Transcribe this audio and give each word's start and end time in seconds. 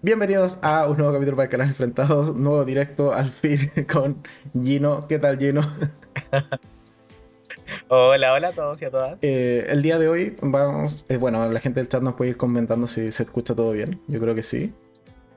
Bienvenidos 0.00 0.58
a 0.62 0.86
un 0.86 0.96
nuevo 0.96 1.12
capítulo 1.12 1.36
para 1.36 1.46
el 1.46 1.50
canal 1.50 1.66
Enfrentados, 1.66 2.36
nuevo 2.36 2.64
directo 2.64 3.12
al 3.12 3.28
fin 3.28 3.68
con 3.92 4.22
Gino. 4.54 5.08
¿Qué 5.08 5.18
tal, 5.18 5.40
Gino? 5.40 5.62
hola, 7.88 8.32
hola 8.32 8.48
a 8.48 8.52
todos 8.52 8.80
y 8.80 8.84
a 8.84 8.90
todas. 8.92 9.18
Eh, 9.22 9.66
el 9.68 9.82
día 9.82 9.98
de 9.98 10.06
hoy 10.06 10.36
vamos, 10.40 11.04
eh, 11.08 11.16
bueno, 11.16 11.50
la 11.50 11.58
gente 11.58 11.80
del 11.80 11.88
chat 11.88 12.00
nos 12.00 12.14
puede 12.14 12.30
ir 12.30 12.36
comentando 12.36 12.86
si 12.86 13.10
se 13.10 13.24
escucha 13.24 13.56
todo 13.56 13.72
bien. 13.72 14.00
Yo 14.06 14.20
creo 14.20 14.36
que 14.36 14.44
sí. 14.44 14.72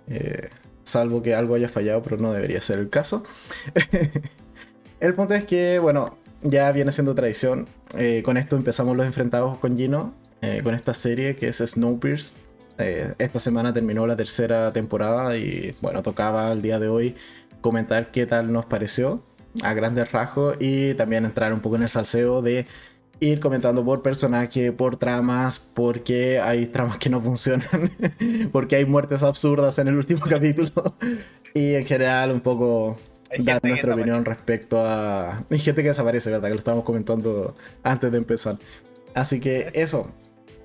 Eh, 0.08 0.50
salvo 0.84 1.24
que 1.24 1.34
algo 1.34 1.56
haya 1.56 1.68
fallado, 1.68 2.04
pero 2.04 2.18
no 2.18 2.32
debería 2.32 2.62
ser 2.62 2.78
el 2.78 2.92
caso. 2.92 3.24
el 5.00 5.16
punto 5.16 5.34
es 5.34 5.44
que, 5.46 5.80
bueno, 5.80 6.20
ya 6.44 6.72
viene 6.72 6.92
siendo 6.92 7.16
tradición. 7.16 7.68
con 8.24 8.38
esto 8.38 8.58
empezamos 8.58 8.96
los 8.96 9.08
enfrentados 9.08 9.58
con 9.58 9.76
Gino, 9.76 10.14
con 10.64 10.76
esta 10.76 10.94
serie 10.94 11.36
que 11.36 11.48
es 11.48 11.58
Snowpiercer 11.58 12.51
eh, 12.82 13.14
esta 13.18 13.40
semana 13.40 13.74
terminó 13.74 14.06
la 14.08 14.16
tercera 14.16 14.74
temporada 14.74 15.38
y 15.38 15.76
bueno, 15.82 16.02
tocaba 16.02 16.52
el 16.52 16.62
día 16.62 16.80
de 16.80 16.90
hoy 16.90 17.16
comentar 17.62 18.12
qué 18.12 18.26
tal 18.26 18.52
nos 18.52 18.66
pareció 18.66 19.24
a 19.64 19.74
grandes 19.74 20.12
rasgos 20.12 20.58
y 20.60 20.94
también 20.96 21.26
entrar 21.26 21.54
un 21.54 21.60
poco 21.60 21.76
en 21.76 21.84
el 21.84 21.90
salseo 21.90 22.42
de 22.42 22.66
ir 23.20 23.40
comentando 23.40 23.86
por 23.86 24.02
personaje, 24.02 24.72
por 24.72 24.98
tramas, 24.98 25.60
porque 25.60 26.40
hay 26.40 26.68
tramas 26.68 26.98
que 26.98 27.10
no 27.10 27.22
funcionan, 27.22 27.92
porque 28.52 28.78
hay 28.78 28.86
muertes 28.86 29.24
absurdas 29.24 29.78
en 29.78 29.88
el 29.88 29.96
último 29.96 30.22
capítulo 30.30 30.96
y 31.54 31.76
en 31.76 31.86
general 31.86 32.32
un 32.32 32.42
poco 32.42 32.98
dar 33.40 33.64
nuestra 33.64 33.94
opinión 33.94 34.26
respecto 34.26 34.84
a... 34.86 35.46
Hay 35.50 35.60
gente 35.60 35.84
que 35.84 35.90
desaparece, 35.90 36.32
¿verdad? 36.32 36.50
Que 36.50 36.56
lo 36.56 36.60
estábamos 36.60 36.84
comentando 36.84 37.56
antes 37.84 38.12
de 38.12 38.18
empezar. 38.18 38.58
Así 39.14 39.40
que 39.40 39.70
eso. 39.74 40.12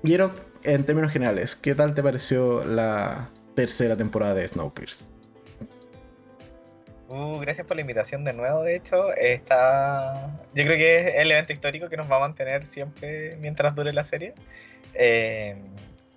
Quiero 0.03 0.31
en 0.63 0.85
términos 0.85 1.11
generales, 1.11 1.55
¿qué 1.55 1.75
tal 1.75 1.93
te 1.93 2.03
pareció 2.03 2.63
la 2.65 3.29
tercera 3.55 3.95
temporada 3.95 4.33
de 4.33 4.47
Snowpiercer? 4.47 5.07
Uh, 7.09 7.39
gracias 7.39 7.65
por 7.65 7.77
la 7.77 7.81
invitación 7.81 8.23
de 8.25 8.33
nuevo, 8.33 8.63
de 8.63 8.75
hecho. 8.75 9.13
Está... 9.13 10.29
Yo 10.53 10.63
creo 10.65 10.77
que 10.77 10.97
es 10.97 11.15
el 11.15 11.31
evento 11.31 11.53
histórico 11.53 11.89
que 11.89 11.97
nos 11.97 12.11
va 12.11 12.17
a 12.17 12.19
mantener 12.19 12.65
siempre 12.67 13.37
mientras 13.37 13.73
dure 13.75 13.93
la 13.93 14.03
serie. 14.03 14.33
Eh, 14.93 15.55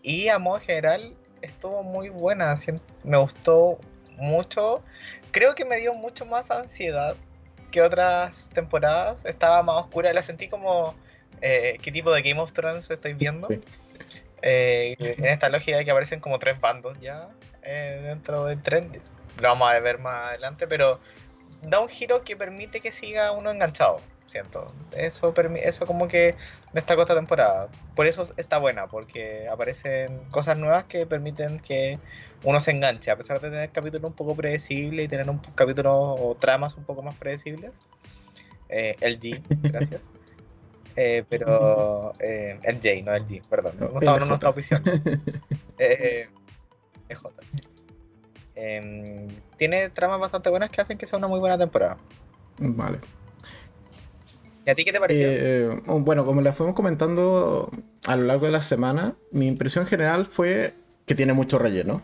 y 0.03 0.29
a 0.29 0.39
modo 0.39 0.59
general 0.59 1.15
estuvo 1.43 1.83
muy 1.83 2.09
buena, 2.09 2.55
me 3.05 3.17
gustó 3.19 3.79
mucho. 4.17 4.83
Creo 5.31 5.55
que 5.55 5.65
me 5.65 5.77
dio 5.77 5.95
mucho 5.95 6.27
más 6.27 6.51
ansiedad 6.51 7.15
que 7.71 7.83
otras 7.83 8.49
temporadas. 8.53 9.25
Estaba 9.25 9.63
más 9.63 9.77
oscura, 9.77 10.13
la 10.13 10.23
sentí 10.23 10.49
como... 10.49 10.95
Eh, 11.41 11.79
¿Qué 11.81 11.93
tipo 11.93 12.13
de 12.13 12.21
Game 12.21 12.41
of 12.41 12.53
Thrones 12.53 12.91
estoy 12.91 13.15
viendo? 13.15 13.49
Eh, 14.43 14.97
en 14.99 15.27
esta 15.27 15.49
lógica 15.49 15.77
de 15.77 15.85
que 15.85 15.91
aparecen 15.91 16.21
como 16.21 16.39
tres 16.39 16.61
bandos 16.61 16.99
ya 17.01 17.29
eh, 17.63 18.01
dentro 18.03 18.47
del 18.47 18.63
tren. 18.63 19.01
Lo 19.41 19.49
vamos 19.49 19.71
a 19.71 19.79
ver 19.81 19.99
más 19.99 20.29
adelante, 20.29 20.67
pero 20.67 21.01
da 21.63 21.81
un 21.81 21.89
giro 21.89 22.25
que 22.25 22.37
permite 22.37 22.81
que 22.81 22.93
siga 22.93 23.33
uno 23.33 23.51
enganchado, 23.51 24.01
siento. 24.27 24.73
Eso, 24.97 25.35
eso 25.63 25.87
como 25.87 26.09
que 26.09 26.37
destacó 26.73 27.03
esta 27.03 27.15
temporada. 27.15 27.69
Por 27.95 28.07
eso 28.07 28.27
está 28.37 28.59
buena, 28.59 28.87
porque 28.87 29.47
aparecen 29.49 30.25
cosas 30.31 30.57
nuevas 30.57 30.85
que 30.85 31.07
permiten 31.07 31.61
que 31.61 31.99
uno 32.43 32.61
se 32.61 32.71
enganche, 32.71 33.11
a 33.11 33.17
pesar 33.17 33.41
de 33.41 33.51
tener 33.51 33.71
capítulos 33.71 34.11
un 34.11 34.17
poco 34.17 34.35
predecibles 34.35 35.05
y 35.05 35.09
tener 35.09 35.29
un 35.29 35.39
capítulo 35.55 35.93
o 35.93 36.35
tramas 36.35 36.77
un 36.77 36.85
poco 36.85 37.03
más 37.03 37.17
predecibles. 37.17 37.73
Eh, 38.69 38.97
el 39.01 39.21
G, 39.21 39.43
gracias. 39.49 40.03
Eh, 41.03 41.25
pero 41.27 42.13
eh, 42.19 42.59
el 42.63 42.77
J, 42.77 42.89
no 43.03 43.15
el 43.15 43.27
G, 43.27 43.41
perdón. 43.49 43.73
No, 43.81 43.89
no, 43.89 44.19
no, 44.19 44.27
no 44.27 44.35
está 44.35 44.51
oficial. 44.51 44.83
eh, 45.79 46.29
J, 47.11 47.31
em, 48.55 49.27
tiene 49.57 49.89
tramas 49.89 50.21
bastante 50.21 50.51
buenas 50.51 50.69
que 50.69 50.83
hacen 50.83 50.99
que 50.99 51.07
sea 51.07 51.19
una 51.19 51.27
muy 51.27 51.41
buena 51.41 51.57
temporada. 51.57 51.97
Vale. 52.59 52.99
¿Y 54.67 54.71
a 54.71 54.75
ti 54.75 54.85
qué 54.85 54.93
te 54.93 55.01
pareció? 55.01 55.27
Eh, 55.27 55.81
bueno, 55.87 56.27
como 56.27 56.43
la 56.43 56.53
fuimos 56.53 56.75
comentando 56.75 57.71
a 58.07 58.17
lo 58.17 58.25
largo 58.25 58.45
de 58.45 58.53
la 58.53 58.61
semana, 58.61 59.15
mi 59.33 59.47
impresión 59.47 59.87
general 59.87 60.27
fue 60.27 60.75
que 61.07 61.15
tiene 61.15 61.33
mucho 61.33 61.59
relleno. 61.59 62.03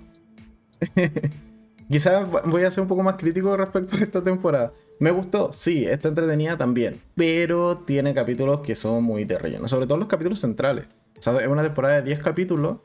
Quizás 1.91 2.27
voy 2.47 2.65
a 2.65 2.71
ser 2.71 2.81
un 2.81 2.89
poco 2.89 3.03
más 3.03 3.17
crítico 3.17 3.59
respecto 3.59 3.95
a 3.95 4.01
esta 4.01 4.25
temporada. 4.25 4.73
Me 4.99 5.11
gustó, 5.11 5.53
sí, 5.53 5.84
está 5.84 6.09
entretenida 6.09 6.57
también, 6.57 7.01
pero 7.15 7.79
tiene 7.87 8.15
capítulos 8.15 8.61
que 8.61 8.75
son 8.75 9.05
muy 9.05 9.25
de 9.25 9.39
relleno, 9.39 9.69
sobre 9.69 9.87
todo 9.87 9.99
los 9.99 10.09
capítulos 10.09 10.39
centrales. 10.39 10.87
Es 11.17 11.27
una 11.49 11.62
temporada 11.62 11.97
de 11.97 12.03
10 12.03 12.21
capítulos 12.21 12.79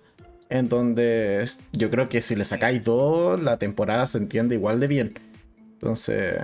en 0.50 0.68
donde 0.68 1.48
yo 1.72 1.90
creo 1.90 2.10
que 2.10 2.22
si 2.22 2.36
le 2.36 2.44
sacáis 2.44 2.84
dos, 2.84 3.42
la 3.42 3.58
temporada 3.58 4.06
se 4.06 4.18
entiende 4.18 4.56
igual 4.56 4.80
de 4.82 4.88
bien. 4.88 5.20
Entonces, 5.74 6.36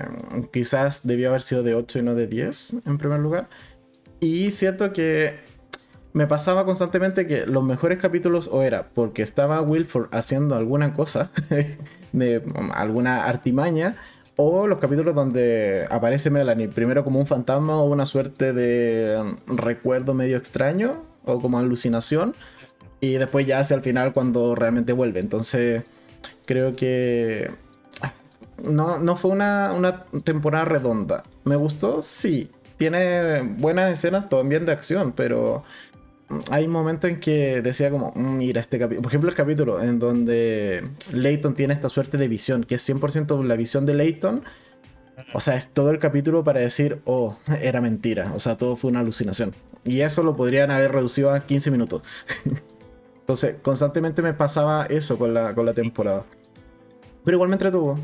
quizás 0.51 1.06
debió 1.06 1.29
haber 1.29 1.41
sido 1.41 1.63
de 1.63 1.75
8 1.75 2.00
y 2.00 2.01
no 2.01 2.16
de 2.16 2.27
10 2.27 2.75
en 2.85 2.97
primer 2.97 3.19
lugar. 3.19 3.50
Y 4.19 4.51
siento 4.51 4.94
que 4.94 5.35
me 6.13 6.25
pasaba 6.25 6.66
constantemente 6.66 7.27
que 7.27 7.45
los 7.45 7.63
mejores 7.63 8.00
capítulos 8.00 8.50
o 8.51 8.63
era 8.63 8.85
porque 8.85 9.22
estaba 9.22 9.61
Wilford 9.61 10.07
haciendo 10.11 10.56
alguna 10.56 10.94
cosa, 10.94 11.31
de 12.13 12.41
alguna 12.73 13.25
artimaña, 13.25 13.97
o 14.37 14.67
los 14.67 14.79
capítulos 14.79 15.13
donde 15.13 15.87
aparece 15.89 16.29
Melanie, 16.29 16.67
primero 16.69 17.03
como 17.03 17.19
un 17.19 17.25
fantasma 17.25 17.77
o 17.81 17.85
una 17.85 18.05
suerte 18.05 18.53
de 18.53 19.35
recuerdo 19.47 20.13
medio 20.13 20.37
extraño 20.37 21.03
o 21.25 21.39
como 21.39 21.59
alucinación, 21.59 22.35
y 23.01 23.13
después 23.13 23.45
ya 23.45 23.59
hacia 23.59 23.75
el 23.75 23.81
final 23.81 24.13
cuando 24.13 24.55
realmente 24.55 24.93
vuelve. 24.93 25.19
Entonces, 25.19 25.83
creo 26.45 26.75
que 26.75 27.51
no, 28.63 28.99
no 28.99 29.15
fue 29.15 29.31
una, 29.31 29.73
una 29.73 30.05
temporada 30.23 30.65
redonda. 30.65 31.23
¿Me 31.43 31.55
gustó? 31.55 32.01
Sí. 32.01 32.51
Tiene 32.77 33.41
buenas 33.41 33.91
escenas 33.91 34.29
también 34.29 34.65
de 34.65 34.71
acción, 34.71 35.11
pero 35.13 35.63
hay 36.49 36.67
momentos 36.67 37.09
en 37.09 37.19
que 37.19 37.61
decía 37.61 37.89
como, 37.89 38.11
mm, 38.15 38.38
mira 38.38 38.61
este 38.61 38.79
capítulo, 38.79 39.01
por 39.01 39.11
ejemplo 39.11 39.29
el 39.29 39.35
capítulo 39.35 39.81
en 39.81 39.99
donde 39.99 40.88
Leighton 41.11 41.55
tiene 41.55 41.73
esta 41.73 41.89
suerte 41.89 42.17
de 42.17 42.27
visión, 42.27 42.63
que 42.63 42.75
es 42.75 42.89
100% 42.89 43.43
la 43.43 43.55
visión 43.55 43.85
de 43.85 43.93
Leighton, 43.93 44.43
o 45.33 45.39
sea, 45.39 45.55
es 45.55 45.69
todo 45.69 45.89
el 45.89 45.99
capítulo 45.99 46.43
para 46.43 46.59
decir, 46.59 47.01
oh, 47.05 47.38
era 47.61 47.81
mentira, 47.81 48.31
o 48.35 48.39
sea, 48.39 48.57
todo 48.57 48.75
fue 48.75 48.91
una 48.91 48.99
alucinación. 48.99 49.53
Y 49.83 50.01
eso 50.01 50.21
lo 50.21 50.35
podrían 50.35 50.69
haber 50.69 50.91
reducido 50.91 51.31
a 51.31 51.39
15 51.39 51.71
minutos. 51.71 52.01
Entonces, 53.21 53.55
constantemente 53.61 54.21
me 54.21 54.33
pasaba 54.33 54.85
eso 54.85 55.17
con 55.17 55.33
la, 55.33 55.55
con 55.55 55.65
la 55.65 55.73
temporada. 55.73 56.23
Pero 57.25 57.35
igual 57.35 57.49
me 57.49 57.55
entretuvo. 57.55 57.97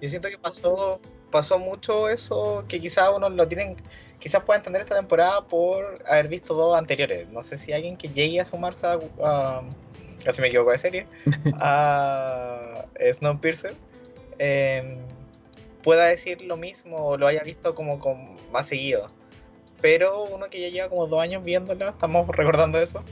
Yo 0.00 0.08
siento 0.08 0.28
que 0.28 0.38
pasó, 0.38 1.00
pasó 1.30 1.58
mucho 1.58 2.08
eso, 2.08 2.64
que 2.68 2.80
quizás 2.80 3.10
uno 3.14 3.28
lo 3.28 3.46
tienen 3.48 3.76
quizás 4.20 4.44
pueda 4.44 4.58
entender 4.58 4.82
esta 4.82 4.96
temporada 4.96 5.42
por 5.42 5.98
haber 6.06 6.28
visto 6.28 6.54
dos 6.54 6.78
anteriores. 6.78 7.28
No 7.30 7.42
sé 7.42 7.56
si 7.56 7.72
alguien 7.72 7.96
que 7.96 8.08
llegue 8.08 8.40
a 8.40 8.44
sumarse 8.44 8.86
a. 8.86 9.62
casi 10.24 10.40
me 10.40 10.48
equivoco 10.48 10.70
de 10.70 10.78
serie. 10.78 11.06
a 11.58 12.84
Snowpiercer. 13.14 13.74
Eh, 14.38 14.98
pueda 15.82 16.06
decir 16.06 16.42
lo 16.42 16.56
mismo 16.56 16.96
o 16.98 17.16
lo 17.16 17.26
haya 17.26 17.42
visto 17.42 17.74
como 17.74 17.98
con 17.98 18.36
más 18.52 18.68
seguido. 18.68 19.06
Pero 19.80 20.24
uno 20.24 20.48
que 20.50 20.60
ya 20.60 20.68
lleva 20.68 20.88
como 20.88 21.06
dos 21.06 21.20
años 21.20 21.42
viéndola, 21.42 21.90
estamos 21.90 22.28
recordando 22.28 22.78
eso, 22.78 23.02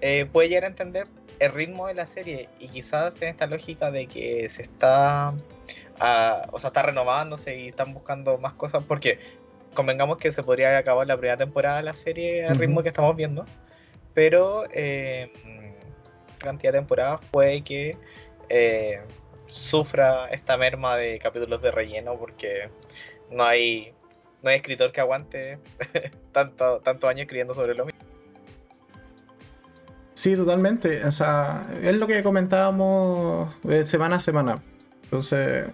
eh, 0.00 0.26
puede 0.32 0.48
llegar 0.48 0.64
a 0.64 0.68
entender 0.68 1.08
el 1.40 1.52
ritmo 1.52 1.88
de 1.88 1.94
la 1.94 2.06
serie 2.06 2.48
y 2.60 2.68
quizás 2.68 3.20
en 3.22 3.28
esta 3.28 3.46
lógica 3.48 3.90
de 3.90 4.06
que 4.06 4.48
se 4.48 4.62
está, 4.62 5.34
ah, 5.98 6.48
o 6.52 6.58
sea, 6.60 6.68
está 6.68 6.82
renovándose 6.82 7.58
y 7.58 7.68
están 7.68 7.92
buscando 7.92 8.38
más 8.38 8.52
cosas, 8.52 8.84
porque 8.84 9.18
convengamos 9.74 10.18
que 10.18 10.32
se 10.32 10.42
podría 10.42 10.76
acabado 10.78 11.04
la 11.04 11.16
primera 11.16 11.36
temporada 11.36 11.78
de 11.78 11.82
la 11.82 11.94
serie 11.94 12.46
al 12.46 12.58
ritmo 12.58 12.82
que 12.82 12.88
estamos 12.88 13.14
viendo, 13.16 13.44
pero 14.14 14.64
eh, 14.72 15.32
cantidad 16.38 16.72
de 16.72 16.78
temporadas 16.78 17.20
puede 17.30 17.62
que 17.62 17.96
eh, 18.48 19.00
sufra 19.46 20.28
esta 20.28 20.56
merma 20.56 20.96
de 20.96 21.18
capítulos 21.18 21.62
de 21.62 21.70
relleno 21.70 22.16
porque 22.18 22.70
no 23.30 23.44
hay, 23.44 23.92
no 24.42 24.50
hay 24.50 24.56
escritor 24.56 24.92
que 24.92 25.00
aguante 25.00 25.58
tanto, 26.32 26.80
tantos 26.80 27.08
años 27.10 27.22
escribiendo 27.22 27.54
sobre 27.54 27.74
lo 27.74 27.86
mismo. 27.86 28.00
Sí, 30.14 30.36
totalmente. 30.36 31.04
O 31.04 31.12
sea, 31.12 31.66
es 31.82 31.96
lo 31.96 32.06
que 32.06 32.22
comentábamos 32.22 33.54
eh, 33.68 33.84
semana 33.84 34.16
a 34.16 34.20
semana. 34.20 34.62
Entonces, 35.02 35.66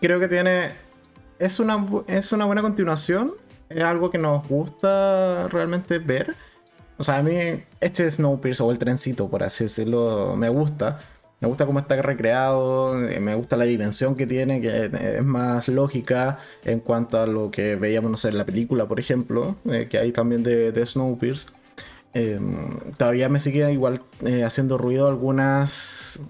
creo 0.00 0.18
que 0.18 0.28
tiene. 0.28 0.72
Es 1.38 1.60
una, 1.60 1.84
es 2.06 2.32
una 2.32 2.44
buena 2.44 2.62
continuación 2.62 3.34
es 3.76 3.82
algo 3.82 4.10
que 4.10 4.18
nos 4.18 4.46
gusta 4.48 5.48
realmente 5.48 5.98
ver. 5.98 6.34
O 6.98 7.02
sea, 7.02 7.18
a 7.18 7.22
mí 7.22 7.64
este 7.80 8.10
Snowpiercer 8.10 8.66
o 8.66 8.70
el 8.70 8.78
trencito, 8.78 9.28
por 9.28 9.42
así 9.42 9.64
decirlo, 9.64 10.34
me 10.36 10.48
gusta. 10.48 11.00
Me 11.40 11.48
gusta 11.48 11.66
cómo 11.66 11.80
está 11.80 12.00
recreado, 12.00 13.04
eh, 13.08 13.18
me 13.18 13.34
gusta 13.34 13.56
la 13.56 13.64
dimensión 13.64 14.14
que 14.14 14.28
tiene, 14.28 14.60
que 14.60 14.84
es 15.16 15.24
más 15.24 15.66
lógica 15.66 16.38
en 16.64 16.78
cuanto 16.78 17.20
a 17.20 17.26
lo 17.26 17.50
que 17.50 17.74
veíamos, 17.74 18.12
no 18.12 18.16
sé, 18.16 18.28
en 18.28 18.38
la 18.38 18.46
película, 18.46 18.86
por 18.86 19.00
ejemplo, 19.00 19.56
eh, 19.68 19.88
que 19.90 19.98
hay 19.98 20.12
también 20.12 20.44
de, 20.44 20.70
de 20.70 20.86
Snowpiercer. 20.86 21.50
Em, 22.14 22.78
todavía 22.96 23.28
me 23.28 23.40
sigue 23.40 23.72
igual 23.72 24.02
eh, 24.24 24.44
haciendo 24.44 24.76
ruido 24.78 25.08
algunas 25.08 26.20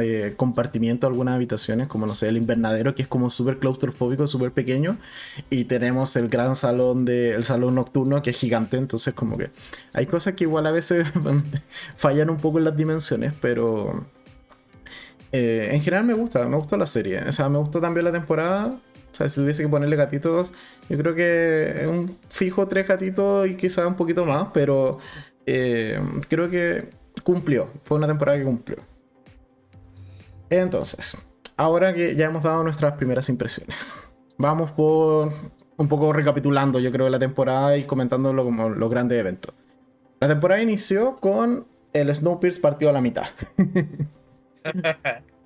eh, 0.00 0.34
compartimiento 0.36 1.06
algunas 1.06 1.34
habitaciones, 1.34 1.88
como 1.88 2.06
no 2.06 2.14
sé, 2.14 2.28
el 2.28 2.36
invernadero, 2.36 2.94
que 2.94 3.02
es 3.02 3.08
como 3.08 3.30
súper 3.30 3.58
claustrofóbico, 3.58 4.26
súper 4.26 4.52
pequeño, 4.52 4.98
y 5.50 5.64
tenemos 5.64 6.14
el 6.16 6.28
gran 6.28 6.56
salón 6.56 7.04
de, 7.04 7.34
el 7.34 7.44
salón 7.44 7.74
nocturno, 7.74 8.20
que 8.22 8.30
es 8.30 8.36
gigante, 8.36 8.76
entonces 8.76 9.14
como 9.14 9.38
que 9.38 9.50
hay 9.94 10.06
cosas 10.06 10.34
que 10.34 10.44
igual 10.44 10.66
a 10.66 10.72
veces 10.72 11.06
fallan 11.96 12.30
un 12.30 12.36
poco 12.36 12.58
en 12.58 12.64
las 12.64 12.76
dimensiones, 12.76 13.32
pero 13.40 14.04
eh, 15.32 15.70
en 15.72 15.80
general 15.80 16.04
me 16.04 16.14
gusta, 16.14 16.46
me 16.46 16.56
gustó 16.56 16.76
la 16.76 16.86
serie, 16.86 17.22
o 17.26 17.32
sea, 17.32 17.48
me 17.48 17.58
gustó 17.58 17.80
también 17.80 18.04
la 18.04 18.12
temporada, 18.12 18.66
o 19.10 19.14
sea, 19.14 19.28
si 19.28 19.40
tuviese 19.40 19.62
que 19.62 19.68
ponerle 19.68 19.96
gatitos, 19.96 20.52
yo 20.88 20.98
creo 20.98 21.14
que 21.14 21.86
un 21.88 22.14
fijo 22.28 22.68
tres 22.68 22.86
gatitos 22.86 23.48
y 23.48 23.56
quizás 23.56 23.86
un 23.86 23.96
poquito 23.96 24.26
más, 24.26 24.48
pero 24.52 24.98
eh, 25.46 25.98
creo 26.28 26.50
que 26.50 26.90
cumplió. 27.24 27.70
Fue 27.84 27.96
una 27.96 28.06
temporada 28.06 28.38
que 28.38 28.44
cumplió. 28.44 28.76
Entonces, 30.50 31.16
ahora 31.56 31.92
que 31.94 32.14
ya 32.16 32.26
hemos 32.26 32.42
dado 32.42 32.62
nuestras 32.62 32.94
primeras 32.94 33.28
impresiones, 33.28 33.92
vamos 34.38 34.70
por 34.72 35.32
un 35.76 35.88
poco 35.88 36.12
recapitulando, 36.12 36.78
yo 36.80 36.90
creo, 36.90 37.08
la 37.08 37.18
temporada 37.18 37.76
y 37.76 37.84
comentándolo 37.84 38.44
como 38.44 38.68
los 38.68 38.90
grandes 38.90 39.18
eventos. 39.18 39.54
La 40.20 40.28
temporada 40.28 40.60
inició 40.60 41.16
con 41.16 41.66
el 41.92 42.14
Snowpiercer 42.14 42.60
partido 42.60 42.90
a 42.90 42.92
la 42.92 43.00
mitad. 43.00 43.26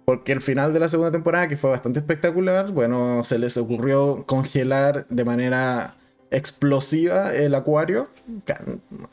Porque 0.05 0.33
el 0.33 0.41
final 0.41 0.73
de 0.73 0.81
la 0.81 0.89
segunda 0.89 1.13
temporada, 1.13 1.49
que 1.49 1.57
fue 1.57 1.71
bastante 1.71 2.01
espectacular, 2.01 2.73
bueno, 2.73 3.23
se 3.23 3.39
les 3.39 3.57
ocurrió 3.57 4.25
congelar 4.27 5.07
de 5.09 5.25
manera 5.25 5.95
explosiva 6.33 7.35
el 7.35 7.55
acuario. 7.55 8.09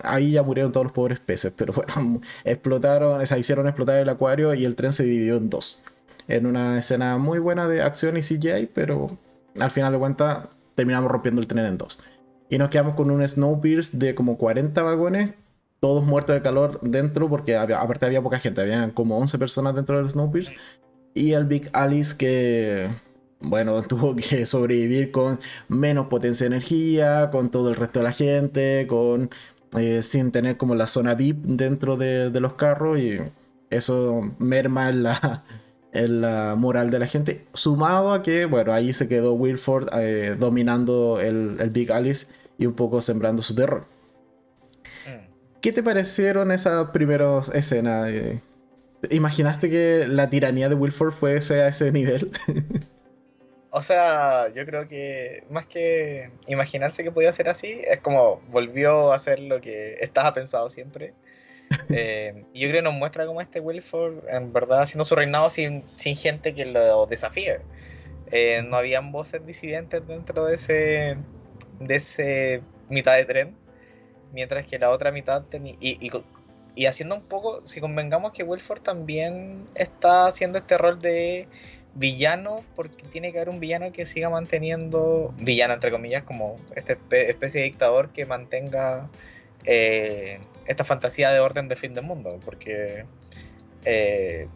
Ahí 0.01 0.31
ya 0.31 0.43
murieron 0.43 0.71
todos 0.71 0.85
los 0.85 0.93
pobres 0.93 1.19
peces, 1.19 1.53
pero 1.55 1.73
bueno, 1.73 2.21
explotaron, 2.43 3.21
o 3.21 3.25
sea, 3.25 3.37
hicieron 3.37 3.67
explotar 3.67 3.97
el 3.97 4.09
acuario 4.09 4.53
y 4.53 4.65
el 4.65 4.75
tren 4.75 4.93
se 4.93 5.03
dividió 5.03 5.35
en 5.35 5.49
dos. 5.49 5.83
En 6.27 6.45
una 6.45 6.79
escena 6.79 7.17
muy 7.17 7.39
buena 7.39 7.67
de 7.67 7.81
acción 7.81 8.17
y 8.17 8.21
CGI, 8.21 8.69
pero 8.73 9.17
al 9.59 9.71
final 9.71 9.91
de 9.91 9.99
cuentas 9.99 10.47
terminamos 10.75 11.11
rompiendo 11.11 11.41
el 11.41 11.47
tren 11.47 11.65
en 11.65 11.77
dos. 11.77 11.99
Y 12.49 12.57
nos 12.57 12.69
quedamos 12.69 12.95
con 12.95 13.11
un 13.11 13.27
Snowpiercer 13.27 13.99
de 13.99 14.15
como 14.15 14.37
40 14.37 14.81
vagones, 14.81 15.33
todos 15.79 16.03
muertos 16.03 16.35
de 16.35 16.41
calor 16.41 16.79
dentro, 16.81 17.29
porque 17.29 17.55
aparte 17.55 18.05
había 18.05 18.21
poca 18.21 18.39
gente, 18.39 18.61
había 18.61 18.89
como 18.93 19.17
11 19.17 19.37
personas 19.37 19.75
dentro 19.75 19.97
del 19.97 20.09
Snowpiercer. 20.09 20.57
Y 21.13 21.33
el 21.33 21.45
Big 21.45 21.69
Alice 21.73 22.15
que 22.15 22.89
bueno, 23.39 23.81
tuvo 23.87 24.15
que 24.15 24.45
sobrevivir 24.45 25.11
con 25.11 25.39
menos 25.67 26.07
potencia 26.07 26.45
de 26.45 26.55
energía, 26.55 27.29
con 27.31 27.49
todo 27.51 27.69
el 27.69 27.75
resto 27.75 27.99
de 27.99 28.03
la 28.03 28.11
gente, 28.11 28.85
con 28.87 29.29
eh, 29.77 30.01
sin 30.01 30.31
tener 30.31 30.57
como 30.57 30.75
la 30.75 30.87
zona 30.87 31.13
VIP 31.13 31.45
dentro 31.45 31.95
de, 31.95 32.31
los 32.39 32.53
carros 32.53 32.97
y 32.99 33.19
eso 33.69 34.21
merma 34.39 34.89
en 34.89 35.03
la, 35.03 35.43
en 35.93 36.21
la 36.21 36.55
moral 36.57 36.89
de 36.91 36.99
la 36.99 37.07
gente. 37.07 37.45
Sumado 37.53 38.13
a 38.13 38.23
que, 38.23 38.45
bueno, 38.45 38.73
ahí 38.73 38.93
se 38.93 39.07
quedó 39.07 39.33
Wilford 39.33 39.89
eh, 39.93 40.35
dominando 40.39 41.19
el, 41.19 41.57
el, 41.59 41.69
Big 41.69 41.91
Alice 41.91 42.27
y 42.57 42.65
un 42.65 42.73
poco 42.73 43.01
sembrando 43.01 43.41
su 43.41 43.55
terror. 43.55 43.85
Mm. 45.05 45.31
¿Qué 45.61 45.71
te 45.71 45.83
parecieron 45.83 46.51
esas 46.51 46.89
primeras 46.89 47.49
escenas? 47.53 48.09
Eh, 48.09 48.41
¿Imaginaste 49.11 49.69
que 49.69 50.07
la 50.09 50.29
tiranía 50.29 50.67
de 50.67 50.75
Wilford 50.75 51.13
fuese 51.13 51.61
a 51.61 51.67
ese 51.67 51.91
nivel? 51.91 52.31
O 53.71 53.83
sea, 53.83 54.51
yo 54.53 54.65
creo 54.65 54.87
que 54.87 55.43
más 55.49 55.67
que 55.67 56.31
imaginarse 56.47 57.03
que 57.03 57.11
podía 57.11 57.31
ser 57.31 57.49
así, 57.49 57.81
es 57.85 57.99
como 57.99 58.41
volvió 58.49 59.11
a 59.11 59.15
hacer 59.15 59.39
lo 59.39 59.61
que 59.61 59.95
estaba 60.01 60.33
pensado 60.33 60.69
siempre. 60.69 61.13
Eh, 61.91 62.45
y 62.51 62.61
yo 62.61 62.69
creo 62.69 62.79
que 62.79 62.89
nos 62.89 62.95
muestra 62.95 63.27
como 63.27 63.41
este 63.41 63.59
Wilford, 63.59 64.27
en 64.27 64.51
verdad, 64.51 64.81
haciendo 64.81 65.03
su 65.03 65.15
reinado 65.15 65.51
sin, 65.51 65.83
sin 65.97 66.15
gente 66.15 66.55
que 66.55 66.65
lo 66.65 67.05
desafíe. 67.05 67.59
Eh, 68.31 68.63
no 68.67 68.77
habían 68.77 69.11
voces 69.11 69.45
disidentes 69.45 70.05
dentro 70.07 70.45
de 70.45 70.55
ese, 70.55 71.17
de 71.79 71.95
ese 71.95 72.61
mitad 72.89 73.15
de 73.17 73.25
tren, 73.25 73.55
mientras 74.33 74.65
que 74.65 74.79
la 74.79 74.89
otra 74.89 75.11
mitad 75.11 75.43
tenía... 75.43 75.75
Y, 75.79 76.11
y 76.75 76.85
haciendo 76.85 77.15
un 77.15 77.23
poco, 77.23 77.65
si 77.67 77.81
convengamos 77.81 78.31
que 78.31 78.43
Wilford 78.43 78.81
también 78.81 79.65
está 79.75 80.27
haciendo 80.27 80.59
este 80.59 80.77
rol 80.77 80.99
de 80.99 81.47
villano, 81.95 82.63
porque 82.75 83.03
tiene 83.11 83.31
que 83.31 83.39
haber 83.39 83.49
un 83.49 83.59
villano 83.59 83.91
que 83.91 84.05
siga 84.05 84.29
manteniendo, 84.29 85.33
villano 85.37 85.73
entre 85.73 85.91
comillas, 85.91 86.23
como 86.23 86.59
esta 86.75 86.93
especie 86.93 87.61
de 87.61 87.65
dictador 87.65 88.09
que 88.09 88.25
mantenga 88.25 89.09
eh, 89.65 90.39
esta 90.67 90.83
fantasía 90.83 91.31
de 91.31 91.39
orden 91.39 91.67
de 91.67 91.75
fin 91.75 91.93
del 91.93 92.05
mundo, 92.05 92.39
porque 92.45 93.05
eh, 93.85 94.47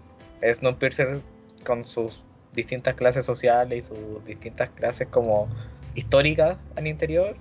Snowpiercer 0.42 1.20
con 1.66 1.84
sus 1.84 2.24
distintas 2.54 2.96
clases 2.96 3.26
sociales 3.26 3.86
y 3.86 3.96
sus 3.96 4.26
distintas 4.26 4.70
clases 4.70 5.08
como 5.08 5.50
históricas 5.96 6.58
al 6.76 6.88
interior, 6.88 7.36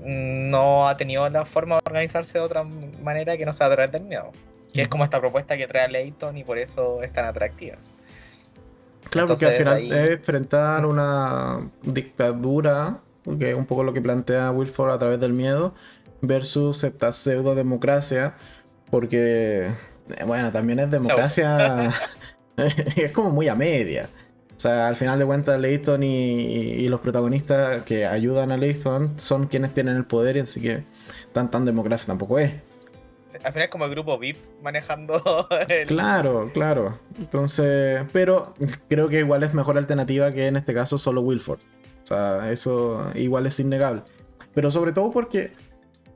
no 0.00 0.88
ha 0.88 0.96
tenido 0.96 1.28
la 1.28 1.44
forma 1.44 1.76
de 1.76 1.82
organizarse 1.86 2.38
de 2.38 2.44
otra 2.44 2.64
manera 2.64 3.36
que 3.36 3.44
no 3.44 3.52
sea 3.52 3.66
a 3.66 3.70
través 3.70 3.92
del 3.92 4.04
miedo. 4.04 4.30
Que 4.72 4.82
es 4.82 4.88
como 4.88 5.02
esta 5.04 5.18
propuesta 5.18 5.56
que 5.56 5.66
trae 5.66 5.88
Leighton 5.88 6.36
y 6.36 6.44
por 6.44 6.58
eso 6.58 7.02
es 7.02 7.12
tan 7.12 7.24
atractiva. 7.24 7.78
Claro, 9.10 9.28
porque 9.28 9.46
al 9.46 9.52
final 9.52 9.92
es 9.92 10.10
enfrentar 10.10 10.84
una 10.86 11.70
dictadura, 11.82 13.00
que 13.38 13.50
es 13.50 13.54
un 13.54 13.66
poco 13.66 13.84
lo 13.84 13.92
que 13.92 14.00
plantea 14.00 14.50
Wilford 14.50 14.90
a 14.90 14.98
través 14.98 15.20
del 15.20 15.32
miedo, 15.32 15.74
versus 16.20 16.84
esta 16.84 17.12
pseudo 17.12 17.54
democracia, 17.54 18.34
porque, 18.90 19.70
bueno, 20.26 20.50
también 20.52 20.80
es 20.80 20.90
democracia, 20.90 21.90
es 22.96 23.12
como 23.12 23.30
muy 23.30 23.48
a 23.48 23.54
media. 23.54 24.08
O 24.56 24.60
sea, 24.60 24.88
al 24.88 24.96
final 24.96 25.20
de 25.20 25.24
cuentas, 25.24 25.60
Leighton 25.60 26.02
y, 26.02 26.88
los 26.88 27.00
protagonistas 27.00 27.84
que 27.84 28.06
ayudan 28.06 28.50
a 28.50 28.56
Leighton 28.56 29.14
son 29.18 29.46
quienes 29.46 29.72
tienen 29.72 29.96
el 29.96 30.04
poder, 30.04 30.36
y 30.36 30.40
así 30.40 30.60
que 30.60 30.82
tan 31.32 31.50
tan 31.50 31.64
democracia 31.64 32.08
tampoco 32.08 32.38
es 32.40 32.52
al 33.44 33.52
final 33.52 33.64
es 33.64 33.70
como 33.70 33.84
el 33.84 33.90
grupo 33.90 34.18
VIP 34.18 34.36
manejando 34.62 35.48
el... 35.68 35.86
Claro, 35.86 36.50
claro. 36.52 36.98
Entonces, 37.18 38.02
pero 38.12 38.54
creo 38.88 39.08
que 39.08 39.20
igual 39.20 39.42
es 39.42 39.54
mejor 39.54 39.78
alternativa 39.78 40.32
que 40.32 40.46
en 40.46 40.56
este 40.56 40.74
caso 40.74 40.98
solo 40.98 41.20
Wilford. 41.20 41.60
O 42.02 42.06
sea, 42.06 42.50
eso 42.50 43.10
igual 43.14 43.46
es 43.46 43.60
innegable. 43.60 44.02
Pero 44.54 44.70
sobre 44.70 44.92
todo 44.92 45.10
porque 45.10 45.52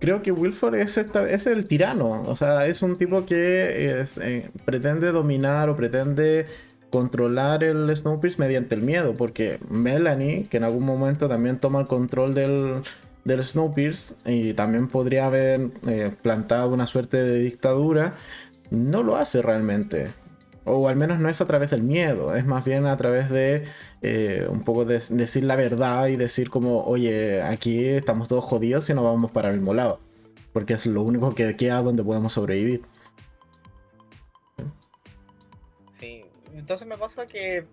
creo 0.02 0.22
que 0.22 0.32
Wilford 0.32 0.74
es, 0.74 0.98
esta, 0.98 1.28
es 1.28 1.46
el 1.46 1.66
tirano. 1.66 2.22
O 2.26 2.34
sea, 2.34 2.66
es 2.66 2.82
un 2.82 2.96
tipo 2.96 3.24
que 3.24 4.02
eh, 4.20 4.50
pretende 4.64 5.12
dominar 5.12 5.68
o 5.68 5.76
pretende 5.76 6.46
controlar 6.90 7.62
el 7.62 7.94
Snowpiercer 7.94 8.40
mediante 8.40 8.74
el 8.74 8.82
miedo. 8.82 9.14
Porque 9.14 9.60
Melanie, 9.68 10.48
que 10.50 10.56
en 10.56 10.64
algún 10.64 10.84
momento 10.84 11.28
también 11.28 11.58
toma 11.58 11.80
el 11.80 11.86
control 11.86 12.34
del, 12.34 12.82
del 13.24 13.44
Snowpiercer 13.44 14.16
y 14.24 14.54
también 14.54 14.88
podría 14.88 15.26
haber 15.26 15.70
eh, 15.86 16.12
plantado 16.22 16.70
una 16.70 16.86
suerte 16.86 17.22
de 17.22 17.38
dictadura, 17.38 18.14
no 18.70 19.02
lo 19.02 19.16
hace 19.16 19.42
realmente. 19.42 20.12
O 20.64 20.88
al 20.88 20.94
menos 20.94 21.18
no 21.18 21.28
es 21.28 21.40
a 21.40 21.46
través 21.46 21.70
del 21.72 21.82
miedo, 21.82 22.36
es 22.36 22.46
más 22.46 22.64
bien 22.64 22.86
a 22.86 22.96
través 22.96 23.28
de 23.30 23.64
eh, 24.00 24.46
un 24.48 24.62
poco 24.62 24.84
de 24.84 25.02
decir 25.10 25.42
la 25.42 25.56
verdad 25.56 26.06
y 26.06 26.16
decir 26.16 26.50
como, 26.50 26.84
oye, 26.84 27.42
aquí 27.42 27.84
estamos 27.84 28.28
todos 28.28 28.44
jodidos 28.44 28.88
y 28.88 28.94
no 28.94 29.02
vamos 29.02 29.32
para 29.32 29.50
el 29.50 29.56
mismo 29.56 29.74
lado. 29.74 30.00
Porque 30.52 30.74
es 30.74 30.86
lo 30.86 31.02
único 31.02 31.34
que 31.34 31.56
queda 31.56 31.82
donde 31.82 32.04
podemos 32.04 32.34
sobrevivir. 32.34 32.82
Sí, 35.98 36.24
entonces 36.54 36.86
me 36.86 36.96
pasa 36.96 37.26
que 37.26 37.66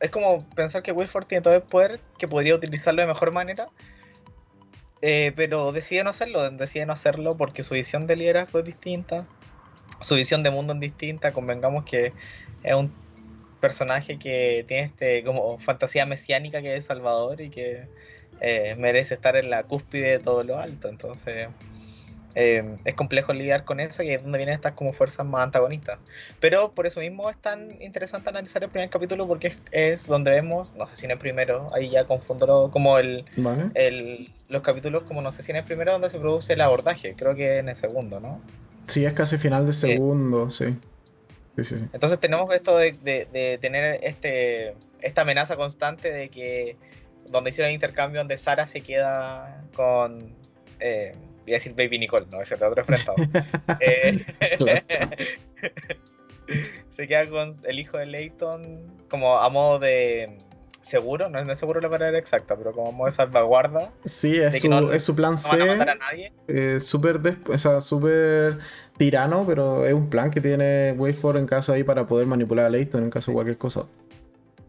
es 0.00 0.10
como 0.10 0.48
pensar 0.50 0.82
que 0.82 0.92
Wilford 0.92 1.26
tiene 1.26 1.42
todo 1.42 1.54
el 1.54 1.62
poder, 1.62 2.00
que 2.18 2.26
podría 2.26 2.54
utilizarlo 2.54 3.02
de 3.02 3.08
mejor 3.08 3.32
manera, 3.32 3.68
eh, 5.02 5.32
pero 5.36 5.72
decide 5.72 6.04
no 6.04 6.10
hacerlo, 6.10 6.48
decide 6.50 6.86
no 6.86 6.92
hacerlo 6.92 7.36
porque 7.36 7.62
su 7.62 7.74
visión 7.74 8.06
de 8.06 8.16
liderazgo 8.16 8.60
es 8.60 8.64
distinta, 8.64 9.26
su 10.00 10.14
visión 10.14 10.42
de 10.42 10.50
mundo 10.50 10.74
es 10.74 10.80
distinta, 10.80 11.32
convengamos 11.32 11.84
que 11.84 12.12
es 12.62 12.74
un 12.74 12.92
personaje 13.60 14.18
que 14.18 14.64
tiene 14.68 14.84
este 14.84 15.24
como 15.24 15.58
fantasía 15.58 16.06
mesiánica 16.06 16.62
que 16.62 16.76
es 16.76 16.84
Salvador 16.86 17.40
y 17.40 17.50
que 17.50 17.88
eh, 18.40 18.74
merece 18.78 19.14
estar 19.14 19.36
en 19.36 19.50
la 19.50 19.62
cúspide 19.64 20.10
de 20.10 20.18
todo 20.18 20.44
lo 20.44 20.58
alto, 20.58 20.88
entonces 20.88 21.48
eh, 22.38 22.76
es 22.84 22.94
complejo 22.94 23.32
lidiar 23.32 23.64
con 23.64 23.80
eso 23.80 24.02
y 24.02 24.10
es 24.10 24.22
donde 24.22 24.36
vienen 24.36 24.56
estas 24.56 24.74
como 24.74 24.92
fuerzas 24.92 25.24
más 25.24 25.42
antagonistas. 25.42 25.98
Pero 26.38 26.70
por 26.72 26.86
eso 26.86 27.00
mismo 27.00 27.30
es 27.30 27.38
tan 27.38 27.80
interesante 27.80 28.28
analizar 28.28 28.62
el 28.62 28.68
primer 28.68 28.90
capítulo 28.90 29.26
porque 29.26 29.56
es, 29.72 30.06
donde 30.06 30.32
vemos, 30.32 30.74
no 30.74 30.86
sé 30.86 30.96
si 30.96 31.06
en 31.06 31.12
el 31.12 31.18
primero, 31.18 31.74
ahí 31.74 31.88
ya 31.88 32.04
confundo 32.04 32.70
como 32.70 32.98
el, 32.98 33.24
el, 33.72 34.30
los 34.50 34.60
capítulos, 34.60 35.04
como 35.04 35.22
no 35.22 35.32
sé 35.32 35.42
si 35.42 35.50
en 35.50 35.56
el 35.56 35.64
primero 35.64 35.92
donde 35.92 36.10
se 36.10 36.18
produce 36.18 36.52
el 36.52 36.60
abordaje, 36.60 37.14
creo 37.16 37.34
que 37.34 37.56
en 37.56 37.70
el 37.70 37.76
segundo, 37.76 38.20
¿no? 38.20 38.42
Sí, 38.86 39.06
es 39.06 39.14
casi 39.14 39.38
final 39.38 39.64
de 39.64 39.72
segundo, 39.72 40.50
sí. 40.50 40.76
Entonces 41.56 42.20
tenemos 42.20 42.54
esto 42.54 42.76
de, 42.76 42.92
de, 42.92 43.58
tener 43.62 43.98
este, 44.04 44.76
esta 45.00 45.22
amenaza 45.22 45.56
constante 45.56 46.12
de 46.12 46.28
que 46.28 46.76
donde 47.30 47.48
hicieron 47.48 47.70
el 47.70 47.74
intercambio, 47.74 48.20
donde 48.20 48.36
Sara 48.36 48.66
se 48.66 48.82
queda 48.82 49.64
con... 49.74 50.34
Eh, 50.80 51.14
Voy 51.46 51.54
a 51.54 51.58
decir 51.58 51.74
Baby 51.76 52.00
Nicole, 52.00 52.26
no, 52.30 52.42
ese 52.42 52.56
es 52.56 52.62
otro 52.62 52.80
enfrentado. 52.80 53.16
Eh, 53.80 54.24
se 56.90 57.06
queda 57.06 57.28
con 57.28 57.54
el 57.64 57.78
hijo 57.78 57.98
de 57.98 58.06
Leighton 58.06 59.06
como 59.08 59.38
a 59.38 59.48
modo 59.48 59.78
de 59.78 60.38
seguro, 60.80 61.28
no 61.28 61.40
es 61.40 61.58
seguro 61.58 61.80
la 61.80 61.88
palabra 61.88 62.18
exacta, 62.18 62.56
pero 62.56 62.72
como 62.72 62.92
modo 62.92 63.06
de 63.06 63.12
salvaguarda. 63.12 63.92
Sí, 64.04 64.36
es, 64.36 64.60
su, 64.60 64.92
es 64.92 65.04
su, 65.04 65.14
plan 65.14 65.38
C. 65.38 65.56
No 65.56 65.82
a 65.82 65.94
nadie. 65.94 66.32
Eh, 66.48 66.80
súper 66.80 67.20
o 67.48 67.58
sea, 67.58 67.80
super 67.80 68.58
tirano, 68.96 69.44
pero 69.46 69.84
es 69.84 69.92
un 69.92 70.08
plan 70.08 70.30
que 70.30 70.40
tiene 70.40 70.92
Wayford 70.96 71.38
en 71.38 71.46
caso 71.46 71.72
ahí 71.72 71.84
para 71.84 72.06
poder 72.06 72.26
manipular 72.26 72.66
a 72.66 72.70
Leighton 72.70 73.02
en 73.02 73.10
caso 73.10 73.30
de 73.30 73.34
cualquier 73.34 73.58
cosa. 73.58 73.86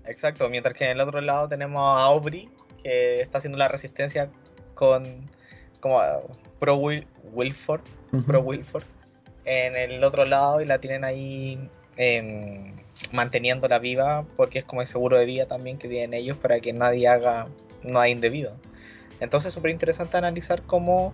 Exacto, 0.05 0.49
mientras 0.49 0.75
que 0.75 0.85
en 0.85 0.91
el 0.91 1.01
otro 1.01 1.21
lado 1.21 1.47
tenemos 1.47 1.81
a 1.81 2.03
Aubrey, 2.05 2.49
que 2.83 3.21
está 3.21 3.39
haciendo 3.39 3.57
la 3.57 3.67
resistencia 3.67 4.29
con 4.73 5.29
como 5.79 6.01
pro 6.59 6.75
Wilford, 6.75 7.81
pro 8.25 8.41
Wilford 8.41 8.83
en 9.45 9.75
el 9.75 10.03
otro 10.03 10.25
lado 10.25 10.61
y 10.61 10.65
la 10.65 10.79
tienen 10.79 11.03
ahí 11.03 11.69
eh, 11.95 12.73
manteniéndola 13.13 13.79
viva 13.79 14.25
porque 14.35 14.59
es 14.59 14.65
como 14.65 14.81
el 14.81 14.87
seguro 14.87 15.17
de 15.17 15.25
vida 15.25 15.45
también 15.45 15.77
que 15.77 15.87
tienen 15.87 16.13
ellos 16.13 16.37
para 16.37 16.59
que 16.59 16.73
nadie 16.73 17.07
haga 17.07 17.47
nada 17.83 18.09
indebido. 18.09 18.53
Entonces 19.19 19.49
es 19.49 19.53
súper 19.53 19.71
interesante 19.71 20.17
analizar 20.17 20.61
cómo, 20.63 21.13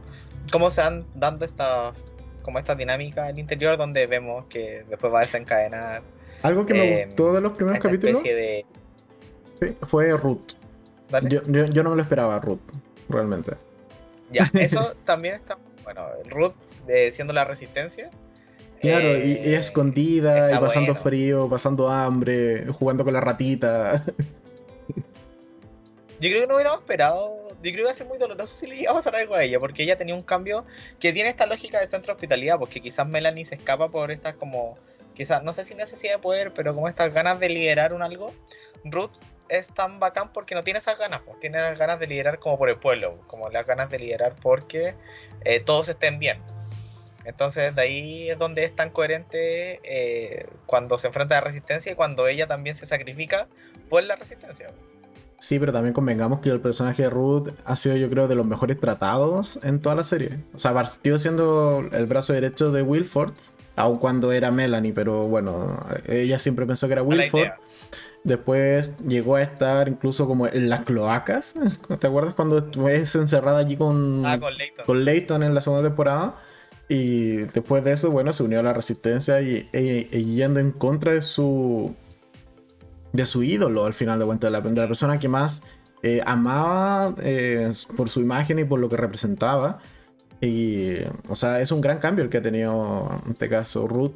cómo 0.52 0.70
se 0.70 0.82
van 0.82 1.06
dando 1.16 1.46
esta, 1.46 1.94
como 2.42 2.60
esta 2.60 2.76
dinámica 2.76 3.28
al 3.28 3.40
interior 3.40 3.78
donde 3.78 4.08
vemos 4.08 4.46
que 4.46 4.84
después 4.90 5.14
va 5.14 5.20
a 5.20 5.22
desencadenar. 5.22 6.02
Algo 6.42 6.66
que 6.66 6.74
me 6.74 7.06
gustó 7.06 7.34
de 7.34 7.42
los 7.42 7.54
primeros 7.54 7.80
capítulos 7.80 8.22
fue 9.88 10.12
Ruth. 10.12 10.54
Yo, 11.30 11.42
yo, 11.46 11.84
no 11.84 11.92
me 11.92 11.96
lo 11.96 12.02
esperaba, 12.02 12.40
Ruth, 12.40 12.60
realmente. 13.08 13.52
Ya, 14.34 14.50
eso 14.60 14.96
también 15.06 15.36
está. 15.36 15.58
Bueno, 15.84 16.08
Ruth 16.30 16.56
eh, 16.88 17.12
siendo 17.12 17.34
la 17.34 17.46
resistencia. 17.46 18.10
Claro, 18.82 19.18
y, 19.18 19.32
eh, 19.32 19.56
escondida, 19.56 20.52
y 20.54 20.60
pasando 20.60 20.94
frío, 20.94 21.48
pasando 21.50 21.90
hambre, 21.90 22.66
jugando 22.68 23.06
con 23.06 23.14
la 23.14 23.22
ratita. 23.22 24.04
Yo 26.20 26.30
creo 26.30 26.42
que 26.42 26.48
no 26.48 26.56
hubiéramos 26.56 26.82
esperado. 26.82 27.50
Yo 27.50 27.72
creo 27.72 27.74
que 27.74 27.82
iba 27.82 27.92
a 27.92 27.94
ser 27.94 28.08
muy 28.08 28.18
doloroso 28.18 28.56
si 28.56 28.68
le 28.68 28.82
iba 28.82 28.92
a 28.92 28.96
pasar 28.96 29.16
algo 29.16 29.36
a 29.36 29.44
ella, 29.44 29.60
porque 29.60 29.84
ella 29.84 29.98
tenía 29.98 30.16
un 30.16 30.22
cambio 30.22 30.66
que 31.00 31.14
tiene 31.14 31.30
esta 31.30 31.46
lógica 31.46 31.80
de 31.80 31.86
centro 31.86 32.14
hospitalidad, 32.14 32.60
porque 32.60 32.82
quizás 32.82 33.08
Melanie 33.08 33.46
se 33.46 33.56
escapa 33.56 33.90
por 33.90 34.12
estas 34.12 34.36
como. 34.36 34.78
Quizás, 35.14 35.44
no 35.44 35.54
sé 35.54 35.64
si 35.64 35.76
necesidad 35.76 36.14
de 36.14 36.20
poder, 36.20 36.54
pero 36.54 36.74
como 36.74 36.90
estas 36.90 37.14
ganas 37.14 37.40
de 37.40 37.48
liderar 37.50 37.94
un 37.94 38.02
algo. 38.02 38.34
Ruth 38.84 39.12
es 39.50 39.68
tan 39.68 40.00
bacán 40.00 40.32
porque 40.34 40.56
no 40.56 40.64
tiene 40.64 40.80
esas 40.80 40.98
ganas, 41.00 41.22
pues, 41.26 41.40
tiene 41.40 41.60
las 41.60 41.78
ganas 41.78 42.00
de 42.00 42.08
liderar 42.08 42.40
como 42.40 42.58
por 42.58 42.70
el 42.70 42.78
pueblo, 42.78 43.20
como 43.28 43.50
las 43.50 43.66
ganas 43.66 43.90
de 43.90 44.00
liderar 44.00 44.36
porque 44.42 44.96
eh, 45.46 45.60
todos 45.60 45.90
estén 45.90 46.20
bien. 46.20 46.42
Entonces 47.26 47.74
de 47.76 47.82
ahí 47.82 48.30
es 48.30 48.38
donde 48.38 48.66
es 48.66 48.76
tan 48.76 48.90
coherente 48.90 49.80
eh, 49.84 50.48
cuando 50.66 50.98
se 50.98 51.08
enfrenta 51.08 51.38
a 51.38 51.42
la 51.42 51.48
resistencia 51.48 51.92
y 51.92 51.96
cuando 51.96 52.28
ella 52.28 52.48
también 52.48 52.76
se 52.76 52.86
sacrifica 52.86 53.48
por 53.90 54.04
la 54.04 54.16
resistencia. 54.16 54.72
Sí, 55.38 55.60
pero 55.60 55.74
también 55.74 55.94
convengamos 55.94 56.40
que 56.40 56.50
el 56.50 56.62
personaje 56.62 57.04
de 57.04 57.10
Ruth 57.10 57.50
ha 57.66 57.76
sido 57.76 57.98
yo 57.98 58.10
creo 58.10 58.28
de 58.28 58.36
los 58.36 58.46
mejores 58.46 58.80
tratados 58.80 59.60
en 59.64 59.82
toda 59.82 59.96
la 59.96 60.04
serie. 60.04 60.40
O 60.54 60.58
sea, 60.58 60.74
partió 60.74 61.18
siendo 61.18 61.84
el 61.92 62.06
brazo 62.06 62.32
derecho 62.32 62.72
de 62.72 62.82
Wilford, 62.82 63.34
aun 63.76 63.98
cuando 63.98 64.32
era 64.32 64.52
Melanie, 64.52 64.94
pero 64.94 65.28
bueno, 65.28 65.86
ella 66.08 66.40
siempre 66.40 66.66
pensó 66.66 66.88
que 66.88 66.94
era 66.94 67.04
Wilford. 67.04 67.52
Después 68.24 68.92
llegó 69.06 69.36
a 69.36 69.42
estar 69.42 69.90
incluso 69.90 70.28
como 70.28 70.48
en 70.48 70.70
las 70.70 70.82
cloacas. 70.82 71.56
¿Te 72.00 72.08
acuerdas 72.08 72.36
cuando 72.36 72.60
estuve 72.60 72.96
encerrada 72.96 73.60
allí 73.60 73.76
con, 73.76 74.26
ah, 74.26 74.40
con, 74.86 75.04
Leighton. 75.04 75.44
en 75.44 75.54
la 75.54 75.62
segunda 75.62 75.88
temporada? 75.90 76.38
Y 76.88 77.38
después 77.54 77.84
de 77.84 77.94
eso, 77.94 78.12
bueno, 78.12 78.32
se 78.34 78.44
unió 78.44 78.60
a 78.60 78.64
la 78.64 78.74
resistencia 78.74 79.42
y, 79.42 79.68
yendo 80.36 80.60
en 80.60 80.72
contra 80.72 81.14
de 81.14 81.22
su 81.22 81.96
de 83.14 83.26
su 83.28 83.44
ídolo 83.44 83.86
al 83.86 83.94
final 83.94 84.18
de 84.20 84.26
cuentas, 84.26 84.52
de 84.52 84.82
la, 84.82 84.88
persona 84.88 85.20
que 85.20 85.28
más 85.28 85.62
eh, 86.02 86.22
amaba 86.26 87.14
eh, 87.22 87.72
por 87.96 88.10
su 88.10 88.22
imagen 88.22 88.58
y 88.58 88.64
por 88.64 88.80
lo 88.80 88.90
que 88.90 88.98
representaba. 88.98 89.80
Y, 90.42 90.96
o 91.30 91.36
sea, 91.36 91.62
es 91.62 91.72
un 91.72 91.80
gran 91.80 92.00
cambio 92.00 92.24
el 92.24 92.30
que 92.30 92.38
ha 92.38 92.42
tenido, 92.42 93.22
en 93.26 93.34
este 93.34 93.50
caso, 93.50 93.88
Ruth 93.88 94.14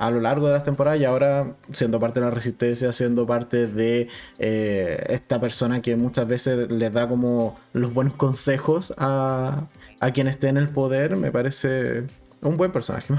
a 0.00 0.10
lo 0.10 0.20
largo 0.20 0.46
de 0.46 0.54
las 0.54 0.64
temporadas 0.64 0.98
y 0.98 1.04
ahora 1.04 1.56
siendo 1.72 2.00
parte 2.00 2.20
de 2.20 2.26
la 2.26 2.32
resistencia, 2.32 2.90
siendo 2.94 3.26
parte 3.26 3.66
de 3.66 4.08
eh, 4.38 5.04
esta 5.08 5.38
persona 5.38 5.82
que 5.82 5.94
muchas 5.94 6.26
veces 6.26 6.72
les 6.72 6.90
da 6.90 7.06
como 7.06 7.60
los 7.74 7.92
buenos 7.92 8.14
consejos 8.14 8.94
a, 8.96 9.66
a 10.00 10.10
quien 10.12 10.26
esté 10.26 10.48
en 10.48 10.56
el 10.56 10.70
poder, 10.70 11.16
me 11.16 11.30
parece 11.30 12.04
un 12.40 12.56
buen 12.56 12.72
personaje. 12.72 13.12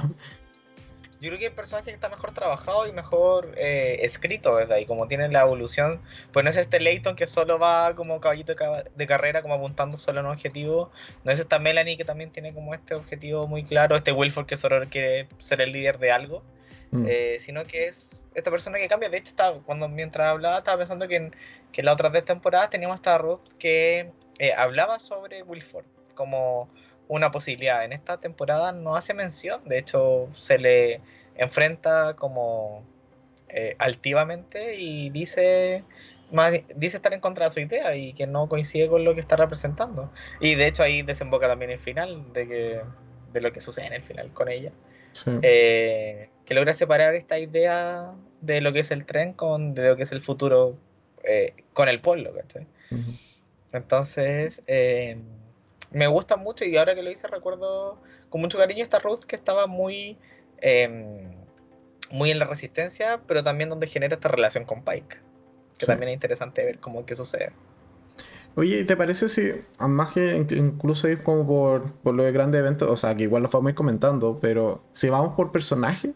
Yo 1.22 1.30
creo 1.30 1.38
que 1.38 1.46
el 1.46 1.52
personaje 1.52 1.92
está 1.92 2.10
mejor 2.10 2.34
trabajado 2.34 2.88
y 2.88 2.94
mejor 2.94 3.54
eh, 3.56 4.00
escrito 4.02 4.56
desde 4.56 4.74
ahí, 4.74 4.88
como 4.88 5.08
tiene 5.08 5.30
la 5.30 5.42
evolución. 5.42 6.02
Pues 6.34 6.44
no 6.44 6.50
es 6.50 6.58
este 6.58 6.80
Leighton 6.80 7.16
que 7.16 7.28
solo 7.28 7.60
va 7.60 7.94
como 7.94 8.20
caballito 8.20 8.56
de 8.96 9.06
carrera, 9.06 9.44
como 9.44 9.54
apuntando 9.54 9.98
solo 9.98 10.22
a 10.22 10.24
un 10.24 10.30
objetivo. 10.30 10.90
No 11.24 11.32
es 11.32 11.40
esta 11.40 11.60
Melanie 11.60 11.96
que 11.96 12.06
también 12.06 12.32
tiene 12.32 12.56
como 12.56 12.74
este 12.74 12.96
objetivo 12.96 13.46
muy 13.46 13.64
claro. 13.64 13.96
Este 13.96 14.12
Wilford 14.12 14.48
que 14.48 14.58
solo 14.58 14.84
quiere 14.90 15.28
ser 15.38 15.62
el 15.62 15.74
líder 15.74 16.00
de 16.00 16.12
algo. 16.12 16.42
Mm. 16.92 17.06
Eh, 17.08 17.38
sino 17.40 17.64
que 17.64 17.88
es 17.88 18.22
esta 18.36 18.52
persona 18.52 18.78
que 18.78 18.88
cambia. 18.88 19.10
De 19.10 19.18
hecho, 19.18 19.30
estaba, 19.30 19.60
cuando 19.64 19.88
mientras 19.88 20.28
hablaba, 20.28 20.60
estaba 20.60 20.78
pensando 20.78 21.08
que 21.08 21.16
en, 21.16 21.36
que 21.72 21.82
en 21.82 21.86
las 21.86 21.94
otras 21.94 22.14
dos 22.14 22.26
temporadas 22.26 22.70
teníamos 22.70 22.96
esta 22.96 23.18
Ruth 23.18 23.42
que 23.58 24.12
eh, 24.40 24.54
hablaba 24.54 25.00
sobre 25.00 25.44
Wilford 25.44 25.86
como 26.16 26.70
una 27.08 27.32
posibilidad. 27.32 27.84
En 27.84 27.94
esta 27.94 28.18
temporada 28.18 28.72
no 28.72 28.96
hace 28.96 29.14
mención, 29.14 29.62
de 29.66 29.80
hecho 29.80 30.30
se 30.34 30.58
le 30.58 31.02
enfrenta 31.36 32.16
como 32.16 32.84
eh, 33.50 33.76
altivamente 33.80 34.76
y 34.76 35.10
dice, 35.10 35.84
dice 36.76 36.98
estar 36.98 37.14
en 37.14 37.20
contra 37.20 37.46
de 37.46 37.52
su 37.52 37.60
idea 37.60 37.96
y 37.96 38.14
que 38.14 38.28
no 38.28 38.48
coincide 38.48 38.88
con 38.88 39.04
lo 39.04 39.14
que 39.14 39.22
está 39.22 39.36
representando. 39.36 40.12
Y 40.40 40.56
de 40.56 40.68
hecho 40.68 40.84
ahí 40.84 41.02
desemboca 41.02 41.48
también 41.48 41.72
el 41.72 41.80
final 41.80 42.32
de, 42.34 42.48
que, 42.48 42.82
de 43.34 43.42
lo 43.42 43.52
que 43.52 43.62
sucede 43.62 43.88
en 43.88 43.94
el 43.94 44.04
final 44.04 44.32
con 44.34 44.50
ella. 44.50 44.72
Eh, 45.42 46.30
que 46.52 46.56
logra 46.56 46.74
separar 46.74 47.16
esta 47.16 47.40
idea 47.40 48.12
de 48.42 48.60
lo 48.60 48.74
que 48.74 48.82
es 48.82 48.92
el 48.92 49.06
tren 49.06 49.32
con 49.32 49.74
de 49.74 49.88
lo 49.88 49.96
que 49.96 50.04
es 50.04 50.12
el 50.12 50.20
futuro 50.20 50.76
eh, 51.24 51.54
con 51.72 51.88
el 51.88 52.02
pueblo. 52.02 52.34
Entonces, 53.72 54.62
me 55.92 56.08
gusta 56.08 56.36
mucho 56.36 56.66
y 56.66 56.76
ahora 56.76 56.94
que 56.94 57.04
lo 57.04 57.10
hice 57.10 57.28
recuerdo 57.28 58.02
con 58.28 58.42
mucho 58.42 58.58
cariño 58.58 58.84
esta 58.84 59.00
Ruth 59.00 59.22
que 59.22 59.38
estaba 59.38 59.66
muy, 59.66 60.18
em, 60.58 61.22
muy 62.12 62.32
en 62.32 62.40
la 62.40 62.44
resistencia, 62.44 63.22
pero 63.28 63.46
también 63.46 63.70
donde 63.70 63.88
genera 63.88 64.16
esta 64.16 64.28
relación 64.28 64.66
con 64.66 64.84
Pike. 64.84 65.22
Que 65.80 65.86
también 65.86 66.10
es 66.10 66.16
interesante 66.16 66.66
ver 66.66 66.80
cómo 66.80 67.06
que 67.06 67.16
sucede. 67.16 67.54
Oye, 68.56 68.84
¿te 68.84 68.98
parece 68.98 69.30
si, 69.30 69.54
más 69.80 70.12
que 70.12 70.36
incluso 70.36 71.08
ir 71.08 71.24
como 71.24 71.48
por, 71.48 71.94
por 71.94 72.14
lo 72.14 72.26
de 72.26 72.34
grandes 72.34 72.60
eventos, 72.60 72.90
o 72.90 72.98
sea, 72.98 73.16
que 73.16 73.24
igual 73.24 73.42
lo 73.42 73.48
vamos 73.50 73.72
comentando, 73.72 74.38
pero 74.42 74.84
si 74.92 75.08
vamos 75.08 75.36
por 75.38 75.54
personaje, 75.54 76.14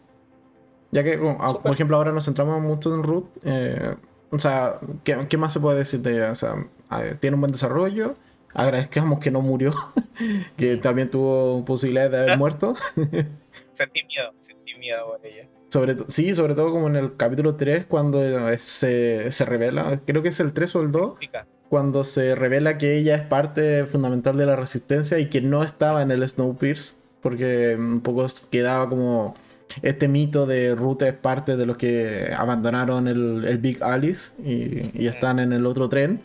ya 0.91 1.03
que, 1.03 1.17
por 1.17 1.73
ejemplo, 1.73 1.97
ahora 1.97 2.11
nos 2.11 2.25
centramos 2.25 2.61
mucho 2.61 2.93
en 2.93 3.03
Ruth, 3.03 3.25
eh, 3.43 3.95
o 4.31 4.39
sea, 4.39 4.79
¿qué, 5.03 5.27
¿qué, 5.29 5.37
más 5.37 5.53
se 5.53 5.59
puede 5.59 5.79
decir 5.79 6.01
de 6.01 6.13
ella? 6.13 6.31
O 6.31 6.35
sea, 6.35 6.55
tiene 7.19 7.35
un 7.35 7.41
buen 7.41 7.51
desarrollo, 7.51 8.15
agradezcamos 8.53 9.19
que 9.19 9.31
no 9.31 9.41
murió, 9.41 9.73
que 10.57 10.77
también 10.77 11.11
tuvo 11.11 11.63
posibilidades 11.65 12.11
de 12.11 12.19
haber 12.19 12.37
muerto. 12.37 12.75
sentí 13.73 14.03
miedo, 14.05 14.33
sentí 14.41 14.75
miedo 14.75 15.05
por 15.07 15.25
ella. 15.25 15.47
Sobre 15.69 15.95
sí, 16.07 16.33
sobre 16.33 16.55
todo 16.55 16.71
como 16.71 16.87
en 16.87 16.95
el 16.95 17.17
capítulo 17.17 17.55
3, 17.55 17.85
cuando 17.85 18.19
se, 18.59 19.31
se 19.31 19.45
revela, 19.45 19.99
creo 20.05 20.21
que 20.21 20.29
es 20.29 20.39
el 20.39 20.53
3 20.53 20.75
o 20.75 20.81
el 20.81 20.91
2, 20.91 21.17
cuando 21.69 22.03
se 22.03 22.35
revela 22.35 22.77
que 22.77 22.95
ella 22.95 23.15
es 23.15 23.23
parte 23.23 23.85
fundamental 23.85 24.37
de 24.37 24.45
la 24.45 24.55
resistencia 24.55 25.19
y 25.19 25.27
que 25.27 25.41
no 25.41 25.63
estaba 25.63 26.01
en 26.01 26.11
el 26.11 26.27
Snowpiercer, 26.27 26.95
porque 27.21 27.75
un 27.77 28.01
poco 28.01 28.25
quedaba 28.49 28.87
como 28.87 29.35
este 29.81 30.07
mito 30.07 30.45
de 30.45 30.75
Ruth 30.75 31.01
es 31.01 31.13
parte 31.13 31.57
de 31.57 31.65
los 31.65 31.77
que 31.77 32.33
abandonaron 32.35 33.07
el, 33.07 33.45
el 33.45 33.57
Big 33.57 33.83
Alice 33.83 34.33
y, 34.43 34.91
y, 34.93 35.07
están 35.07 35.39
en 35.39 35.53
el 35.53 35.65
otro 35.65 35.89
tren. 35.89 36.21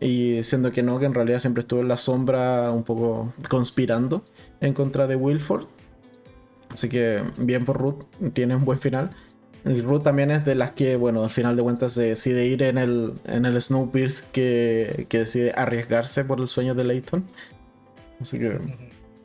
Y 0.00 0.42
siendo 0.44 0.72
que 0.72 0.82
no, 0.82 0.98
que 0.98 1.04
en 1.04 1.14
realidad 1.14 1.40
siempre 1.40 1.60
estuvo 1.60 1.80
en 1.80 1.88
la 1.88 1.98
sombra 1.98 2.70
un 2.70 2.84
poco 2.84 3.34
conspirando 3.50 4.24
en 4.60 4.72
contra 4.72 5.06
de 5.06 5.16
Wilford. 5.16 5.66
Así 6.70 6.88
que 6.88 7.22
bien 7.36 7.64
por 7.64 7.78
Ruth, 7.78 8.04
tiene 8.32 8.56
un 8.56 8.64
buen 8.64 8.78
final. 8.78 9.10
Y 9.64 9.80
Ruth 9.82 10.02
también 10.02 10.30
es 10.30 10.44
de 10.44 10.54
las 10.54 10.70
que, 10.70 10.96
bueno, 10.96 11.22
al 11.22 11.30
final 11.30 11.54
de 11.54 11.62
cuentas 11.62 11.92
se 11.92 12.02
decide 12.02 12.46
ir 12.46 12.62
en 12.62 12.78
el, 12.78 13.14
en 13.26 13.44
el 13.44 13.60
Snowpiercer 13.60 14.30
que, 14.32 15.06
que 15.10 15.18
decide 15.18 15.52
arriesgarse 15.54 16.24
por 16.24 16.40
el 16.40 16.48
sueño 16.48 16.74
de 16.74 16.84
Leighton. 16.84 17.24
Así 18.20 18.38
que... 18.38 18.58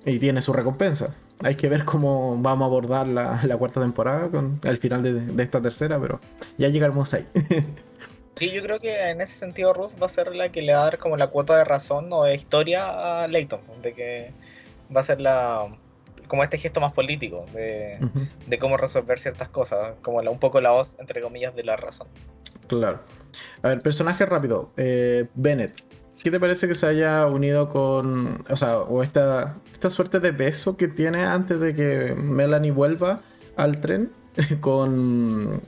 Y 0.06 0.20
tiene 0.20 0.42
su 0.42 0.54
recompensa. 0.54 1.16
Hay 1.44 1.56
que 1.56 1.68
ver 1.70 1.86
cómo 1.86 2.38
vamos 2.42 2.63
a 2.63 2.65
abordar 2.65 3.08
la, 3.08 3.42
la 3.44 3.58
cuarta 3.58 3.82
temporada 3.82 4.30
con 4.30 4.60
el 4.63 4.77
final 4.77 5.04
de, 5.04 5.13
de 5.13 5.44
esta 5.44 5.62
tercera, 5.62 6.00
pero 6.00 6.20
ya 6.58 6.70
llegaremos 6.70 7.13
ahí. 7.13 7.27
Sí, 8.38 8.51
yo 8.51 8.62
creo 8.62 8.80
que 8.80 9.12
en 9.12 9.22
ese 9.22 9.34
sentido 9.34 9.74
Ruth 9.74 9.94
va 10.01 10.08
a 10.08 10.10
ser 10.10 10.36
la 10.36 10.51
que 10.51 10.62
le 10.62 10.74
va 10.74 10.82
a 10.82 10.84
dar 10.84 10.98
como 10.98 11.15
la 11.15 11.27
cuota 11.27 11.58
de 11.58 11.63
razón 11.63 12.12
o 12.12 12.24
de 12.24 12.36
historia 12.36 13.24
a 13.24 13.30
Leighton, 13.30 13.62
de 13.82 13.94
que 13.94 14.34
va 14.94 15.00
a 15.00 15.04
ser 15.06 15.22
la, 15.22 15.70
como 16.27 16.44
este 16.44 16.58
gesto 16.58 16.82
más 16.82 16.94
político 16.94 17.46
de, 17.54 17.98
de 18.46 18.60
cómo 18.60 18.77
resolver 18.77 19.20
ciertas 19.20 19.50
cosas, 19.50 19.94
como 20.01 20.20
un 20.20 20.39
poco 20.39 20.60
la 20.62 20.72
voz, 20.72 20.96
entre 21.00 21.22
comillas, 21.22 21.56
de 21.56 21.63
la 21.63 21.75
razón. 21.75 22.08
Claro. 22.68 23.00
A 23.62 23.70
ver, 23.70 23.82
personaje 23.82 24.25
rápido. 24.25 24.72
Eh, 24.77 25.27
Bennett. 25.36 25.84
¿Qué 26.22 26.32
te 26.32 26.39
parece 26.39 26.68
que 26.68 26.75
se 26.75 26.88
haya 26.88 27.27
unido 27.27 27.70
con. 27.70 28.44
O 28.50 28.56
sea, 28.56 28.80
o 28.80 29.04
esta, 29.04 29.58
esta 29.86 29.96
suerte 29.96 30.20
de 30.20 30.32
beso 30.32 30.77
que 30.77 30.88
tiene 30.88 31.25
antes 31.25 31.60
de 31.60 31.75
que 31.75 32.15
Melanie 32.15 32.72
vuelva 32.72 33.22
al 33.56 33.82
tren 33.82 34.12
con. 34.60 35.62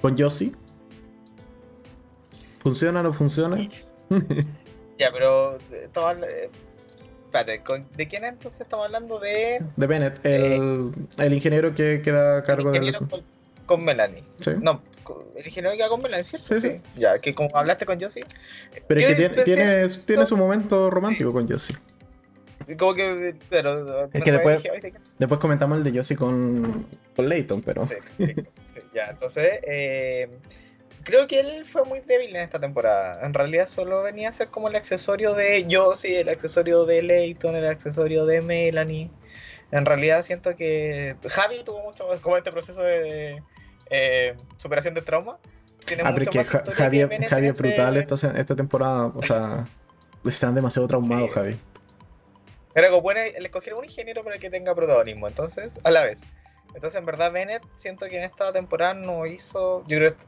con 0.00 0.18
Josie? 0.18 0.52
¿Funciona 2.60 3.00
o 3.00 3.02
no 3.02 3.12
funciona? 3.12 3.58
ya, 4.98 5.12
pero. 5.12 5.58
Eh, 5.72 6.50
espérate, 7.26 7.62
¿de 7.96 8.08
quién 8.08 8.24
entonces 8.24 8.62
estamos 8.62 8.86
hablando? 8.86 9.18
De. 9.18 9.62
De 9.76 9.86
Bennett, 9.86 10.24
el, 10.24 10.92
el 11.18 11.34
ingeniero 11.34 11.74
que 11.74 12.00
queda 12.00 12.38
a 12.38 12.42
cargo 12.42 12.72
de. 12.72 12.92
Con, 12.92 13.22
con 13.66 13.84
Melanie. 13.84 14.24
¿Sí? 14.40 14.52
No, 14.58 14.80
el 15.36 15.46
ingeniero 15.46 15.72
que 15.72 15.76
queda 15.76 15.90
con 15.90 16.00
Melanie, 16.00 16.24
¿cierto? 16.24 16.54
Sí, 16.54 16.60
sí. 16.62 16.80
Ya, 16.96 17.18
que 17.18 17.34
como 17.34 17.50
hablaste 17.54 17.84
con 17.84 18.00
Josie. 18.00 18.24
Pero 18.86 19.00
es 19.00 19.06
que 19.06 19.14
tiene, 19.16 19.44
tiene, 19.44 19.88
tiene, 20.06 20.24
su 20.24 20.38
momento 20.38 20.88
romántico 20.88 21.30
con 21.30 21.46
Josie. 21.46 21.76
Como 22.78 22.94
que. 22.94 23.34
Pero, 23.48 24.08
es 24.12 24.22
que 24.22 24.32
después, 24.32 24.62
después 25.18 25.40
comentamos 25.40 25.78
el 25.78 25.84
de 25.84 25.98
Josie 25.98 26.16
con, 26.16 26.86
con 27.16 27.28
Layton, 27.28 27.62
pero. 27.62 27.86
Sí, 27.86 27.94
sí, 28.18 28.34
ya, 28.94 29.06
entonces. 29.10 29.60
Eh, 29.62 30.28
creo 31.02 31.26
que 31.26 31.40
él 31.40 31.64
fue 31.64 31.84
muy 31.84 32.00
débil 32.00 32.30
en 32.36 32.42
esta 32.42 32.60
temporada. 32.60 33.24
En 33.24 33.34
realidad 33.34 33.66
solo 33.66 34.02
venía 34.02 34.28
a 34.28 34.32
ser 34.32 34.48
como 34.48 34.68
el 34.68 34.76
accesorio 34.76 35.34
de 35.34 35.66
Josie, 35.70 36.20
el 36.20 36.28
accesorio 36.28 36.84
de 36.84 37.02
Layton, 37.02 37.56
el 37.56 37.66
accesorio 37.66 38.26
de 38.26 38.40
Melanie. 38.40 39.10
En 39.72 39.86
realidad 39.86 40.22
siento 40.22 40.54
que 40.56 41.16
Javi 41.28 41.62
tuvo 41.64 41.82
mucho 41.82 42.06
como 42.22 42.36
este 42.36 42.50
proceso 42.50 42.82
de 42.82 43.42
eh, 43.88 44.34
superación 44.56 44.94
de 44.94 45.02
trauma. 45.02 45.38
Tiene 45.84 46.02
ah, 46.04 46.10
mucho 46.10 46.30
más 46.34 46.48
Javi, 46.48 47.06
Javi 47.28 47.46
es 47.46 47.56
brutal 47.56 47.96
esta, 47.96 48.14
esta 48.38 48.56
temporada. 48.56 49.06
O 49.14 49.22
sea, 49.22 49.64
están 50.24 50.54
demasiado 50.54 50.86
traumados, 50.88 51.30
Javi. 51.30 51.56
Pero 52.72 52.88
como 52.90 53.02
bueno, 53.02 53.20
le 53.20 53.46
escogieron 53.46 53.80
un 53.80 53.84
ingeniero 53.84 54.22
para 54.22 54.38
que 54.38 54.50
tenga 54.50 54.74
protagonismo, 54.74 55.28
entonces, 55.28 55.78
a 55.82 55.90
la 55.90 56.04
vez. 56.04 56.20
Entonces, 56.74 56.98
en 56.98 57.06
verdad, 57.06 57.32
Bennett 57.32 57.62
siento 57.72 58.06
que 58.06 58.18
en 58.18 58.24
esta 58.24 58.52
temporada 58.52 58.94
no 58.94 59.26
hizo. 59.26 59.84
Yo 59.88 59.98
creo 59.98 60.16
que 60.16 60.24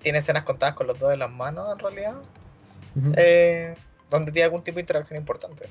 tiene 0.00 0.18
escenas 0.18 0.44
contadas 0.44 0.74
con 0.74 0.86
los 0.86 0.98
dos 0.98 1.10
de 1.10 1.16
las 1.16 1.30
manos, 1.30 1.68
en 1.72 1.78
realidad. 1.78 2.14
Eh, 3.16 3.74
donde 4.10 4.32
tiene 4.32 4.44
algún 4.44 4.62
tipo 4.62 4.76
de 4.76 4.82
interacción 4.82 5.18
importante. 5.18 5.68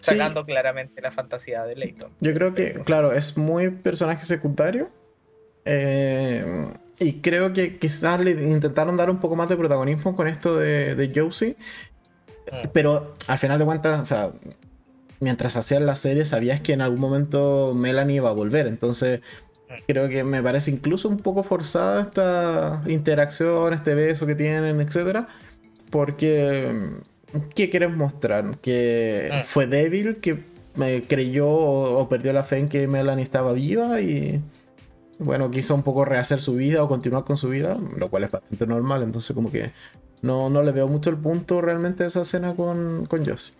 Sacando 0.00 0.44
claramente 0.44 1.00
la 1.00 1.12
fantasía 1.12 1.64
de 1.64 1.76
Leighton. 1.76 2.10
Yo 2.20 2.34
creo 2.34 2.52
que, 2.54 2.74
claro, 2.84 3.12
es 3.12 3.38
muy 3.38 3.70
personaje 3.70 4.24
secundario. 4.24 4.90
Eh, 5.64 6.72
y 6.98 7.20
creo 7.20 7.52
que 7.52 7.78
quizás 7.78 8.20
le 8.20 8.32
intentaron 8.32 8.96
dar 8.96 9.08
un 9.08 9.20
poco 9.20 9.36
más 9.36 9.48
de 9.48 9.56
protagonismo 9.56 10.16
con 10.16 10.26
esto 10.26 10.56
de, 10.56 10.96
de 10.96 11.12
Josie. 11.14 11.56
Mm. 12.50 12.68
Pero 12.72 13.14
al 13.28 13.38
final 13.38 13.58
de 13.60 13.64
cuentas, 13.64 14.00
o 14.00 14.04
sea, 14.04 14.32
mientras 15.22 15.56
hacían 15.56 15.86
la 15.86 15.94
serie 15.94 16.26
sabías 16.26 16.60
que 16.60 16.72
en 16.72 16.80
algún 16.80 16.98
momento 16.98 17.74
Melanie 17.76 18.16
iba 18.16 18.28
a 18.28 18.32
volver. 18.32 18.66
Entonces, 18.66 19.20
creo 19.86 20.08
que 20.08 20.24
me 20.24 20.42
parece 20.42 20.72
incluso 20.72 21.08
un 21.08 21.18
poco 21.18 21.44
forzada 21.44 22.02
esta 22.02 22.82
interacción, 22.88 23.72
este 23.72 23.94
beso 23.94 24.26
que 24.26 24.34
tienen, 24.34 24.80
etc. 24.80 25.26
Porque, 25.90 26.90
¿qué 27.54 27.70
quieres 27.70 27.92
mostrar? 27.92 28.58
¿Que 28.58 29.30
mm. 29.32 29.44
fue 29.44 29.68
débil? 29.68 30.16
¿Que 30.16 30.42
me 30.74 31.04
creyó 31.04 31.48
o, 31.48 32.08
perdió 32.08 32.32
la 32.32 32.42
fe 32.42 32.58
en 32.58 32.68
que 32.68 32.88
Melanie 32.88 33.22
estaba 33.22 33.52
viva? 33.52 34.00
Y 34.00 34.42
bueno, 35.20 35.52
quiso 35.52 35.76
un 35.76 35.84
poco 35.84 36.04
rehacer 36.04 36.40
su 36.40 36.56
vida 36.56 36.82
o 36.82 36.88
continuar 36.88 37.22
con 37.24 37.36
su 37.36 37.48
vida, 37.48 37.78
lo 37.96 38.10
cual 38.10 38.24
es 38.24 38.32
bastante 38.32 38.66
normal. 38.66 39.04
Entonces, 39.04 39.36
como 39.36 39.52
que 39.52 39.70
no, 40.20 40.50
no 40.50 40.64
le 40.64 40.72
veo 40.72 40.88
mucho 40.88 41.10
el 41.10 41.16
punto 41.16 41.60
realmente 41.60 42.02
de 42.02 42.08
esa 42.08 42.22
escena 42.22 42.56
con, 42.56 43.06
con 43.06 43.24
Joss. 43.24 43.54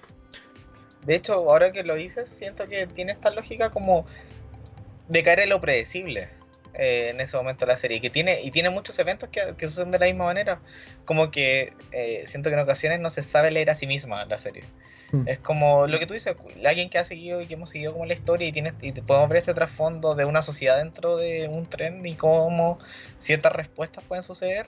De 1.05 1.15
hecho, 1.15 1.35
ahora 1.35 1.73
que 1.73 1.83
lo 1.83 1.95
dices, 1.95 2.29
siento 2.29 2.69
que 2.69 2.87
tiene 2.87 3.13
esta 3.13 3.31
lógica 3.31 3.71
como 3.71 4.07
de 5.09 5.23
caer 5.23 5.41
en 5.41 5.49
lo 5.49 5.61
predecible 5.61 6.29
eh, 6.75 7.11
en 7.13 7.21
ese 7.21 7.37
momento 7.37 7.67
la 7.67 7.77
serie. 7.77 8.01
Que 8.01 8.11
tiene, 8.11 8.43
y 8.43 8.51
tiene 8.51 8.71
muchos 8.71 8.99
eventos 8.99 9.29
que, 9.29 9.55
que 9.57 9.69
suceden 9.69 9.91
de 9.91 9.99
la 9.99 10.07
misma 10.07 10.25
manera. 10.25 10.61
Como 11.05 11.31
que 11.31 11.73
eh, 11.93 12.23
siento 12.27 12.51
que 12.51 12.55
en 12.55 12.61
ocasiones 12.61 13.01
no 13.01 13.11
se 13.11 13.23
sabe 13.23 13.51
leer 13.51 13.71
a 13.71 13.75
sí 13.75 13.87
misma 13.87 14.25
la 14.27 14.39
serie. 14.39 14.65
Mm. 15.13 15.29
Es 15.29 15.39
como 15.39 15.87
lo 15.87 15.99
que 15.99 16.07
tú 16.07 16.15
dices, 16.15 16.35
alguien 16.65 16.89
que 16.89 16.99
ha 16.99 17.05
seguido 17.05 17.41
y 17.41 17.47
que 17.47 17.55
hemos 17.55 17.71
seguido 17.71 17.93
como 17.93 18.07
la 18.07 18.15
historia 18.15 18.49
y, 18.49 18.53
tiene, 18.53 18.73
y 18.81 18.93
podemos 18.93 19.29
ver 19.29 19.39
este 19.39 19.55
trasfondo 19.55 20.15
de 20.15 20.25
una 20.25 20.43
sociedad 20.43 20.79
dentro 20.79 21.17
de 21.17 21.49
un 21.49 21.67
tren 21.67 22.05
y 22.07 22.15
cómo 22.15 22.79
ciertas 23.19 23.53
respuestas 23.53 24.05
pueden 24.05 24.23
suceder. 24.23 24.67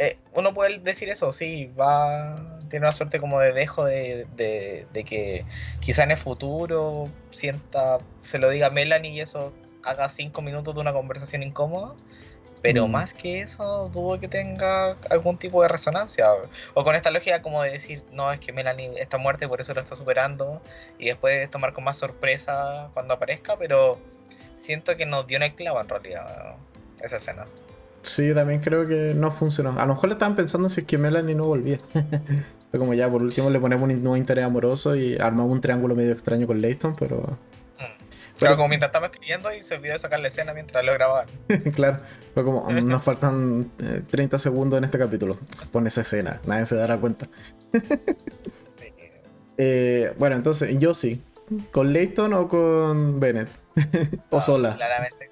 Eh, 0.00 0.16
uno 0.32 0.54
puede 0.54 0.78
decir 0.78 1.08
eso, 1.08 1.32
sí, 1.32 1.72
va, 1.78 2.60
tiene 2.70 2.86
una 2.86 2.92
suerte 2.92 3.18
como 3.18 3.40
de 3.40 3.52
dejo 3.52 3.84
de, 3.84 4.28
de, 4.36 5.04
que 5.04 5.44
quizá 5.80 6.04
en 6.04 6.12
el 6.12 6.16
futuro 6.16 7.08
sienta, 7.30 7.98
se 8.22 8.38
lo 8.38 8.48
diga 8.48 8.70
Melanie 8.70 9.10
y 9.10 9.20
eso 9.20 9.52
haga 9.82 10.08
cinco 10.08 10.40
minutos 10.40 10.76
de 10.76 10.80
una 10.82 10.92
conversación 10.92 11.42
incómoda, 11.42 11.96
pero 12.62 12.86
mm. 12.86 12.90
más 12.92 13.12
que 13.12 13.40
eso 13.40 13.88
dudo 13.88 14.20
que 14.20 14.28
tenga 14.28 14.96
algún 15.10 15.36
tipo 15.36 15.62
de 15.62 15.68
resonancia, 15.68 16.28
o 16.74 16.84
con 16.84 16.94
esta 16.94 17.10
lógica 17.10 17.42
como 17.42 17.64
de 17.64 17.72
decir, 17.72 18.04
no, 18.12 18.32
es 18.32 18.38
que 18.38 18.52
Melanie 18.52 19.00
está 19.00 19.18
muerta 19.18 19.46
y 19.46 19.48
por 19.48 19.60
eso 19.60 19.74
lo 19.74 19.80
está 19.80 19.96
superando, 19.96 20.62
y 21.00 21.06
después 21.06 21.50
tomar 21.50 21.72
con 21.72 21.82
más 21.82 21.96
sorpresa 21.96 22.88
cuando 22.94 23.14
aparezca, 23.14 23.58
pero 23.58 23.98
siento 24.54 24.96
que 24.96 25.06
nos 25.06 25.26
dio 25.26 25.38
en 25.38 25.42
el 25.42 25.54
clavo 25.56 25.80
en 25.80 25.88
realidad 25.88 26.54
esa 27.00 27.16
escena. 27.16 27.48
Sí, 28.02 28.34
también 28.34 28.60
creo 28.60 28.86
que 28.86 29.14
no 29.14 29.30
funcionó. 29.32 29.78
A 29.78 29.86
lo 29.86 29.94
mejor 29.94 30.08
le 30.08 30.14
estaban 30.14 30.36
pensando 30.36 30.68
si 30.68 30.80
es 30.80 30.86
que 30.86 30.98
Melanie 30.98 31.34
no 31.34 31.46
volvía. 31.46 31.78
Fue 32.70 32.78
como 32.78 32.94
ya, 32.94 33.10
por 33.10 33.22
último 33.22 33.48
le 33.50 33.58
ponemos 33.60 33.88
un 33.88 34.02
nuevo 34.02 34.16
interés 34.16 34.44
amoroso 34.44 34.94
y 34.94 35.16
armamos 35.16 35.52
un 35.52 35.60
triángulo 35.60 35.94
medio 35.94 36.12
extraño 36.12 36.46
con 36.46 36.60
Leighton, 36.60 36.94
pero. 36.96 37.38
Mm. 37.78 38.04
Pero 38.40 38.56
como 38.56 38.68
mientras 38.68 38.90
estaba 38.90 39.06
escribiendo 39.06 39.52
y 39.52 39.62
se 39.62 39.74
olvidó 39.74 39.94
de 39.94 39.98
sacar 39.98 40.20
la 40.20 40.28
escena 40.28 40.54
mientras 40.54 40.84
lo 40.84 40.92
grababan. 40.92 41.26
claro, 41.74 41.98
fue 42.34 42.44
como, 42.44 42.70
nos 42.82 43.02
faltan 43.02 43.70
30 44.10 44.36
eh, 44.36 44.38
segundos 44.38 44.78
en 44.78 44.84
este 44.84 44.98
capítulo. 44.98 45.38
Pon 45.72 45.86
esa 45.86 46.02
escena, 46.02 46.40
nadie 46.46 46.66
se 46.66 46.76
dará 46.76 46.98
cuenta. 46.98 47.26
Eh, 49.56 50.14
bueno, 50.18 50.36
entonces, 50.36 50.78
yo 50.78 50.94
sí. 50.94 51.22
¿Con 51.72 51.92
Leighton 51.92 52.32
o 52.34 52.46
con 52.46 53.18
Bennett? 53.18 53.48
¿O 54.30 54.40
sola? 54.40 54.76
Claramente 54.76 55.27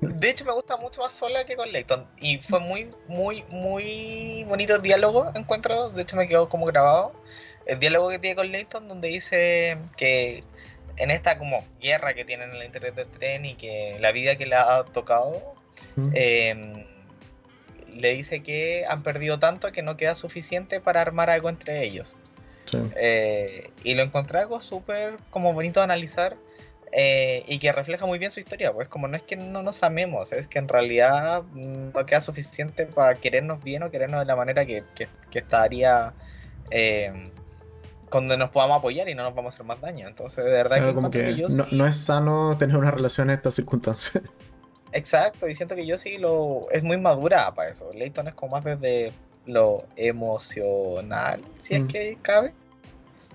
de 0.00 0.30
hecho, 0.30 0.44
me 0.44 0.52
gusta 0.52 0.76
mucho 0.76 1.00
más 1.00 1.12
sola 1.12 1.44
que 1.44 1.56
con 1.56 1.70
Layton. 1.70 2.06
Y 2.20 2.38
fue 2.38 2.60
muy, 2.60 2.88
muy, 3.08 3.44
muy 3.50 4.44
bonito 4.48 4.76
el 4.76 4.82
diálogo, 4.82 5.30
encuentro. 5.34 5.90
De 5.90 6.02
hecho, 6.02 6.16
me 6.16 6.28
quedó 6.28 6.48
como 6.48 6.66
grabado. 6.66 7.12
El 7.66 7.78
diálogo 7.78 8.10
que 8.10 8.18
tiene 8.18 8.36
con 8.36 8.50
Layton, 8.50 8.88
donde 8.88 9.08
dice 9.08 9.78
que 9.96 10.44
en 10.96 11.10
esta 11.10 11.38
como 11.38 11.64
guerra 11.80 12.14
que 12.14 12.24
tienen 12.24 12.50
en 12.50 12.56
el 12.56 12.66
interior 12.66 12.94
del 12.94 13.08
tren 13.08 13.44
y 13.44 13.54
que 13.54 13.96
la 14.00 14.12
vida 14.12 14.36
que 14.36 14.46
le 14.46 14.54
ha 14.54 14.84
tocado, 14.84 15.54
em, 16.12 16.84
le 17.88 18.14
dice 18.14 18.42
que 18.42 18.84
han 18.86 19.02
perdido 19.02 19.38
tanto 19.38 19.70
que 19.72 19.82
no 19.82 19.96
queda 19.96 20.14
suficiente 20.14 20.80
para 20.80 21.00
armar 21.00 21.30
algo 21.30 21.48
entre 21.48 21.84
ellos. 21.84 22.16
Eh, 22.96 23.70
y 23.84 23.94
lo 23.94 24.02
encontré 24.02 24.40
algo 24.40 24.60
súper 24.60 25.18
como 25.30 25.52
bonito 25.52 25.80
de 25.80 25.84
analizar 25.84 26.36
eh, 26.92 27.44
y 27.48 27.58
que 27.58 27.72
refleja 27.72 28.06
muy 28.06 28.18
bien 28.18 28.30
su 28.30 28.40
historia, 28.40 28.72
pues 28.72 28.88
como 28.88 29.08
no 29.08 29.16
es 29.16 29.22
que 29.22 29.36
no 29.36 29.62
nos 29.62 29.82
amemos, 29.82 30.32
es 30.32 30.48
que 30.48 30.58
en 30.58 30.68
realidad 30.68 31.42
no 31.54 32.06
queda 32.06 32.20
suficiente 32.20 32.86
para 32.86 33.14
querernos 33.14 33.62
bien 33.62 33.82
o 33.82 33.90
querernos 33.90 34.20
de 34.20 34.26
la 34.26 34.36
manera 34.36 34.64
que, 34.64 34.84
que, 34.94 35.08
estaría 35.38 36.14
eh, 36.70 37.30
donde 38.10 38.36
nos 38.36 38.50
podamos 38.50 38.78
apoyar 38.78 39.08
y 39.08 39.14
no 39.14 39.24
nos 39.24 39.34
vamos 39.34 39.54
a 39.54 39.56
hacer 39.56 39.66
más 39.66 39.80
daño. 39.80 40.06
Entonces, 40.06 40.44
de 40.44 40.50
verdad 40.50 40.76
que, 41.10 41.46
no, 41.72 41.86
es 41.86 41.96
sano 41.96 42.56
tener 42.58 42.76
una 42.76 42.90
relación 42.90 43.30
en 43.30 43.36
estas 43.36 43.54
circunstancias. 43.54 44.22
Exacto, 44.92 45.48
y 45.48 45.56
siento 45.56 45.74
que 45.74 45.84
yo 45.84 45.98
sí 45.98 46.18
lo 46.18 46.70
es 46.70 46.84
muy 46.84 46.96
madura 46.96 47.52
para 47.54 47.70
eso. 47.70 47.90
Leighton 47.92 48.28
es 48.28 48.34
como 48.34 48.52
más 48.52 48.64
desde 48.64 49.12
lo 49.46 49.84
emocional, 49.96 51.40
si 51.58 51.74
es 51.74 51.82
mm. 51.82 51.86
que 51.88 52.18
cabe. 52.22 52.54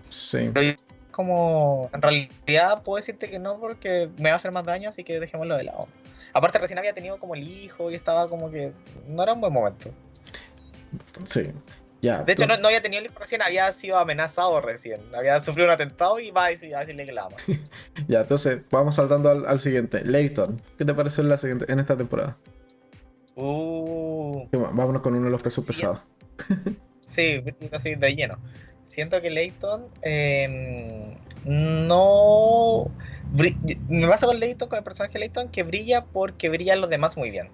Sí 0.07 0.49
como, 1.19 1.89
en 1.91 2.01
realidad 2.01 2.82
puedo 2.82 2.95
decirte 2.95 3.29
que 3.29 3.39
no 3.39 3.60
porque 3.60 4.10
me 4.19 4.29
va 4.29 4.36
a 4.36 4.38
hacer 4.38 4.53
más 4.53 4.63
daño, 4.63 4.88
así 4.88 5.03
que 5.03 5.19
dejémoslo 5.19 5.58
de 5.58 5.65
lado. 5.65 5.89
Aparte 6.32 6.60
recién 6.60 6.79
había 6.79 6.93
tenido 6.93 7.19
como 7.19 7.36
el 7.36 7.45
hijo 7.45 7.91
y 7.91 7.95
estaba 7.95 8.29
como 8.29 8.49
que 8.49 8.71
no 9.05 9.21
era 9.21 9.34
un 9.34 9.41
buen 9.41 9.51
momento. 9.51 9.91
Sí. 11.25 11.51
Ya, 12.01 12.23
de 12.23 12.32
hecho, 12.32 12.47
no, 12.47 12.53
había 12.65 12.82
tenido 12.82 13.01
el 13.01 13.08
hijo 13.08 13.19
recién, 13.19 13.41
había 13.41 13.69
sido 13.73 13.97
amenazado 13.97 14.62
recién. 14.62 15.01
Había 15.13 15.41
sufrido 15.41 15.67
un 15.67 15.73
atentado 15.73 16.21
y 16.21 16.32
va 16.32 16.45
a, 16.45 16.49
decirle 16.51 17.05
que 17.05 17.12
la 17.12 17.25
ama. 17.25 17.36
ya, 18.08 18.21
entonces, 18.21 18.62
vamos 18.71 18.95
saltando 18.95 19.29
al, 19.29 19.60
siguiente. 19.60 20.05
Leighton, 20.05 20.62
¿qué 20.77 20.86
te 20.86 20.93
pareció 20.93 21.21
en, 21.21 21.27
la 21.27 21.36
siguiente, 21.36 21.65
en 21.67 21.82
esta 21.82 21.97
temporada? 21.97 22.38
Uh. 23.36 24.47
Vámonos 24.53 25.01
con 25.01 25.15
uno 25.15 25.25
de 25.25 25.32
los 25.32 25.41
pesos 25.41 25.65
pesados. 25.65 25.99
sí, 27.08 27.43
así 27.73 27.95
de 27.95 28.15
lleno 28.15 28.39
siento 28.89 29.21
que 29.21 29.29
Leighton 29.29 29.88
em, 30.01 30.98
no 31.45 32.91
me 33.88 34.08
pasa 34.08 34.25
con 34.25 34.39
Leighton, 34.39 34.69
con 34.69 34.78
el 34.78 34.84
personaje 34.84 35.13
de 35.13 35.19
Leighton, 35.19 35.49
que 35.49 35.63
brilla 35.63 36.06
porque 36.06 36.49
brillan 36.49 36.82
los 36.82 36.89
demás 36.89 37.17
muy 37.17 37.30
bien. 37.32 37.49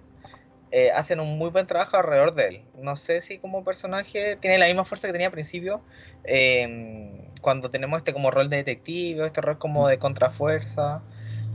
Eh, 0.72 0.92
hacen 0.92 1.20
un 1.20 1.38
muy 1.38 1.50
buen 1.52 1.68
trabajo 1.68 1.98
alrededor 1.98 2.34
de 2.34 2.48
él. 2.48 2.62
No 2.78 2.96
sé 2.96 3.22
si 3.22 3.38
como 3.38 3.64
personaje 3.64 4.36
tiene 4.38 4.58
la 4.58 4.66
misma 4.66 4.84
fuerza 4.86 5.08
que 5.08 5.14
tenía 5.14 5.28
al 5.28 5.34
principio, 5.34 5.82
em, 6.24 7.32
cuando 7.42 7.70
tenemos 7.70 8.00
este 8.00 8.14
como 8.14 8.32
rol 8.32 8.50
de 8.50 8.58
detective, 8.58 9.26
este 9.26 9.42
rol 9.42 9.58
como 9.58 9.88
de 9.88 10.00
contrafuerza, 10.00 11.02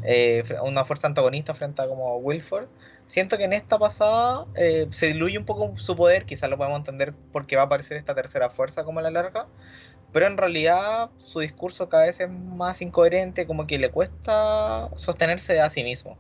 eh, 0.05 0.43
una 0.63 0.85
fuerza 0.85 1.07
antagonista 1.09 1.55
frente 1.55 1.83
a 1.83 1.89
como 1.89 2.17
Wilford. 2.19 2.69
Siento 3.07 3.37
que 3.37 3.45
en 3.45 3.53
esta 3.53 3.79
pasada 3.79 4.47
eh, 4.55 4.87
se 4.91 5.07
diluye 5.09 5.37
un 5.37 5.45
poco 5.45 5.77
su 5.77 5.97
poder, 5.97 6.25
quizás 6.27 6.49
lo 6.49 6.57
podemos 6.57 6.79
entender 6.79 7.13
porque 7.33 7.57
va 7.57 7.63
a 7.63 7.65
aparecer 7.67 7.97
esta 7.97 8.15
tercera 8.15 8.51
fuerza 8.51 8.85
como 8.85 9.01
a 9.01 9.03
la 9.03 9.11
larga, 9.11 9.49
pero 10.13 10.27
en 10.27 10.37
realidad 10.37 11.11
su 11.19 11.41
discurso 11.41 11.89
cada 11.89 12.05
vez 12.05 12.21
es 12.21 12.31
más 12.31 12.83
incoherente, 12.83 13.47
como 13.47 13.67
que 13.67 13.79
le 13.79 13.91
cuesta 13.91 14.91
sostenerse 14.97 15.61
a 15.61 15.71
sí 15.71 15.85
mismo. 15.85 16.19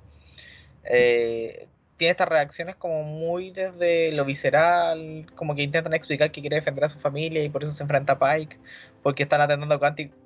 Eh, 0.85 1.69
tiene 1.97 2.13
estas 2.13 2.29
reacciones 2.29 2.77
como 2.77 3.03
muy 3.03 3.51
desde 3.51 4.11
lo 4.13 4.25
visceral, 4.25 5.27
como 5.35 5.55
que 5.55 5.63
intentan 5.63 5.93
explicar 5.93 6.31
que 6.31 6.41
quiere 6.41 6.57
defender 6.57 6.85
a 6.85 6.89
su 6.89 6.99
familia 6.99 7.45
y 7.45 7.51
por 7.51 7.63
eso 7.63 7.73
se 7.73 7.83
enfrenta 7.83 8.15
a 8.15 8.19
Pike, 8.19 8.57
porque 9.03 9.25
están 9.25 9.43
atentando 9.43 9.79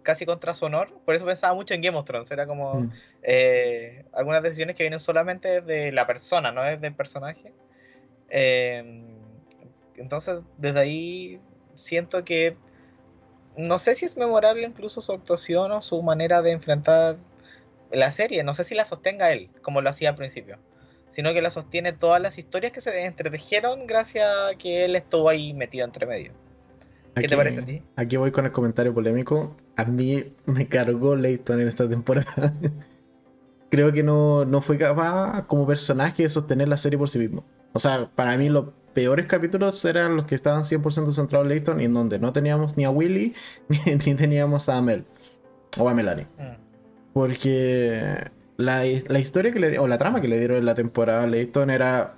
casi 0.02 0.24
contra 0.24 0.54
su 0.54 0.66
honor. 0.66 0.92
Por 1.04 1.16
eso 1.16 1.26
pensaba 1.26 1.52
mucho 1.52 1.74
en 1.74 1.80
Game 1.80 1.98
of 1.98 2.04
Thrones, 2.04 2.30
era 2.30 2.46
como 2.46 2.74
mm. 2.74 2.92
eh, 3.24 4.04
algunas 4.12 4.42
decisiones 4.42 4.76
que 4.76 4.84
vienen 4.84 5.00
solamente 5.00 5.62
de 5.62 5.90
la 5.90 6.06
persona, 6.06 6.52
no 6.52 6.62
desde 6.62 6.86
el 6.86 6.94
personaje. 6.94 7.52
Em, 8.28 9.06
entonces, 9.96 10.40
desde 10.58 10.78
ahí 10.78 11.40
siento 11.74 12.24
que 12.24 12.56
no 13.56 13.78
sé 13.78 13.94
si 13.94 14.04
es 14.04 14.16
memorable 14.16 14.66
incluso 14.66 15.00
su 15.00 15.12
actuación 15.12 15.72
o 15.72 15.82
su 15.82 16.02
manera 16.02 16.42
de 16.42 16.52
enfrentar 16.52 17.16
la 17.92 18.10
serie. 18.12 18.42
No 18.42 18.54
sé 18.54 18.64
si 18.64 18.74
la 18.74 18.84
sostenga 18.84 19.32
él, 19.32 19.50
como 19.62 19.80
lo 19.80 19.90
hacía 19.90 20.10
al 20.10 20.16
principio, 20.16 20.58
sino 21.08 21.32
que 21.32 21.42
la 21.42 21.50
sostiene 21.50 21.92
todas 21.92 22.20
las 22.20 22.38
historias 22.38 22.72
que 22.72 22.80
se 22.80 23.04
entretejieron 23.04 23.86
gracias 23.86 24.26
a 24.26 24.56
que 24.56 24.84
él 24.84 24.96
estuvo 24.96 25.28
ahí 25.28 25.54
metido 25.54 25.84
entre 25.84 26.06
medio. 26.06 26.32
¿Qué 27.14 27.28
te 27.28 27.36
parece 27.36 27.60
a 27.60 27.64
ti? 27.64 27.82
Aquí 27.94 28.16
voy 28.16 28.32
con 28.32 28.44
el 28.44 28.50
comentario 28.50 28.92
polémico. 28.92 29.56
A 29.76 29.84
mí 29.84 30.32
me 30.46 30.66
cargó 30.68 31.14
Leighton 31.14 31.60
en 31.60 31.68
esta 31.68 31.88
temporada. 31.88 32.52
Creo 33.70 33.92
que 33.92 34.02
no, 34.02 34.44
no 34.44 34.60
fue 34.60 34.78
capaz 34.78 35.46
como 35.46 35.66
personaje 35.66 36.24
de 36.24 36.28
sostener 36.28 36.68
la 36.68 36.76
serie 36.76 36.98
por 36.98 37.08
sí 37.08 37.20
mismo. 37.20 37.44
O 37.72 37.78
sea, 37.78 38.10
para 38.14 38.36
mí 38.36 38.48
lo 38.48 38.72
peores 38.94 39.26
capítulos 39.26 39.84
eran 39.84 40.16
los 40.16 40.24
que 40.24 40.34
estaban 40.34 40.62
100% 40.62 41.12
centrados 41.12 41.44
en 41.44 41.48
Layton 41.48 41.80
y 41.80 41.84
en 41.84 41.94
donde 41.94 42.18
no 42.18 42.32
teníamos 42.32 42.76
ni 42.76 42.84
a 42.84 42.90
Willy 42.90 43.34
ni, 43.68 44.14
teníamos 44.14 44.68
a 44.68 44.80
Mel 44.80 45.04
o 45.76 45.88
a 45.88 45.94
Melanie. 45.94 46.26
Mm. 46.38 46.62
Porque 47.12 48.30
la, 48.56 48.86
historia 48.86 49.52
que 49.52 49.60
le 49.60 49.78
o 49.78 49.86
la 49.86 49.98
trama 49.98 50.20
que 50.20 50.28
le 50.28 50.38
dieron 50.38 50.58
en 50.58 50.64
la 50.64 50.74
temporada 50.74 51.24
a 51.24 51.26
Layton 51.26 51.70
era 51.70 52.14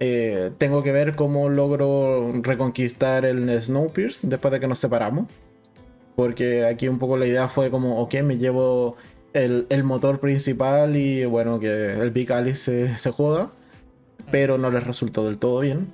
eh, 0.00 0.50
tengo 0.58 0.82
que 0.82 0.92
ver 0.92 1.14
cómo 1.14 1.48
logro 1.48 2.32
reconquistar 2.42 3.24
el 3.24 3.48
Snowpiercer 3.62 4.28
después 4.30 4.52
de 4.52 4.60
que 4.60 4.68
nos 4.68 4.78
separamos. 4.78 5.26
Porque 6.16 6.64
aquí 6.64 6.88
un 6.88 6.98
poco 6.98 7.16
la 7.16 7.26
idea 7.26 7.48
fue 7.48 7.70
como, 7.70 8.00
ok, 8.00 8.14
me 8.22 8.38
llevo 8.38 8.96
el, 9.32 9.66
motor 9.84 10.20
principal 10.20 10.96
y 10.96 11.24
bueno, 11.24 11.58
que 11.58 11.94
el 11.94 12.10
Big 12.10 12.32
Alice 12.32 12.56
se, 12.62 12.98
se 12.98 13.10
joda. 13.10 13.52
Pero 14.30 14.58
no 14.58 14.70
les 14.70 14.84
resultó 14.84 15.24
del 15.24 15.38
todo 15.38 15.60
bien. 15.60 15.92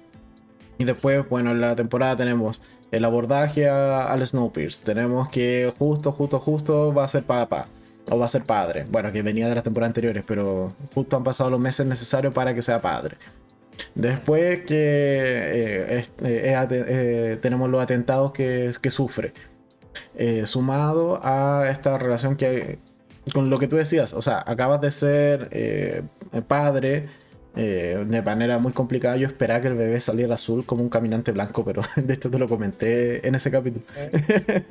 Y 0.81 0.85
después, 0.85 1.29
bueno, 1.29 1.51
en 1.51 1.61
la 1.61 1.77
temporada 1.77 2.17
tenemos 2.17 2.63
el 2.91 3.05
abordaje 3.05 3.69
al 3.69 4.27
Snowpiercer. 4.27 4.83
Tenemos 4.83 5.29
que 5.29 5.71
justo, 5.79 6.11
justo, 6.11 6.41
justo 6.41 6.95
va 6.95 7.05
a 7.05 7.09
ser 7.09 7.23
papá. 7.23 7.67
O 8.09 8.19
va 8.19 8.25
a 8.25 8.29
ser 8.29 8.45
padre. 8.45 8.87
Bueno, 8.91 9.13
que 9.13 9.21
venía 9.21 9.47
de 9.47 9.55
las 9.55 9.63
temporadas 9.63 9.91
anteriores, 9.91 10.25
pero 10.27 10.73
justo 10.95 11.19
han 11.19 11.23
pasado 11.23 11.51
los 11.51 11.61
meses 11.61 11.85
necesarios 11.85 12.33
para 12.33 12.55
que 12.55 12.63
sea 12.63 12.81
padre. 12.81 13.19
Después 13.95 14.61
que 14.61 14.75
eh, 14.75 16.05
eh, 16.23 16.67
eh, 16.71 17.39
tenemos 17.43 17.69
los 17.69 17.83
atentados 17.83 18.33
que, 18.33 18.73
que 18.81 18.91
sufre. 18.91 19.35
sumado 20.47 21.21
a 21.23 21.69
esta 21.71 21.99
relación 21.99 22.37
que, 22.37 22.79
con 23.35 23.51
lo 23.51 23.59
que 23.59 23.69
tú 23.69 23.77
decías, 23.77 24.15
o 24.15 24.23
sea, 24.23 24.43
acabas 24.47 24.81
de 24.81 24.91
ser 24.93 26.05
padre, 26.49 27.11
eh, 27.63 28.07
de 28.09 28.23
manera 28.23 28.59
muy 28.59 28.73
complicada 28.73 29.19
yo 29.19 29.27
esperaba 29.27 29.61
que 29.61 29.69
el 29.69 29.75
bebé 29.75 30.01
saliera 30.01 30.37
azul 30.37 30.65
como 30.65 30.83
un 30.83 30.89
caminante 30.89 31.31
blanco, 31.31 31.63
pero 31.63 31.83
de 31.97 32.15
hecho 32.15 32.31
te 32.31 32.39
lo 32.39 32.49
comenté 32.49 33.27
en 33.29 33.35
ese 33.35 33.51
capítulo. 33.51 33.85
Eh. 33.97 34.65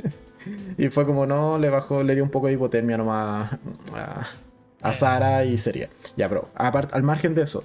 y 0.77 0.89
fue 0.89 1.05
como 1.05 1.27
no, 1.27 1.59
le 1.59 1.69
bajó, 1.69 2.01
le 2.01 2.15
dio 2.15 2.23
un 2.23 2.31
poco 2.31 2.47
de 2.47 2.53
hipotermia 2.53 2.97
nomás 2.97 3.53
a, 3.93 4.25
a 4.81 4.93
Sara 4.93 5.45
y 5.45 5.59
sería. 5.59 5.89
Ya, 6.17 6.27
pero 6.29 6.49
aparte, 6.55 6.95
al 6.95 7.03
margen 7.03 7.35
de 7.35 7.43
eso, 7.43 7.63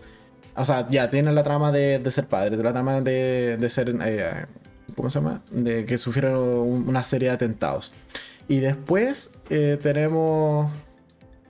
o 0.54 0.64
sea, 0.66 0.87
ya 0.90 1.08
tiene 1.08 1.32
la 1.32 1.42
trama 1.42 1.72
de, 1.72 2.02
ser 2.10 2.26
padre, 2.26 2.58
de 2.58 2.62
la 2.62 2.72
trama 2.72 3.00
de, 3.00 3.56
de 3.56 3.68
ser, 3.70 3.96
eh, 4.04 4.44
¿cómo 4.94 5.08
se 5.08 5.20
llama? 5.20 5.42
De 5.50 5.87
que 5.87 5.96
sufrieron 5.96 6.87
una 6.87 7.02
serie 7.02 7.28
de 7.28 7.34
atentados. 7.34 7.94
Y 8.46 8.58
después 8.58 9.38
tenemos 9.48 10.70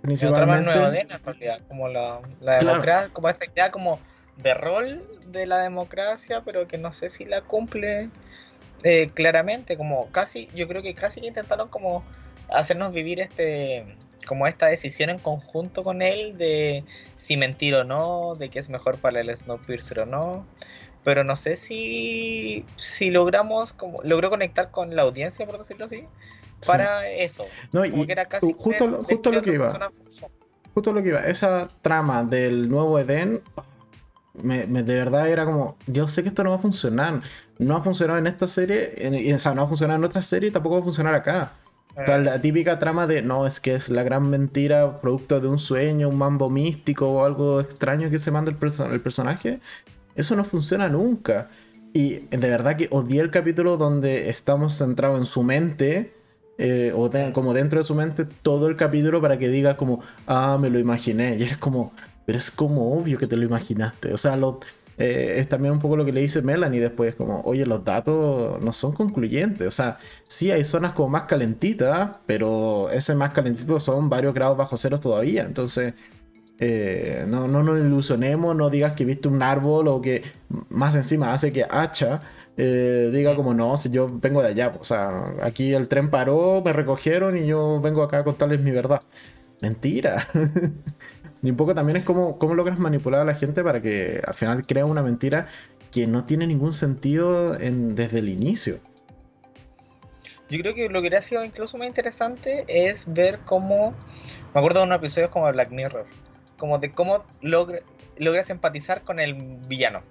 Principalmente. 0.04 0.68
Otra 0.68 0.82
más 0.82 0.94
en 0.94 1.24
realidad, 1.24 1.60
como 1.66 1.88
la, 1.88 2.20
democracia, 2.38 3.08
como 3.10 3.30
esta 3.30 3.46
idea 3.46 3.70
como 3.70 3.98
de 4.36 4.52
rol 4.52 5.02
de 5.28 5.46
la 5.46 5.60
democracia, 5.60 6.42
pero 6.44 6.68
que 6.68 6.76
no 6.76 6.92
sé 6.92 7.08
si 7.08 7.24
la 7.24 7.40
cumple 7.40 8.10
eh, 8.82 9.08
claramente, 9.14 9.78
como 9.78 10.10
casi, 10.10 10.50
yo 10.54 10.68
creo 10.68 10.82
que 10.82 10.94
casi 10.94 11.20
intentaron 11.20 11.68
como 11.70 12.04
hacernos 12.50 12.92
vivir 12.92 13.18
este 13.18 13.96
como 14.26 14.46
esta 14.46 14.66
decisión 14.66 15.08
en 15.08 15.18
conjunto 15.18 15.82
con 15.82 16.02
él 16.02 16.36
de 16.36 16.84
si 17.16 17.38
mentir 17.38 17.74
o 17.74 17.84
no, 17.84 18.34
de 18.34 18.50
que 18.50 18.58
es 18.58 18.68
mejor 18.68 18.98
para 18.98 19.22
el 19.22 19.34
Snowpiercer 19.34 20.00
o 20.00 20.06
no. 20.06 20.46
Pero 21.02 21.24
no 21.24 21.34
sé 21.36 21.56
si, 21.56 22.66
si 22.76 23.10
logramos, 23.10 23.72
como, 23.72 24.02
logró 24.02 24.28
conectar 24.28 24.70
con 24.70 24.96
la 24.96 25.02
audiencia, 25.02 25.46
por 25.46 25.56
decirlo 25.58 25.86
así, 25.86 26.06
para 26.66 27.08
eso. 27.08 27.44
No, 27.72 27.84
y 27.84 28.06
era 28.08 28.24
casi 28.24 28.54
justo, 28.56 28.86
lo, 28.86 29.04
justo 29.04 29.32
lo 29.32 29.42
que 29.42 29.54
iba. 29.54 29.90
Justo 30.74 30.92
lo 30.92 31.02
que 31.02 31.08
iba. 31.10 31.20
Esa 31.20 31.68
trama 31.82 32.24
del 32.24 32.68
nuevo 32.68 32.98
Edén, 32.98 33.42
me, 34.42 34.66
de 34.66 34.94
verdad 34.94 35.28
era 35.28 35.44
como, 35.44 35.76
yo 35.86 36.08
sé 36.08 36.22
que 36.22 36.28
esto 36.28 36.42
no 36.44 36.50
va 36.50 36.56
a 36.56 36.60
funcionar. 36.60 37.22
No 37.58 37.76
ha 37.76 37.82
funcionado 37.82 38.18
en 38.18 38.26
esta 38.26 38.46
serie, 38.46 38.94
en, 38.96 39.34
o 39.34 39.38
sea, 39.38 39.54
no 39.54 39.62
ha 39.62 39.68
funcionado 39.68 39.98
en 39.98 40.04
otra 40.04 40.22
serie 40.22 40.48
y 40.48 40.52
tampoco 40.52 40.76
va 40.76 40.80
a 40.80 40.84
funcionar 40.84 41.14
acá. 41.14 41.52
O 41.96 42.04
sea, 42.04 42.18
la 42.18 42.42
típica 42.42 42.80
trama 42.80 43.06
de 43.06 43.22
no, 43.22 43.46
es 43.46 43.60
que 43.60 43.76
es 43.76 43.88
la 43.88 44.02
gran 44.02 44.28
mentira 44.28 45.00
producto 45.00 45.40
de 45.40 45.46
un 45.46 45.60
sueño, 45.60 46.08
un 46.08 46.18
mambo 46.18 46.50
místico 46.50 47.08
o 47.08 47.24
algo 47.24 47.60
extraño 47.60 48.10
que 48.10 48.18
se 48.18 48.32
manda 48.32 48.50
el, 48.50 48.58
el 48.92 49.00
personaje. 49.00 49.60
Eso 50.16 50.34
no 50.34 50.44
funciona 50.44 50.88
nunca. 50.88 51.50
Y 51.92 52.26
de 52.26 52.48
verdad 52.50 52.76
que 52.76 52.88
odié 52.90 53.20
el 53.20 53.30
capítulo 53.30 53.76
donde 53.76 54.28
estamos 54.28 54.76
centrados 54.76 55.20
en 55.20 55.26
su 55.26 55.44
mente 55.44 56.12
eh, 56.58 56.92
o 56.94 57.10
como 57.32 57.52
dentro 57.52 57.80
de 57.80 57.84
su 57.84 57.94
mente 57.94 58.24
todo 58.24 58.68
el 58.68 58.76
capítulo 58.76 59.20
para 59.20 59.38
que 59.38 59.48
diga 59.48 59.76
como, 59.76 60.00
ah, 60.26 60.58
me 60.60 60.70
lo 60.70 60.78
imaginé. 60.78 61.36
Y 61.36 61.42
es 61.42 61.58
como, 61.58 61.92
pero 62.26 62.38
es 62.38 62.50
como 62.50 62.96
obvio 62.96 63.18
que 63.18 63.26
te 63.26 63.36
lo 63.36 63.44
imaginaste. 63.44 64.12
O 64.12 64.18
sea, 64.18 64.38
eh, 64.96 65.36
es 65.38 65.48
también 65.48 65.72
un 65.72 65.80
poco 65.80 65.96
lo 65.96 66.04
que 66.04 66.12
le 66.12 66.20
dice 66.20 66.42
Melanie 66.42 66.80
después, 66.80 67.14
como, 67.14 67.40
oye, 67.42 67.66
los 67.66 67.84
datos 67.84 68.62
no 68.62 68.72
son 68.72 68.92
concluyentes. 68.92 69.66
O 69.66 69.70
sea, 69.70 69.98
sí 70.28 70.50
hay 70.50 70.64
zonas 70.64 70.92
como 70.92 71.08
más 71.08 71.22
calentitas, 71.22 72.18
pero 72.26 72.90
ese 72.90 73.14
más 73.14 73.32
calentito 73.32 73.80
son 73.80 74.08
varios 74.08 74.34
grados 74.34 74.56
bajo 74.56 74.76
cero 74.76 74.98
todavía. 74.98 75.42
Entonces, 75.42 75.94
eh, 76.58 77.24
no, 77.28 77.48
no 77.48 77.64
nos 77.64 77.80
ilusionemos, 77.80 78.54
no 78.54 78.70
digas 78.70 78.92
que 78.92 79.04
viste 79.04 79.28
un 79.28 79.42
árbol 79.42 79.88
o 79.88 80.00
que 80.00 80.22
más 80.68 80.94
encima 80.94 81.32
hace 81.32 81.52
que 81.52 81.64
hacha 81.68 82.20
eh, 82.56 83.10
diga 83.12 83.34
como 83.34 83.52
no, 83.52 83.76
si 83.76 83.90
yo 83.90 84.08
vengo 84.20 84.40
de 84.42 84.48
allá, 84.48 84.72
o 84.78 84.84
sea, 84.84 85.34
aquí 85.42 85.74
el 85.74 85.88
tren 85.88 86.10
paró, 86.10 86.62
me 86.64 86.72
recogieron 86.72 87.36
y 87.36 87.46
yo 87.46 87.80
vengo 87.80 88.02
acá 88.02 88.18
a 88.18 88.24
contarles 88.24 88.60
mi 88.60 88.70
verdad. 88.70 89.02
Mentira. 89.60 90.24
y 91.42 91.50
un 91.50 91.56
poco 91.56 91.74
también 91.74 91.96
es 91.96 92.04
como 92.04 92.38
cómo 92.38 92.54
logras 92.54 92.78
manipular 92.78 93.20
a 93.20 93.24
la 93.24 93.34
gente 93.34 93.62
para 93.64 93.82
que 93.82 94.22
al 94.24 94.34
final 94.34 94.66
crea 94.66 94.84
una 94.84 95.02
mentira 95.02 95.46
que 95.90 96.06
no 96.06 96.24
tiene 96.24 96.46
ningún 96.46 96.72
sentido 96.72 97.52
desde 97.54 98.18
el 98.18 98.28
inicio. 98.28 98.78
Yo 100.50 100.58
creo 100.60 100.74
que 100.74 100.88
lo 100.88 100.94
que 100.94 101.08
hubiera 101.08 101.22
sido 101.22 101.44
incluso 101.44 101.78
más 101.78 101.88
interesante 101.88 102.64
es 102.68 103.12
ver 103.12 103.40
cómo, 103.44 103.94
me 104.52 104.60
acuerdo 104.60 104.80
de 104.80 104.86
un 104.86 104.92
episodio 104.92 105.30
como 105.30 105.50
Black 105.50 105.70
Mirror, 105.70 106.06
como 106.58 106.78
de 106.78 106.92
cómo 106.92 107.24
logras 107.40 108.50
empatizar 108.50 109.02
con 109.02 109.18
el 109.18 109.34
villano 109.66 110.02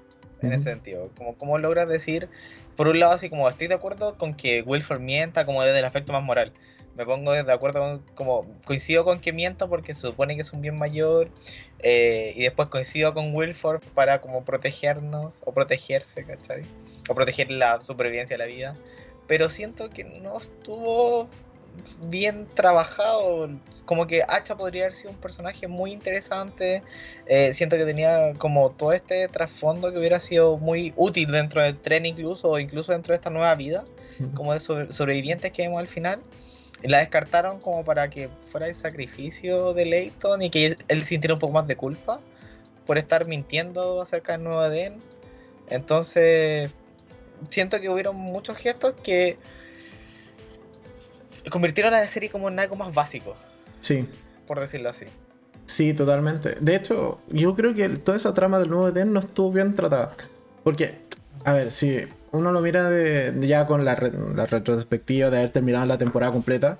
en 0.43 0.53
ese 0.53 0.65
sentido. 0.65 1.09
Como, 1.17 1.35
como 1.35 1.57
logras 1.57 1.87
decir, 1.87 2.29
por 2.75 2.87
un 2.87 2.99
lado, 2.99 3.13
así 3.13 3.29
como 3.29 3.47
estoy 3.47 3.67
de 3.67 3.75
acuerdo 3.75 4.17
con 4.17 4.33
que 4.33 4.61
Wilford 4.61 4.99
mienta 4.99 5.45
como 5.45 5.63
desde 5.63 5.79
el 5.79 5.85
aspecto 5.85 6.13
más 6.13 6.23
moral. 6.23 6.53
Me 6.95 7.05
pongo 7.05 7.31
de 7.31 7.51
acuerdo 7.51 7.79
con, 7.79 7.99
como 8.15 8.45
coincido 8.65 9.03
con 9.03 9.19
que 9.19 9.33
mienta 9.33 9.65
porque 9.67 9.93
se 9.93 10.01
supone 10.01 10.35
que 10.35 10.43
es 10.43 10.53
un 10.53 10.61
bien 10.61 10.77
mayor 10.77 11.27
eh, 11.79 12.33
y 12.35 12.43
después 12.43 12.69
coincido 12.69 13.15
con 13.15 13.33
Wilford 13.33 13.81
para 13.95 14.21
como 14.21 14.45
protegernos 14.45 15.41
o 15.45 15.53
protegerse, 15.53 16.23
¿cachai? 16.23 16.61
O 17.09 17.15
proteger 17.15 17.49
la 17.49 17.81
supervivencia 17.81 18.35
de 18.37 18.43
la 18.43 18.45
vida. 18.45 18.75
Pero 19.27 19.49
siento 19.49 19.89
que 19.89 20.03
no 20.03 20.37
estuvo 20.37 21.27
bien 22.01 22.47
trabajado. 22.53 23.49
Como 23.85 24.07
que 24.07 24.23
Hacha 24.27 24.55
podría 24.55 24.83
haber 24.83 24.95
sido 24.95 25.11
un 25.11 25.17
personaje 25.17 25.67
muy 25.67 25.91
interesante. 25.91 26.83
Eh, 27.25 27.53
siento 27.53 27.75
que 27.77 27.85
tenía 27.85 28.33
como 28.37 28.71
todo 28.71 28.93
este 28.93 29.27
trasfondo 29.27 29.91
que 29.91 29.97
hubiera 29.97 30.19
sido 30.19 30.57
muy 30.57 30.93
útil 30.95 31.31
dentro 31.31 31.61
del 31.61 31.77
tren 31.77 32.05
incluso, 32.05 32.49
o 32.51 32.59
incluso 32.59 32.91
dentro 32.91 33.11
de 33.11 33.15
esta 33.15 33.29
nueva 33.29 33.53
vida, 33.55 33.83
como 34.35 34.53
de 34.53 34.59
sobrevivientes 34.59 35.51
que 35.51 35.63
vemos 35.63 35.79
al 35.79 35.87
final. 35.87 36.21
La 36.83 36.99
descartaron 36.99 37.59
como 37.59 37.85
para 37.85 38.09
que 38.09 38.29
fuera 38.49 38.67
el 38.67 38.75
sacrificio 38.75 39.73
de 39.73 39.85
Leighton 39.85 40.41
y 40.41 40.49
que 40.49 40.75
él 40.87 41.03
sintiera 41.05 41.33
un 41.33 41.39
poco 41.39 41.53
más 41.53 41.65
de 41.65 41.77
culpa 41.77 42.19
por 42.85 42.97
estar 42.97 43.25
mintiendo 43.25 44.01
acerca 44.01 44.33
del 44.33 44.43
nuevo 44.43 44.59
ADN. 44.59 45.01
Entonces, 45.69 46.71
siento 47.49 47.79
que 47.79 47.89
hubieron 47.89 48.15
muchos 48.15 48.57
gestos 48.57 48.95
que 49.01 49.37
convirtieron 51.49 51.93
a 51.93 52.01
la 52.01 52.07
serie 52.07 52.29
como 52.29 52.49
en 52.49 52.59
algo 52.59 52.75
más 52.75 52.93
básico. 52.93 53.35
Sí. 53.81 54.07
Por 54.47 54.59
decirlo 54.59 54.89
así. 54.89 55.05
Sí, 55.65 55.93
totalmente. 55.93 56.55
De 56.59 56.75
hecho, 56.75 57.19
yo 57.29 57.55
creo 57.55 57.73
que 57.73 57.89
toda 57.89 58.17
esa 58.17 58.33
trama 58.33 58.59
del 58.59 58.69
nuevo 58.69 58.89
Eden 58.89 59.13
no 59.13 59.19
estuvo 59.19 59.51
bien 59.51 59.75
tratada. 59.75 60.15
Porque, 60.63 60.99
a 61.45 61.53
ver, 61.53 61.71
si 61.71 62.01
uno 62.31 62.51
lo 62.51 62.61
mira 62.61 62.89
de, 62.89 63.33
ya 63.47 63.65
con 63.65 63.85
la, 63.85 63.95
la, 64.35 64.45
retrospectiva 64.45 65.29
de 65.29 65.37
haber 65.37 65.51
terminado 65.51 65.85
la 65.85 65.97
temporada 65.97 66.31
completa, 66.31 66.77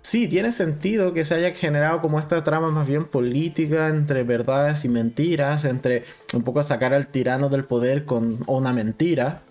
sí, 0.00 0.28
tiene 0.28 0.52
sentido 0.52 1.12
que 1.12 1.24
se 1.24 1.34
haya 1.34 1.52
generado 1.52 2.00
como 2.00 2.18
esta 2.18 2.42
trama 2.44 2.70
más 2.70 2.86
bien 2.86 3.04
política 3.04 3.88
entre 3.88 4.22
verdades 4.22 4.84
y 4.84 4.88
mentiras, 4.88 5.64
entre 5.64 6.04
un 6.32 6.42
poco 6.42 6.62
sacar 6.62 6.94
al 6.94 7.08
tirano 7.08 7.48
del 7.48 7.64
poder 7.64 8.04
con 8.04 8.38
una 8.46 8.72
mentira, 8.72 9.42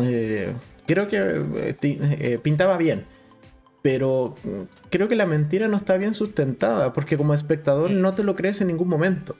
eh, 0.00 0.52
creo 0.86 1.08
que 1.08 1.18
eh, 1.18 1.76
eh, 1.82 2.38
pintaba 2.42 2.76
bien 2.76 3.04
pero 3.84 4.34
creo 4.88 5.08
que 5.08 5.14
la 5.14 5.26
mentira 5.26 5.68
no 5.68 5.76
está 5.76 5.98
bien 5.98 6.14
sustentada, 6.14 6.94
porque 6.94 7.18
como 7.18 7.34
espectador 7.34 7.90
no 7.90 8.14
te 8.14 8.24
lo 8.24 8.34
crees 8.34 8.62
en 8.62 8.68
ningún 8.68 8.88
momento. 8.88 9.36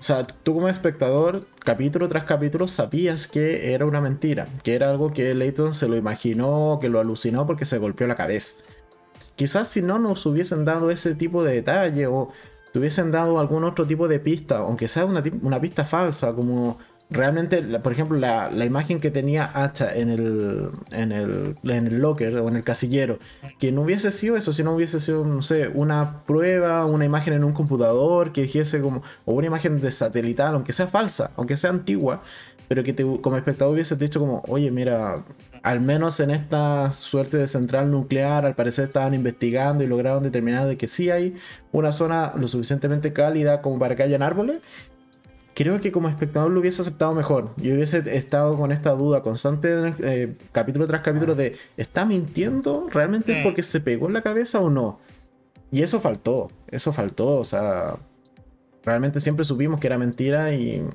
O 0.00 0.02
sea, 0.02 0.26
tú 0.26 0.54
como 0.54 0.68
espectador, 0.68 1.46
capítulo 1.60 2.08
tras 2.08 2.24
capítulo, 2.24 2.66
sabías 2.66 3.28
que 3.28 3.72
era 3.72 3.86
una 3.86 4.00
mentira, 4.00 4.48
que 4.64 4.74
era 4.74 4.90
algo 4.90 5.12
que 5.12 5.32
Leighton 5.32 5.74
se 5.74 5.86
lo 5.86 5.94
imaginó, 5.96 6.78
que 6.80 6.88
lo 6.88 6.98
alucinó 6.98 7.46
porque 7.46 7.64
se 7.64 7.78
golpeó 7.78 8.08
la 8.08 8.16
cabeza. 8.16 8.56
Quizás 9.36 9.68
si 9.68 9.80
no 9.80 10.00
nos 10.00 10.26
hubiesen 10.26 10.64
dado 10.64 10.90
ese 10.90 11.14
tipo 11.14 11.44
de 11.44 11.54
detalle 11.54 12.08
o 12.08 12.30
te 12.72 12.80
hubiesen 12.80 13.12
dado 13.12 13.38
algún 13.38 13.62
otro 13.62 13.86
tipo 13.86 14.08
de 14.08 14.18
pista, 14.18 14.58
aunque 14.58 14.88
sea 14.88 15.04
una, 15.04 15.22
una 15.40 15.60
pista 15.60 15.84
falsa, 15.84 16.34
como 16.34 16.78
realmente, 17.10 17.62
por 17.80 17.92
ejemplo, 17.92 18.18
la, 18.18 18.50
imagen 18.64 19.00
que 19.00 19.10
tenía 19.10 19.50
Hacha 19.54 19.94
en 19.94 20.08
el, 20.08 20.70
en 20.90 21.12
el, 21.12 21.56
en, 21.62 21.86
el, 21.86 21.98
locker 22.00 22.36
o 22.38 22.48
en 22.48 22.56
el 22.56 22.64
casillero, 22.64 23.18
que 23.58 23.72
no 23.72 23.82
hubiese 23.82 24.10
sido 24.10 24.36
eso, 24.36 24.52
si 24.52 24.62
no 24.62 24.74
hubiese 24.74 25.00
sido, 25.00 25.24
no 25.24 25.42
sé, 25.42 25.68
una 25.68 26.24
prueba, 26.24 26.86
una 26.86 27.04
imagen 27.04 27.34
en 27.34 27.44
un 27.44 27.52
computador 27.52 28.32
que 28.32 28.42
dijese 28.42 28.80
como, 28.80 29.02
o 29.24 29.34
una 29.34 29.46
imagen 29.46 29.80
de 29.80 29.90
satelital, 29.90 30.54
aunque 30.54 30.72
sea 30.72 30.86
falsa, 30.86 31.30
aunque 31.36 31.56
sea 31.56 31.70
antigua, 31.70 32.22
pero 32.68 32.82
que 32.82 32.92
te, 32.92 33.04
como 33.20 33.36
espectador 33.36 33.74
hubiese 33.74 33.96
dicho 33.96 34.18
como, 34.18 34.42
oye, 34.48 34.70
mira, 34.70 35.22
al 35.62 35.80
menos 35.80 36.18
en 36.20 36.30
esta 36.30 36.90
suerte 36.90 37.36
de 37.36 37.46
central 37.46 37.90
nuclear, 37.90 38.46
al 38.46 38.54
parecer 38.54 38.86
estaban 38.86 39.14
investigando 39.14 39.84
y 39.84 39.86
lograron 39.86 40.22
determinar 40.22 40.66
de 40.66 40.76
que 40.76 40.88
sí 40.88 41.10
hay 41.10 41.36
una 41.70 41.92
zona 41.92 42.32
lo 42.36 42.48
suficientemente 42.48 43.12
cálida 43.12 43.60
como 43.60 43.78
para 43.78 43.94
que 43.94 44.02
hayan 44.02 44.22
árboles 44.22 44.60
creo 45.54 45.80
que 45.80 45.92
como 45.92 46.08
espectador 46.08 46.50
lo 46.50 46.60
hubiese 46.60 46.82
aceptado 46.82 47.14
mejor. 47.14 47.54
Yo 47.56 47.74
hubiese 47.74 48.02
estado 48.16 48.56
con 48.56 48.72
esta 48.72 48.90
duda 48.90 49.22
constante 49.22 49.94
eh, 50.02 50.34
capítulo 50.52 50.86
tras 50.86 51.02
capítulo 51.02 51.34
de 51.34 51.56
¿está 51.76 52.04
mintiendo? 52.04 52.88
¿Realmente 52.90 53.38
es 53.38 53.44
porque 53.44 53.62
se 53.62 53.80
pegó 53.80 54.06
en 54.06 54.14
la 54.14 54.22
cabeza 54.22 54.60
o 54.60 54.70
no? 54.70 55.00
Y 55.70 55.82
eso 55.82 56.00
faltó, 56.00 56.50
eso 56.68 56.92
faltó, 56.92 57.36
o 57.38 57.44
sea, 57.44 57.96
realmente 58.84 59.20
siempre 59.20 59.44
supimos 59.44 59.80
que 59.80 59.86
era 59.86 59.96
mentira 59.98 60.52
y 60.52 60.86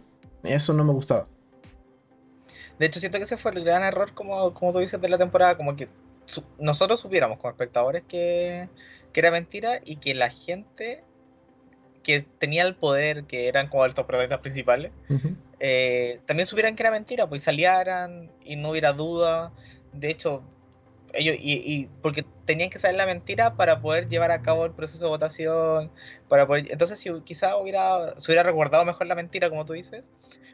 eso 0.43 0.73
no 0.73 0.83
me 0.83 0.93
gustaba. 0.93 1.27
De 2.77 2.85
hecho, 2.85 2.99
siento 2.99 3.17
que 3.17 3.23
ese 3.23 3.37
fue 3.37 3.51
el 3.51 3.63
gran 3.63 3.83
error, 3.83 4.13
como, 4.13 4.53
como 4.53 4.71
tú 4.71 4.79
dices, 4.79 5.01
de 5.01 5.09
la 5.09 5.17
temporada, 5.17 5.57
como 5.57 5.75
que 5.75 5.87
nosotros 6.59 6.99
supiéramos 6.99 7.39
como 7.39 7.49
espectadores 7.49 8.03
que, 8.07 8.69
que 9.13 9.19
era 9.19 9.31
mentira 9.31 9.81
y 9.83 9.95
que 9.95 10.13
la 10.13 10.29
gente 10.29 11.03
que 12.07 12.21
tenía 12.21 12.63
el 12.63 12.73
poder, 12.73 13.25
que 13.25 13.49
eran 13.49 13.67
como 13.67 13.85
estos 13.85 14.05
protagonistas 14.05 14.39
principales, 14.39 14.93
eh, 15.59 16.21
también 16.25 16.47
supieran 16.47 16.73
que 16.73 16.83
era 16.83 16.89
mentira, 16.89 17.27
pues 17.27 17.43
salieran 17.43 18.31
y 18.45 18.55
no 18.55 18.69
hubiera 18.69 18.93
duda. 18.93 19.51
De 19.91 20.09
hecho, 20.09 20.41
ellos, 21.11 21.35
y, 21.37 21.89
porque 22.01 22.23
tenían 22.45 22.69
que 22.69 22.79
saber 22.79 22.95
la 22.95 23.05
mentira 23.05 23.55
para 23.55 23.81
poder 23.81 24.07
llevar 24.07 24.31
a 24.31 24.41
cabo 24.41 24.65
el 24.65 24.71
proceso 24.71 25.03
de 25.03 25.09
votación, 25.09 25.91
para 26.29 26.47
poder, 26.47 26.71
entonces 26.71 26.97
si 26.97 27.11
quizá 27.25 27.57
hubiera, 27.57 28.17
se 28.17 28.31
hubiera 28.31 28.43
recordado 28.43 28.85
mejor 28.85 29.05
la 29.07 29.15
mentira, 29.15 29.49
como 29.49 29.65
tú 29.65 29.73
dices, 29.73 30.05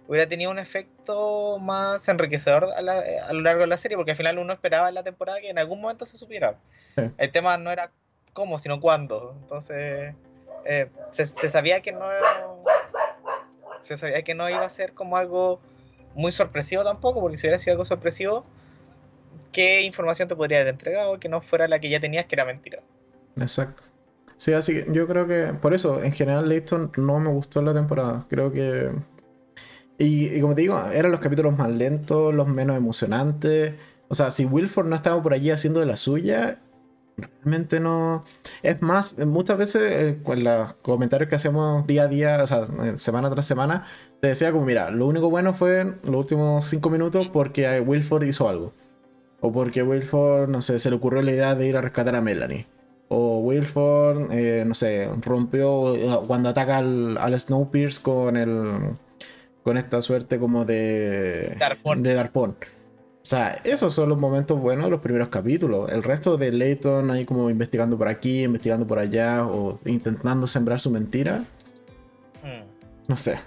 hubiera 0.08 0.28
tenido 0.28 0.50
un 0.50 0.58
efecto 0.58 1.60
más 1.60 2.08
enriquecedor 2.08 2.70
a, 2.76 3.32
lo 3.32 3.42
largo 3.42 3.62
de 3.62 3.68
la 3.68 3.78
serie, 3.78 3.96
porque 3.96 4.12
al 4.12 4.18
final 4.18 4.40
uno 4.40 4.54
esperaba 4.54 4.90
en 4.90 4.96
la 4.96 5.04
temporada 5.04 5.40
que 5.40 5.52
en 5.52 5.60
algún 5.60 5.80
momento 5.80 6.08
se 6.08 6.18
supiera. 6.18 6.58
El 7.20 7.32
tema 7.32 7.60
no 7.60 7.70
era 7.70 7.92
cómo, 8.34 8.58
sino 8.58 8.80
cuándo. 8.80 9.38
Entonces, 9.40 10.16
eh, 10.66 10.90
se, 11.12 11.26
sabía 11.26 11.82
que 11.82 11.92
no 11.92 12.06
se 13.82 13.98
sabía 13.98 14.22
que 14.24 14.34
no 14.34 14.50
iba 14.50 14.64
a 14.64 14.70
ser 14.70 14.94
como 14.94 15.18
algo 15.18 15.60
muy 16.16 16.32
sorpresivo 16.32 16.84
tampoco, 16.84 17.20
porque 17.22 17.38
si 17.38 17.48
hubiera 17.48 17.58
sido 17.58 17.74
algo 17.74 17.86
sorpresivo, 17.86 18.46
¿qué 19.52 19.82
información 19.82 20.28
te 20.28 20.36
podría 20.36 20.60
haber 20.60 20.70
entregado 20.70 21.20
que 21.20 21.30
no 21.30 21.42
fuera 21.42 21.68
la 21.68 21.80
que 21.80 21.90
ya 21.90 22.00
tenías 22.00 22.26
que 22.26 22.36
era 22.36 22.46
mentira? 22.46 22.82
Exacto. 23.36 23.84
Sí, 24.38 24.54
así 24.54 24.74
que 24.74 24.88
yo 24.92 25.08
creo 25.08 25.28
que 25.28 25.54
por 25.54 25.74
eso, 25.74 26.04
en 26.04 26.12
general, 26.12 26.50
Leighton 26.50 26.92
no 26.98 27.20
me 27.20 27.30
gustó 27.30 27.62
la 27.62 27.74
temporada. 27.74 28.26
Creo 28.30 28.52
que. 28.52 28.92
Y, 29.98 30.36
y, 30.36 30.42
como 30.42 30.56
te 30.56 30.62
digo, 30.62 30.82
eran 30.92 31.12
los 31.12 31.20
capítulos 31.20 31.58
más 31.58 31.70
lentos, 31.70 32.34
los 32.34 32.48
menos 32.48 32.76
emocionantes. 32.76 33.76
O 34.10 34.16
sea, 34.16 34.32
si 34.32 34.46
Wilford 34.46 34.88
no 34.88 34.96
estaba 34.96 35.22
por 35.22 35.34
allí 35.34 35.52
haciendo 35.52 35.80
de 35.80 35.86
la 35.86 35.96
suya, 35.96 36.60
realmente 37.18 37.80
no. 37.80 38.24
Es 38.62 38.82
más, 38.82 39.18
muchas 39.20 39.58
veces 39.58 39.82
eh, 39.92 40.20
con 40.24 40.44
los 40.44 40.74
comentarios 40.76 41.30
que 41.30 41.36
hacemos 41.36 41.86
día 41.88 42.04
a 42.04 42.08
día, 42.08 42.42
o 42.42 42.48
sea, 42.48 42.66
eh, 42.84 42.98
semana 42.98 43.30
tras 43.30 43.46
semana, 43.46 43.86
te 44.22 44.30
decía 44.30 44.52
como, 44.52 44.66
mira, 44.66 44.92
lo 44.92 45.08
único 45.08 45.30
bueno 45.30 45.54
fue 45.54 45.96
los 46.04 46.16
últimos 46.16 46.66
cinco 46.66 46.90
minutos 46.90 47.28
porque 47.32 47.80
Wilford 47.80 48.24
hizo 48.24 48.50
algo. 48.50 48.74
O 49.42 49.52
porque 49.52 49.84
Wilford, 49.84 50.50
no 50.50 50.62
sé, 50.62 50.80
se 50.80 50.90
le 50.90 50.96
ocurrió 50.96 51.22
la 51.22 51.32
idea 51.32 51.56
de 51.56 51.68
ir 51.68 51.76
a 51.76 51.82
rescatar 51.82 52.16
a 52.16 52.22
Melanie. 52.22 52.68
O 53.10 53.40
Wilford, 53.40 54.32
eh, 54.32 54.64
no 54.66 54.74
sé, 54.74 55.10
rompió 55.22 56.24
cuando 56.26 56.50
ataca 56.50 56.78
al, 56.78 57.18
al 57.18 57.40
Snowpiercer 57.40 58.02
con 58.02 58.38
el. 58.38 58.94
con 59.64 59.78
esta 59.78 60.02
suerte 60.02 60.40
como 60.40 60.64
de. 60.66 61.56
De 62.02 62.14
Darpón. 62.14 62.56
O 63.24 63.26
sea, 63.26 63.58
esos 63.64 63.94
son 63.94 64.10
los 64.10 64.20
momentos 64.20 64.60
buenos 64.60 64.84
de 64.84 64.92
los 64.92 65.00
primeros 65.00 65.30
capítulos. 65.30 65.90
El 65.90 66.04
resto 66.04 66.36
de 66.36 66.52
Leighton 66.52 67.10
ahí 67.10 67.24
como 67.24 67.50
investigando 67.50 67.98
por 67.98 68.10
aquí, 68.10 68.44
investigando 68.44 68.86
por 68.86 69.00
allá 69.00 69.46
o 69.46 69.80
intentando 69.86 70.46
sembrar 70.46 70.82
su 70.82 70.92
mentira. 70.92 71.46
Hmm. 72.44 72.68
No 73.08 73.16
sé. 73.16 73.40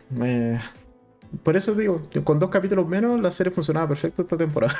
Por 1.43 1.59
eso 1.59 1.75
digo, 1.75 2.01
con 2.25 2.39
dos 2.39 2.49
capítulos 2.49 2.89
menos 2.89 3.21
la 3.21 3.31
serie 3.31 3.53
funcionaba 3.53 3.87
perfecto 3.87 4.23
esta 4.23 4.39
temporada. 4.39 4.75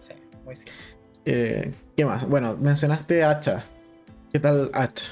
sí, 0.00 0.12
muy 0.44 0.56
sí. 0.56 0.66
Eh, 1.26 1.72
¿Qué 1.96 2.04
más? 2.04 2.28
Bueno, 2.28 2.54
mencionaste 2.60 3.24
Hacha. 3.24 3.64
¿Qué 4.30 4.38
tal 4.38 4.70
Hacha? 4.74 5.06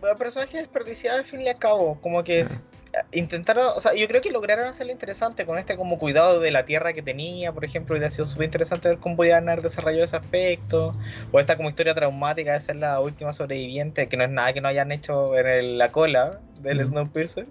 Bueno, 0.00 0.18
personaje 0.18 0.58
desperdiciado 0.58 1.18
al 1.18 1.24
fin 1.24 1.42
y 1.42 1.48
al 1.48 1.56
cabo. 1.60 2.00
Como 2.00 2.24
que 2.24 2.40
es 2.40 2.66
intentaron, 3.12 3.66
o 3.76 3.80
sea, 3.80 3.94
yo 3.94 4.06
creo 4.08 4.20
que 4.20 4.30
lograron 4.30 4.66
hacerlo 4.66 4.92
interesante 4.92 5.46
con 5.46 5.58
este 5.58 5.76
como 5.76 5.98
cuidado 5.98 6.40
de 6.40 6.50
la 6.50 6.64
tierra 6.64 6.92
que 6.92 7.02
tenía, 7.02 7.52
por 7.52 7.64
ejemplo, 7.64 7.94
hubiera 7.94 8.10
sido 8.10 8.26
súper 8.26 8.46
interesante 8.46 8.88
ver 8.88 8.98
cómo 8.98 9.16
podían 9.16 9.48
haber 9.48 9.62
desarrollado 9.62 10.04
ese 10.04 10.16
aspecto, 10.16 10.92
o 11.32 11.40
esta 11.40 11.56
como 11.56 11.68
historia 11.68 11.94
traumática 11.94 12.52
de 12.52 12.60
ser 12.60 12.76
la 12.76 13.00
última 13.00 13.32
sobreviviente, 13.32 14.08
que 14.08 14.16
no 14.16 14.24
es 14.24 14.30
nada 14.30 14.52
que 14.52 14.60
no 14.60 14.68
hayan 14.68 14.92
hecho 14.92 15.36
en 15.36 15.78
la 15.78 15.92
cola 15.92 16.40
del 16.60 16.82
Snowpiercer, 16.84 17.46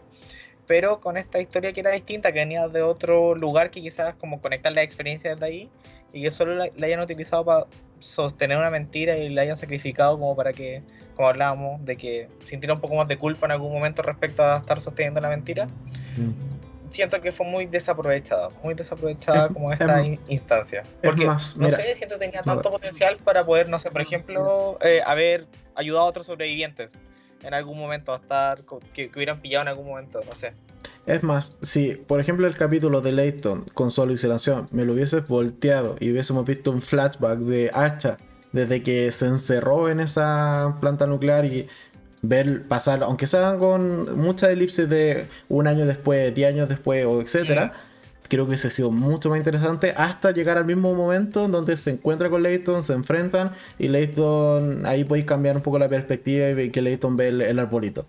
pero 0.67 1.01
con 1.01 1.17
esta 1.17 1.39
historia 1.39 1.73
que 1.73 1.81
era 1.81 1.91
distinta, 1.91 2.31
que 2.31 2.39
venía 2.39 2.67
de 2.67 2.81
otro 2.81 3.35
lugar 3.35 3.69
que 3.69 3.81
quizás 3.81 4.15
como 4.15 4.41
conectar 4.41 4.71
la 4.71 4.83
experiencia 4.83 5.31
desde 5.31 5.45
ahí, 5.45 5.69
y 6.13 6.21
que 6.21 6.31
solo 6.31 6.53
la, 6.53 6.69
hayan 6.81 7.01
utilizado 7.01 7.43
para 7.43 7.65
sostener 7.99 8.57
una 8.57 8.69
mentira 8.69 9.17
y 9.17 9.29
la 9.29 9.41
hayan 9.41 9.57
sacrificado 9.57 10.17
como 10.17 10.35
para 10.35 10.53
que, 10.53 10.83
como 11.15 11.27
hablábamos, 11.27 11.83
de 11.83 11.97
que 11.97 12.29
sintiera 12.45 12.75
un 12.75 12.79
poco 12.79 12.95
más 12.95 13.07
de 13.07 13.17
culpa 13.17 13.47
en 13.47 13.53
algún 13.53 13.73
momento 13.73 14.03
respecto 14.03 14.43
a 14.43 14.57
estar 14.57 14.79
sosteniendo 14.79 15.19
la 15.19 15.29
mentira. 15.29 15.65
Mm. 16.15 16.31
Siento 16.89 17.19
que 17.21 17.31
fue 17.31 17.47
muy 17.47 17.65
desaprovechada, 17.65 18.49
muy 18.61 18.75
desaprovechada 18.75 19.49
como 19.49 19.73
esta 19.73 20.03
instancia. 20.27 20.83
Porque, 21.01 21.25
no 21.25 21.39
sé, 21.39 21.95
siento 21.95 22.15
que 22.15 22.25
tenía 22.25 22.41
tanto 22.41 22.69
potencial 22.69 23.17
para 23.17 23.43
poder, 23.43 23.67
no 23.67 23.79
sé, 23.79 23.89
por 23.89 24.01
ejemplo, 24.01 24.77
eh, 24.81 25.01
haber 25.03 25.47
ayudado 25.73 26.05
a 26.05 26.09
otros 26.09 26.27
sobrevivientes 26.27 26.91
en 27.41 27.53
algún 27.55 27.79
momento 27.79 28.13
a 28.13 28.17
estar, 28.17 28.61
que, 28.93 29.09
que 29.09 29.17
hubieran 29.17 29.41
pillado 29.41 29.63
en 29.63 29.69
algún 29.69 29.87
momento, 29.87 30.21
no 30.23 30.35
sé. 30.35 30.53
Es 31.05 31.21
más, 31.21 31.57
si 31.61 31.95
por 31.95 32.19
ejemplo 32.19 32.47
el 32.47 32.55
capítulo 32.55 33.01
de 33.01 33.11
Leighton 33.11 33.65
con 33.73 33.91
Solo 33.91 34.13
y 34.13 34.17
Silencio 34.17 34.67
me 34.71 34.85
lo 34.85 34.93
hubieses 34.93 35.27
volteado 35.27 35.97
y 35.99 36.11
hubiésemos 36.11 36.45
visto 36.45 36.71
un 36.71 36.81
flashback 36.81 37.39
de 37.39 37.71
Hacha 37.73 38.17
desde 38.53 38.83
que 38.83 39.11
se 39.11 39.25
encerró 39.25 39.89
en 39.89 39.99
esa 39.99 40.77
planta 40.79 41.05
nuclear 41.05 41.45
y 41.45 41.67
ver 42.21 42.67
pasar, 42.67 43.03
aunque 43.03 43.27
sea 43.27 43.57
con 43.57 44.17
muchas 44.17 44.51
elipsis 44.51 44.87
de 44.87 45.27
un 45.49 45.67
año 45.67 45.85
después, 45.85 46.33
diez 46.33 46.53
años 46.53 46.69
después, 46.69 47.05
o 47.05 47.19
etcétera, 47.19 47.73
creo 48.29 48.45
que 48.45 48.49
hubiese 48.49 48.69
sido 48.69 48.89
mucho 48.89 49.29
más 49.29 49.37
interesante 49.37 49.93
hasta 49.97 50.31
llegar 50.31 50.57
al 50.57 50.65
mismo 50.65 50.95
momento 50.95 51.47
donde 51.49 51.75
se 51.75 51.91
encuentra 51.91 52.29
con 52.29 52.41
Leighton, 52.41 52.81
se 52.81 52.93
enfrentan 52.93 53.51
y 53.77 53.89
Leighton, 53.89 54.85
ahí 54.85 55.03
podéis 55.03 55.25
cambiar 55.25 55.57
un 55.57 55.61
poco 55.61 55.77
la 55.77 55.89
perspectiva 55.89 56.49
y 56.49 56.69
que 56.69 56.81
Leighton 56.81 57.17
ve 57.17 57.27
el, 57.27 57.59
arbolito. 57.59 58.05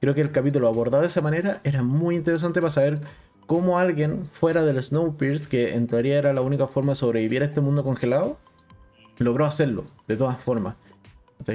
Creo 0.00 0.14
que 0.14 0.20
el 0.20 0.32
capítulo 0.32 0.68
abordado 0.68 1.02
de 1.02 1.08
esa 1.08 1.20
manera 1.20 1.60
era 1.64 1.82
muy 1.82 2.16
interesante 2.16 2.60
para 2.60 2.70
saber 2.70 3.00
cómo 3.46 3.78
alguien 3.78 4.26
fuera 4.30 4.62
del 4.62 4.80
Snowpiercer, 4.82 5.48
que 5.48 5.74
en 5.74 5.86
teoría 5.86 6.18
era 6.18 6.32
la 6.32 6.42
única 6.42 6.66
forma 6.66 6.92
de 6.92 6.96
sobrevivir 6.96 7.42
a 7.42 7.46
este 7.46 7.60
mundo 7.60 7.82
congelado, 7.82 8.38
logró 9.18 9.46
hacerlo, 9.46 9.86
de 10.06 10.16
todas 10.16 10.38
formas. 10.38 10.76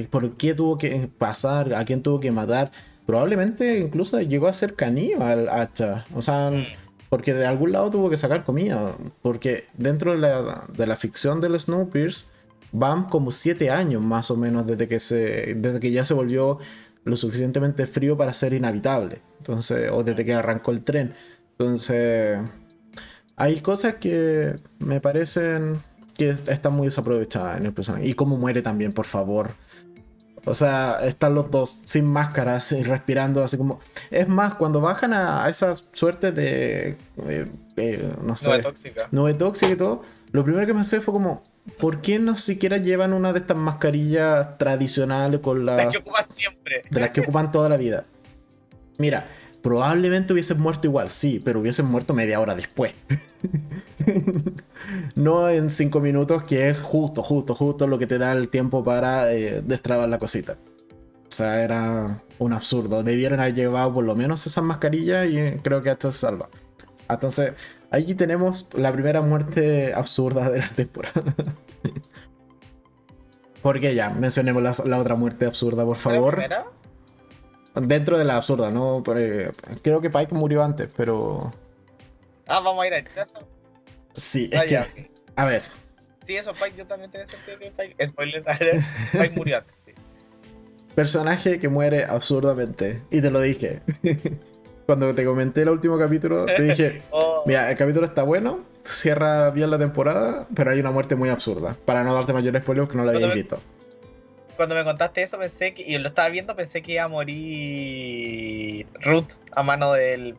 ¿Por 0.09 0.31
qué 0.37 0.53
tuvo 0.53 0.77
que 0.77 1.09
pasar? 1.17 1.73
¿A 1.73 1.85
quién 1.85 2.01
tuvo 2.01 2.19
que 2.19 2.31
matar? 2.31 2.71
Probablemente 3.05 3.79
incluso 3.79 4.19
llegó 4.21 4.47
a 4.47 4.53
ser 4.53 4.75
caníbal 4.75 5.49
hacha. 5.49 6.05
O 6.15 6.21
sea, 6.21 6.51
mm. 6.51 6.65
porque 7.09 7.33
de 7.33 7.45
algún 7.45 7.73
lado 7.73 7.89
tuvo 7.89 8.09
que 8.09 8.17
sacar 8.17 8.43
comida. 8.43 8.95
Porque 9.21 9.65
dentro 9.77 10.17
de 10.17 10.85
la, 10.87 10.95
ficción 10.95 11.41
del 11.41 11.59
Snowpiercer 11.59 12.25
van 12.71 13.03
como 13.03 13.29
siete 13.31 13.69
años 13.69 14.01
más 14.01 14.31
o 14.31 14.37
menos 14.37 14.65
desde 14.65 14.87
que, 14.87 14.99
se, 14.99 15.53
desde 15.55 15.79
que 15.79 15.91
ya 15.91 16.05
se 16.05 16.13
volvió 16.13 16.59
lo 17.03 17.15
suficientemente 17.15 17.85
frío 17.85 18.17
para 18.17 18.33
ser 18.33 18.53
inhabitable. 18.53 19.21
Entonces, 19.39 19.91
o 19.91 20.03
desde 20.03 20.25
que 20.25 20.33
arrancó 20.33 20.71
el 20.71 20.83
tren. 20.83 21.13
Entonces, 21.51 22.39
hay 23.35 23.59
cosas 23.61 23.95
que 23.95 24.55
me 24.79 25.01
parecen 25.01 25.81
que 26.17 26.29
están 26.29 26.73
muy 26.73 26.87
desaprovechadas 26.87 27.57
en 27.57 27.65
el 27.65 27.73
personaje. 27.73 28.07
Y 28.07 28.13
cómo 28.13 28.37
muere 28.37 28.61
también, 28.61 28.93
por 28.93 29.05
favor. 29.05 29.51
O 30.45 30.53
sea, 30.53 30.99
están 31.03 31.35
los 31.35 31.49
dos 31.49 31.81
sin 31.85 32.05
máscaras 32.05 32.71
y 32.73 32.83
respirando 32.83 33.43
así 33.43 33.57
como... 33.57 33.79
Es 34.11 34.27
más, 34.27 34.55
cuando 34.55 34.81
bajan 34.81 35.13
a, 35.13 35.47
esa 35.49 35.73
suerte 35.75 36.31
de... 36.31 36.97
Eh, 37.25 37.47
eh, 37.77 38.13
no 38.21 38.35
sé. 38.35 38.49
Nube 38.49 38.61
tóxica. 38.61 39.07
Nube 39.11 39.33
tóxica 39.33 39.71
y 39.71 39.75
todo. 39.77 40.03
Lo 40.33 40.43
primero 40.43 40.65
que 40.65 40.73
me 40.73 40.81
hace 40.81 40.99
fue 40.99 41.13
como... 41.13 41.43
¿Por 41.79 42.01
qué 42.01 42.17
no 42.17 42.35
siquiera 42.35 42.77
llevan 42.77 43.13
una 43.13 43.31
de 43.31 43.39
estas 43.39 43.55
mascarillas 43.55 44.57
tradicionales 44.57 45.39
con 45.39 45.63
las... 45.63 45.77
Las 45.77 45.93
que 45.93 45.99
ocupan 45.99 46.25
siempre. 46.29 46.83
De 46.89 46.99
las 46.99 47.11
que 47.11 47.21
ocupan 47.21 47.51
toda 47.51 47.69
la 47.69 47.77
vida. 47.77 48.05
Mira, 48.97 49.27
probablemente 49.61 50.33
hubiesen 50.33 50.59
muerto 50.59 50.87
igual, 50.87 51.11
sí, 51.11 51.39
pero 51.43 51.59
hubiesen 51.59 51.85
muerto 51.85 52.15
media 52.15 52.39
hora 52.39 52.55
después. 52.55 52.93
no 55.15 55.49
en 55.49 55.69
cinco 55.69 55.99
minutos, 55.99 56.43
que 56.43 56.67
es 56.67 56.79
justo, 56.79 57.21
justo, 57.21 57.53
justo 57.53 57.85
lo 57.85 57.99
que 57.99 58.07
te 58.07 58.17
da 58.17 58.31
el 58.31 58.49
tiempo 58.49 58.83
para 58.83 59.31
eh, 59.31 59.61
destrabar 59.63 60.09
la 60.09 60.17
cosita. 60.17 60.57
O 61.27 61.31
sea, 61.31 61.63
era 61.63 62.23
un 62.39 62.53
absurdo. 62.53 63.03
Debieron 63.03 63.39
haber 63.39 63.53
llevado 63.53 63.93
por 63.93 64.03
lo 64.03 64.15
menos 64.15 64.47
esas 64.47 64.63
mascarillas 64.63 65.27
y 65.27 65.59
creo 65.61 65.83
que 65.83 65.91
esto 65.91 66.11
se 66.11 66.17
salva. 66.17 66.49
Entonces, 67.07 67.53
allí 67.93 68.15
tenemos 68.15 68.67
la 68.73 68.91
primera 68.91 69.21
muerte 69.21 69.93
absurda 69.93 70.49
de 70.49 70.59
la 70.59 70.69
temporada. 70.69 71.35
Porque 73.61 73.95
ya, 73.95 74.09
mencionemos 74.09 74.83
la, 74.85 74.99
otra 74.99 75.15
muerte 75.15 75.45
absurda, 75.45 75.85
por 75.85 75.95
favor. 75.95 76.37
¿La 76.37 76.65
Dentro 77.75 78.17
de 78.17 78.25
la 78.25 78.35
absurda, 78.35 78.71
¿no? 78.71 79.01
creo 79.03 80.01
que 80.01 80.09
Pike 80.09 80.35
murió 80.35 80.63
antes, 80.63 80.89
pero. 80.97 81.53
Ah, 82.45 82.59
vamos 82.59 82.83
a 82.83 82.87
ir 82.87 82.93
a 82.93 83.03
casa. 83.03 83.39
Sí, 84.17 84.49
es 84.51 84.59
ah, 84.59 84.65
que. 84.65 85.11
A 85.35 85.45
ver. 85.45 85.63
Sí, 86.25 86.35
eso, 86.35 86.51
Pike, 86.53 86.77
yo 86.77 86.87
también 86.87 87.09
te 87.09 87.25
sentido 87.25 87.57
que 87.57 87.71
Pike. 87.71 88.07
Spoiler, 88.07 88.43
Pike 89.11 89.33
murió 89.35 89.57
antes, 89.57 89.75
sí. 89.83 89.91
Personaje 90.93 91.59
que 91.59 91.69
muere 91.69 92.05
absurdamente. 92.05 93.01
Y 93.09 93.21
te 93.21 93.31
lo 93.31 93.39
dije. 93.39 93.81
Cuando 94.85 95.13
te 95.15 95.23
comenté 95.25 95.61
el 95.61 95.69
último 95.69 95.97
capítulo, 95.97 96.45
te 96.45 96.61
dije: 96.63 97.01
oh. 97.11 97.43
Mira, 97.45 97.69
el 97.69 97.77
capítulo 97.77 98.05
está 98.05 98.23
bueno, 98.23 98.61
cierra 98.83 99.49
bien 99.51 99.71
la 99.71 99.79
temporada, 99.79 100.47
pero 100.55 100.71
hay 100.71 100.79
una 100.79 100.91
muerte 100.91 101.15
muy 101.15 101.29
absurda. 101.29 101.75
Para 101.85 102.03
no 102.03 102.13
darte 102.13 102.33
mayores 102.33 102.61
spoilers 102.61 102.89
que 102.89 102.97
no 102.97 103.05
la 103.05 103.11
habías 103.11 103.33
visto 103.33 103.59
cuando 104.55 104.75
me 104.75 104.83
contaste 104.83 105.23
eso 105.23 105.37
pensé 105.37 105.73
que, 105.73 105.83
y 105.83 105.97
lo 105.97 106.09
estaba 106.09 106.29
viendo, 106.29 106.55
pensé 106.55 106.81
que 106.81 106.93
iba 106.93 107.03
a 107.03 107.07
morir 107.07 108.85
Ruth 109.01 109.33
a 109.51 109.63
mano 109.63 109.93
del, 109.93 110.37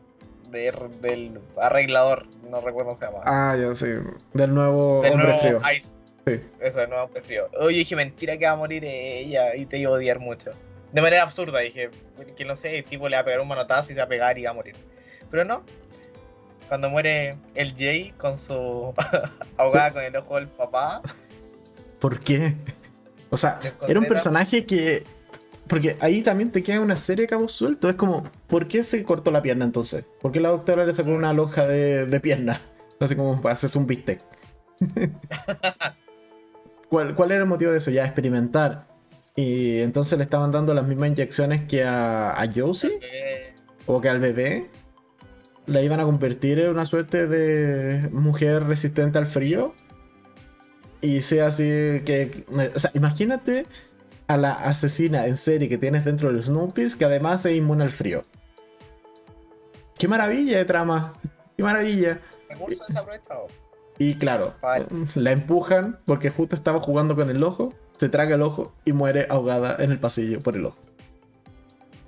del 0.51 1.39
arreglador, 1.57 2.25
no 2.49 2.61
recuerdo 2.61 2.89
cómo 2.89 2.95
se 2.95 3.05
llama. 3.05 3.19
Ah, 3.25 3.55
ya 3.59 3.73
sí, 3.75 3.87
del 4.33 4.53
nuevo 4.53 5.01
hombre 5.01 5.37
frío. 5.39 5.59
Ice. 5.75 5.95
Sí. 6.25 6.41
Eso, 6.59 6.79
del 6.79 6.89
nuevo 6.89 7.05
hombre 7.05 7.21
frío. 7.21 7.47
Oye, 7.59 7.79
dije, 7.79 7.95
mentira 7.95 8.37
que 8.37 8.45
va 8.45 8.51
a 8.51 8.55
morir 8.55 8.83
ella 8.85 9.55
y 9.55 9.65
te 9.65 9.77
iba 9.77 9.91
a 9.91 9.95
odiar 9.95 10.19
mucho. 10.19 10.51
De 10.95 11.01
manera 11.01 11.23
absurda, 11.23 11.59
dije, 11.59 11.89
que 12.37 12.45
no 12.45 12.55
sé, 12.55 12.77
el 12.77 12.85
tipo 12.85 13.09
le 13.09 13.17
va 13.17 13.21
a 13.21 13.25
pegar 13.25 13.41
un 13.41 13.49
manotazo 13.49 13.91
y 13.91 13.95
se 13.95 13.99
va 13.99 14.05
a 14.05 14.07
pegar 14.07 14.37
y 14.37 14.43
va 14.43 14.51
a 14.51 14.53
morir. 14.53 14.75
Pero 15.29 15.43
no. 15.43 15.61
Cuando 16.69 16.89
muere 16.89 17.35
el 17.53 17.75
Jay 17.75 18.13
con 18.17 18.37
su 18.37 18.93
ahogada 19.57 19.91
con 19.91 20.03
el 20.03 20.15
ojo 20.15 20.35
del 20.37 20.47
papá. 20.47 21.01
¿Por 21.99 22.21
qué? 22.21 22.55
O 23.29 23.35
sea, 23.35 23.59
era 23.89 23.99
un 23.99 24.05
personaje 24.05 24.65
que. 24.65 25.03
Porque 25.67 25.97
ahí 25.99 26.21
también 26.21 26.49
te 26.49 26.63
queda 26.63 26.79
una 26.79 26.95
serie 26.95 27.23
de 27.23 27.29
cabos 27.29 27.51
sueltos. 27.51 27.89
Es 27.89 27.97
como, 27.97 28.23
¿por 28.47 28.69
qué 28.69 28.81
se 28.81 29.03
cortó 29.03 29.31
la 29.31 29.41
pierna 29.41 29.65
entonces? 29.65 30.05
¿Por 30.21 30.31
qué 30.31 30.39
la 30.39 30.47
doctora 30.47 30.85
le 30.85 30.93
sacó 30.93 31.09
una 31.09 31.33
loja 31.33 31.67
de, 31.67 32.05
de 32.05 32.19
pierna? 32.21 32.61
Así 33.01 33.17
como 33.17 33.45
haces 33.49 33.75
un 33.75 33.85
bistec. 33.85 34.21
¿Cuál, 36.89 37.15
¿Cuál 37.15 37.31
era 37.31 37.41
el 37.41 37.49
motivo 37.49 37.73
de 37.73 37.79
eso? 37.79 37.91
Ya, 37.91 38.05
experimentar. 38.05 38.94
Y 39.35 39.79
entonces 39.79 40.17
le 40.17 40.23
estaban 40.23 40.51
dando 40.51 40.73
las 40.73 40.87
mismas 40.87 41.09
inyecciones 41.09 41.63
que 41.67 41.83
a, 41.83 42.39
a 42.39 42.51
Josie. 42.53 42.99
O 43.85 44.01
que 44.01 44.09
al 44.09 44.19
bebé. 44.19 44.69
La 45.67 45.81
iban 45.81 45.99
a 45.99 46.03
convertir 46.03 46.59
en 46.59 46.69
una 46.69 46.85
suerte 46.85 47.27
de 47.27 48.09
mujer 48.11 48.63
resistente 48.63 49.17
al 49.17 49.25
frío 49.25 49.73
y 51.01 51.21
sea 51.21 51.47
así 51.47 51.63
que... 52.05 52.45
O 52.75 52.79
sea, 52.79 52.91
imagínate 52.93 53.65
a 54.27 54.37
la 54.37 54.53
asesina 54.53 55.27
en 55.27 55.37
serie 55.37 55.69
que 55.69 55.77
tienes 55.77 56.05
dentro 56.05 56.29
de 56.29 56.35
los 56.35 56.47
Snowpiercer 56.47 56.97
que 56.97 57.05
además 57.05 57.45
es 57.45 57.55
inmune 57.55 57.83
al 57.83 57.91
frío. 57.91 58.25
¡Qué 59.97 60.07
maravilla 60.07 60.57
de 60.57 60.65
trama! 60.65 61.13
¡Qué 61.55 61.63
maravilla! 61.63 62.21
Y 63.97 64.15
claro, 64.15 64.55
la 65.15 65.31
empujan 65.31 65.99
porque 66.05 66.29
justo 66.29 66.55
estaba 66.55 66.81
jugando 66.81 67.15
con 67.15 67.29
el 67.29 67.43
ojo, 67.43 67.73
se 67.97 68.09
traga 68.09 68.35
el 68.35 68.41
ojo 68.41 68.73
y 68.85 68.93
muere 68.93 69.27
ahogada 69.29 69.75
en 69.79 69.91
el 69.91 69.99
pasillo 69.99 70.39
por 70.41 70.55
el 70.55 70.65
ojo. 70.65 70.77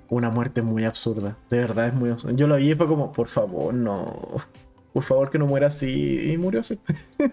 Una 0.08 0.30
muerte 0.30 0.62
muy 0.62 0.84
absurda, 0.84 1.36
de 1.50 1.58
verdad 1.58 1.88
es 1.88 1.94
muy 1.94 2.10
absurda. 2.10 2.34
Yo 2.34 2.46
lo 2.46 2.56
vi 2.56 2.70
y 2.70 2.74
fue 2.74 2.86
como, 2.86 3.12
por 3.12 3.28
favor, 3.28 3.74
no. 3.74 4.36
Por 4.92 5.02
favor 5.02 5.30
que 5.30 5.38
no 5.38 5.46
muera 5.46 5.66
así. 5.66 6.32
Y 6.32 6.38
murió 6.38 6.60
así. 6.60 6.80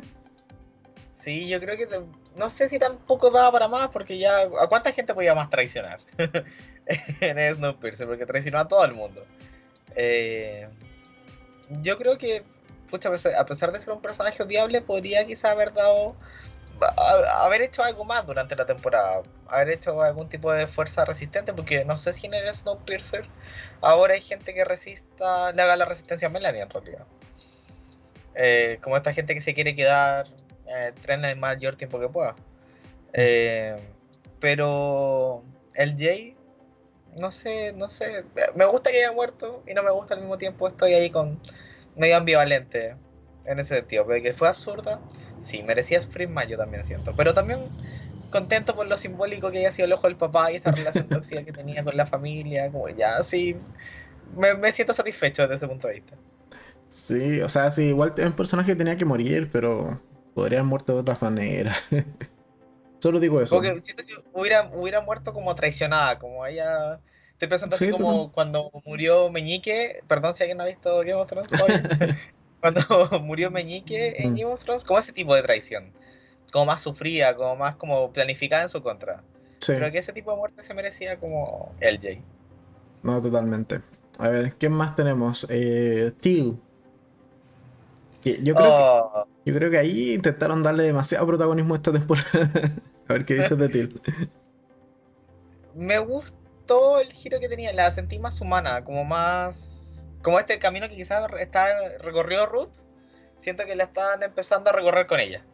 Sí, 1.26 1.48
yo 1.48 1.60
creo 1.60 1.76
que 1.76 1.88
no 2.36 2.50
sé 2.52 2.70
si 2.70 2.78
tampoco 2.78 3.32
daba 3.32 3.52
para 3.52 3.68
más, 3.68 3.89
porque 3.89 4.20
ya. 4.20 4.41
¿A 4.62 4.68
cuánta 4.68 4.91
gente 4.91 5.15
podía 5.15 5.34
más 5.34 5.50
traicionar? 5.50 5.98
en 7.20 7.56
Snowpiercer, 7.56 8.06
porque 8.06 8.28
traicionó 8.28 8.60
a 8.60 8.68
todo 8.68 8.86
el 8.86 8.94
mundo. 8.94 9.26
Eh, 9.96 10.68
yo 11.82 11.98
creo 11.98 12.20
que, 12.20 12.44
pucha, 12.91 13.10
a 13.10 13.46
pesar 13.48 13.72
de 13.72 13.82
ser 13.82 13.91
un 13.91 14.02
personaje 14.04 14.44
odiable, 14.44 14.82
podría 14.82 15.26
quizá 15.26 15.50
haber 15.50 15.74
dado. 15.74 16.15
Haber 17.41 17.61
hecho 17.61 17.83
algo 17.83 18.05
más 18.05 18.25
durante 18.25 18.55
la 18.55 18.65
temporada. 18.65 19.23
Haber 19.47 19.69
hecho 19.69 20.01
algún 20.01 20.29
tipo 20.29 20.51
de 20.51 20.67
fuerza 20.67 21.05
resistente, 21.05 21.53
porque 21.53 21.85
no 21.85 21.97
sé 21.97 22.13
si 22.13 22.27
en 22.27 22.33
el 22.33 22.53
Snowpiercer 22.53 23.25
ahora 23.81 24.13
hay 24.13 24.21
gente 24.21 24.53
que 24.53 24.65
resista, 24.65 25.51
le 25.51 25.61
haga 25.61 25.75
la 25.75 25.85
resistencia 25.85 26.27
a 26.27 26.31
Melania 26.31 26.63
en 26.63 26.69
realidad. 26.69 27.05
Eh, 28.35 28.79
como 28.81 28.97
esta 28.97 29.13
gente 29.13 29.33
que 29.33 29.41
se 29.41 29.53
quiere 29.53 29.75
quedar 29.75 30.27
eh, 30.67 30.93
el 31.07 31.35
mayor 31.38 31.75
tiempo 31.75 31.99
que 31.99 32.09
pueda. 32.09 32.35
Eh, 33.13 33.77
pero 34.39 35.43
el 35.73 35.97
Jay, 35.97 36.36
no 37.15 37.32
sé, 37.32 37.73
no 37.73 37.89
sé. 37.89 38.26
Me 38.55 38.65
gusta 38.65 38.91
que 38.91 38.97
haya 38.97 39.11
muerto 39.11 39.63
y 39.65 39.73
no 39.73 39.84
me 39.84 39.91
gusta 39.91 40.15
al 40.15 40.21
mismo 40.21 40.38
tiempo. 40.38 40.67
Estoy 40.67 40.93
ahí 40.93 41.09
con 41.09 41.39
medio 41.95 42.17
ambivalente 42.17 42.95
en 43.45 43.59
ese 43.59 43.76
sentido. 43.76 44.05
Porque 44.05 44.32
fue 44.34 44.49
absurda. 44.49 44.99
Sí, 45.46 45.64
merecía 45.64 46.02
sufrir 46.02 46.28
más, 46.28 46.48
yo 46.48 46.58
también 46.58 46.84
siento. 46.86 47.14
Pero 47.16 47.34
también 47.34 47.60
contento 48.32 48.76
por 48.76 48.88
lo 48.88 48.98
simbólico 48.98 49.52
que 49.52 49.60
haya 49.60 49.72
sido 49.72 49.86
el 49.86 49.93
ojo 49.93 50.08
del 50.08 50.18
papá 50.18 50.52
y 50.52 50.56
esta 50.56 50.72
relación 50.72 51.08
tóxica 51.08 51.43
que 51.43 51.52
tenía 51.54 51.84
con 51.84 51.96
la 51.96 52.06
familia. 52.06 52.72
Como 52.72 52.89
ya, 52.89 53.22
sí. 53.24 53.56
Me, 54.36 54.56
me 54.56 54.72
siento 54.72 54.93
satisfecho 54.93 55.43
desde 55.43 55.56
ese 55.56 55.68
punto 55.68 55.88
de 55.88 55.93
vista. 55.93 56.16
Sí, 56.88 57.41
o 57.41 57.50
sea, 57.50 57.70
sí, 57.70 57.89
igual 57.89 58.14
es 58.18 58.26
un 58.26 58.34
personaje 58.34 58.72
que 58.72 58.76
tenía 58.76 58.96
que 58.96 59.06
morir, 59.06 59.50
pero 59.52 60.02
Podría 60.36 60.60
haber 60.60 60.70
muerto 60.70 60.93
de 60.93 61.00
otra 61.00 61.18
manera. 61.22 61.74
Solo 63.00 63.22
digo 63.22 63.39
eso. 63.39 63.56
Porque 63.56 63.80
siento 63.80 64.04
que 64.06 64.16
hubiera, 64.34 64.70
hubiera 64.74 65.00
muerto 65.00 65.32
como 65.32 65.56
traicionada, 65.56 66.20
como 66.20 66.46
ella 66.46 67.00
Estoy 67.32 67.50
pensando 67.50 67.76
así 67.76 67.91
como 67.91 68.32
cuando 68.32 68.72
murió 68.86 69.30
Meñique, 69.30 70.02
perdón 70.08 70.36
si 70.36 70.43
alguien 70.43 70.58
no 70.58 70.64
ha 70.64 70.68
visto 70.68 71.00
Game 71.00 71.16
of 71.16 71.28
Thrones 71.28 71.50
cuando 72.66 72.82
murió 73.22 73.51
Meñique 73.51 74.16
en 74.18 74.34
mm. 74.34 74.36
Game 74.36 74.53
of 74.53 74.63
Thrones, 74.63 74.84
como 74.84 74.97
ese 74.97 75.13
tipo 75.13 75.36
de 75.36 75.43
traición, 75.43 75.91
como 76.51 76.66
más 76.66 76.82
sufrida, 76.82 77.36
como 77.36 77.55
más 77.55 77.76
como 77.76 78.11
planificada 78.11 78.63
en 78.63 78.70
su 78.70 78.82
contra. 78.82 79.22
Creo 79.63 79.91
que 79.91 79.97
ese 79.97 80.13
tipo 80.13 80.32
de 80.32 80.38
muerte 80.38 80.61
se 80.63 80.74
merecía 80.74 81.20
como 81.20 81.74
LJ. 81.80 82.22
No, 83.03 83.22
totalmente. 83.22 83.82
A 84.20 84.30
ver, 84.30 84.53
¿qué 84.53 84.70
más 84.70 84.95
tenemos? 84.95 85.47
Eh, 85.49 86.11
Teal. 86.22 86.57
Yo 88.24 88.55
creo, 88.55 88.55
que, 88.55 88.63
oh. 88.63 89.28
yo 89.45 89.53
creo 89.53 89.70
que 89.70 89.78
ahí 89.78 90.13
intentaron 90.13 90.63
darle 90.63 90.84
demasiado 90.84 91.28
protagonismo 91.28 91.76
a 91.76 91.78
esta 91.78 91.91
temporada. 91.91 92.28
a 93.07 93.13
ver 93.13 93.26
qué 93.26 93.36
dices 93.36 93.57
de 93.57 93.70
Teal. 93.70 94.01
Me 95.76 95.99
gustó 95.99 96.99
el 96.99 97.11
giro 97.11 97.39
que 97.39 97.49
tenía, 97.49 97.74
la 97.74 97.91
sentí 97.91 98.18
más 98.18 98.41
humana, 98.41 98.84
como 98.84 99.03
más. 99.03 99.84
Como 100.26 100.39
este 100.39 100.57
camino 100.57 100.89
que 100.89 100.95
quizás 100.95 101.32
está 101.39 101.67
recorrió 101.99 102.47
Ruth. 102.47 102.71
Siento 103.38 103.63
que 103.67 103.76
la 103.76 103.84
están 103.84 104.23
empezando 104.23 104.71
a 104.71 104.73
recorrer 104.73 105.05
con 105.05 105.19
ella. 105.19 105.45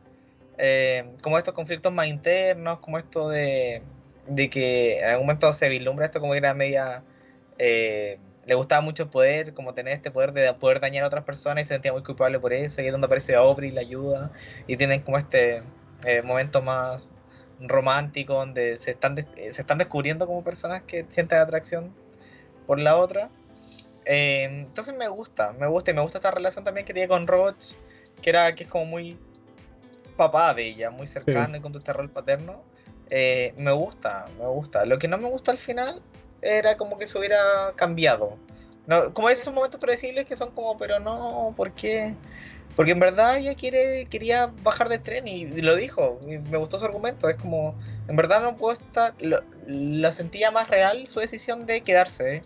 Eh, 0.57 1.11
como 1.21 1.37
estos 1.37 1.53
conflictos 1.53 1.91
más 1.91 2.07
internos, 2.07 2.79
como 2.79 2.97
esto 2.97 3.27
de, 3.27 3.81
de 4.27 4.49
que 4.49 4.99
en 4.99 5.09
algún 5.09 5.25
momento 5.25 5.51
se 5.51 5.67
vislumbra 5.67 6.05
esto 6.05 6.21
como 6.21 6.31
que 6.31 6.37
era 6.37 6.53
media. 6.53 7.03
Eh, 7.57 8.17
le 8.45 8.55
gustaba 8.55 8.79
mucho 8.79 9.03
el 9.03 9.09
poder, 9.09 9.53
como 9.53 9.73
tener 9.73 9.93
este 9.93 10.09
poder 10.09 10.31
de 10.31 10.53
poder 10.53 10.79
dañar 10.79 11.03
a 11.03 11.07
otras 11.07 11.25
personas 11.25 11.63
y 11.63 11.65
se 11.65 11.73
sentía 11.73 11.91
muy 11.91 12.03
culpable 12.03 12.39
por 12.39 12.53
eso. 12.53 12.81
Y 12.81 12.85
es 12.85 12.93
donde 12.93 13.07
aparece 13.07 13.35
Aubrey 13.35 13.71
la 13.71 13.81
ayuda. 13.81 14.31
Y 14.67 14.77
tienen 14.77 15.01
como 15.01 15.17
este 15.17 15.63
eh, 16.05 16.21
momento 16.21 16.61
más 16.61 17.09
romántico 17.59 18.35
donde 18.35 18.77
se 18.77 18.91
están, 18.91 19.17
se 19.17 19.49
están 19.49 19.79
descubriendo 19.79 20.27
como 20.27 20.45
personas 20.45 20.83
que 20.83 21.05
sienten 21.09 21.39
atracción 21.39 21.93
por 22.65 22.79
la 22.79 22.95
otra. 22.95 23.29
Eh, 24.05 24.43
entonces 24.43 24.95
me 24.95 25.07
gusta, 25.07 25.53
me 25.53 25.67
gusta 25.67 25.91
y 25.91 25.93
me 25.93 26.01
gusta 26.01 26.17
esta 26.17 26.31
relación 26.31 26.63
también 26.63 26.85
que 26.85 26.93
tiene 26.93 27.07
con 27.07 27.27
Roach, 27.27 27.73
que 28.21 28.29
era 28.29 28.55
que 28.55 28.63
es 28.63 28.69
como 28.69 28.85
muy 28.85 29.17
papá 30.17 30.53
de 30.53 30.67
ella, 30.67 30.91
muy 30.91 31.07
cercano 31.07 31.57
y 31.57 31.61
con 31.61 31.75
este 31.75 31.93
rol 31.93 32.09
paterno. 32.09 32.63
Eh, 33.09 33.53
me 33.57 33.71
gusta, 33.71 34.27
me 34.39 34.47
gusta. 34.47 34.85
Lo 34.85 34.97
que 34.97 35.07
no 35.07 35.17
me 35.17 35.29
gusta 35.29 35.51
al 35.51 35.57
final 35.57 36.01
era 36.41 36.77
como 36.77 36.97
que 36.97 37.07
se 37.07 37.17
hubiera 37.17 37.73
cambiado. 37.75 38.37
No, 38.87 39.13
como 39.13 39.29
esos 39.29 39.53
momentos 39.53 39.79
predecibles 39.79 40.25
que 40.25 40.35
son 40.35 40.51
como, 40.51 40.77
pero 40.77 40.99
no, 40.99 41.53
¿por 41.55 41.71
qué? 41.73 42.15
Porque 42.75 42.91
en 42.93 42.99
verdad 42.99 43.37
ella 43.37 43.53
quiere, 43.55 44.05
quería 44.05 44.51
bajar 44.63 44.89
del 44.89 45.01
tren 45.01 45.27
y, 45.27 45.45
lo 45.45 45.75
dijo. 45.75 46.19
Y 46.23 46.37
me 46.37 46.57
gustó 46.57 46.79
su 46.79 46.85
argumento. 46.85 47.29
Es 47.29 47.35
como, 47.35 47.75
en 48.07 48.15
verdad 48.15 48.41
no 48.41 48.55
puedo 48.55 48.73
estar. 48.73 49.13
la 49.67 50.11
sentía 50.11 50.51
más 50.51 50.69
real 50.69 51.07
su 51.07 51.19
decisión 51.19 51.65
de 51.65 51.81
quedarse. 51.81 52.41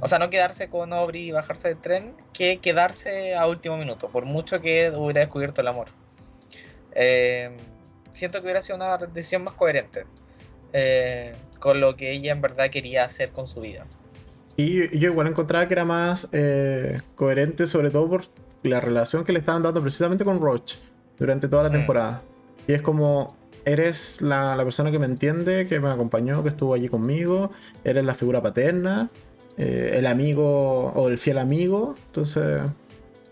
O 0.00 0.08
sea, 0.08 0.18
no 0.18 0.30
quedarse 0.30 0.68
con 0.68 0.92
Aubrey 0.92 1.28
y 1.28 1.32
bajarse 1.32 1.68
del 1.68 1.78
tren, 1.78 2.14
que 2.32 2.58
quedarse 2.58 3.34
a 3.34 3.46
último 3.46 3.76
minuto, 3.76 4.08
por 4.08 4.24
mucho 4.24 4.60
que 4.60 4.92
hubiera 4.94 5.20
descubierto 5.20 5.60
el 5.60 5.68
amor. 5.68 5.88
Eh, 6.92 7.50
siento 8.12 8.38
que 8.38 8.44
hubiera 8.44 8.62
sido 8.62 8.76
una 8.76 8.96
decisión 8.96 9.44
más 9.44 9.54
coherente 9.54 10.04
eh, 10.72 11.32
con 11.60 11.80
lo 11.80 11.96
que 11.96 12.12
ella 12.12 12.32
en 12.32 12.40
verdad 12.40 12.70
quería 12.70 13.04
hacer 13.04 13.30
con 13.30 13.46
su 13.46 13.60
vida. 13.60 13.86
Y 14.56 14.98
yo 14.98 15.10
igual 15.10 15.28
encontraba 15.28 15.68
que 15.68 15.74
era 15.74 15.84
más 15.84 16.28
eh, 16.32 17.00
coherente, 17.14 17.66
sobre 17.66 17.90
todo 17.90 18.08
por 18.08 18.24
la 18.62 18.80
relación 18.80 19.24
que 19.24 19.32
le 19.32 19.38
estaban 19.38 19.62
dando 19.62 19.80
precisamente 19.80 20.24
con 20.24 20.40
Roach 20.40 20.74
durante 21.18 21.48
toda 21.48 21.64
la 21.64 21.68
mm. 21.68 21.72
temporada. 21.72 22.22
Y 22.66 22.72
es 22.72 22.82
como, 22.82 23.36
eres 23.64 24.20
la, 24.20 24.56
persona 24.64 24.90
que 24.90 24.98
me 24.98 25.06
entiende, 25.06 25.66
que 25.66 25.78
me 25.78 25.90
acompañó, 25.90 26.42
que 26.42 26.48
estuvo 26.48 26.74
allí 26.74 26.88
conmigo, 26.88 27.52
eres 27.84 28.04
la 28.04 28.14
figura 28.14 28.42
paterna, 28.42 29.10
eh, 29.58 29.96
el 29.98 30.06
amigo 30.06 30.92
o 30.92 31.08
el 31.08 31.18
fiel 31.18 31.38
amigo. 31.38 31.96
Entonces, 32.06 32.62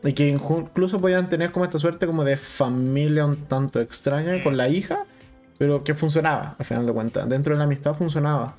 y 0.03 0.13
que 0.13 0.29
incluso 0.29 1.01
podían 1.01 1.29
tener 1.29 1.53
como 1.53 1.65
esta 1.65 1.79
suerte 1.79 2.07
como 2.07 2.25
de 2.25 2.37
familia 2.37 3.25
un 3.25 3.37
tanto 3.37 3.81
extraña 3.81 4.43
con 4.43 4.57
la 4.57 4.69
hija, 4.69 5.07
pero 5.59 5.85
que 5.85 5.95
funcionaba, 5.95 6.57
al 6.59 6.65
final 6.65 6.85
de 6.85 6.93
cuentas. 6.93 7.29
Dentro 7.29 7.55
de 7.55 7.59
la 7.59 7.65
amistad 7.65 7.95
funcionaba. 7.95 8.57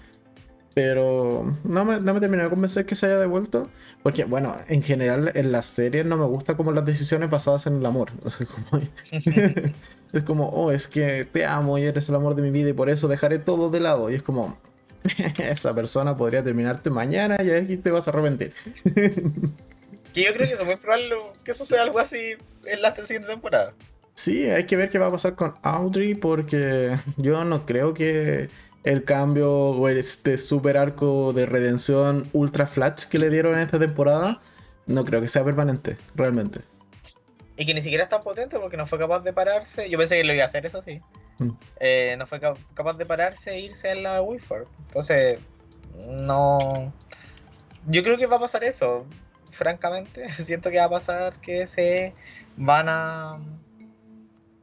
Pero 0.74 1.55
no 1.63 1.86
me, 1.86 1.99
no 1.99 2.13
me 2.13 2.20
terminó 2.20 2.43
de 2.43 2.49
convencer 2.49 2.86
que 2.86 2.95
se 2.95 3.07
haya 3.07 3.18
devuelto. 3.18 3.68
Porque, 4.03 4.26
bueno, 4.26 4.55
en 4.68 4.84
general 4.84 5.32
en 5.34 5.51
las 5.51 5.65
series 5.65 6.05
no 6.05 6.18
me 6.18 6.26
gusta 6.26 6.55
como 6.55 6.72
las 6.72 6.86
decisiones 6.86 7.30
basadas 7.30 7.65
en 7.68 7.78
el 7.78 7.86
amor. 7.86 8.11
es 10.13 10.24
como, 10.24 10.49
oh, 10.49 10.72
es 10.72 10.88
que 10.88 11.26
te 11.26 11.45
amo 11.45 11.78
y 11.78 11.84
eres 11.84 12.07
el 12.09 12.15
amor 12.15 12.36
de 12.36 12.43
mi 12.43 12.51
vida 12.51 12.70
y 12.70 12.74
por 12.74 12.89
eso 12.89 13.07
dejaré 13.07 13.39
todo 13.39 13.70
de 13.70 13.80
lado. 13.80 14.09
Y 14.11 14.15
es 14.15 14.24
como, 14.24 14.57
esa 15.37 15.73
persona 15.73 16.15
podría 16.15 16.43
terminarte 16.43 16.89
mañana 16.89 17.37
y 17.43 17.51
aquí 17.51 17.77
te 17.77 17.91
vas 17.91 18.07
a 18.07 18.11
arrepentir. 18.11 18.53
que 20.13 20.23
yo 20.23 20.33
creo 20.33 20.47
que 20.47 20.53
es 20.53 20.65
muy 20.65 20.75
probable 20.77 21.15
que 21.43 21.53
suceda 21.53 21.83
algo 21.83 21.99
así 21.99 22.35
en 22.65 22.81
la 22.81 22.95
siguiente 22.95 23.27
temporada. 23.27 23.73
Sí, 24.13 24.49
hay 24.49 24.65
que 24.65 24.75
ver 24.75 24.89
qué 24.89 24.97
va 24.97 25.07
a 25.07 25.11
pasar 25.11 25.35
con 25.35 25.55
Audrey 25.61 26.15
porque 26.15 26.97
yo 27.17 27.43
no 27.45 27.65
creo 27.65 27.93
que 27.93 28.49
el 28.83 29.03
cambio 29.03 29.51
o 29.51 29.89
este 29.89 30.37
super 30.37 30.77
arco 30.77 31.33
de 31.33 31.45
redención 31.45 32.27
ultra 32.33 32.65
flash 32.65 33.03
que 33.05 33.19
le 33.19 33.29
dieron 33.29 33.53
en 33.53 33.59
esta 33.59 33.77
temporada, 33.77 34.41
no 34.85 35.05
creo 35.05 35.21
que 35.21 35.27
sea 35.27 35.43
permanente, 35.43 35.97
realmente. 36.15 36.61
Y 37.57 37.65
que 37.65 37.73
ni 37.73 37.81
siquiera 37.81 38.05
es 38.05 38.09
tan 38.09 38.21
potente 38.21 38.57
porque 38.59 38.77
no 38.77 38.87
fue 38.87 38.97
capaz 38.97 39.19
de 39.19 39.33
pararse. 39.33 39.89
Yo 39.89 39.97
pensé 39.97 40.17
que 40.17 40.23
lo 40.23 40.33
iba 40.33 40.43
a 40.43 40.47
hacer, 40.47 40.65
eso 40.65 40.81
sí. 40.81 41.01
Mm. 41.39 41.49
Eh, 41.79 42.15
no 42.17 42.25
fue 42.27 42.39
capaz 42.39 42.93
de 42.93 43.05
pararse 43.05 43.51
e 43.51 43.59
irse 43.59 43.91
en 43.91 44.03
la 44.03 44.21
Wilford. 44.21 44.67
Entonces, 44.88 45.39
no. 46.07 46.93
Yo 47.88 48.03
creo 48.03 48.17
que 48.17 48.25
va 48.25 48.38
a 48.38 48.41
pasar 48.41 48.63
eso, 48.63 49.05
francamente. 49.49 50.31
Siento 50.41 50.69
que 50.69 50.77
va 50.77 50.85
a 50.85 50.89
pasar 50.89 51.33
que 51.41 51.67
se 51.67 52.13
van 52.55 52.89
a 52.89 53.39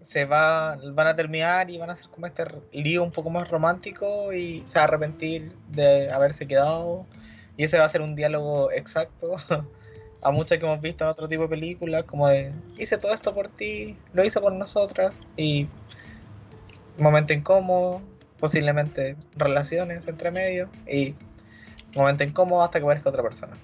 se 0.04 0.26
va, 0.26 0.76
van 0.76 1.06
a 1.06 1.16
terminar 1.16 1.70
y 1.70 1.78
van 1.78 1.88
a 1.88 1.94
hacer 1.94 2.08
como 2.10 2.26
este 2.26 2.44
lío 2.72 3.02
un 3.02 3.10
poco 3.10 3.30
más 3.30 3.48
romántico 3.48 4.34
y 4.34 4.62
se 4.66 4.78
va 4.78 4.84
a 4.84 4.88
arrepentir 4.88 5.52
de 5.70 6.10
haberse 6.10 6.46
quedado. 6.46 7.06
Y 7.56 7.64
ese 7.64 7.78
va 7.78 7.86
a 7.86 7.88
ser 7.88 8.02
un 8.02 8.14
diálogo 8.14 8.70
exacto 8.70 9.36
a 10.22 10.30
muchos 10.30 10.58
que 10.58 10.64
hemos 10.66 10.80
visto 10.80 11.04
en 11.04 11.10
otro 11.10 11.28
tipo 11.28 11.42
de 11.42 11.48
películas, 11.48 12.04
como 12.04 12.28
de 12.28 12.52
hice 12.78 12.98
todo 12.98 13.14
esto 13.14 13.34
por 13.34 13.48
ti, 13.48 13.96
lo 14.12 14.24
hice 14.24 14.40
por 14.40 14.52
nosotras 14.52 15.14
y 15.36 15.68
momento 16.98 17.32
incómodo, 17.32 18.00
posiblemente 18.38 19.16
relaciones 19.36 20.06
entre 20.06 20.30
medio 20.30 20.68
y 20.86 21.14
momento 21.94 22.24
incómodo 22.24 22.62
hasta 22.62 22.78
que 22.78 22.84
aparezca 22.84 23.10
otra 23.10 23.22
persona. 23.22 23.56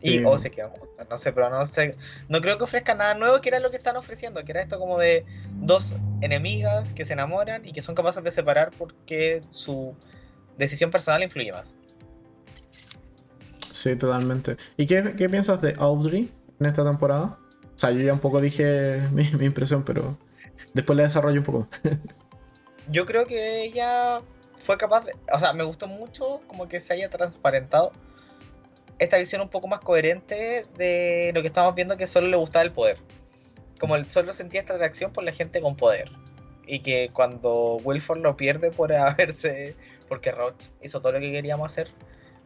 Y 0.00 0.22
o 0.22 0.36
se 0.36 0.50
queda 0.50 0.70
no 1.10 1.16
sé, 1.16 1.32
pero 1.32 1.48
no 1.48 1.64
sé, 1.64 1.96
no 2.28 2.42
creo 2.42 2.58
que 2.58 2.64
ofrezca 2.64 2.94
nada 2.94 3.14
nuevo 3.14 3.40
que 3.40 3.48
era 3.48 3.58
lo 3.58 3.70
que 3.70 3.78
están 3.78 3.96
ofreciendo, 3.96 4.44
que 4.44 4.52
era 4.52 4.60
esto 4.60 4.78
como 4.78 4.98
de 4.98 5.24
dos 5.60 5.94
enemigas 6.20 6.92
que 6.92 7.06
se 7.06 7.14
enamoran 7.14 7.64
y 7.64 7.72
que 7.72 7.80
son 7.80 7.94
capaces 7.94 8.22
de 8.22 8.30
separar 8.30 8.70
porque 8.76 9.40
su 9.48 9.94
decisión 10.58 10.90
personal 10.90 11.22
influye 11.22 11.52
más. 11.52 11.74
Sí, 13.72 13.96
totalmente. 13.96 14.56
¿Y 14.76 14.86
qué, 14.86 15.02
piensas 15.30 15.60
de 15.62 15.74
Audrey 15.78 16.30
en 16.60 16.66
esta 16.66 16.84
temporada? 16.84 17.38
O 17.74 17.78
sea, 17.78 17.90
yo 17.90 18.00
ya 18.00 18.12
un 18.12 18.20
poco 18.20 18.40
dije 18.40 19.00
mi, 19.10 19.30
mi 19.32 19.46
impresión, 19.46 19.84
pero 19.84 20.18
después 20.74 20.96
le 20.96 21.02
desarrollo 21.04 21.40
un 21.40 21.46
poco. 21.46 21.68
yo 22.90 23.06
creo 23.06 23.26
que 23.26 23.62
ella 23.62 24.20
fue 24.58 24.76
capaz 24.76 25.04
de... 25.04 25.14
O 25.32 25.38
sea, 25.38 25.52
me 25.52 25.64
gustó 25.64 25.86
mucho 25.86 26.40
como 26.46 26.68
que 26.68 26.80
se 26.80 26.94
haya 26.94 27.10
transparentado 27.10 27.92
esta 28.98 29.18
visión 29.18 29.42
un 29.42 29.48
poco 29.48 29.68
más 29.68 29.80
coherente 29.80 30.64
de 30.76 31.32
lo 31.34 31.42
que 31.42 31.48
estamos 31.48 31.74
viendo 31.74 31.96
que 31.96 32.06
solo 32.06 32.28
le 32.28 32.36
gustaba 32.36 32.64
el 32.64 32.72
poder. 32.72 32.98
Como 33.80 33.96
él 33.96 34.06
solo 34.06 34.32
sentía 34.32 34.60
esta 34.60 34.74
atracción 34.74 35.12
por 35.12 35.24
la 35.24 35.32
gente 35.32 35.60
con 35.60 35.76
poder. 35.76 36.10
Y 36.66 36.80
que 36.80 37.10
cuando 37.12 37.76
Wilford 37.84 38.20
lo 38.20 38.36
pierde 38.36 38.70
por 38.70 38.92
haberse. 38.94 39.76
porque 40.08 40.30
Roach 40.30 40.66
hizo 40.82 41.00
todo 41.00 41.12
lo 41.12 41.20
que 41.20 41.30
queríamos 41.30 41.72
hacer, 41.72 41.88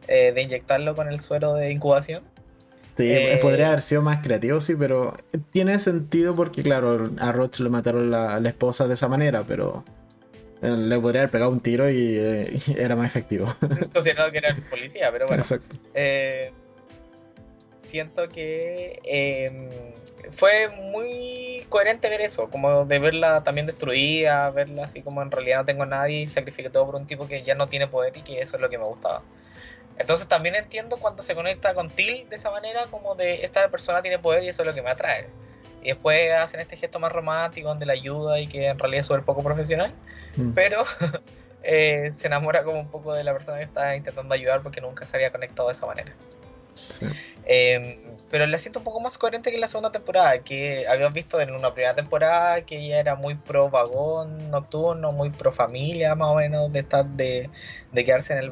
eh, 0.07 0.31
de 0.33 0.41
inyectarlo 0.41 0.95
con 0.95 1.07
el 1.07 1.19
suero 1.19 1.53
de 1.53 1.71
incubación. 1.71 2.23
Sí, 2.97 3.09
eh, 3.09 3.39
podría 3.41 3.67
haber 3.67 3.79
sido 3.79 4.01
más 4.01 4.19
creativo, 4.21 4.59
sí, 4.59 4.75
pero 4.75 5.13
tiene 5.51 5.79
sentido 5.79 6.35
porque, 6.35 6.63
claro, 6.63 7.09
a 7.19 7.31
Roach 7.31 7.61
le 7.61 7.69
mataron 7.69 8.11
la, 8.11 8.41
la 8.41 8.49
esposa 8.49 8.89
de 8.89 8.95
esa 8.95 9.07
manera, 9.07 9.45
pero 9.47 9.85
le 10.61 10.99
podría 10.99 11.21
haber 11.21 11.31
pegado 11.31 11.51
un 11.51 11.61
tiro 11.61 11.89
y, 11.89 12.17
eh, 12.17 12.59
era 12.77 12.95
más 12.95 13.07
efectivo. 13.07 13.55
Considerado 13.93 14.31
que 14.31 14.37
era 14.39 14.49
el 14.49 14.61
policía, 14.63 15.11
pero 15.11 15.27
bueno. 15.27 15.43
Eh, 15.93 16.51
siento 17.79 18.29
que 18.29 18.99
em, 19.03 19.69
fue 20.31 20.69
muy 20.69 21.65
coherente 21.69 22.09
ver 22.09 22.21
eso, 22.21 22.49
como 22.49 22.85
de 22.85 22.99
verla 22.99 23.43
también 23.43 23.67
destruida, 23.67 24.49
verla 24.51 24.85
así 24.85 25.01
como 25.01 25.21
en 25.21 25.31
realidad 25.31 25.59
no 25.59 25.65
tengo 25.65 25.83
a 25.83 25.87
nadie 25.87 26.21
y 26.21 26.27
sacrifique 26.27 26.69
todo 26.69 26.85
por 26.85 26.95
un 26.95 27.07
tipo 27.07 27.27
que 27.27 27.43
ya 27.43 27.55
no 27.55 27.67
tiene 27.67 27.87
poder 27.87 28.15
y 28.17 28.21
que 28.21 28.39
eso 28.39 28.57
es 28.57 28.61
lo 28.61 28.69
que 28.69 28.77
me 28.77 28.85
gustaba. 28.85 29.23
Entonces 29.97 30.27
también 30.27 30.55
entiendo 30.55 30.97
cuando 30.97 31.21
se 31.23 31.35
conecta 31.35 31.73
con 31.73 31.89
Till 31.89 32.27
de 32.29 32.35
esa 32.35 32.51
manera, 32.51 32.85
como 32.89 33.15
de 33.15 33.43
esta 33.43 33.67
persona 33.69 34.01
tiene 34.01 34.19
poder 34.19 34.43
y 34.43 34.49
eso 34.49 34.61
es 34.61 34.67
lo 34.67 34.73
que 34.73 34.81
me 34.81 34.89
atrae. 34.89 35.27
Y 35.81 35.89
después 35.89 36.31
hacen 36.33 36.59
este 36.59 36.75
gesto 36.75 36.99
más 36.99 37.11
romántico 37.11 37.69
donde 37.69 37.85
la 37.85 37.93
ayuda 37.93 38.39
y 38.39 38.47
que 38.47 38.67
en 38.67 38.79
realidad 38.79 39.01
es 39.01 39.07
súper 39.07 39.23
poco 39.23 39.43
profesional. 39.43 39.93
Mm. 40.35 40.51
Pero 40.51 40.83
eh, 41.63 42.11
se 42.13 42.27
enamora 42.27 42.63
como 42.63 42.79
un 42.79 42.89
poco 42.89 43.13
de 43.13 43.23
la 43.23 43.33
persona 43.33 43.57
que 43.57 43.63
está 43.63 43.95
intentando 43.95 44.33
ayudar 44.33 44.61
porque 44.61 44.81
nunca 44.81 45.05
se 45.05 45.15
había 45.15 45.31
conectado 45.31 45.69
de 45.69 45.73
esa 45.73 45.85
manera. 45.85 46.13
Em, 47.45 47.97
pero 48.29 48.45
la 48.45 48.59
siento 48.59 48.79
un 48.79 48.85
poco 48.85 48.99
más 48.99 49.17
coherente 49.17 49.49
que 49.49 49.55
en 49.55 49.61
la 49.61 49.67
segunda 49.67 49.91
temporada, 49.91 50.37
que 50.39 50.87
habíamos 50.87 51.13
visto 51.13 51.39
en 51.41 51.51
una 51.51 51.73
primera 51.73 51.95
temporada 51.95 52.61
que 52.61 52.77
ella 52.77 52.99
era 52.99 53.15
muy 53.15 53.35
pro 53.35 53.69
vagón 53.69 54.51
nocturno, 54.51 55.11
muy 55.11 55.31
pro 55.31 55.51
familia 55.51 56.13
más 56.15 56.29
o 56.29 56.35
menos, 56.35 56.71
de 56.71 56.79
estar 56.79 57.05
de, 57.05 57.49
de 57.91 58.05
quedarse 58.05 58.33
en 58.33 58.39
el, 58.39 58.51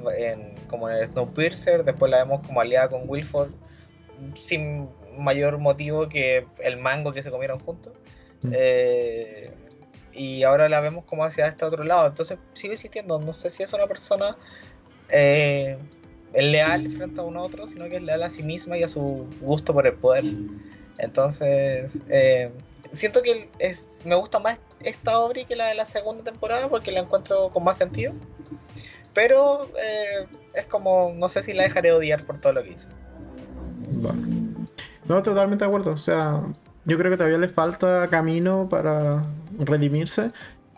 como 0.68 0.90
en 0.90 0.98
el 0.98 1.06
Snowpiercer, 1.06 1.84
después 1.84 2.10
la 2.10 2.18
vemos 2.18 2.46
como 2.46 2.60
aliada 2.60 2.90
con 2.90 3.04
Wilford, 3.08 3.52
sin 4.34 4.90
mayor 5.18 5.58
motivo 5.58 6.10
que 6.10 6.46
el 6.60 6.78
mango 6.78 7.14
que 7.14 7.24
se 7.24 7.32
comieron 7.32 7.60
juntos. 7.60 7.94
Mm. 8.44 8.52
Eh, 8.54 9.52
y 10.14 10.44
ahora 10.44 10.68
la 10.68 10.82
vemos 10.82 11.06
como 11.06 11.24
hacia 11.24 11.48
este 11.48 11.66
otro 11.66 11.84
lado. 11.84 12.08
Entonces 12.08 12.40
sigo 12.54 12.74
insistiendo, 12.74 13.20
no 13.20 13.34
sé 13.34 13.50
si 13.50 13.64
es 13.64 13.72
una 13.74 13.88
persona 13.88 14.36
eh, 15.10 15.78
leal 16.34 16.90
frente 16.92 17.22
a 17.22 17.24
un 17.24 17.38
otro, 17.38 17.68
sino 17.68 17.86
que 17.88 17.98
es 17.98 18.02
leal 18.02 18.24
a 18.24 18.30
sí 18.30 18.44
misma 18.44 18.78
y 18.78 18.84
a 18.84 18.88
su 18.88 19.28
gusto 19.42 19.74
por 19.74 19.86
el 19.86 19.94
poder. 19.94 20.26
Entonces, 20.98 22.02
eh, 22.10 22.52
siento 22.92 23.22
que 23.22 23.50
es, 23.60 23.88
me 24.04 24.16
gusta 24.16 24.40
más 24.40 24.58
esta 24.82 25.20
obra 25.20 25.44
que 25.46 25.56
la 25.56 25.68
de 25.68 25.76
la 25.76 25.86
segunda 25.86 26.24
temporada 26.24 26.70
porque 26.70 26.92
la 26.92 27.02
encuentro 27.02 27.50
con 27.50 27.64
más 27.64 27.78
sentido. 27.78 28.14
Pero 29.14 29.66
eh, 29.66 30.28
es 30.54 30.66
como, 30.66 31.14
no 31.16 31.30
sé 31.30 31.42
si 31.44 31.54
la 31.54 31.64
dejaré 31.64 31.92
odiar 31.92 32.26
por 32.26 32.40
todo 32.40 32.54
lo 32.54 32.64
que 32.64 32.72
hizo. 32.72 32.88
No, 35.08 35.24
totalmente 35.24 35.64
de 35.64 35.68
acuerdo. 35.68 35.92
O 35.92 35.98
sea, 35.98 36.42
yo 36.86 36.98
creo 36.98 37.12
que 37.12 37.18
todavía 37.18 37.38
le 37.38 37.50
falta 37.50 38.08
camino 38.10 38.68
para 38.70 39.26
redimirse. 39.60 40.32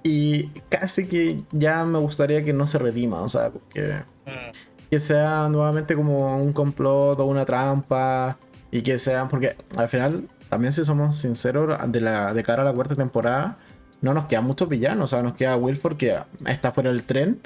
Y 0.04 0.48
casi 0.70 1.08
que 1.08 1.44
ya 1.52 1.84
me 1.86 2.00
gustaría 2.00 2.44
que 2.44 2.54
no 2.54 2.68
se 2.68 2.78
redima. 2.78 3.22
O 3.22 3.30
sea, 3.30 3.52
que, 3.74 4.04
mm. 4.26 4.90
que 4.90 5.00
sea 5.00 5.50
nuevamente 5.50 5.96
como 5.96 6.38
un 6.38 6.54
complot 6.54 7.20
o 7.20 7.26
una 7.26 7.46
trampa. 7.46 8.38
Y 8.72 8.82
que 8.82 8.98
sea. 8.98 9.28
Porque 9.28 9.56
al 9.76 9.90
final, 9.90 10.30
también 10.50 10.72
si 10.72 10.86
somos 10.86 11.16
sinceros, 11.16 11.78
de, 11.92 12.02
la, 12.02 12.34
de 12.34 12.44
cara 12.44 12.62
a 12.62 12.66
la 12.66 12.74
cuarta 12.74 12.96
temporada, 12.96 13.58
no 14.02 14.14
nos 14.14 14.26
quedan 14.26 14.46
muchos 14.46 14.70
villanos. 14.70 15.06
O 15.06 15.16
sea, 15.16 15.24
nos 15.24 15.34
queda 15.34 15.58
Wilford 15.58 15.98
que 15.98 16.18
está 16.46 16.72
fuera 16.72 16.92
del 16.92 17.04
tren. 17.04 17.42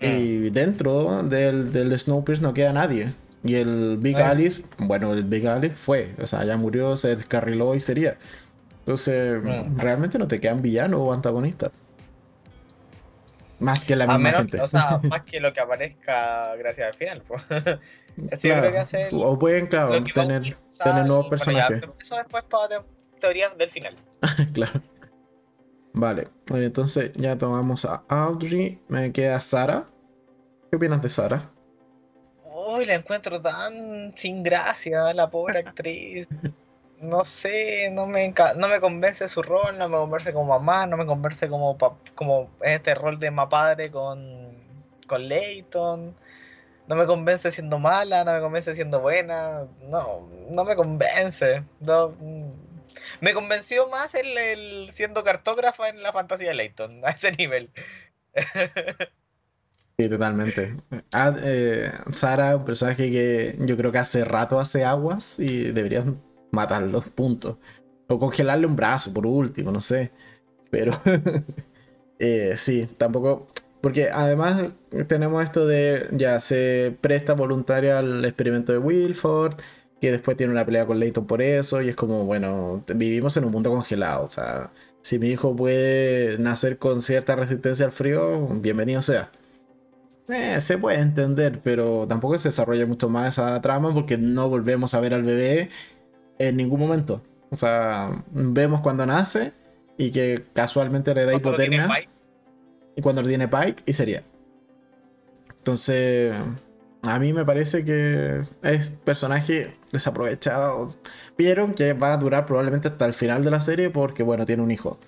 Mm. 0.00 0.06
Y 0.06 0.50
dentro 0.50 1.22
del, 1.22 1.72
del 1.72 1.98
Snowpiercer 1.98 2.42
no 2.42 2.54
queda 2.54 2.72
nadie. 2.72 3.14
Y 3.44 3.54
el 3.54 3.98
Big 3.98 4.16
Alice, 4.16 4.62
bueno, 4.78 5.14
el 5.14 5.24
Big 5.24 5.46
Alice 5.46 5.74
fue, 5.74 6.14
o 6.20 6.26
sea, 6.26 6.44
ya 6.44 6.56
murió, 6.56 6.96
se 6.96 7.14
descarriló 7.14 7.74
y 7.74 7.80
sería. 7.80 8.16
Entonces, 8.80 9.42
realmente 9.76 10.18
no 10.18 10.26
te 10.26 10.40
quedan 10.40 10.62
villanos 10.62 11.00
o 11.00 11.12
antagonistas. 11.12 11.70
Más 13.58 13.84
que 13.84 13.96
la 13.96 14.06
misma 14.06 14.32
gente. 14.32 14.60
O 14.60 14.68
sea, 14.68 15.00
más 15.02 15.22
que 15.22 15.40
lo 15.40 15.52
que 15.52 15.60
aparezca 15.60 16.54
gracias 16.56 16.88
al 16.88 16.94
final. 16.94 17.22
Pues. 17.26 17.42
creo 18.40 18.72
que 18.72 18.78
hace 18.78 19.08
o 19.12 19.38
pueden, 19.38 19.66
claro, 19.66 20.02
tener, 20.04 20.56
tener 20.82 21.06
nuevos 21.06 21.28
personajes. 21.28 21.82
eso 22.00 22.16
después 22.16 22.44
para 22.44 22.82
teorías 23.20 23.56
del 23.58 23.68
final. 23.68 23.96
claro. 24.52 24.80
Vale, 25.92 26.28
entonces 26.50 27.12
ya 27.14 27.36
tomamos 27.36 27.84
a 27.84 28.04
Audrey, 28.08 28.80
me 28.88 29.12
queda 29.12 29.40
Sara. 29.40 29.86
¿Qué 30.70 30.76
opinas 30.76 31.02
de 31.02 31.08
Sara? 31.08 31.50
Uy, 32.70 32.84
la 32.84 32.96
encuentro 32.96 33.40
tan 33.40 34.12
sin 34.14 34.42
gracia, 34.42 35.14
la 35.14 35.30
pobre 35.30 35.58
actriz. 35.66 36.28
No 37.00 37.24
sé, 37.24 37.88
no 37.90 38.06
me, 38.06 38.34
no 38.56 38.68
me 38.68 38.78
convence 38.78 39.26
su 39.28 39.40
rol, 39.42 39.78
no 39.78 39.88
me 39.88 39.96
convence 39.96 40.34
como 40.34 40.58
mamá, 40.58 40.86
no 40.86 40.98
me 40.98 41.06
convence 41.06 41.48
como, 41.48 41.78
como 42.14 42.50
este 42.60 42.94
rol 42.94 43.18
de 43.18 43.32
padre 43.32 43.90
con, 43.90 44.52
con 45.06 45.28
Leighton. 45.28 46.14
No 46.88 46.94
me 46.94 47.06
convence 47.06 47.50
siendo 47.52 47.78
mala, 47.78 48.24
no 48.24 48.34
me 48.34 48.40
convence 48.40 48.74
siendo 48.74 49.00
buena. 49.00 49.66
No, 49.80 50.28
no 50.50 50.64
me 50.64 50.76
convence. 50.76 51.62
Mm. 51.80 52.50
me 53.22 53.32
convenció 53.32 53.88
más 53.88 54.14
el, 54.14 54.36
el 54.36 54.90
siendo 54.92 55.24
cartógrafa 55.24 55.88
en 55.88 56.02
la 56.02 56.12
fantasía 56.12 56.48
de 56.48 56.54
Leighton, 56.54 57.02
a 57.06 57.12
ese 57.12 57.32
nivel. 57.32 57.70
Sí, 60.00 60.08
totalmente. 60.08 60.76
Ah, 61.10 61.34
eh, 61.42 61.90
Sara, 62.12 62.56
un 62.56 62.64
personaje 62.64 63.10
que 63.10 63.56
yo 63.66 63.76
creo 63.76 63.90
que 63.90 63.98
hace 63.98 64.24
rato 64.24 64.60
hace 64.60 64.84
aguas 64.84 65.40
y 65.40 65.72
deberían 65.72 66.22
matarlo, 66.52 67.00
punto. 67.02 67.58
O 68.06 68.18
congelarle 68.18 68.66
un 68.66 68.76
brazo, 68.76 69.12
por 69.12 69.26
último, 69.26 69.72
no 69.72 69.80
sé. 69.80 70.12
Pero 70.70 71.00
eh, 72.18 72.54
sí, 72.56 72.88
tampoco. 72.98 73.48
Porque 73.80 74.10
además 74.10 74.74
tenemos 75.08 75.44
esto 75.44 75.66
de 75.66 76.08
ya 76.12 76.40
se 76.40 76.96
presta 77.00 77.34
voluntaria 77.34 77.98
al 78.00 78.24
experimento 78.24 78.72
de 78.72 78.78
Wilford, 78.78 79.54
que 80.00 80.12
después 80.12 80.36
tiene 80.36 80.52
una 80.52 80.64
pelea 80.66 80.86
con 80.86 80.98
Leighton 81.00 81.26
por 81.26 81.42
eso, 81.42 81.82
y 81.82 81.88
es 81.90 81.96
como, 81.96 82.24
bueno, 82.24 82.84
vivimos 82.94 83.36
en 83.36 83.44
un 83.44 83.52
mundo 83.52 83.70
congelado. 83.70 84.24
O 84.24 84.30
sea, 84.30 84.72
si 85.02 85.18
mi 85.18 85.28
hijo 85.30 85.56
puede 85.56 86.38
nacer 86.38 86.78
con 86.78 87.02
cierta 87.02 87.36
resistencia 87.36 87.86
al 87.86 87.92
frío, 87.92 88.48
bienvenido 88.48 89.02
sea. 89.02 89.30
Eh, 90.28 90.60
se 90.60 90.76
puede 90.76 90.98
entender, 90.98 91.60
pero 91.62 92.06
tampoco 92.06 92.36
se 92.36 92.48
desarrolla 92.48 92.86
mucho 92.86 93.08
más 93.08 93.34
esa 93.34 93.60
trama 93.62 93.94
porque 93.94 94.18
no 94.18 94.48
volvemos 94.48 94.92
a 94.94 95.00
ver 95.00 95.14
al 95.14 95.22
bebé 95.22 95.70
en 96.38 96.56
ningún 96.56 96.80
momento. 96.80 97.22
O 97.50 97.56
sea, 97.56 98.24
vemos 98.30 98.80
cuando 98.80 99.06
nace 99.06 99.52
y 99.96 100.10
que 100.10 100.44
casualmente 100.52 101.14
le 101.14 101.24
da 101.24 101.34
hipotermia. 101.34 101.88
Y 102.94 103.00
cuando 103.00 103.22
lo 103.22 103.28
tiene 103.28 103.48
Pike 103.48 103.84
y 103.86 103.92
sería. 103.92 104.22
Entonces, 105.56 106.34
a 107.02 107.18
mí 107.18 107.32
me 107.32 107.44
parece 107.44 107.84
que 107.84 108.42
es 108.62 108.90
personaje 108.90 109.76
desaprovechado. 109.92 110.88
Vieron 111.38 111.74
que 111.74 111.92
va 111.94 112.12
a 112.12 112.16
durar 112.16 112.44
probablemente 112.44 112.88
hasta 112.88 113.06
el 113.06 113.14
final 113.14 113.44
de 113.44 113.50
la 113.50 113.60
serie 113.60 113.90
porque, 113.90 114.22
bueno, 114.22 114.44
tiene 114.44 114.62
un 114.62 114.70
hijo. 114.70 114.98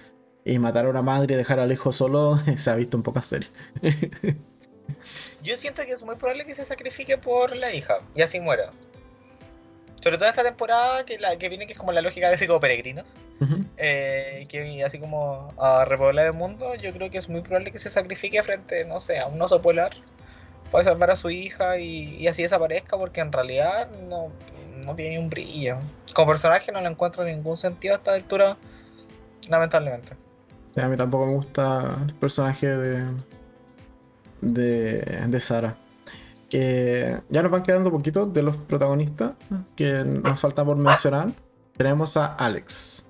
Y 0.44 0.58
matar 0.58 0.86
a 0.86 0.90
una 0.90 1.02
madre 1.02 1.34
y 1.34 1.36
dejar 1.36 1.60
al 1.60 1.72
hijo 1.72 1.92
solo 1.92 2.38
se 2.56 2.70
ha 2.70 2.74
visto 2.76 2.96
en 2.96 3.02
pocas 3.02 3.26
series. 3.26 3.52
Yo 5.42 5.56
siento 5.56 5.82
que 5.84 5.92
es 5.92 6.02
muy 6.02 6.16
probable 6.16 6.44
que 6.44 6.54
se 6.54 6.64
sacrifique 6.64 7.18
por 7.18 7.54
la 7.56 7.72
hija 7.74 8.00
y 8.14 8.22
así 8.22 8.40
muera. 8.40 8.72
Sobre 10.00 10.16
todo 10.16 10.28
esta 10.28 10.42
temporada 10.42 11.04
que, 11.04 11.18
la, 11.18 11.36
que 11.36 11.48
viene, 11.50 11.66
que 11.66 11.74
es 11.74 11.78
como 11.78 11.92
la 11.92 12.00
lógica 12.00 12.30
de 12.30 12.46
como 12.46 12.58
peregrinos, 12.58 13.04
eh, 13.76 14.46
que 14.48 14.82
así 14.82 14.98
como 14.98 15.52
a 15.58 15.84
repoblar 15.84 16.26
el 16.26 16.32
mundo, 16.32 16.74
yo 16.74 16.90
creo 16.92 17.10
que 17.10 17.18
es 17.18 17.28
muy 17.28 17.42
probable 17.42 17.70
que 17.70 17.78
se 17.78 17.90
sacrifique 17.90 18.42
frente, 18.42 18.86
no 18.86 18.98
sé, 19.00 19.18
a 19.18 19.26
un 19.26 19.40
oso 19.42 19.60
polar 19.60 19.92
para 20.70 20.84
salvar 20.84 21.10
a 21.10 21.16
su 21.16 21.28
hija 21.28 21.78
y, 21.78 22.26
así 22.26 22.42
desaparezca, 22.42 22.96
porque 22.96 23.20
en 23.20 23.30
realidad 23.30 23.90
no, 24.08 24.28
no 24.86 24.94
tiene 24.94 25.18
un 25.18 25.28
brillo. 25.28 25.76
Como 26.14 26.32
personaje 26.32 26.72
no 26.72 26.80
le 26.80 26.88
encuentro 26.88 27.22
ningún 27.24 27.58
sentido 27.58 27.94
a 27.94 27.98
esta 27.98 28.14
altura, 28.14 28.56
lamentablemente. 29.48 30.14
a 30.76 30.88
mí 30.88 30.96
tampoco 30.96 31.26
me 31.26 31.34
gusta 31.34 31.98
el 32.06 32.14
personaje 32.14 32.68
de, 32.68 33.04
de, 34.40 35.00
de 35.00 35.40
Sara. 35.40 35.76
Eh, 36.52 37.20
ya 37.28 37.42
nos 37.42 37.50
van 37.50 37.62
quedando 37.62 37.90
poquitos 37.90 38.32
de 38.32 38.42
los 38.42 38.56
protagonistas 38.56 39.34
que 39.76 40.04
nos 40.04 40.38
falta 40.38 40.64
por 40.64 40.76
mencionar. 40.76 41.30
Tenemos 41.76 42.16
a 42.16 42.34
Alex. 42.34 43.06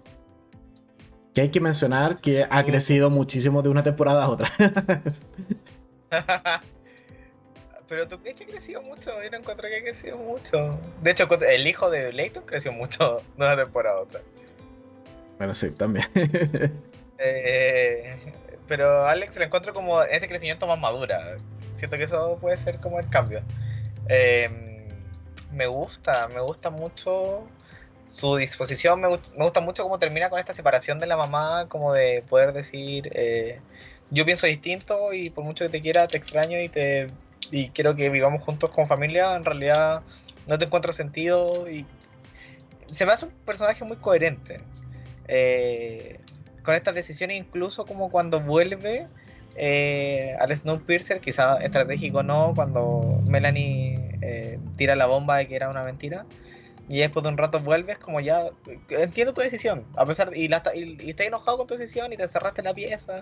Que 1.35 1.43
hay 1.43 1.49
que 1.51 1.61
mencionar 1.61 2.21
que 2.21 2.47
ha 2.49 2.65
crecido 2.65 3.09
muchísimo 3.09 3.63
de 3.63 3.69
una 3.69 3.83
temporada 3.83 4.25
a 4.25 4.29
otra. 4.29 4.51
Pero 7.89 8.07
tú 8.07 8.21
crees 8.21 8.37
que 8.37 8.45
ha 8.45 8.47
crecido 8.47 8.83
mucho, 8.83 9.11
yo 9.21 9.31
no 9.31 9.39
encuentro 9.39 9.69
que 9.69 9.77
ha 9.79 9.83
crecido 9.83 10.17
mucho. 10.19 10.79
De 11.03 11.11
hecho, 11.11 11.29
el 11.49 11.67
hijo 11.67 11.91
de 11.91 12.13
Leighton 12.13 12.45
creció 12.47 12.73
mucho 12.73 13.17
de 13.37 13.45
una 13.45 13.57
temporada 13.57 13.99
a 13.99 14.03
otra. 14.03 14.21
Bueno, 15.39 15.55
sí, 15.55 15.71
también. 15.71 16.07
eh, 17.19 18.17
pero 18.71 19.05
Alex 19.05 19.37
la 19.37 19.47
encuentro 19.47 19.75
como 19.75 20.01
este 20.05 20.29
crecimiento 20.29 20.65
más 20.69 20.79
madura. 20.79 21.37
Siento 21.75 21.97
que 21.97 22.05
eso 22.05 22.39
puede 22.41 22.57
ser 22.57 22.79
como 22.79 23.01
el 23.01 23.11
cambio. 23.11 23.43
Em, 24.07 24.87
me 25.51 25.67
gusta, 25.67 26.29
me 26.29 26.41
gusta 26.41 26.71
mucho 26.71 27.43
su 28.07 28.37
disposición, 28.37 29.01
me, 29.01 29.09
gusta 29.09 29.61
mucho 29.61 29.83
cómo 29.83 29.99
termina 29.99 30.31
con 30.31 30.39
esta 30.39 30.55
separación 30.55 31.01
de 31.01 31.09
la 31.09 31.17
mamá, 31.17 31.67
como 31.69 31.93
de 31.93 32.23
poder 32.29 32.53
decir, 32.53 33.11
eh, 33.13 33.59
yo 34.11 34.25
pienso 34.25 34.47
distinto 34.47 35.13
y 35.13 35.31
por 35.31 35.43
mucho 35.43 35.65
que 35.65 35.71
te 35.71 35.81
quiera, 35.81 36.07
te 36.07 36.19
extraño 36.19 36.61
y, 36.61 36.69
te, 36.69 37.11
y 37.51 37.71
quiero 37.71 37.97
que 37.97 38.09
vivamos 38.09 38.41
juntos 38.45 38.71
como 38.71 38.87
familia, 38.87 39.35
en 39.35 39.45
realidad 39.45 40.03
no 40.47 40.59
te 40.59 40.67
encuentro 40.67 40.93
sentido 40.93 41.69
y 41.69 41.87
se 42.93 43.05
me 43.05 43.11
hace 43.11 43.27
un 43.27 43.33
personaje 43.45 43.83
muy 43.85 43.97
coherente. 43.97 44.61
Eh, 45.27 46.20
con 46.63 46.75
estas 46.75 46.95
decisiones, 46.95 47.39
incluso 47.39 47.85
como 47.85 48.11
cuando 48.11 48.41
vuelve 48.41 49.07
eh, 49.57 50.35
al 50.39 50.55
Snowpiercer, 50.57 51.21
quizá 51.21 51.57
estratégico 51.59 52.23
no, 52.23 52.53
cuando 52.55 53.21
Melanie 53.27 54.19
eh, 54.23 54.59
tira 54.77 54.97
la 54.97 55.07
bomba 55.07 55.39
de 55.39 55.49
que 55.49 55.57
era 55.57 55.69
una 55.69 55.83
mentira. 55.83 56.27
Y 56.89 56.99
después 56.99 57.23
de 57.23 57.29
un 57.29 57.39
rato 57.39 57.61
vuelves 57.61 57.99
como 57.99 58.21
ya, 58.21 58.51
entiendo 58.89 59.33
tu 59.33 59.41
decisión, 59.41 59.87
a 59.97 60.05
pesar 60.05 60.37
y, 60.37 60.49
la, 60.49 60.63
y, 60.75 61.11
estás 61.11 61.27
enojado 61.29 61.59
con 61.59 61.67
tu 61.69 61.75
decisión 61.75 62.13
y 62.13 62.17
te 62.17 62.27
cerraste 62.27 62.63
la 62.63 62.75
pieza. 62.75 63.21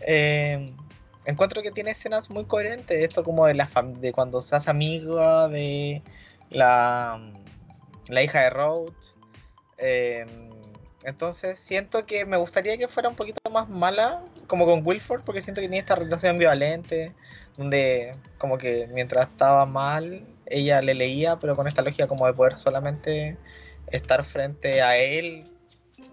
Eh, 0.00 0.74
encuentro 1.24 1.62
que 1.62 1.70
tiene 1.70 1.92
escenas 1.92 2.30
muy 2.30 2.44
coherentes. 2.46 3.02
Esto 3.02 3.22
como 3.22 3.46
de 3.46 3.54
la 3.54 3.68
de 4.00 4.12
cuando 4.12 4.42
se 4.42 4.56
hace 4.56 4.70
amiga 4.70 5.48
de 5.48 6.02
la, 6.50 7.32
la 8.08 8.22
hija 8.22 8.40
de 8.40 8.50
Rhodes. 8.50 9.14
Em, 9.78 10.45
entonces 11.04 11.58
siento 11.58 12.06
que 12.06 12.24
me 12.24 12.36
gustaría 12.36 12.76
que 12.78 12.88
fuera 12.88 13.08
un 13.08 13.14
poquito 13.14 13.38
más 13.50 13.68
mala, 13.68 14.22
como 14.46 14.66
con 14.66 14.86
Wilford, 14.86 15.22
porque 15.22 15.40
siento 15.40 15.60
que 15.60 15.68
tiene 15.68 15.80
esta 15.80 15.94
relación 15.94 16.32
ambivalente, 16.32 17.12
donde 17.56 18.12
como 18.38 18.58
que 18.58 18.88
mientras 18.92 19.28
estaba 19.28 19.66
mal, 19.66 20.24
ella 20.46 20.80
le 20.80 20.94
leía, 20.94 21.36
pero 21.38 21.56
con 21.56 21.66
esta 21.66 21.82
lógica 21.82 22.06
como 22.06 22.26
de 22.26 22.32
poder 22.32 22.54
solamente 22.54 23.36
estar 23.88 24.24
frente 24.24 24.82
a 24.82 24.96
él, 24.96 25.44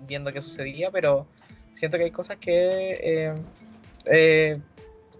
viendo 0.07 0.31
qué 0.33 0.41
sucedía, 0.41 0.91
pero 0.91 1.27
siento 1.73 1.97
que 1.97 2.05
hay 2.05 2.11
cosas 2.11 2.37
que 2.37 2.91
eh, 3.01 3.33
eh, 4.05 4.59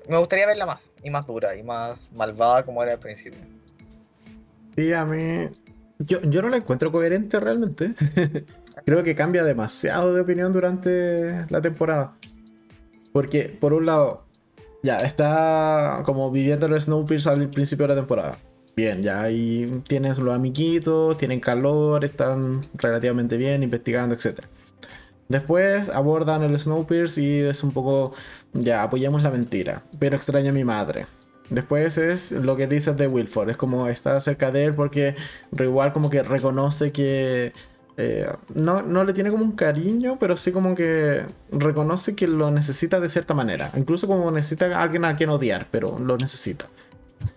me 0.08 0.18
gustaría 0.18 0.46
verla 0.46 0.66
más, 0.66 0.92
y 1.04 1.10
más 1.10 1.26
dura, 1.26 1.56
y 1.56 1.64
más 1.64 2.12
malvada 2.14 2.64
como 2.64 2.84
era 2.84 2.94
al 2.94 3.00
principio. 3.00 3.40
Sí, 4.76 4.94
a 4.94 5.06
mí. 5.06 5.50
Yo, 6.00 6.22
yo 6.22 6.42
no 6.42 6.50
la 6.50 6.58
encuentro 6.58 6.92
coherente 6.92 7.40
realmente. 7.40 7.94
Creo 8.86 9.04
que 9.04 9.16
cambia 9.16 9.44
demasiado 9.44 10.14
de 10.14 10.22
opinión 10.22 10.52
durante 10.52 11.46
la 11.50 11.62
temporada. 11.62 12.18
Porque, 13.12 13.44
por 13.44 13.74
un 13.74 13.86
lado, 13.86 14.26
ya 14.82 15.00
está 15.00 16.02
como 16.06 16.30
viviendo 16.32 16.68
los 16.68 16.86
Snowpiercer 16.86 17.34
al 17.34 17.50
principio 17.50 17.88
de 17.88 17.96
la 17.96 18.02
temporada. 18.02 18.38
Bien, 18.76 19.04
ya 19.04 19.22
ahí 19.22 19.84
tienes 19.88 20.18
los 20.18 20.34
amiguitos, 20.34 21.18
tienen 21.18 21.40
calor, 21.40 22.04
están 22.04 22.68
relativamente 22.74 23.38
bien, 23.38 23.62
investigando, 23.62 24.16
etc. 24.16 24.42
Después 25.30 25.90
abordan 25.90 26.42
el 26.42 26.60
Snowpiercer 26.60 27.24
y 27.24 27.40
es 27.42 27.64
un 27.64 27.72
poco, 27.72 28.14
ya, 28.54 28.84
apoyamos 28.84 29.22
la 29.22 29.30
mentira, 29.30 29.84
pero 30.00 30.16
extraña 30.16 30.50
a 30.50 30.54
mi 30.54 30.64
madre. 30.64 31.06
Después 31.50 31.98
es 31.98 32.32
lo 32.32 32.56
que 32.56 32.68
dices 32.68 32.98
de 32.98 33.08
Wilford, 33.08 33.52
es 33.52 33.58
como 33.58 33.88
está 33.88 34.20
cerca 34.22 34.52
de 34.52 34.66
él 34.66 34.74
porque 34.74 35.16
igual 35.52 35.94
como 35.94 36.10
que 36.10 36.24
reconoce 36.24 36.92
que 36.92 37.54
eh, 37.98 38.28
no, 38.56 38.82
no, 38.82 39.04
le 39.04 39.14
tiene 39.14 39.30
como 39.30 39.44
un 39.44 39.52
cariño, 39.52 40.18
pero 40.20 40.36
sí 40.36 40.52
como 40.52 40.74
que 40.74 41.24
reconoce 41.52 42.16
que 42.16 42.28
lo 42.28 42.50
necesita 42.52 43.00
de 43.00 43.10
cierta 43.10 43.34
manera. 43.34 43.72
Incluso 43.76 44.08
como 44.08 44.32
necesita 44.32 44.66
a 44.78 44.82
alguien 44.82 45.06
a 45.06 45.16
quien 45.16 45.30
odiar, 45.30 45.68
pero 45.70 46.00
lo 46.00 46.18
necesita. 46.18 46.66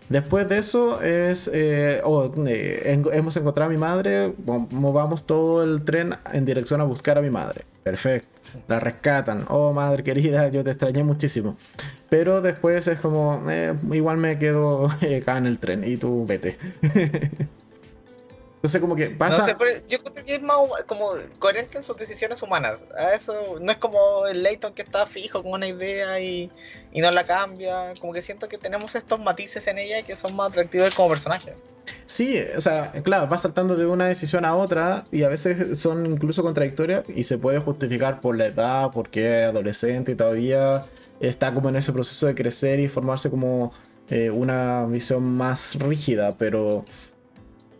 Después 0.08 0.48
de 0.48 0.58
eso 0.58 1.00
es, 1.02 1.50
eh, 1.52 2.00
oh, 2.04 2.32
eh, 2.46 3.02
hemos 3.12 3.36
encontrado 3.36 3.70
a 3.70 3.72
mi 3.72 3.78
madre, 3.78 4.32
movamos 4.70 5.26
todo 5.26 5.62
el 5.62 5.84
tren 5.84 6.14
en 6.32 6.44
dirección 6.44 6.80
a 6.80 6.84
buscar 6.84 7.18
a 7.18 7.22
mi 7.22 7.30
madre. 7.30 7.64
Perfecto. 7.82 8.28
La 8.68 8.80
rescatan. 8.80 9.44
Oh, 9.48 9.72
madre 9.72 10.02
querida, 10.02 10.48
yo 10.48 10.64
te 10.64 10.70
extrañé 10.70 11.04
muchísimo. 11.04 11.56
Pero 12.08 12.40
después 12.40 12.86
es 12.86 12.98
como, 12.98 13.42
igual 13.92 14.16
me 14.16 14.38
quedo 14.38 14.88
acá 15.20 15.38
en 15.38 15.46
el 15.46 15.58
tren 15.58 15.84
y 15.84 15.96
tú 15.96 16.24
vete. 16.26 16.56
Entonces, 18.66 18.80
como 18.80 18.96
que 18.96 19.10
pasa. 19.10 19.46
yo 19.88 19.98
creo 20.00 20.24
que 20.24 20.34
es 20.34 20.42
más 20.42 20.56
como 20.86 21.12
coherente 21.38 21.78
en 21.78 21.84
sus 21.84 21.96
decisiones 21.96 22.42
humanas. 22.42 22.84
eso 23.14 23.60
no 23.60 23.70
es 23.70 23.78
como 23.78 24.26
el 24.26 24.42
Leighton 24.42 24.74
que 24.74 24.82
está 24.82 25.06
fijo 25.06 25.40
con 25.40 25.52
una 25.52 25.68
idea 25.68 26.18
y, 26.18 26.50
y, 26.92 27.00
no 27.00 27.12
la 27.12 27.24
cambia. 27.24 27.94
Como 28.00 28.12
que 28.12 28.22
siento 28.22 28.48
que 28.48 28.58
tenemos 28.58 28.96
estos 28.96 29.20
matices 29.20 29.68
en 29.68 29.78
ella 29.78 30.02
que 30.02 30.16
son 30.16 30.34
más 30.34 30.48
atractivos 30.50 30.96
como 30.96 31.10
personaje. 31.10 31.54
Sí, 32.06 32.42
o 32.56 32.60
sea, 32.60 32.90
claro, 33.04 33.28
va 33.28 33.38
saltando 33.38 33.76
de 33.76 33.86
una 33.86 34.08
decisión 34.08 34.44
a 34.44 34.56
otra 34.56 35.04
y 35.12 35.22
a 35.22 35.28
veces 35.28 35.78
son 35.78 36.04
incluso 36.04 36.42
contradictorias 36.42 37.04
y 37.08 37.22
se 37.22 37.38
puede 37.38 37.60
justificar 37.60 38.20
por 38.20 38.36
la 38.36 38.46
edad, 38.46 38.90
porque 38.92 39.42
es 39.42 39.48
adolescente 39.48 40.10
y 40.10 40.14
todavía 40.16 40.80
está 41.20 41.54
como 41.54 41.68
en 41.68 41.76
ese 41.76 41.92
proceso 41.92 42.26
de 42.26 42.34
crecer 42.34 42.80
y 42.80 42.88
formarse 42.88 43.30
como 43.30 43.72
eh, 44.08 44.30
una 44.30 44.86
visión 44.86 45.22
más 45.22 45.76
rígida, 45.78 46.36
pero 46.36 46.84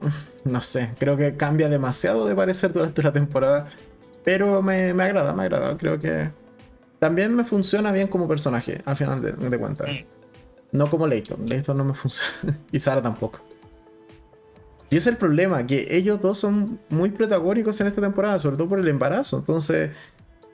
no 0.44 0.61
sé, 0.61 0.94
creo 0.99 1.16
que 1.16 1.36
cambia 1.36 1.68
demasiado 1.68 2.26
de 2.26 2.34
parecer 2.34 2.72
durante 2.72 3.03
la 3.03 3.12
temporada. 3.12 3.66
Pero 4.24 4.61
me, 4.61 4.90
agrada, 4.90 5.32
me 5.32 5.44
agrada. 5.44 5.76
Creo 5.78 5.99
que 5.99 6.30
también 6.99 7.34
me 7.34 7.44
funciona 7.44 7.92
bien 7.92 8.09
como 8.09 8.26
personaje, 8.26 8.82
al 8.84 8.97
final 8.97 9.22
de, 9.22 9.59
cuentas. 9.59 9.88
Mm. 9.88 10.76
No 10.76 10.90
como 10.90 11.07
Leighton. 11.07 11.47
Leighton 11.47 11.76
no 11.76 11.84
me 11.84 11.94
funciona. 11.94 12.59
y 12.72 12.80
Sara 12.80 13.01
tampoco. 13.01 13.40
Y 14.90 14.97
es 14.97 15.07
el 15.07 15.16
problema, 15.16 15.66
que 15.66 15.86
ellos 15.90 16.20
dos 16.20 16.38
son 16.38 16.80
muy 16.88 17.11
protagónicos 17.11 17.80
en 17.80 17.88
esta 17.88 18.01
temporada, 18.01 18.38
sobre 18.38 18.57
todo 18.57 18.68
por 18.68 18.78
el 18.78 18.88
embarazo. 18.88 19.38
Entonces, 19.38 19.90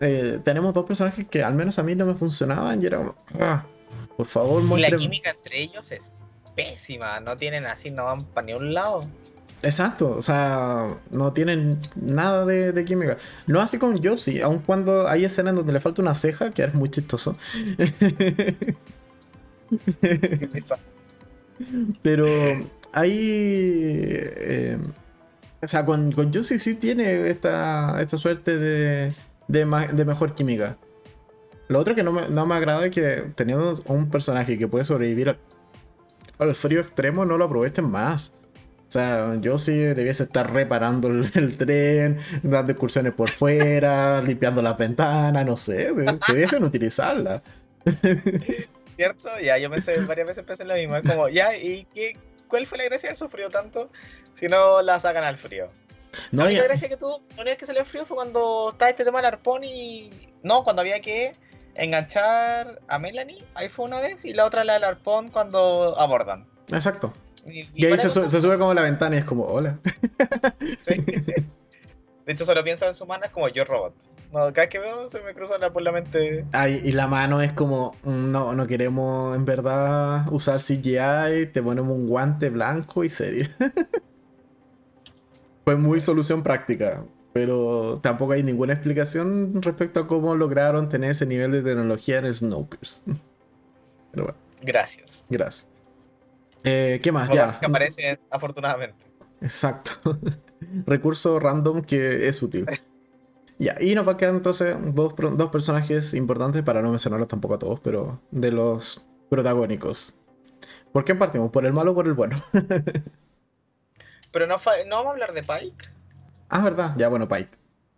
eh, 0.01 0.41
tenemos 0.43 0.73
dos 0.75 0.85
personajes 0.87 1.27
que 1.29 1.43
al 1.43 1.55
menos 1.55 1.79
a 1.79 1.83
mí 1.83 1.95
no 1.95 2.07
me 2.07 2.15
funcionaban 2.15 2.83
y 2.83 2.87
era 2.87 2.99
como, 2.99 3.15
ah, 3.41 3.65
por 4.17 4.27
favor, 4.27 4.63
Y 4.79 4.83
la 4.83 4.97
química 4.97 5.31
entre 5.31 5.63
ellos 5.63 5.93
es 5.93 6.11
pésima, 6.55 7.21
no 7.21 7.37
tienen 7.37 7.67
así, 7.67 7.91
no 7.91 8.05
van 8.05 8.25
para 8.25 8.47
ni 8.47 8.53
un 8.55 8.75
lado. 8.75 9.07
Exacto, 9.63 10.17
o 10.17 10.23
sea, 10.23 10.99
no 11.11 11.33
tienen 11.33 11.79
nada 11.95 12.45
de, 12.45 12.85
química. 12.85 13.17
No 13.47 13.61
así 13.61 13.79
con 13.79 14.03
Josie, 14.03 14.43
aun 14.43 14.59
cuando 14.59 15.07
hay 15.09 15.25
escenas 15.25 15.55
donde 15.55 15.73
le 15.73 15.79
falta 15.81 16.03
una 16.03 16.17
ceja, 16.17 16.51
que 16.51 16.65
es 16.65 16.75
muy 16.75 16.89
chistoso. 16.91 17.37
Pero 22.03 22.27
hay. 22.93 23.13
Eh, 23.13 24.79
o 25.63 25.67
sea, 25.69 25.87
con, 25.87 26.11
con 26.11 26.35
Josie 26.35 26.59
sí 26.59 26.75
tiene 26.75 27.31
esta, 27.31 28.01
esta 28.03 28.17
suerte 28.17 28.59
de, 28.59 29.15
de, 29.47 29.65
mejor 30.05 30.35
química. 30.35 30.77
Lo 31.69 31.79
otro 31.79 31.95
que 31.95 32.03
no 32.03 32.11
me, 32.11 32.29
no 32.29 32.47
me 32.47 32.57
agrada 32.57 32.85
es 32.85 32.91
que 32.91 33.31
teniendo 33.37 33.81
un 33.87 34.11
personaje 34.11 34.59
que 34.59 34.67
puede 34.67 34.85
sobrevivir 34.85 35.39
al 36.43 36.55
frío 36.55 36.81
extremo, 36.81 37.25
no 37.25 37.39
lo 37.39 37.45
aprovechen 37.45 37.91
más. 37.91 38.33
O 38.89 38.93
sea, 38.93 39.37
yo 39.41 39.57
sí 39.57 39.73
debiese 39.73 40.25
estar 40.25 40.53
reparando 40.53 41.09
el, 41.09 41.57
tren, 41.57 42.19
dando 42.43 42.73
excursiones 42.73 43.15
por 43.15 43.31
fuera, 43.31 44.21
limpiando 44.27 44.61
las 44.61 44.77
ventanas, 44.77 45.47
no 45.47 45.57
sé, 45.57 45.93
debiesen 46.29 46.63
utilizarla. 46.65 47.43
¿Cierto? 48.97 49.31
Ya, 49.43 49.57
yo 49.57 49.71
pensé, 49.71 49.99
varias 50.01 50.27
veces 50.27 50.45
pensé 50.45 50.65
en 50.65 50.69
lo 50.69 50.75
mismo. 50.75 50.97
Es 50.97 51.03
como, 51.03 51.29
ya, 51.31 51.57
¿y 51.57 51.87
qué, 51.95 52.19
cuál 52.49 52.67
fue 52.67 52.77
la 52.77 52.85
gracia 52.85 53.09
del 53.09 53.17
sufrido 53.17 53.49
tanto 53.49 53.91
si 54.35 54.47
no 54.49 54.83
la 54.83 55.01
sacan 55.01 55.25
al 55.25 55.39
frío? 55.39 55.71
No, 56.31 56.47
la 56.47 56.63
gracia 56.63 56.89
que 56.89 56.99
tuvo, 56.99 57.23
la 57.35 57.43
única 57.43 57.57
que 57.57 57.65
salió 57.65 57.81
al 57.81 57.87
frío 57.87 58.05
fue 58.05 58.17
cuando 58.17 58.73
estaba 58.73 58.91
este 58.91 59.05
tema 59.05 59.21
del 59.21 59.27
arpón 59.27 59.65
y. 59.65 60.11
No, 60.43 60.63
cuando 60.65 60.83
había 60.83 61.01
que 61.01 61.33
enganchar 61.75 62.81
a 62.89 62.99
Melanie, 62.99 63.45
ahí 63.55 63.69
fue 63.69 63.85
una 63.85 64.01
vez, 64.01 64.25
y 64.25 64.33
la 64.33 64.47
otra 64.47 64.65
la 64.65 64.73
del 64.75 64.85
arpón 64.85 65.31
cuando 65.31 65.99
abordan. 65.99 66.47
Exacto. 66.71 67.13
Y, 67.45 67.85
ahí 67.85 67.99
se, 67.99 68.09
sube 68.11 68.59
como 68.59 68.73
la 68.73 68.83
ventana 68.83 69.17
y 69.17 69.19
es 69.19 69.25
como, 69.25 69.43
hola. 69.45 69.79
De 72.25 72.33
hecho, 72.33 72.45
solo 72.45 72.63
pienso 72.63 72.87
en 72.87 72.95
su 72.95 73.05
mano 73.05 73.25
es 73.25 73.33
como 73.33 73.49
yo 73.49 73.65
robot. 73.65 73.95
cada 74.31 74.53
vez 74.53 74.69
que 74.69 74.79
veo 74.79 75.09
se 75.09 75.21
me 75.23 75.35
cruza 75.35 75.55
por 75.73 75.83
la 75.83 75.91
mente. 75.91 76.45
Ay, 76.53 76.81
y 76.85 76.93
la 76.93 77.09
mano 77.09 77.43
es 77.43 77.53
como, 77.53 77.97
mm, 78.05 78.31
no, 78.31 78.55
no 78.55 78.69
queremos 78.69 79.35
en 79.37 79.45
verdad 79.45 80.27
usar 80.31 80.61
CGI, 80.61 81.47
te 81.53 81.61
ponemos 81.63 81.97
un 81.97 82.07
guante 82.07 82.49
blanco 82.51 83.03
y 83.03 83.11
serio. 83.11 83.49
Fue 85.65 85.75
muy 85.77 86.01
solución 86.01 86.45
práctica, 86.45 87.05
pero 87.33 87.99
tampoco 88.03 88.33
hay 88.33 88.43
ninguna 88.43 88.75
explicación 88.75 89.63
respecto 89.63 90.01
a 90.01 90.07
cómo 90.07 90.35
lograron 90.35 90.89
tener 90.89 91.13
ese 91.13 91.27
nivel 91.27 91.53
de 91.53 91.63
tecnología 91.63 92.19
en 92.19 92.27
el 92.27 92.35
Snowpiercer. 92.35 93.03
Pero 94.11 94.25
bueno. 94.25 94.39
Gracias. 94.61 95.25
Gracias. 95.31 95.69
Eh, 96.65 97.01
¿Qué 97.03 97.11
más? 97.11 97.31
ya. 97.31 97.59
Que 97.59 97.67
aparece 97.67 98.21
afortunadamente. 98.31 99.07
Exacto. 99.41 100.19
Recurso 100.87 101.41
random 101.41 101.83
que 101.83 102.29
es 102.29 102.43
útil. 102.43 102.67
ya, 103.59 103.77
y 103.81 103.95
nos 103.95 104.07
va 104.07 104.13
a 104.13 104.17
quedar 104.17 104.35
entonces 104.35 104.77
dos, 104.95 105.15
dos 105.17 105.51
personajes 105.51 106.15
importantes, 106.15 106.63
para 106.63 106.83
no 106.83 106.91
mencionarlos 106.91 107.29
tampoco 107.29 107.55
a 107.55 107.59
todos, 107.59 107.81
pero 107.81 108.21
de 108.31 108.53
los 108.53 109.07
protagónicos. 109.31 110.15
¿Por 110.93 111.05
qué 111.05 111.15
partimos? 111.15 111.51
¿Por 111.51 111.65
el 111.65 111.73
malo 111.73 111.93
o 111.93 111.95
por 111.95 112.07
el 112.07 112.13
bueno? 112.13 112.41
pero 114.31 114.47
no, 114.47 114.57
no 114.57 114.97
vamos 114.97 115.07
a 115.07 115.13
hablar 115.13 115.33
de 115.33 115.43
Pike. 115.43 116.02
Ah, 116.55 116.61
verdad. 116.61 116.93
Ya, 116.99 117.09
bueno, 117.09 117.27
Pike. 117.27 117.49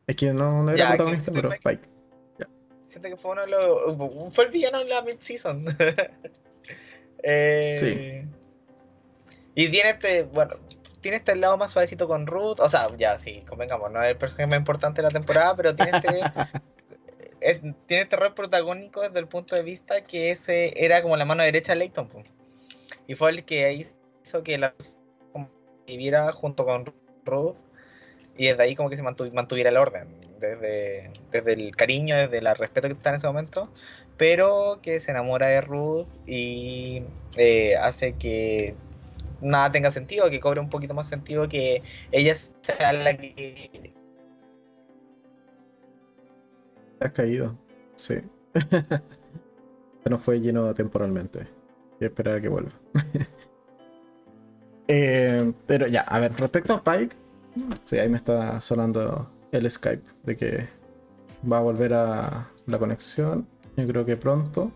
Es 0.07 0.15
que 0.15 0.33
no, 0.33 0.63
no 0.63 0.71
era 0.71 0.91
protagonista, 0.91 1.33
pero 1.33 1.51
Pike. 1.51 1.89
Siento 2.87 3.09
que 3.09 3.17
fue 3.17 3.33
uno 3.33 3.41
de 3.41 3.49
los. 3.49 4.33
Fue 4.33 4.45
el 4.45 4.51
villano 4.53 4.81
en 4.81 4.89
la 4.89 5.03
mid-season. 5.03 5.67
eh... 7.25 7.77
Sí. 7.81 8.31
Y 9.57 9.69
tiene 9.71 9.91
este, 9.91 10.23
bueno, 10.23 10.55
tiene 11.01 11.17
este 11.17 11.35
lado 11.35 11.59
más 11.59 11.73
suavecito 11.73 12.07
con 12.07 12.29
Ruth. 12.29 12.61
O 12.61 12.69
sea, 12.69 12.87
ya 12.97 13.19
sí, 13.19 13.43
convengamos, 13.49 13.91
no 13.91 14.01
es 14.01 14.11
el 14.11 14.19
personaje 14.19 14.47
más 14.47 14.59
importante 14.59 15.03
de 15.03 15.09
la 15.09 15.11
temporada, 15.11 15.57
pero 15.57 15.75
tiene 15.75 15.91
este, 15.99 16.21
tiene 17.89 18.03
este 18.05 18.17
rol 18.17 18.35
protagónico 18.35 19.01
desde 19.01 19.19
el 19.19 19.27
punto 19.27 19.57
de 19.57 19.63
vista 19.63 20.05
que 20.05 20.31
ese 20.31 20.73
era 20.77 21.03
como 21.03 21.17
la 21.17 21.25
mano 21.25 21.43
derecha 21.43 21.73
de 21.73 21.81
Leighton. 21.81 22.09
Y 23.09 23.17
fue 23.17 23.33
el 23.33 23.45
que 23.45 23.73
hizo 24.23 24.45
que 24.45 24.59
la 24.59 24.73
viviera 25.89 26.33
junto 26.33 26.65
con 26.65 26.85
Ruth 27.25 27.57
y 28.37 28.49
desde 28.49 28.63
ahí 28.63 28.75
como 28.75 28.91
que 28.91 28.97
se 28.97 29.03
mantuviera 29.03 29.71
el 29.71 29.77
orden. 29.77 30.09
desde, 30.41 31.11
desde 31.31 31.53
el 31.53 31.75
cariño, 31.77 32.17
desde 32.17 32.39
el 32.39 32.55
respeto 32.57 32.89
que 32.89 32.95
está 32.95 33.11
en 33.11 33.17
ese 33.17 33.27
momento, 33.27 33.71
pero 34.17 34.79
que 34.83 35.01
se 35.01 35.11
enamora 35.11 35.47
de 35.47 35.61
Ruth 35.61 36.07
y 36.27 37.03
eh, 37.37 37.77
hace 37.77 38.15
que 38.15 38.75
nada 39.41 39.73
tenga 39.73 39.91
sentido, 39.91 40.31
que 40.31 40.41
cobre 40.41 40.61
un 40.61 40.71
poquito 40.71 40.95
más 40.95 41.09
sentido, 41.09 41.49
que 41.49 41.83
ella 42.13 42.35
sea 42.35 42.93
la 42.93 43.17
que... 43.17 43.93
Has 47.01 47.13
caído, 47.13 47.59
sí. 47.95 48.17
Se 50.05 50.11
nos 50.11 50.21
fue 50.21 50.41
lleno 50.41 50.75
temporalmente. 50.75 51.47
Y 52.01 52.05
esperar 52.05 52.37
a 52.37 52.41
que 52.41 52.49
vuelva. 52.49 52.73
Eh, 54.87 55.55
pero 55.67 55.87
ya, 55.87 56.03
a 56.03 56.21
ver, 56.21 56.35
respecto 56.35 56.75
a 56.75 56.85
Pike, 56.85 57.17
sí, 57.85 57.99
ahí 57.99 58.09
me 58.09 58.17
está 58.17 58.61
sonando 58.61 59.31
el 59.53 59.71
Skype 59.71 60.05
de 60.25 60.37
que 60.37 60.69
va 61.51 61.59
a 61.59 61.61
volver 61.61 61.95
a 61.95 62.51
la 62.67 62.79
conexión. 62.79 63.47
Yo 63.77 63.87
creo 63.87 64.05
que 64.05 64.17
pronto. 64.17 64.73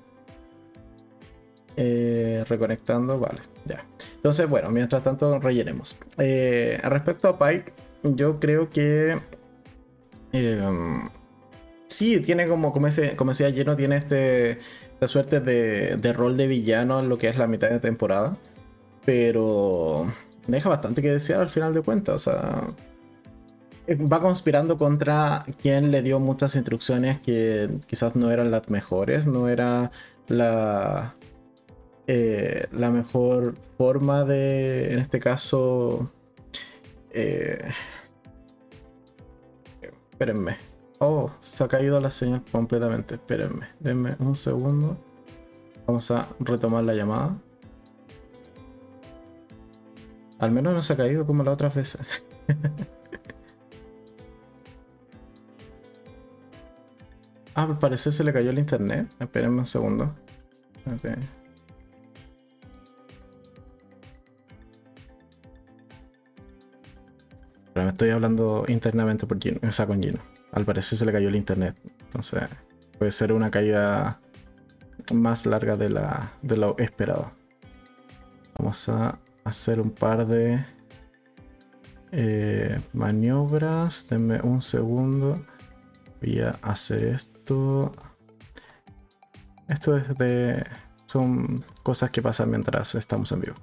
Eh, 1.76 2.45
reconectando, 2.49 3.20
vale, 3.20 3.41
ya. 3.64 3.87
Entonces, 4.16 4.49
bueno, 4.49 4.70
mientras 4.70 5.03
tanto 5.05 5.39
rellenemos. 5.39 5.97
Eh, 6.18 6.81
respecto 6.83 7.29
a 7.29 7.39
Pike, 7.39 7.72
yo 8.03 8.41
creo 8.41 8.68
que 8.68 9.20
eh, 10.33 10.99
sí, 11.87 12.20
tiene 12.20 12.49
como, 12.49 12.72
como, 12.72 12.89
ese, 12.89 13.14
como 13.14 13.31
decía 13.31 13.51
lleno, 13.51 13.76
tiene 13.76 13.97
este, 13.97 14.59
esta 14.95 15.07
suerte 15.07 15.39
de, 15.39 15.97
de 15.97 16.12
rol 16.12 16.37
de 16.37 16.49
villano 16.49 16.99
en 16.99 17.09
lo 17.09 17.16
que 17.16 17.29
es 17.29 17.39
la 17.39 17.47
mitad 17.47 17.70
de 17.70 17.79
temporada. 17.79 18.37
Pero 19.05 20.07
deja 20.49 20.68
bastante 20.68 21.03
que 21.03 21.12
desear 21.12 21.40
al 21.40 21.51
final 21.51 21.72
de 21.72 21.82
cuentas. 21.82 22.26
O 22.26 22.30
sea, 22.30 22.74
va 23.96 24.20
conspirando 24.20 24.76
contra 24.76 25.44
quien 25.61 25.90
le 25.90 26.03
dio 26.03 26.18
muchas 26.18 26.57
instrucciones 26.57 27.20
que 27.20 27.78
quizás 27.86 28.16
no 28.16 28.30
eran 28.30 28.51
las 28.51 28.68
mejores, 28.68 29.26
no 29.26 29.49
era 29.49 29.90
la, 30.26 31.14
eh, 32.07 32.66
la 32.72 32.90
mejor 32.90 33.55
forma 33.76 34.24
de, 34.24 34.92
en 34.92 34.99
este 34.99 35.20
caso, 35.20 36.11
eh, 37.12 37.70
espérenme. 40.11 40.57
Oh, 41.01 41.30
se 41.40 41.62
ha 41.62 41.68
caído 41.68 42.01
la 42.01 42.11
señal 42.11 42.42
completamente. 42.51 43.14
Espérenme, 43.14 43.68
denme 43.78 44.16
un 44.18 44.34
segundo. 44.34 44.99
Vamos 45.86 46.11
a 46.11 46.28
retomar 46.40 46.84
la 46.84 46.94
llamada. 46.94 47.38
Al 50.39 50.51
menos 50.53 50.74
no 50.74 50.82
se 50.82 50.93
ha 50.93 50.97
caído 50.97 51.26
como 51.26 51.43
la 51.43 51.53
otra 51.53 51.68
vez. 51.68 51.99
Ah, 57.55 57.64
al 57.64 57.76
parecer 57.76 58.12
se 58.12 58.22
le 58.22 58.32
cayó 58.32 58.51
el 58.51 58.59
internet. 58.61 59.12
Espérenme 59.18 59.59
un 59.59 59.66
segundo. 59.66 60.14
Pero 60.93 61.16
me 67.74 67.89
estoy 67.89 68.11
hablando 68.11 68.64
internamente 68.68 69.26
por 69.26 69.41
Gino, 69.41 69.59
o 69.61 69.72
sea, 69.72 69.89
con 69.89 70.01
Gino. 70.01 70.20
Al 70.53 70.64
parecer 70.64 70.97
se 70.97 71.05
le 71.05 71.11
cayó 71.11 71.28
el 71.28 71.34
internet. 71.34 71.76
Entonces, 72.01 72.45
puede 72.97 73.11
ser 73.11 73.32
una 73.32 73.51
caída 73.51 74.20
más 75.12 75.45
larga 75.45 75.76
de, 75.76 75.91
la, 75.91 76.34
de 76.43 76.59
lo 76.59 76.76
esperado. 76.78 77.32
Vamos 78.57 78.89
a 78.89 79.18
hacer 79.49 79.80
un 79.80 79.90
par 79.90 80.26
de 80.26 80.64
eh, 82.12 82.80
maniobras. 82.92 84.07
Denme 84.09 84.40
un 84.40 84.62
segundo. 84.62 85.44
Voy 86.20 86.40
a 86.40 86.51
hacer 86.62 87.05
esto 87.05 87.38
esto. 89.68 89.96
es 89.96 90.18
de. 90.18 90.64
Son 91.07 91.64
cosas 91.82 92.11
que 92.11 92.20
pasan 92.20 92.51
mientras 92.51 92.94
estamos 92.94 93.32
en 93.32 93.40
vivo. 93.40 93.55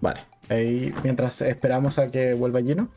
Vale. 0.00 0.20
Ahí, 0.50 0.94
mientras 1.02 1.40
esperamos 1.42 1.98
a 1.98 2.08
que 2.08 2.34
vuelva 2.34 2.60
lleno. 2.60 2.90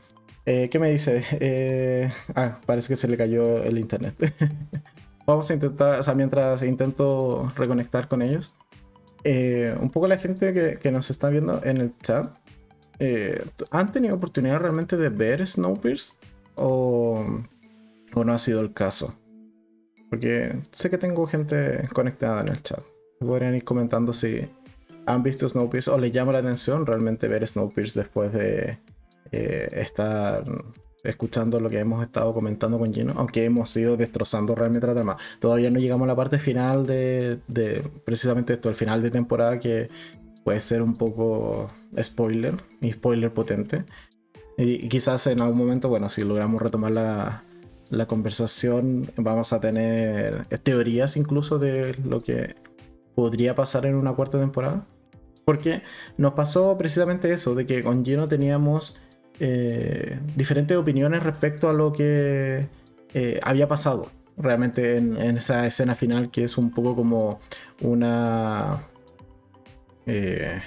Eh, 0.46 0.70
¿Qué 0.70 0.80
me 0.80 0.90
dice? 0.92 1.24
Eh, 1.40 2.10
ah, 2.36 2.60
parece 2.66 2.90
que 2.90 2.96
se 2.96 3.08
le 3.08 3.18
cayó 3.18 3.64
el 3.64 3.78
internet. 3.78 4.16
Vamos 5.26 5.50
a 5.50 5.54
intentar, 5.54 6.00
o 6.00 6.04
sea, 6.04 6.14
mientras 6.16 6.64
intento 6.64 7.50
reconectar 7.56 8.08
con 8.08 8.22
ellos. 8.22 8.56
Eh, 9.24 9.76
un 9.80 9.90
poco 9.90 10.08
la 10.08 10.18
gente 10.18 10.54
que, 10.54 10.78
que, 10.80 10.92
nos 10.92 11.10
está 11.10 11.30
viendo 11.30 11.62
en 11.64 11.78
el 11.78 11.98
chat. 12.00 12.36
¿Han 13.72 13.92
tenido 13.92 14.16
oportunidad 14.16 14.60
realmente 14.60 14.96
de 14.96 15.10
ver 15.10 15.46
Snowpiercer? 15.46 16.16
¿O 16.56 17.26
o 18.14 18.24
no 18.24 18.34
ha 18.34 18.40
sido 18.40 18.62
el 18.62 18.74
caso. 18.74 19.16
Porque 20.10 20.58
sé 20.72 20.90
que 20.90 20.98
tengo 20.98 21.26
gente 21.28 21.88
conectada 21.94 22.42
en 22.42 22.50
el 22.50 22.62
chat. 22.62 22.84
Podrían 23.20 23.56
ir 23.56 23.64
comentando 23.64 24.14
si 24.14 24.50
han 25.06 25.24
visto 25.24 25.48
Snowpiercer 25.48 25.94
o 25.94 25.98
les 25.98 26.12
llama 26.12 26.34
la 26.34 26.40
atención 26.40 26.86
realmente 26.86 27.28
ver 27.28 27.48
Snowpiercer 27.48 28.04
después 28.04 28.34
de 28.34 28.80
eh, 29.32 29.70
estar 29.74 30.44
escuchando 31.04 31.60
lo 31.60 31.70
que 31.70 31.80
hemos 31.80 32.04
estado 32.04 32.34
comentando 32.34 32.78
con 32.80 32.94
Gino, 32.94 33.14
aunque 33.18 33.46
hemos 33.46 33.76
ido 33.78 33.98
destrozando 33.98 34.56
realmente 34.56 34.88
la 34.88 34.94
trama. 34.94 35.18
Todavía 35.40 35.72
no 35.72 35.80
llegamos 35.80 36.06
a 36.06 36.08
la 36.08 36.16
parte 36.16 36.40
final 36.40 36.86
de, 36.86 37.40
de 37.48 37.84
precisamente 38.06 38.54
esto, 38.54 38.70
el 38.70 38.76
final 38.76 39.02
de 39.02 39.12
temporada 39.12 39.60
que 39.60 39.90
puede 40.44 40.60
ser 40.60 40.82
un 40.82 40.96
poco 40.96 41.68
spoiler 42.02 42.56
y 42.82 42.92
spoiler 42.92 43.34
potente. 43.34 43.86
Y, 44.58 44.90
quizás 44.90 45.28
en 45.28 45.42
algún 45.42 45.58
momento, 45.58 45.90
bueno, 45.90 46.10
si 46.10 46.24
logramos 46.24 46.62
retomar 46.62 46.92
la, 46.92 47.44
la 47.90 48.06
conversación 48.08 49.12
vamos 49.18 49.54
a 49.54 49.60
tener 49.60 50.46
teorías 50.64 51.18
incluso 51.18 51.60
de 51.60 51.96
lo 52.04 52.22
que 52.22 52.56
podría 53.16 53.56
pasar 53.56 53.86
en 53.86 53.96
una 53.96 54.14
cuarta 54.14 54.40
temporada. 54.40 54.88
Porque 55.46 55.82
nos 56.18 56.34
pasó 56.34 56.78
precisamente 56.78 57.34
eso, 57.34 57.56
de 57.56 57.66
que 57.66 57.84
con 57.84 58.06
Gino 58.06 58.28
teníamos 58.28 59.02
eh, 59.44 60.20
diferentes 60.36 60.78
opiniones 60.78 61.24
respecto 61.24 61.68
a 61.68 61.74
lo 61.74 61.92
que 61.92 62.68
eh, 63.16 63.40
había 63.42 63.68
pasado 63.68 64.12
realmente 64.38 64.98
en, 64.98 65.18
esa 65.38 65.66
escena 65.66 65.96
final, 65.96 66.30
que 66.30 66.44
es 66.44 66.58
un 66.58 66.72
poco 66.72 66.96
como 66.96 67.40
una... 67.82 68.84
Eh, 70.06 70.60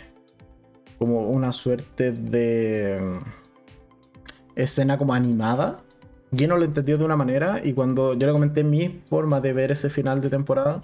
como 0.99 1.29
una 1.29 1.53
suerte 1.53 2.12
de 2.12 3.18
escena 4.55 4.97
como 4.97 5.12
animada 5.12 5.83
Gino 6.37 6.57
lo 6.57 6.64
entendió 6.64 6.99
de 6.99 7.05
una 7.05 7.16
manera 7.16 7.61
y 7.62 7.72
cuando 7.75 8.14
yo 8.14 8.27
le 8.27 8.33
comenté 8.33 8.64
mi 8.64 9.03
forma 9.09 9.41
de 9.41 9.53
ver 9.53 9.70
ese 9.70 9.89
final 9.89 10.20
de 10.20 10.31
temporada, 10.31 10.83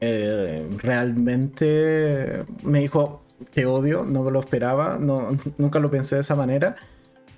eh, 0.00 0.68
realmente 0.78 2.44
me 2.62 2.80
dijo, 2.80 3.22
te 3.52 3.66
odio, 3.66 4.04
no 4.04 4.22
me 4.22 4.30
lo 4.30 4.40
esperaba, 4.40 4.98
no, 5.00 5.36
nunca 5.58 5.78
lo 5.80 5.90
pensé 5.90 6.16
de 6.16 6.20
esa 6.20 6.36
manera 6.36 6.76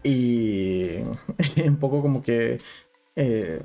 y 1.57 1.63
un 1.67 1.77
poco 1.77 2.03
como 2.03 2.23
que 2.23 2.61
eh, 3.17 3.61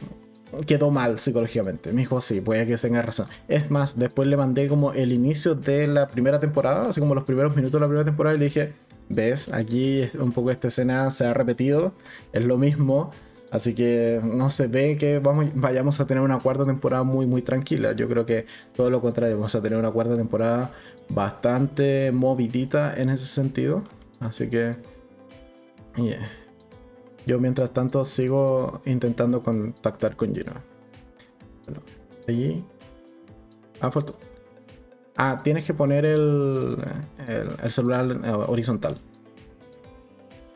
quedó 0.65 0.91
mal 0.91 1.19
psicológicamente. 1.19 1.91
Me 1.91 2.01
dijo, 2.01 2.19
sí, 2.21 2.41
puede 2.41 2.65
que 2.65 2.77
tenga 2.77 3.01
razón. 3.01 3.27
Es 3.47 3.71
más, 3.71 3.97
después 3.97 4.27
le 4.27 4.37
mandé 4.37 4.67
como 4.67 4.93
el 4.93 5.11
inicio 5.11 5.55
de 5.55 5.87
la 5.87 6.07
primera 6.07 6.39
temporada, 6.39 6.89
así 6.89 6.99
como 6.99 7.15
los 7.15 7.23
primeros 7.23 7.55
minutos 7.55 7.73
de 7.73 7.79
la 7.81 7.87
primera 7.87 8.05
temporada 8.05 8.35
y 8.35 8.39
le 8.39 8.45
dije, 8.45 8.73
ves, 9.09 9.49
aquí 9.53 10.09
un 10.19 10.31
poco 10.31 10.51
esta 10.51 10.67
escena 10.69 11.09
se 11.11 11.25
ha 11.25 11.33
repetido, 11.33 11.93
es 12.33 12.43
lo 12.43 12.57
mismo 12.57 13.11
Así 13.51 13.75
que 13.75 14.21
no 14.23 14.49
se 14.49 14.67
ve 14.67 14.95
que 14.97 15.19
vayamos 15.19 15.99
a 15.99 16.07
tener 16.07 16.23
una 16.23 16.39
cuarta 16.39 16.65
temporada 16.65 17.03
muy, 17.03 17.27
muy 17.27 17.41
tranquila. 17.41 17.91
Yo 17.91 18.07
creo 18.07 18.25
que 18.25 18.45
todo 18.73 18.89
lo 18.89 19.01
contrario, 19.01 19.35
vamos 19.35 19.53
a 19.53 19.61
tener 19.61 19.77
una 19.77 19.91
cuarta 19.91 20.15
temporada 20.15 20.71
bastante 21.09 22.13
movidita 22.13 22.93
en 22.95 23.09
ese 23.09 23.25
sentido. 23.25 23.83
Así 24.21 24.49
que 24.49 24.77
yo 27.25 27.39
mientras 27.39 27.71
tanto 27.71 28.05
sigo 28.05 28.81
intentando 28.85 29.41
contactar 29.41 30.15
con 30.15 30.33
Gino. 30.33 30.53
Bueno, 31.65 31.81
allí. 32.27 32.63
Ah. 33.79 33.91
Ah, 35.17 35.41
tienes 35.43 35.65
que 35.65 35.73
poner 35.73 36.05
el, 36.05 36.77
el, 37.27 37.49
el 37.61 37.71
celular 37.71 38.05
eh, 38.23 38.31
horizontal. 38.31 38.97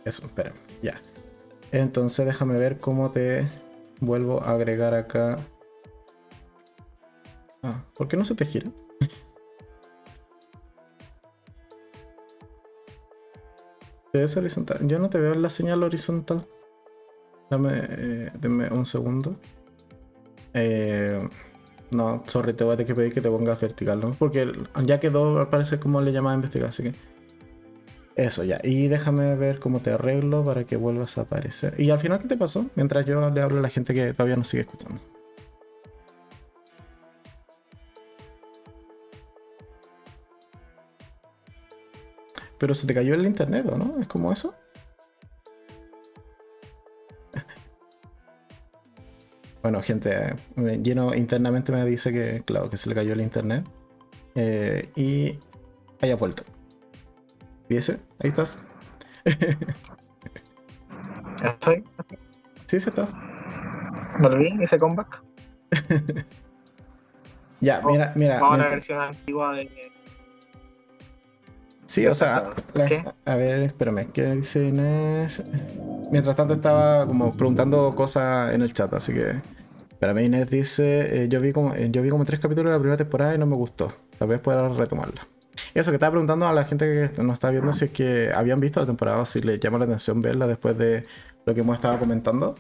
Eso, 0.05 0.25
espera, 0.25 0.53
ya. 0.81 1.01
Entonces 1.71 2.25
déjame 2.25 2.57
ver 2.57 2.79
cómo 2.79 3.11
te 3.11 3.47
vuelvo 3.99 4.41
a 4.43 4.51
agregar 4.51 4.93
acá. 4.93 5.39
Ah, 7.63 7.83
¿por 7.95 8.07
qué 8.07 8.15
no 8.15 8.25
se 8.25 8.35
te 8.35 8.45
gira? 8.45 8.71
¿Te 14.15 14.21
ves 14.21 14.37
horizontal? 14.37 14.77
Yo 14.87 14.97
no 14.97 15.09
te 15.09 15.19
veo 15.19 15.33
en 15.33 15.41
la 15.41 15.49
señal 15.49 15.83
horizontal. 15.83 16.47
Dame, 17.49 17.81
eh, 17.85 18.31
un 18.71 18.85
segundo. 18.85 19.35
Eh, 20.53 21.27
no, 21.91 22.23
sorry, 22.25 22.53
te 22.53 22.63
voy 22.63 22.75
a 22.75 22.77
tener 22.77 22.87
que 22.87 22.95
pedir 22.95 23.13
que 23.13 23.19
te 23.19 23.29
pongas 23.29 23.59
vertical, 23.59 23.99
¿no? 23.99 24.11
Porque 24.11 24.49
ya 24.85 25.01
quedó, 25.01 25.39
al 25.39 25.49
parecer, 25.49 25.79
como 25.81 25.99
le 25.99 26.13
llamaba 26.13 26.31
a 26.31 26.35
investigar, 26.35 26.69
así 26.69 26.83
que. 26.83 26.93
Eso 28.15 28.45
ya. 28.45 28.61
Y 28.63 28.87
déjame 28.87 29.35
ver 29.35 29.59
cómo 29.59 29.81
te 29.81 29.91
arreglo 29.91 30.45
para 30.45 30.63
que 30.63 30.77
vuelvas 30.77 31.17
a 31.17 31.23
aparecer. 31.23 31.77
Y 31.77 31.89
al 31.89 31.99
final, 31.99 32.19
¿qué 32.19 32.29
te 32.29 32.37
pasó? 32.37 32.67
Mientras 32.75 33.05
yo 33.05 33.29
le 33.29 33.41
hablo 33.41 33.59
a 33.59 33.61
la 33.61 33.69
gente 33.69 33.93
que 33.93 34.13
todavía 34.13 34.37
nos 34.37 34.47
sigue 34.47 34.61
escuchando. 34.61 35.01
Pero 42.57 42.73
se 42.73 42.87
te 42.87 42.93
cayó 42.93 43.13
el 43.13 43.25
internet, 43.25 43.65
¿o 43.69 43.77
no? 43.77 43.99
¿Es 43.99 44.07
como 44.07 44.31
eso? 44.31 44.55
Bueno, 49.61 49.81
gente, 49.81 50.35
lleno 50.83 51.15
internamente 51.15 51.71
me 51.71 51.83
dice 51.85 52.13
que, 52.13 52.43
claro, 52.45 52.69
que 52.69 52.77
se 52.77 52.87
le 52.87 52.93
cayó 52.93 53.13
el 53.13 53.21
internet. 53.21 53.65
Eh, 54.35 54.91
y 54.95 55.39
haya 56.01 56.15
vuelto. 56.17 56.43
¿Y 57.67 57.77
ese? 57.77 57.99
Ahí 58.19 58.29
estás. 58.29 58.67
¿Estoy? 61.43 61.83
Sí, 62.67 62.79
sí 62.79 62.89
estás. 62.89 63.15
Volví, 64.19 64.55
hice 64.61 64.77
comeback. 64.77 65.23
ya, 67.59 67.81
mira, 67.81 68.13
mira. 68.15 68.39
Vamos 68.39 68.59
a 68.59 68.63
la 68.63 68.69
versión 68.69 69.01
antigua 69.01 69.53
de. 69.53 69.94
Sí, 71.85 72.07
o 72.07 72.15
sea, 72.15 72.53
a 73.25 73.35
ver, 73.35 73.61
espérame, 73.61 74.11
¿qué 74.11 74.25
dice 74.31 74.67
Inés? 74.67 75.43
Mientras 76.11 76.35
tanto 76.35 76.53
estaba 76.53 77.05
como 77.05 77.31
preguntando 77.31 77.93
cosas 77.95 78.53
en 78.53 78.61
el 78.61 78.73
chat, 78.73 78.91
así 78.93 79.13
que 79.13 79.41
para 79.99 80.13
mí 80.13 80.23
Inés 80.23 80.49
dice, 80.49 81.23
eh, 81.23 81.27
yo, 81.29 81.39
vi 81.39 81.53
como, 81.53 81.73
eh, 81.75 81.89
yo 81.91 82.01
vi 82.01 82.09
como 82.09 82.25
tres 82.25 82.39
capítulos 82.39 82.71
de 82.71 82.77
la 82.77 82.79
primera 82.79 82.97
temporada 82.97 83.35
y 83.35 83.37
no 83.37 83.45
me 83.45 83.55
gustó. 83.55 83.91
Tal 84.17 84.27
vez 84.27 84.39
pueda 84.39 84.67
retomarla. 84.69 85.27
Eso 85.73 85.91
que 85.91 85.95
estaba 85.95 86.11
preguntando 86.11 86.47
a 86.47 86.53
la 86.53 86.65
gente 86.65 87.11
que 87.15 87.23
nos 87.23 87.33
está 87.33 87.49
viendo 87.49 87.71
si 87.73 87.85
es 87.85 87.91
que 87.91 88.31
habían 88.33 88.59
visto 88.59 88.79
la 88.79 88.85
temporada 88.85 89.21
o 89.21 89.25
si 89.25 89.41
les 89.41 89.59
llama 89.59 89.77
la 89.77 89.85
atención 89.85 90.21
verla 90.21 90.47
después 90.47 90.77
de 90.77 91.05
lo 91.45 91.53
que 91.53 91.61
hemos 91.61 91.75
estado 91.75 91.99
comentando. 91.99 92.55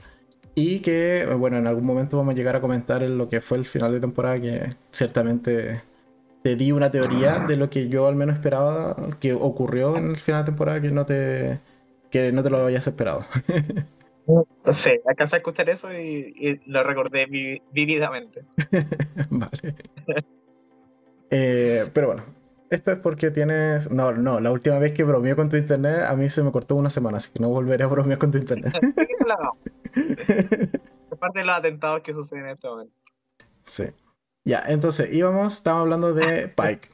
Y 0.53 0.79
que, 0.79 1.27
bueno, 1.37 1.57
en 1.57 1.67
algún 1.67 1.85
momento 1.85 2.17
vamos 2.17 2.33
a 2.33 2.37
llegar 2.37 2.55
a 2.55 2.61
comentar 2.61 3.03
en 3.03 3.17
lo 3.17 3.27
que 3.27 3.41
fue 3.41 3.57
el 3.57 3.65
final 3.65 3.91
de 3.91 3.99
temporada, 3.99 4.39
que 4.39 4.69
ciertamente 4.91 5.81
te 6.45 6.55
di 6.55 6.71
una 6.71 6.91
teoría 6.91 7.39
de 7.39 7.57
lo 7.57 7.71
que 7.71 7.89
yo 7.89 8.05
al 8.05 8.15
menos 8.15 8.35
esperaba 8.35 8.95
que 9.19 9.33
ocurrió 9.33 9.97
en 9.97 10.11
el 10.11 10.17
final 10.17 10.43
de 10.43 10.51
temporada 10.51 10.79
que 10.79 10.91
no 10.91 11.03
te, 11.03 11.59
que 12.11 12.31
no 12.31 12.43
te 12.43 12.51
lo 12.51 12.57
habías 12.57 12.85
esperado. 12.85 13.25
Sí, 14.71 14.89
alcancé 15.07 15.35
a 15.35 15.37
escuchar 15.37 15.69
eso 15.69 15.93
y, 15.93 16.59
lo 16.65 16.81
recordé 16.81 17.27
vividamente. 17.71 18.43
vale. 19.29 19.75
Eh, 21.29 21.87
pero 21.93 22.07
bueno, 22.07 22.23
esto 22.71 22.91
es 22.91 22.97
porque 22.97 23.29
tienes. 23.29 23.91
No, 23.91 24.13
no, 24.13 24.39
la 24.39 24.51
última 24.51 24.79
vez 24.79 24.93
que 24.93 25.03
bromeé 25.03 25.35
con 25.35 25.49
tu 25.49 25.57
internet, 25.57 26.05
a 26.07 26.15
mí 26.15 26.27
se 26.31 26.41
me 26.41 26.51
cortó 26.51 26.75
una 26.75 26.89
semana, 26.89 27.17
así 27.17 27.29
que 27.31 27.39
no 27.39 27.49
volveré 27.49 27.83
a 27.83 27.87
bromear 27.87 28.17
con 28.17 28.31
tu 28.31 28.39
internet. 28.39 28.73
es 29.93 31.19
parte 31.19 31.39
de 31.39 31.45
los 31.45 31.55
atentados 31.55 32.01
que 32.01 32.11
suceden 32.11 32.45
en 32.45 32.51
este 32.51 32.67
momento. 32.67 32.95
Sí. 33.61 33.85
Ya, 34.45 34.63
entonces 34.67 35.11
íbamos, 35.11 35.55
estábamos 35.55 35.83
hablando 35.85 36.13
de 36.13 36.47
Pike. 36.47 36.89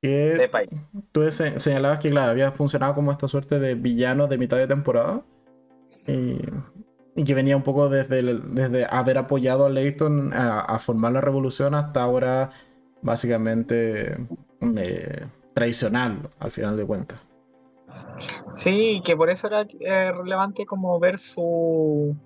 Que 0.00 0.08
de 0.36 0.48
Pike. 0.48 0.76
Tú 1.10 1.30
señalabas 1.32 1.98
que, 1.98 2.10
claro, 2.10 2.30
había 2.30 2.52
funcionado 2.52 2.94
como 2.94 3.10
esta 3.10 3.26
suerte 3.26 3.58
de 3.58 3.74
villano 3.74 4.28
de 4.28 4.38
mitad 4.38 4.56
de 4.56 4.68
temporada. 4.68 5.24
Y, 6.06 6.38
que 7.24 7.34
venía 7.34 7.56
un 7.56 7.62
poco 7.62 7.88
desde, 7.88 8.22
desde 8.22 8.86
haber 8.90 9.18
apoyado 9.18 9.66
a 9.66 9.70
Leighton 9.70 10.32
a, 10.32 10.78
formar 10.78 11.12
la 11.12 11.20
revolución 11.20 11.74
hasta 11.74 12.02
ahora, 12.02 12.50
básicamente, 13.02 14.16
eh, 14.76 15.26
traicionarlo, 15.54 16.30
al 16.38 16.50
final 16.50 16.76
de 16.76 16.84
cuentas. 16.84 17.20
Sí, 18.54 19.00
que 19.04 19.16
por 19.16 19.30
eso 19.30 19.46
era 19.46 19.62
eh, 19.62 20.12
relevante 20.12 20.66
como 20.66 20.98
ver 21.00 21.18
su, 21.18 22.16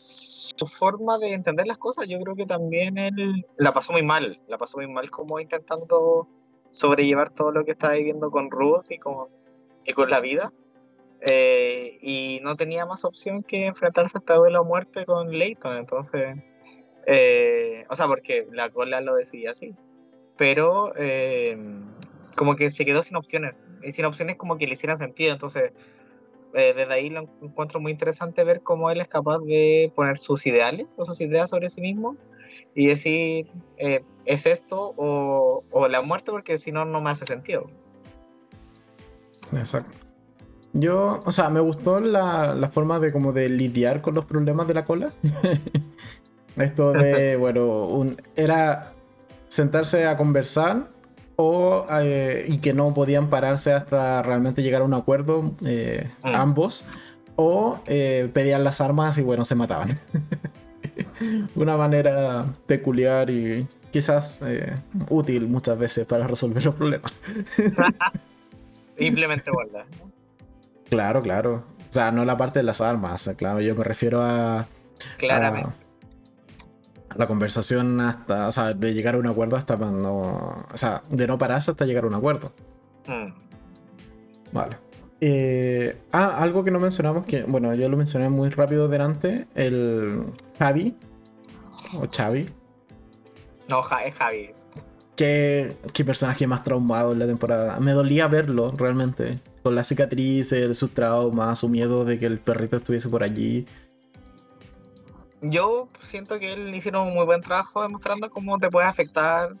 su 0.00 0.66
forma 0.66 1.18
de 1.18 1.32
entender 1.32 1.66
las 1.66 1.78
cosas. 1.78 2.06
Yo 2.08 2.18
creo 2.20 2.34
que 2.34 2.46
también 2.46 2.98
él 2.98 3.46
la 3.56 3.72
pasó 3.72 3.92
muy 3.92 4.02
mal, 4.02 4.40
la 4.48 4.58
pasó 4.58 4.78
muy 4.78 4.88
mal 4.88 5.10
como 5.10 5.38
intentando 5.38 6.28
sobrellevar 6.70 7.30
todo 7.30 7.50
lo 7.50 7.64
que 7.64 7.72
estaba 7.72 7.94
viviendo 7.94 8.30
con 8.30 8.50
Ruth 8.50 8.90
y 8.90 8.98
con, 8.98 9.28
y 9.86 9.92
con 9.92 10.10
la 10.10 10.20
vida. 10.20 10.52
Eh, 11.22 11.98
y 12.00 12.40
no 12.42 12.56
tenía 12.56 12.86
más 12.86 13.04
opción 13.04 13.42
que 13.42 13.66
enfrentarse 13.66 14.16
a 14.16 14.20
esta 14.20 14.34
duelo 14.34 14.60
a 14.60 14.64
muerte 14.64 15.04
con 15.04 15.30
Leighton. 15.30 15.76
Entonces, 15.76 16.36
eh, 17.06 17.84
o 17.88 17.96
sea, 17.96 18.06
porque 18.06 18.46
la 18.50 18.70
cola 18.70 19.00
lo 19.00 19.14
decía 19.14 19.50
así. 19.50 19.74
Pero 20.36 20.94
eh, 20.96 21.58
como 22.36 22.56
que 22.56 22.70
se 22.70 22.84
quedó 22.84 23.02
sin 23.02 23.16
opciones. 23.16 23.66
Y 23.82 23.92
sin 23.92 24.04
opciones 24.06 24.36
como 24.36 24.56
que 24.56 24.66
le 24.66 24.74
hicieran 24.74 24.96
sentido. 24.96 25.32
Entonces, 25.32 25.72
desde 26.52 26.92
ahí 26.92 27.10
lo 27.10 27.28
encuentro 27.42 27.80
muy 27.80 27.92
interesante 27.92 28.44
ver 28.44 28.62
cómo 28.62 28.90
él 28.90 29.00
es 29.00 29.08
capaz 29.08 29.38
de 29.40 29.92
poner 29.94 30.18
sus 30.18 30.46
ideales 30.46 30.94
o 30.96 31.04
sus 31.04 31.20
ideas 31.20 31.50
sobre 31.50 31.70
sí 31.70 31.80
mismo 31.80 32.16
y 32.74 32.86
decir, 32.86 33.48
es 34.24 34.46
esto 34.46 34.94
o, 34.96 35.64
o 35.70 35.88
la 35.88 36.02
muerte 36.02 36.30
porque 36.30 36.58
si 36.58 36.72
no, 36.72 36.84
no 36.84 37.00
me 37.00 37.10
hace 37.10 37.24
sentido. 37.24 37.66
Exacto. 39.52 39.96
Yo, 40.72 41.20
o 41.24 41.32
sea, 41.32 41.50
me 41.50 41.60
gustó 41.60 42.00
la, 42.00 42.54
la 42.54 42.68
forma 42.68 43.00
de 43.00 43.12
como 43.12 43.32
de 43.32 43.48
lidiar 43.48 44.02
con 44.02 44.14
los 44.14 44.24
problemas 44.24 44.68
de 44.68 44.74
la 44.74 44.84
cola. 44.84 45.12
Esto 46.56 46.92
de, 46.92 47.36
bueno, 47.38 47.86
un, 47.86 48.20
era 48.36 48.92
sentarse 49.48 50.06
a 50.06 50.16
conversar 50.16 50.88
o, 51.40 51.86
eh, 51.90 52.44
y 52.48 52.58
que 52.58 52.74
no 52.74 52.92
podían 52.92 53.30
pararse 53.30 53.72
hasta 53.72 54.22
realmente 54.22 54.62
llegar 54.62 54.82
a 54.82 54.84
un 54.84 54.92
acuerdo 54.92 55.54
eh, 55.64 56.10
mm. 56.22 56.34
ambos 56.34 56.86
o 57.36 57.80
eh, 57.86 58.28
pedían 58.34 58.62
las 58.62 58.82
armas 58.82 59.16
y 59.16 59.22
bueno, 59.22 59.46
se 59.46 59.54
mataban. 59.54 59.98
Una 61.54 61.78
manera 61.78 62.44
peculiar 62.66 63.30
y 63.30 63.66
quizás 63.90 64.42
útil 65.08 65.48
muchas 65.48 65.78
veces 65.78 66.04
para 66.04 66.26
resolver 66.26 66.62
los 66.62 66.74
problemas. 66.74 67.12
Simplemente 68.98 69.50
guarda. 69.52 69.86
Claro, 70.90 71.22
claro. 71.22 71.64
O 71.88 71.92
sea, 71.92 72.10
no 72.10 72.26
la 72.26 72.36
parte 72.36 72.58
de 72.58 72.64
las 72.64 72.82
armas, 72.82 73.30
claro, 73.36 73.60
yo 73.60 73.74
me 73.74 73.84
refiero 73.84 74.22
a... 74.22 74.66
Claramente. 75.16 75.70
A, 75.70 75.89
la 77.16 77.26
conversación 77.26 78.00
hasta, 78.00 78.48
o 78.48 78.52
sea, 78.52 78.74
de 78.74 78.94
llegar 78.94 79.14
a 79.14 79.18
un 79.18 79.26
acuerdo 79.26 79.56
hasta 79.56 79.76
cuando... 79.76 80.12
O 80.12 80.76
sea, 80.76 81.02
de 81.10 81.26
no 81.26 81.38
pararse 81.38 81.70
hasta 81.70 81.84
llegar 81.84 82.04
a 82.04 82.06
un 82.06 82.14
acuerdo. 82.14 82.52
Mm. 83.06 83.32
Vale. 84.52 84.76
Eh, 85.20 86.00
ah, 86.12 86.36
algo 86.38 86.64
que 86.64 86.70
no 86.70 86.80
mencionamos, 86.80 87.26
que, 87.26 87.42
bueno, 87.42 87.74
yo 87.74 87.88
lo 87.88 87.96
mencioné 87.96 88.28
muy 88.28 88.48
rápido 88.48 88.88
delante, 88.88 89.46
el 89.54 90.24
Javi, 90.58 90.96
o 91.94 92.06
Xavi. 92.10 92.48
No, 93.68 93.82
es 94.04 94.14
Javi. 94.14 94.50
¿Qué, 95.14 95.76
qué 95.92 96.04
personaje 96.04 96.46
más 96.46 96.64
traumado 96.64 97.12
en 97.12 97.18
la 97.18 97.26
temporada. 97.26 97.78
Me 97.80 97.92
dolía 97.92 98.26
verlo, 98.28 98.72
realmente 98.72 99.40
con 99.62 99.74
la 99.74 99.84
cicatriz, 99.84 100.54
su 100.72 100.88
trauma, 100.88 101.54
su 101.56 101.68
miedo 101.68 102.04
de 102.04 102.18
que 102.18 102.26
el 102.26 102.38
perrito 102.38 102.76
estuviese 102.76 103.08
por 103.08 103.22
allí. 103.22 103.66
Yo 105.42 105.88
siento 106.02 106.38
que 106.38 106.52
él 106.52 106.74
hicieron 106.74 107.08
un 107.08 107.14
muy 107.14 107.24
buen 107.24 107.40
trabajo 107.40 107.82
demostrando 107.82 108.30
cómo 108.30 108.58
te 108.58 108.68
puede 108.68 108.86
afectar. 108.86 109.54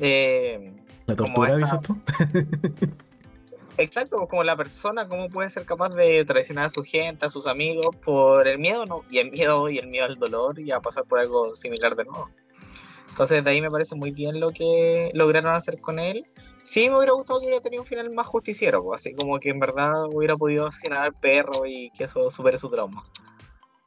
Eh, 0.00 0.74
¿La 1.06 1.16
tortura, 1.16 1.56
dices 1.56 1.80
tú? 1.82 1.98
Exacto, 3.78 4.26
como 4.28 4.44
la 4.44 4.56
persona, 4.56 5.08
cómo 5.08 5.28
puede 5.28 5.48
ser 5.48 5.64
capaz 5.64 5.90
de 5.90 6.24
traicionar 6.24 6.66
a 6.66 6.70
su 6.70 6.82
gente, 6.82 7.24
a 7.24 7.30
sus 7.30 7.46
amigos, 7.46 7.88
por 8.04 8.46
el 8.46 8.58
miedo, 8.58 8.84
¿no? 8.84 9.02
Y 9.10 9.18
el 9.18 9.30
miedo 9.30 9.68
y 9.70 9.78
el 9.78 9.88
miedo 9.88 10.06
al 10.06 10.18
dolor 10.18 10.60
y 10.60 10.70
a 10.70 10.80
pasar 10.80 11.04
por 11.04 11.18
algo 11.18 11.56
similar 11.56 11.96
de 11.96 12.04
nuevo. 12.04 12.30
Entonces, 13.08 13.44
de 13.44 13.50
ahí 13.50 13.60
me 13.60 13.70
parece 13.70 13.94
muy 13.94 14.10
bien 14.10 14.40
lo 14.40 14.52
que 14.52 15.10
lograron 15.14 15.54
hacer 15.54 15.80
con 15.80 15.98
él. 15.98 16.26
Sí, 16.62 16.88
me 16.88 16.96
hubiera 16.96 17.12
gustado 17.12 17.40
que 17.40 17.46
hubiera 17.46 17.62
tenido 17.62 17.82
un 17.82 17.86
final 17.86 18.10
más 18.10 18.26
justiciero, 18.26 18.94
así 18.94 19.14
como 19.14 19.38
que 19.40 19.50
en 19.50 19.58
verdad 19.58 20.06
hubiera 20.06 20.36
podido 20.36 20.66
asesinar 20.66 21.04
al 21.04 21.14
perro 21.14 21.66
y 21.66 21.90
que 21.90 22.04
eso 22.04 22.30
supere 22.30 22.58
su 22.58 22.70
trauma. 22.70 23.04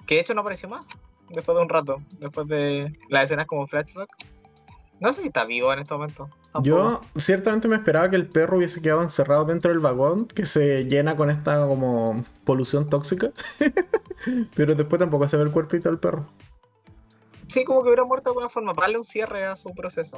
Que 0.05 0.15
de 0.15 0.21
hecho 0.21 0.33
no 0.33 0.41
apareció 0.41 0.67
más, 0.67 0.89
después 1.29 1.55
de 1.55 1.61
un 1.61 1.69
rato, 1.69 2.01
después 2.19 2.47
de 2.47 2.93
las 3.09 3.25
escenas 3.25 3.45
como 3.47 3.67
flashback. 3.67 4.09
No 4.99 5.11
sé 5.11 5.21
si 5.21 5.27
está 5.27 5.45
vivo 5.45 5.73
en 5.73 5.79
este 5.79 5.93
momento. 5.93 6.29
Yo 6.63 7.01
ciertamente 7.17 7.67
me 7.67 7.75
esperaba 7.75 8.09
que 8.09 8.15
el 8.15 8.27
perro 8.27 8.57
hubiese 8.57 8.81
quedado 8.81 9.01
encerrado 9.01 9.43
dentro 9.43 9.71
del 9.71 9.79
vagón 9.79 10.25
que 10.25 10.45
se 10.45 10.85
llena 10.85 11.17
con 11.17 11.29
esta 11.29 11.67
como 11.67 12.23
polución 12.45 12.89
tóxica. 12.89 13.31
Pero 14.55 14.73
después 14.73 14.99
tampoco 14.99 15.27
se 15.27 15.35
ve 15.37 15.43
el 15.43 15.51
cuerpito 15.51 15.89
del 15.89 15.99
perro. 15.99 16.27
Sí, 17.47 17.65
como 17.65 17.83
que 17.83 17.89
hubiera 17.89 18.05
muerto 18.05 18.29
de 18.29 18.31
alguna 18.31 18.49
forma, 18.49 18.73
para 18.73 18.85
darle 18.85 18.99
un 18.99 19.03
cierre 19.03 19.45
a 19.45 19.55
su 19.55 19.73
proceso. 19.73 20.17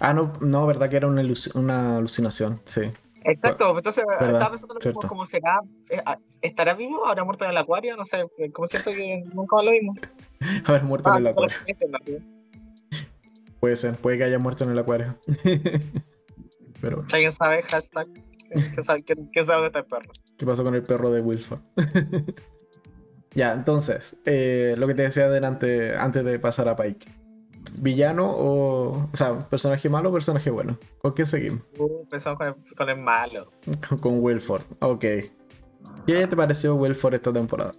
Ah, 0.00 0.14
no, 0.14 0.32
no, 0.40 0.66
verdad 0.66 0.88
que 0.88 0.96
era 0.96 1.06
una, 1.06 1.22
una 1.54 1.96
alucinación, 1.98 2.60
sí. 2.64 2.92
Exacto, 3.24 3.76
entonces 3.76 4.04
estaba 4.20 4.50
pensando 4.50 4.74
como, 4.78 5.08
¿cómo 5.08 5.24
será? 5.24 5.60
Eh, 5.88 6.00
ah, 6.04 6.18
¿Estará 6.42 6.74
vivo? 6.74 7.06
¿Habrá 7.06 7.24
muerto 7.24 7.44
en 7.44 7.50
el 7.50 7.56
acuario? 7.56 7.96
No 7.96 8.04
sé, 8.04 8.24
como 8.52 8.66
siento 8.66 8.90
que 8.92 9.24
nunca 9.32 9.62
lo 9.62 9.70
vimos. 9.70 9.96
Haber 10.66 10.84
muerto 10.84 11.10
en 11.10 11.16
el 11.16 11.26
ah, 11.28 11.30
acuario. 11.30 11.56
Puede 13.60 13.76
ser, 13.76 13.96
puede 13.96 14.18
que 14.18 14.24
haya 14.24 14.38
muerto 14.38 14.64
en 14.64 14.70
el 14.70 14.78
acuario. 14.78 15.18
Pero... 16.80 17.04
¿Alguien 17.10 17.32
sabe? 17.32 17.62
Hashtag. 17.62 18.08
¿Qué 18.74 18.82
sabe, 18.82 19.02
qué, 19.02 19.16
qué 19.32 19.44
sabe 19.44 19.62
de 19.62 19.66
este 19.68 19.82
perro? 19.84 20.12
¿Qué 20.36 20.44
pasó 20.44 20.62
con 20.62 20.74
el 20.74 20.82
perro 20.82 21.10
de 21.10 21.22
Wilford? 21.22 21.60
ya, 23.34 23.52
entonces, 23.52 24.16
eh, 24.26 24.74
lo 24.76 24.86
que 24.86 24.94
te 24.94 25.02
decía 25.02 25.26
antes 25.34 26.24
de 26.24 26.38
pasar 26.38 26.68
a 26.68 26.76
Pike. 26.76 27.23
¿Villano 27.72 28.30
o. 28.30 29.08
O 29.12 29.16
sea, 29.16 29.48
personaje 29.48 29.88
malo 29.88 30.10
o 30.10 30.12
personaje 30.12 30.50
bueno? 30.50 30.78
¿Con 30.98 31.14
qué 31.14 31.24
seguimos? 31.26 31.62
Uh, 31.78 32.02
empezamos 32.02 32.38
con 32.38 32.46
el, 32.48 32.54
con 32.76 32.88
el 32.90 32.96
malo. 32.98 33.50
Con 34.00 34.20
Wilford, 34.22 34.62
ok. 34.80 35.04
¿Qué 36.06 36.26
te 36.26 36.36
pareció 36.36 36.74
Wilford 36.76 37.14
esta 37.14 37.32
temporada? 37.32 37.72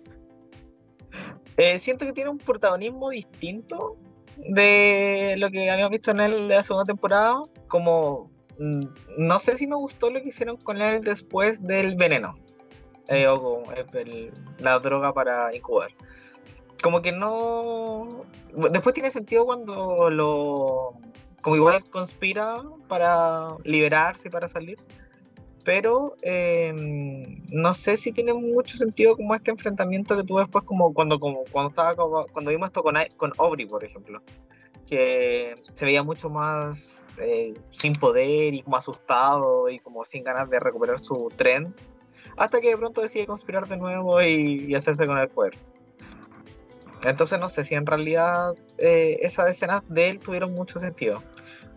Eh, 1.57 1.79
siento 1.79 2.05
que 2.05 2.13
tiene 2.13 2.29
un 2.29 2.37
protagonismo 2.37 3.09
distinto 3.09 3.97
de 4.37 5.35
lo 5.37 5.49
que 5.49 5.69
habíamos 5.69 5.91
visto 5.91 6.11
en 6.11 6.19
él 6.19 6.47
de 6.47 6.55
la 6.55 6.63
segunda 6.63 6.85
temporada. 6.85 7.35
Como 7.67 8.29
mm, 8.59 8.79
no 9.19 9.39
sé 9.39 9.57
si 9.57 9.67
me 9.67 9.75
gustó 9.75 10.11
lo 10.11 10.21
que 10.21 10.29
hicieron 10.29 10.57
con 10.57 10.81
él 10.81 11.01
después 11.01 11.65
del 11.65 11.95
veneno 11.95 12.37
eh, 13.07 13.27
o 13.27 13.63
con 13.63 13.77
el- 13.77 14.07
el- 14.07 14.33
la 14.59 14.79
droga 14.79 15.13
para 15.13 15.55
incubar. 15.55 15.89
Como 16.81 17.01
que 17.01 17.11
no. 17.11 18.25
Después 18.71 18.93
tiene 18.93 19.11
sentido 19.11 19.45
cuando 19.45 20.09
lo. 20.09 20.93
Como 21.41 21.55
igual 21.55 21.83
conspira 21.89 22.61
para 22.87 23.55
liberarse 23.63 24.29
para 24.29 24.47
salir. 24.47 24.77
Pero 25.63 26.15
eh, 26.21 26.71
no 27.51 27.73
sé 27.73 27.97
si 27.97 28.11
tiene 28.11 28.33
mucho 28.35 28.77
sentido 28.77 29.15
como 29.15 29.33
este 29.33 29.49
enfrentamiento 29.49 30.15
que 30.15 30.23
tuvo 30.23 30.39
después, 30.39 30.63
como 30.63 30.93
cuando, 30.93 31.19
como 31.19 31.43
cuando 31.51 31.69
estaba 31.69 31.95
como- 31.95 32.27
cuando 32.27 32.51
vimos 32.51 32.69
esto 32.69 32.83
con, 32.83 32.95
con 33.17 33.31
Aubrey, 33.39 33.65
por 33.65 33.83
ejemplo. 33.83 34.21
Que 34.87 35.55
se 35.71 35.85
veía 35.85 36.03
mucho 36.03 36.29
más 36.29 37.03
eh, 37.19 37.55
sin 37.69 37.93
poder 37.93 38.53
y 38.53 38.61
como 38.61 38.77
asustado 38.77 39.67
y 39.69 39.79
como 39.79 40.05
sin 40.05 40.23
ganas 40.23 40.47
de 40.51 40.59
recuperar 40.59 40.99
su 40.99 41.31
tren. 41.35 41.73
Hasta 42.37 42.61
que 42.61 42.69
de 42.69 42.77
pronto 42.77 43.01
decide 43.01 43.25
conspirar 43.25 43.67
de 43.67 43.77
nuevo 43.77 44.21
y 44.21 44.75
hacerse 44.75 45.07
con 45.07 45.17
el 45.17 45.29
poder. 45.29 45.53
Entonces 47.03 47.39
no 47.39 47.49
sé 47.49 47.63
si 47.63 47.75
en 47.75 47.85
realidad 47.85 48.55
eh, 48.77 49.17
esas 49.21 49.49
escenas 49.49 49.81
de 49.87 50.09
él 50.09 50.19
tuvieron 50.19 50.53
mucho 50.53 50.79
sentido. 50.79 51.21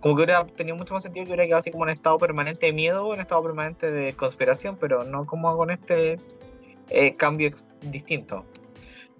Como 0.00 0.14
que 0.14 0.22
hubiera 0.22 0.46
tenido 0.46 0.76
mucho 0.76 0.94
más 0.94 1.02
sentido 1.02 1.24
que 1.24 1.32
hubiera 1.32 1.44
quedado 1.44 1.58
así 1.58 1.70
como 1.70 1.84
en 1.84 1.90
estado 1.90 2.18
permanente 2.18 2.66
de 2.66 2.72
miedo 2.72 3.06
o 3.06 3.14
en 3.14 3.20
estado 3.20 3.42
permanente 3.42 3.90
de 3.90 4.14
conspiración, 4.14 4.76
pero 4.78 5.04
no 5.04 5.26
como 5.26 5.56
con 5.56 5.70
este 5.70 6.20
eh, 6.88 7.16
cambio 7.16 7.50
distinto. 7.82 8.44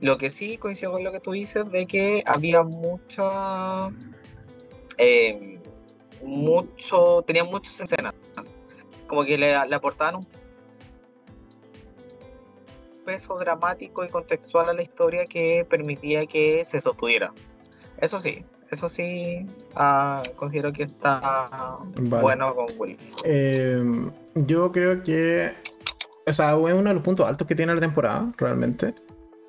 Lo 0.01 0.17
que 0.17 0.31
sí 0.31 0.57
coincido 0.57 0.93
con 0.93 1.03
lo 1.03 1.11
que 1.11 1.21
tú 1.21 1.33
dices 1.33 1.69
de 1.71 1.87
que 1.87 2.23
había 2.25 2.63
mucha. 2.63 3.89
eh, 4.97 5.59
mucho. 6.23 7.23
tenía 7.23 7.45
muchas 7.45 7.81
escenas. 7.81 8.15
Como 9.09 9.25
que 9.25 9.37
le, 9.37 9.67
le 9.67 9.75
aportaban 9.75 10.17
un 10.17 10.27
peso 13.09 13.39
dramático 13.39 14.05
y 14.05 14.11
contextual 14.11 14.69
a 14.69 14.75
la 14.75 14.83
historia 14.83 15.25
que 15.25 15.67
permitía 15.67 16.27
que 16.27 16.63
se 16.67 16.79
sostuviera. 16.79 17.33
Eso 17.97 18.21
sí, 18.21 18.45
eso 18.71 18.91
sí 18.91 19.47
ah, 19.75 20.23
considero 20.37 20.75
que 20.75 20.83
está 20.83 21.79
Vale. 21.97 22.23
bueno 22.23 22.55
con 22.55 22.67
Will. 22.77 22.99
Eh, 23.25 23.83
yo 24.35 24.71
creo 24.73 25.03
que. 25.03 25.55
O 26.27 26.33
sea, 26.35 26.51
es 26.51 26.59
uno 26.59 26.83
de 26.83 26.93
los 26.93 27.03
puntos 27.03 27.27
altos 27.27 27.49
que 27.49 27.55
tiene 27.55 27.75
la 27.75 27.81
temporada, 27.81 28.31
realmente. 28.37 28.95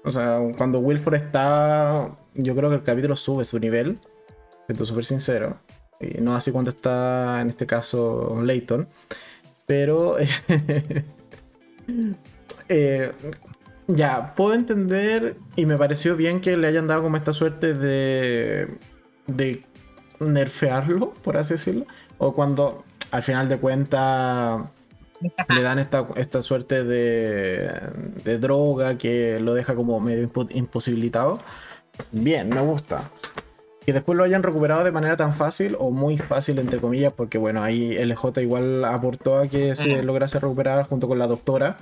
O 0.06 0.12
sea, 0.14 0.40
cuando 0.58 0.80
Wilford 0.80 1.16
está. 1.16 2.18
Yo 2.36 2.56
creo 2.56 2.70
que 2.70 2.78
el 2.78 2.84
capítulo 2.84 3.18
sube 3.18 3.44
su 3.44 3.60
nivel. 3.60 4.00
Siento 4.68 4.86
súper 4.86 5.04
sincero. 5.04 5.60
Y 6.00 6.22
no 6.22 6.34
así 6.34 6.54
cuando 6.54 6.72
está, 6.72 7.42
en 7.42 7.50
este 7.50 7.66
caso, 7.66 8.42
Leighton. 8.42 8.88
Pero. 9.66 10.16
eh, 12.70 13.12
ya, 13.88 14.34
puedo 14.36 14.54
entender. 14.54 15.36
Y 15.56 15.66
me 15.66 15.78
pareció 15.78 16.16
bien 16.16 16.40
que 16.42 16.56
le 16.58 16.68
hayan 16.68 16.88
dado 16.88 17.04
como 17.04 17.18
esta 17.18 17.34
suerte 17.34 17.74
de. 17.74 18.68
de 19.28 19.64
nerfearlo, 20.20 21.14
por 21.14 21.38
así 21.38 21.54
decirlo. 21.56 21.86
O 22.18 22.34
cuando 22.34 22.84
al 23.12 23.24
final 23.24 23.48
de 23.50 23.58
cuentas 23.58 24.62
le 25.50 25.62
dan 25.62 25.80
esta, 25.80 26.08
esta 26.16 26.42
suerte 26.42 26.84
de, 26.84 27.72
de 28.24 28.38
droga 28.38 28.98
que 28.98 29.40
lo 29.40 29.54
deja 29.54 29.76
como 29.76 30.00
medio 30.00 30.30
impo- 30.30 30.50
imposibilitado. 30.52 31.40
Bien, 32.12 32.50
me 32.50 32.62
gusta. 32.62 33.10
Que 33.86 33.94
después 33.94 34.18
lo 34.18 34.24
hayan 34.24 34.44
recuperado 34.44 34.84
de 34.84 34.92
manera 34.92 35.18
tan 35.18 35.34
fácil 35.34 35.76
o 35.80 35.90
muy 35.90 36.18
fácil, 36.18 36.60
entre 36.60 36.80
comillas, 36.80 37.12
porque 37.14 37.38
bueno, 37.38 37.64
ahí 37.64 37.98
LJ 37.98 38.42
igual 38.42 38.86
aportó 38.86 39.40
a 39.40 39.48
que 39.48 39.76
se 39.76 40.04
lograse 40.04 40.40
recuperar 40.40 40.86
junto 40.88 41.08
con 41.08 41.18
la 41.18 41.28
doctora, 41.28 41.78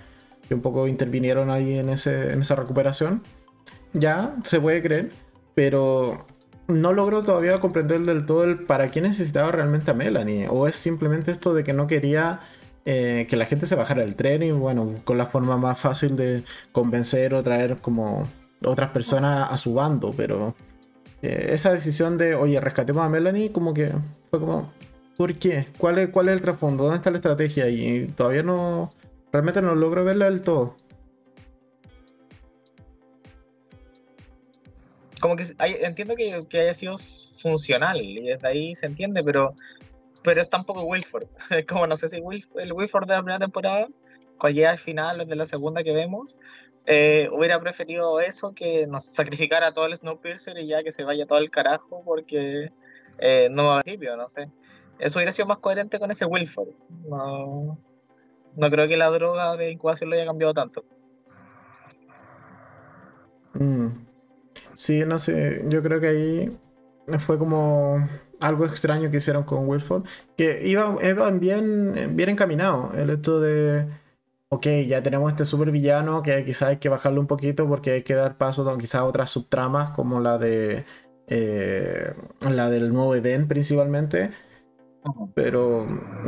que 0.47 0.55
un 0.55 0.61
poco 0.61 0.87
intervinieron 0.87 1.49
ahí 1.49 1.77
en, 1.77 1.89
ese, 1.89 2.31
en 2.31 2.41
esa 2.41 2.55
recuperación. 2.55 3.23
Ya, 3.93 4.35
se 4.43 4.59
puede 4.59 4.81
creer, 4.81 5.11
pero 5.55 6.25
no 6.67 6.93
logro 6.93 7.23
todavía 7.23 7.59
comprender 7.59 8.01
del 8.01 8.25
todo 8.25 8.43
el 8.43 8.59
para 8.65 8.91
qué 8.91 9.01
necesitaba 9.01 9.51
realmente 9.51 9.91
a 9.91 9.93
Melanie. 9.93 10.47
O 10.49 10.67
es 10.67 10.75
simplemente 10.75 11.31
esto 11.31 11.53
de 11.53 11.63
que 11.63 11.73
no 11.73 11.87
quería 11.87 12.41
eh, 12.85 13.25
que 13.29 13.35
la 13.35 13.45
gente 13.45 13.65
se 13.65 13.75
bajara 13.75 14.01
del 14.01 14.15
tren 14.15 14.43
y 14.43 14.51
bueno, 14.51 14.95
con 15.03 15.17
la 15.17 15.25
forma 15.25 15.57
más 15.57 15.79
fácil 15.79 16.15
de 16.15 16.43
convencer 16.71 17.33
o 17.33 17.43
traer 17.43 17.77
como 17.77 18.27
otras 18.63 18.91
personas 18.91 19.51
a 19.51 19.57
su 19.57 19.73
bando. 19.73 20.13
Pero 20.15 20.55
eh, 21.21 21.49
esa 21.51 21.71
decisión 21.71 22.17
de, 22.17 22.35
oye, 22.35 22.59
rescatemos 22.59 23.03
a 23.03 23.09
Melanie, 23.09 23.51
como 23.51 23.73
que 23.73 23.91
fue 24.29 24.39
como, 24.39 24.71
¿por 25.17 25.35
qué? 25.35 25.67
¿Cuál 25.77 25.99
es, 25.99 26.09
cuál 26.09 26.29
es 26.29 26.35
el 26.35 26.41
trasfondo? 26.41 26.83
¿Dónde 26.83 26.97
está 26.97 27.11
la 27.11 27.17
estrategia? 27.17 27.69
Y 27.69 28.07
todavía 28.15 28.43
no, 28.43 28.91
realmente 29.31 29.61
no 29.61 29.75
logro 29.75 30.03
verla 30.03 30.25
del 30.25 30.41
todo. 30.41 30.75
como 35.19 35.35
que 35.35 35.45
hay- 35.57 35.77
entiendo 35.81 36.15
que, 36.15 36.45
que 36.47 36.59
haya 36.59 36.73
sido 36.73 36.95
funcional 37.41 37.99
y 38.01 38.21
desde 38.23 38.47
ahí 38.47 38.75
se 38.75 38.85
entiende, 38.85 39.23
pero, 39.23 39.53
pero 40.23 40.41
es 40.41 40.49
tampoco 40.49 40.83
Wilford. 40.83 41.27
Como 41.67 41.87
no 41.87 41.95
sé 41.95 42.09
si 42.09 42.17
Wilf- 42.17 42.47
el 42.59 42.73
Wilford 42.73 43.07
de 43.07 43.13
la 43.15 43.21
primera 43.21 43.39
temporada, 43.39 43.87
cuando 44.37 44.55
llega 44.55 44.71
al 44.71 44.77
final, 44.77 45.27
de 45.27 45.35
la 45.35 45.45
segunda 45.45 45.83
que 45.83 45.91
vemos, 45.91 46.37
eh, 46.85 47.27
hubiera 47.31 47.59
preferido 47.59 48.19
eso 48.19 48.53
que 48.53 48.87
nos 48.87 49.05
sacrificara 49.05 49.69
a 49.69 49.73
todo 49.73 49.87
el 49.87 49.97
Snowpiercer 49.97 50.57
y 50.59 50.67
ya 50.67 50.83
que 50.83 50.91
se 50.91 51.03
vaya 51.03 51.25
todo 51.25 51.39
el 51.39 51.49
carajo 51.51 52.01
porque 52.05 52.71
eh, 53.17 53.49
no 53.51 53.65
va 53.65 53.79
a 53.79 53.81
principio, 53.83 54.15
no 54.15 54.27
sé. 54.27 54.49
Eso 54.99 55.19
hubiera 55.19 55.31
sido 55.31 55.47
más 55.47 55.57
coherente 55.59 55.99
con 55.99 56.11
ese 56.11 56.25
Wilford. 56.25 56.69
No, 57.09 57.77
no 58.57 58.69
creo 58.69 58.87
que 58.87 58.97
la 58.97 59.09
droga 59.09 59.55
de 59.55 59.71
incubación 59.71 60.09
lo 60.09 60.15
haya 60.15 60.25
cambiado 60.25 60.53
tanto. 60.53 60.83
Mm. 63.53 63.87
Sí, 64.73 65.03
no 65.05 65.19
sé, 65.19 65.63
yo 65.67 65.81
creo 65.81 65.99
que 65.99 66.07
ahí 66.07 66.49
fue 67.19 67.37
como 67.39 68.07
algo 68.39 68.65
extraño 68.65 69.09
que 69.09 69.17
hicieron 69.17 69.43
con 69.43 69.67
Wilford, 69.67 70.03
que 70.35 70.67
iba, 70.67 70.95
iba 71.03 71.31
bien, 71.31 72.15
bien 72.15 72.29
encaminado 72.29 72.91
el 72.95 73.09
hecho 73.09 73.39
de, 73.39 73.87
ok, 74.49 74.67
ya 74.87 75.01
tenemos 75.01 75.31
este 75.31 75.45
super 75.45 75.71
villano 75.71 76.21
que 76.21 76.45
quizás 76.45 76.69
hay 76.69 76.77
que 76.77 76.89
bajarlo 76.89 77.21
un 77.21 77.27
poquito 77.27 77.67
porque 77.67 77.91
hay 77.91 78.03
que 78.03 78.13
dar 78.13 78.37
paso 78.37 78.69
a 78.69 78.77
quizás 78.77 79.01
otras 79.01 79.29
subtramas 79.31 79.91
como 79.91 80.19
la 80.19 80.37
de 80.37 80.85
eh, 81.27 82.13
la 82.41 82.69
del 82.69 82.93
nuevo 82.93 83.15
Eden 83.15 83.47
principalmente, 83.47 84.31
pero 85.33 85.87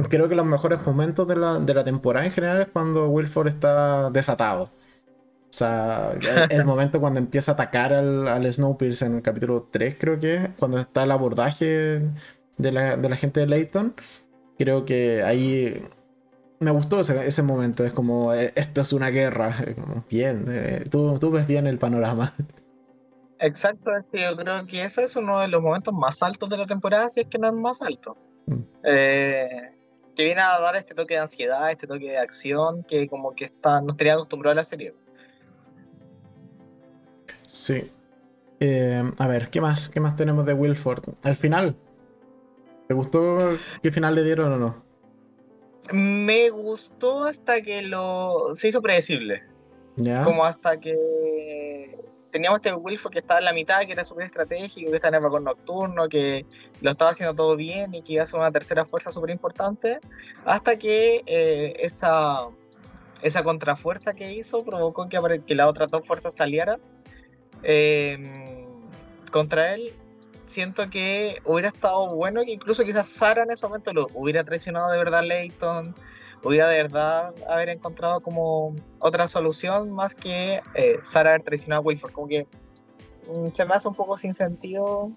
creo 0.10 0.30
que 0.30 0.36
los 0.36 0.46
mejores 0.46 0.86
momentos 0.86 1.28
de 1.28 1.36
la, 1.36 1.60
de 1.60 1.74
la 1.74 1.84
temporada 1.84 2.26
en 2.26 2.32
general 2.32 2.62
es 2.62 2.68
cuando 2.70 3.10
Wilford 3.10 3.48
está 3.48 4.10
desatado. 4.12 4.64
O 4.66 5.54
sea, 5.54 6.14
el, 6.14 6.48
el 6.50 6.66
momento 6.66 7.00
cuando 7.02 7.20
empieza 7.20 7.54
a 7.54 7.56
atacar 7.56 7.94
al, 7.94 8.28
al 8.28 8.54
Snowpiercer 8.54 9.10
en 9.10 9.18
el 9.18 9.22
capítulo 9.24 9.70
3, 9.72 9.98
creo 10.00 10.20
que 10.20 10.36
es, 10.36 10.50
cuando 10.60 10.80
está 10.80 11.04
el 11.04 11.12
abordaje 11.12 12.02
de 12.58 12.72
la, 12.72 12.98
de 12.98 13.10
la 13.10 13.18
gente 13.18 13.40
de 13.42 13.48
Layton, 13.48 13.96
creo 14.58 14.86
que 14.86 15.24
ahí 15.24 15.84
me 16.60 16.72
gustó 16.72 17.02
ese, 17.02 17.28
ese 17.28 17.44
momento. 17.44 17.86
Es 17.86 17.94
como, 17.94 18.34
eh, 18.34 18.54
esto 18.56 18.82
es 18.82 18.94
una 18.94 19.10
guerra. 19.10 19.58
Bien, 20.10 20.46
eh, 20.50 20.86
tú, 20.92 21.18
tú 21.20 21.32
ves 21.32 21.48
bien 21.48 21.68
el 21.68 21.80
panorama. 21.80 22.36
Exacto, 23.40 23.92
yo 24.14 24.36
creo 24.38 24.66
que 24.68 24.84
ese 24.84 25.04
es 25.04 25.16
uno 25.16 25.40
de 25.40 25.48
los 25.48 25.62
momentos 25.62 25.94
más 25.94 26.22
altos 26.24 26.50
de 26.50 26.58
la 26.58 26.66
temporada, 26.68 27.10
si 27.10 27.22
es 27.22 27.28
que 27.28 27.40
no 27.40 27.48
es 27.48 27.54
más 27.54 27.82
alto. 27.82 28.18
Mm. 28.50 28.64
Eh, 28.84 29.72
que 30.16 30.24
viene 30.24 30.42
a 30.42 30.60
dar 30.60 30.76
este 30.76 30.96
toque 30.96 31.14
de 31.14 31.22
ansiedad, 31.22 31.72
este 31.72 31.88
toque 31.88 32.10
de 32.10 32.18
acción, 32.18 32.84
que 32.84 33.08
como 33.08 33.36
que 33.36 33.46
está, 33.46 33.82
nos 33.82 33.96
tenía 33.96 34.16
acostumbrado 34.16 34.54
a 34.54 34.56
la 34.56 34.64
serie. 34.64 34.94
Sí. 37.48 37.92
Eh, 38.60 39.02
a 39.18 39.28
ver, 39.28 39.50
¿qué 39.50 39.62
más? 39.62 39.90
¿Qué 39.90 40.00
más 40.00 40.16
tenemos 40.16 40.46
de 40.46 40.54
Wilford? 40.54 41.04
Al 41.24 41.36
final. 41.36 41.76
¿Te 42.88 42.94
gustó 42.94 43.58
qué 43.84 43.92
final 43.92 44.16
le 44.16 44.24
dieron 44.24 44.52
o 44.52 44.58
no? 44.58 44.84
Me 45.94 46.50
gustó 46.50 47.26
hasta 47.26 47.62
que 47.62 47.84
lo 47.84 48.56
se 48.56 48.70
hizo 48.70 48.82
predecible. 48.82 49.44
¿Ya? 49.96 50.24
Como 50.24 50.44
hasta 50.44 50.80
que 50.80 51.98
teníamos 52.32 52.58
este 52.60 52.74
Wilford 52.74 53.14
que 53.14 53.20
estaba 53.20 53.40
en 53.40 53.46
la 53.46 53.54
mitad, 53.54 53.82
que 53.86 53.92
era 53.92 54.04
súper 54.04 54.26
estratégico, 54.26 54.90
que 54.90 54.96
estaba 54.96 55.10
en 55.10 55.16
el 55.16 55.22
vagón 55.22 55.44
nocturno, 55.44 56.08
que 56.08 56.46
lo 56.82 56.92
estaba 56.92 57.12
haciendo 57.12 57.36
todo 57.36 57.56
bien 57.56 57.94
y 57.94 58.02
que 58.02 58.14
iba 58.14 58.24
a 58.24 58.26
ser 58.26 58.40
una 58.40 58.52
tercera 58.52 58.86
fuerza 58.86 59.12
súper 59.12 59.32
importante, 59.32 60.00
hasta 60.46 60.78
que 60.78 61.24
eh, 61.26 61.76
esa, 61.80 62.48
esa 63.22 63.44
contrafuerza 63.44 64.14
que 64.14 64.34
hizo 64.34 64.64
provocó 64.64 65.10
que, 65.10 65.42
que 65.46 65.56
las 65.56 65.68
otras 65.68 65.90
dos 65.90 66.06
fuerzas 66.06 66.36
salieran 66.36 66.80
em, 67.64 68.66
contra 69.32 69.74
él. 69.74 69.94
Siento 70.46 70.90
que 70.90 71.42
hubiera 71.46 71.68
estado 71.68 72.08
bueno 72.08 72.42
que 72.44 72.52
incluso 72.52 72.84
quizás 72.84 73.08
Sara 73.08 73.44
en 73.44 73.52
ese 73.52 73.68
momento 73.68 73.94
lo 73.94 74.08
hubiera 74.16 74.44
traicionado 74.44 74.92
de 74.92 74.98
verdad 74.98 75.20
a 75.20 75.24
Leighton, 75.24 75.94
hubiera 76.44 76.68
de 76.68 76.84
verdad 76.84 77.34
haber 77.48 77.70
encontrado 77.70 78.22
como 78.22 78.76
otra 79.00 79.28
solución 79.28 79.92
más 79.92 80.16
que 80.16 80.62
eh, 80.76 81.00
Sara 81.04 81.32
haber 81.32 81.44
traicionado 81.44 81.82
a 81.82 81.86
Wilford. 81.86 82.12
Como 82.12 82.28
que 82.28 82.48
mm, 83.28 83.50
se 83.54 83.66
me 83.66 83.74
hace 83.74 83.88
un 83.88 83.96
poco 83.96 84.18
sin 84.18 84.34
sentido 84.34 85.12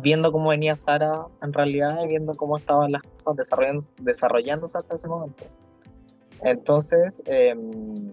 viendo 0.00 0.32
cómo 0.32 0.50
venía 0.50 0.76
Sara 0.76 1.26
en 1.42 1.52
realidad 1.52 2.02
y 2.02 2.08
viendo 2.08 2.34
cómo 2.34 2.56
estaban 2.56 2.92
las 2.92 3.02
cosas 3.02 3.36
desarrollando, 3.36 3.86
desarrollándose 3.98 4.78
hasta 4.78 4.94
ese 4.94 5.08
momento. 5.08 5.44
Entonces, 6.42 7.22
em, 7.26 8.12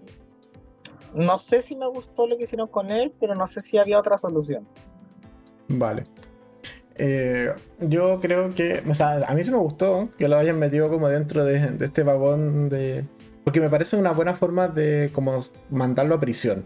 no 1.14 1.38
sé 1.38 1.62
si 1.62 1.76
me 1.76 1.88
gustó 1.88 2.26
lo 2.26 2.36
que 2.36 2.44
hicieron 2.44 2.68
con 2.68 2.90
él, 2.90 3.12
pero 3.20 3.34
no 3.34 3.46
sé 3.46 3.60
si 3.60 3.78
había 3.78 3.98
otra 3.98 4.16
solución. 4.16 4.66
Vale. 5.68 6.04
Eh, 7.04 7.52
yo 7.80 8.20
creo 8.20 8.54
que, 8.54 8.80
o 8.88 8.94
sea, 8.94 9.26
a 9.26 9.34
mí 9.34 9.42
sí 9.42 9.50
me 9.50 9.56
gustó 9.56 10.10
que 10.16 10.28
lo 10.28 10.36
hayan 10.36 10.60
metido 10.60 10.88
como 10.88 11.08
dentro 11.08 11.44
de, 11.44 11.74
este 11.80 12.04
vagón 12.04 12.68
de... 12.68 13.04
Porque 13.42 13.60
me 13.60 13.68
parece 13.68 13.96
una 13.96 14.12
buena 14.12 14.34
forma 14.34 14.68
de 14.68 15.10
como 15.12 15.40
mandarlo 15.68 16.14
a 16.14 16.20
prisión. 16.20 16.64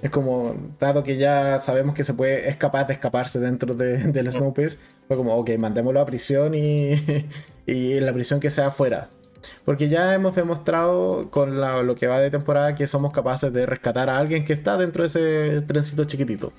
Es 0.00 0.12
como, 0.12 0.54
dado 0.78 1.02
que 1.02 1.16
ya 1.16 1.58
sabemos 1.58 1.96
que 1.96 2.04
se 2.04 2.14
puede, 2.14 2.48
es 2.48 2.56
capaz 2.56 2.84
de 2.84 2.92
escaparse 2.92 3.40
dentro 3.40 3.74
de, 3.74 3.98
del 4.12 4.30
Snowpiercer, 4.30 4.78
fue 5.08 5.16
como, 5.16 5.34
ok, 5.34 5.50
mandémoslo 5.58 6.00
a 6.00 6.06
prisión 6.06 6.54
y, 6.54 6.92
y 7.66 7.98
la 7.98 8.12
prisión 8.12 8.38
que 8.38 8.50
sea 8.50 8.68
afuera. 8.68 9.10
Porque 9.64 9.88
ya 9.88 10.14
hemos 10.14 10.36
demostrado 10.36 11.30
con 11.30 11.60
lo 11.60 11.94
que 11.96 12.06
va 12.06 12.20
de 12.20 12.30
temporada 12.30 12.76
que 12.76 12.86
somos 12.86 13.12
capaces 13.12 13.52
de 13.52 13.66
rescatar 13.66 14.08
a 14.08 14.18
alguien 14.18 14.44
que 14.44 14.52
está 14.52 14.76
dentro 14.76 15.02
de 15.02 15.08
ese 15.08 15.66
trencito 15.66 16.04
chiquitito. 16.04 16.52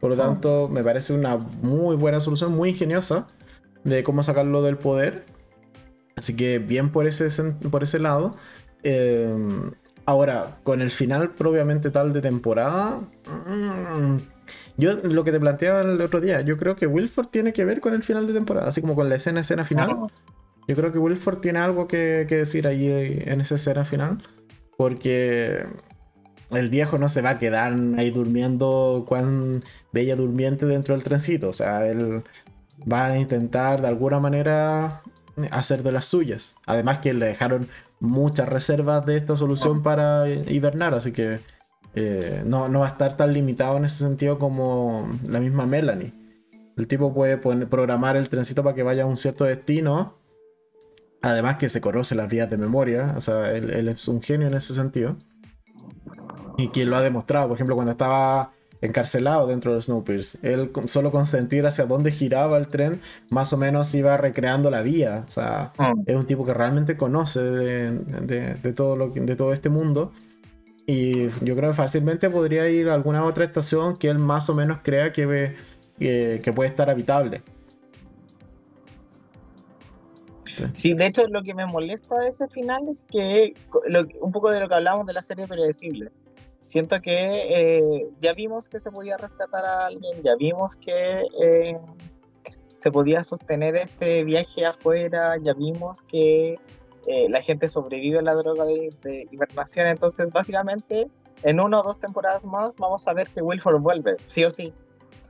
Por 0.00 0.10
lo 0.10 0.16
tanto, 0.16 0.68
me 0.68 0.84
parece 0.84 1.12
una 1.12 1.36
muy 1.36 1.96
buena 1.96 2.20
solución, 2.20 2.52
muy 2.52 2.70
ingeniosa 2.70 3.26
de 3.84 4.04
cómo 4.04 4.22
sacarlo 4.22 4.62
del 4.62 4.76
poder. 4.76 5.24
Así 6.16 6.36
que 6.36 6.58
bien 6.58 6.90
por 6.90 7.06
ese, 7.06 7.28
por 7.70 7.82
ese 7.82 7.98
lado. 7.98 8.36
Em, 8.82 9.72
ahora, 10.06 10.58
con 10.62 10.80
el 10.80 10.90
final 10.90 11.30
propiamente 11.30 11.90
tal 11.90 12.12
de 12.12 12.20
temporada. 12.20 13.00
Mm, 13.46 14.18
yo 14.76 14.94
lo 15.02 15.24
que 15.24 15.32
te 15.32 15.40
planteaba 15.40 15.80
el 15.82 16.00
otro 16.00 16.20
día, 16.20 16.40
yo 16.42 16.56
creo 16.56 16.76
que 16.76 16.86
Wilford 16.86 17.28
tiene 17.28 17.52
que 17.52 17.64
ver 17.64 17.80
con 17.80 17.94
el 17.94 18.02
final 18.02 18.26
de 18.28 18.32
temporada, 18.32 18.68
así 18.68 18.80
como 18.80 18.94
con 18.94 19.08
la 19.08 19.16
escena, 19.16 19.40
escena 19.40 19.64
final. 19.64 20.08
Yo 20.68 20.76
creo 20.76 20.92
que 20.92 20.98
Wilford 20.98 21.38
tiene 21.38 21.58
algo 21.58 21.88
que, 21.88 22.26
que 22.28 22.36
decir 22.36 22.66
ahí 22.66 22.86
en 23.24 23.40
esa 23.40 23.56
escena 23.56 23.84
final. 23.84 24.22
Porque 24.76 25.64
el 26.50 26.70
viejo 26.70 26.98
no 26.98 27.08
se 27.08 27.22
va 27.22 27.30
a 27.30 27.38
quedar 27.38 27.74
ahí 27.96 28.10
durmiendo 28.10 29.04
cuán 29.06 29.64
bella 29.92 30.16
durmiente 30.16 30.66
dentro 30.66 30.94
del 30.94 31.04
trencito. 31.04 31.48
O 31.48 31.52
sea, 31.52 31.86
él 31.86 32.22
va 32.90 33.06
a 33.06 33.18
intentar 33.18 33.80
de 33.80 33.88
alguna 33.88 34.20
manera 34.20 35.02
hacer 35.50 35.82
de 35.82 35.92
las 35.92 36.06
suyas. 36.06 36.54
Además 36.66 36.98
que 36.98 37.12
le 37.12 37.26
dejaron 37.26 37.68
muchas 38.00 38.48
reservas 38.48 39.04
de 39.04 39.16
esta 39.16 39.36
solución 39.36 39.82
para 39.82 40.28
hibernar, 40.28 40.94
así 40.94 41.12
que 41.12 41.40
eh, 41.94 42.42
no, 42.46 42.70
va 42.70 42.86
a 42.86 42.90
estar 42.90 43.16
tan 43.16 43.32
limitado 43.32 43.76
en 43.76 43.84
ese 43.84 43.98
sentido 43.98 44.38
como 44.38 45.10
la 45.26 45.40
misma 45.40 45.66
Melanie. 45.66 46.14
El 46.76 46.86
tipo 46.86 47.12
puede 47.12 47.36
programar 47.36 48.16
el 48.16 48.28
trencito 48.28 48.62
para 48.62 48.74
que 48.74 48.84
vaya 48.84 49.02
a 49.02 49.06
un 49.06 49.16
cierto 49.16 49.44
destino. 49.44 50.16
Además 51.20 51.56
que 51.56 51.68
se 51.68 51.80
conoce 51.80 52.14
las 52.14 52.28
vías 52.28 52.48
de 52.48 52.56
memoria. 52.56 53.14
O 53.16 53.20
sea, 53.20 53.50
él 53.52 53.88
es 53.88 54.06
un 54.06 54.22
genio 54.22 54.46
en 54.46 54.54
ese 54.54 54.74
sentido 54.74 55.16
y 56.58 56.68
quien 56.68 56.90
lo 56.90 56.96
ha 56.96 57.00
demostrado, 57.00 57.46
por 57.46 57.54
ejemplo, 57.56 57.76
cuando 57.76 57.92
estaba 57.92 58.50
encarcelado 58.80 59.46
dentro 59.46 59.74
de 59.74 59.80
Snowpiercer, 59.80 60.40
él 60.42 60.72
solo 60.86 61.12
con 61.12 61.26
sentir 61.26 61.64
hacia 61.66 61.86
dónde 61.86 62.10
giraba 62.10 62.58
el 62.58 62.66
tren, 62.66 63.00
más 63.30 63.52
o 63.52 63.56
menos 63.56 63.94
iba 63.94 64.16
recreando 64.16 64.68
la 64.68 64.82
vía. 64.82 65.24
O 65.26 65.30
sea, 65.30 65.72
mm. 65.78 66.02
es 66.06 66.16
un 66.16 66.26
tipo 66.26 66.44
que 66.44 66.52
realmente 66.52 66.96
conoce 66.96 67.40
de, 67.40 68.72
todo, 68.74 68.96
lo 68.96 69.10
de 69.10 69.36
todo 69.36 69.52
este 69.52 69.68
mundo. 69.68 70.12
Y 70.84 71.28
yo 71.44 71.54
creo 71.54 71.70
que 71.70 71.76
fácilmente 71.76 72.28
podría 72.28 72.68
ir 72.68 72.88
a 72.88 72.94
alguna 72.94 73.24
otra 73.24 73.44
estación 73.44 73.96
que 73.96 74.08
él 74.08 74.18
más 74.18 74.50
o 74.50 74.54
menos 74.54 74.80
crea 74.82 75.12
que, 75.12 75.54
que 75.98 76.52
puede 76.52 76.70
estar 76.70 76.90
habitable. 76.90 77.42
Sí, 80.72 80.94
de 80.94 81.06
hecho 81.06 81.28
lo 81.28 81.42
que 81.44 81.54
me 81.54 81.66
molesta 81.66 82.18
de 82.18 82.30
ese 82.30 82.48
final 82.48 82.88
es 82.88 83.04
que 83.04 83.54
un 84.20 84.32
poco 84.32 84.50
de 84.50 84.58
lo 84.58 84.68
que 84.68 84.74
hablamos 84.74 85.06
de 85.06 85.12
la 85.12 85.22
serie 85.22 85.46
predecible 85.46 86.10
siento 86.68 87.00
que 87.00 87.10
eh, 87.14 88.10
ya 88.20 88.34
vimos 88.34 88.68
que 88.68 88.78
se 88.78 88.90
podía 88.90 89.16
rescatar 89.16 89.64
a 89.64 89.86
alguien, 89.86 90.22
ya 90.22 90.36
vimos 90.36 90.76
que 90.76 91.24
eh, 91.42 91.78
se 92.74 92.92
podía 92.92 93.24
sostener 93.24 93.74
este 93.74 94.22
viaje 94.24 94.66
afuera, 94.66 95.36
ya 95.42 95.54
vimos 95.54 96.02
que 96.02 96.58
eh, 97.06 97.28
la 97.30 97.40
gente 97.40 97.70
sobrevive 97.70 98.18
a 98.18 98.22
la 98.22 98.34
droga 98.34 98.66
de, 98.66 99.26
hibernación, 99.30 99.86
entonces 99.86 100.30
básicamente 100.30 101.08
en 101.42 101.58
una 101.58 101.80
o 101.80 101.82
dos 101.82 101.98
temporadas 102.00 102.44
más 102.44 102.76
vamos 102.76 103.08
a 103.08 103.14
ver 103.14 103.28
que 103.28 103.40
Wilford 103.40 103.80
vuelve, 103.80 104.16
sí 104.26 104.44
o 104.44 104.50
sí. 104.50 104.74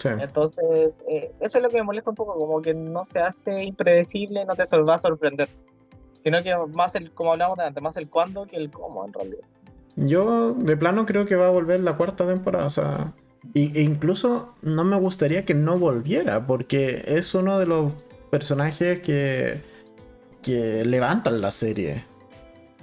Entonces, 0.04 1.04
eso 1.40 1.58
es 1.58 1.62
lo 1.62 1.68
que 1.68 1.76
me 1.76 1.82
molesta 1.82 2.10
un 2.10 2.16
poco, 2.16 2.36
como 2.36 2.62
que 2.62 2.72
no 2.72 3.04
se 3.04 3.20
hace 3.20 3.64
impredecible, 3.64 4.44
no 4.44 4.54
te 4.54 4.62
va 4.76 4.94
a 4.94 4.98
sorprender, 4.98 5.48
sino 6.18 6.42
que 6.42 6.54
más 6.74 6.94
el, 6.94 7.12
como 7.12 7.32
hablamos 7.32 7.58
antes, 7.60 7.82
más 7.82 7.96
el 7.96 8.08
cuándo 8.08 8.46
que 8.46 8.56
el 8.56 8.70
cómo 8.70 9.04
en 9.04 9.12
realidad. 9.12 9.48
Yo 10.00 10.52
de 10.52 10.76
plano 10.76 11.06
creo 11.06 11.26
que 11.26 11.34
va 11.34 11.48
a 11.48 11.50
volver 11.50 11.80
la 11.80 11.96
cuarta 11.96 12.26
temporada. 12.26 12.66
O 12.66 12.70
sea, 12.70 13.12
e 13.54 13.82
incluso 13.82 14.54
no 14.62 14.84
me 14.84 14.96
gustaría 14.98 15.44
que 15.44 15.54
no 15.54 15.78
volviera, 15.78 16.46
porque 16.46 17.02
es 17.06 17.34
uno 17.34 17.58
de 17.58 17.66
los 17.66 17.92
personajes 18.30 19.00
que, 19.00 19.60
que 20.42 20.84
levantan 20.84 21.40
la 21.40 21.50
serie. 21.50 22.04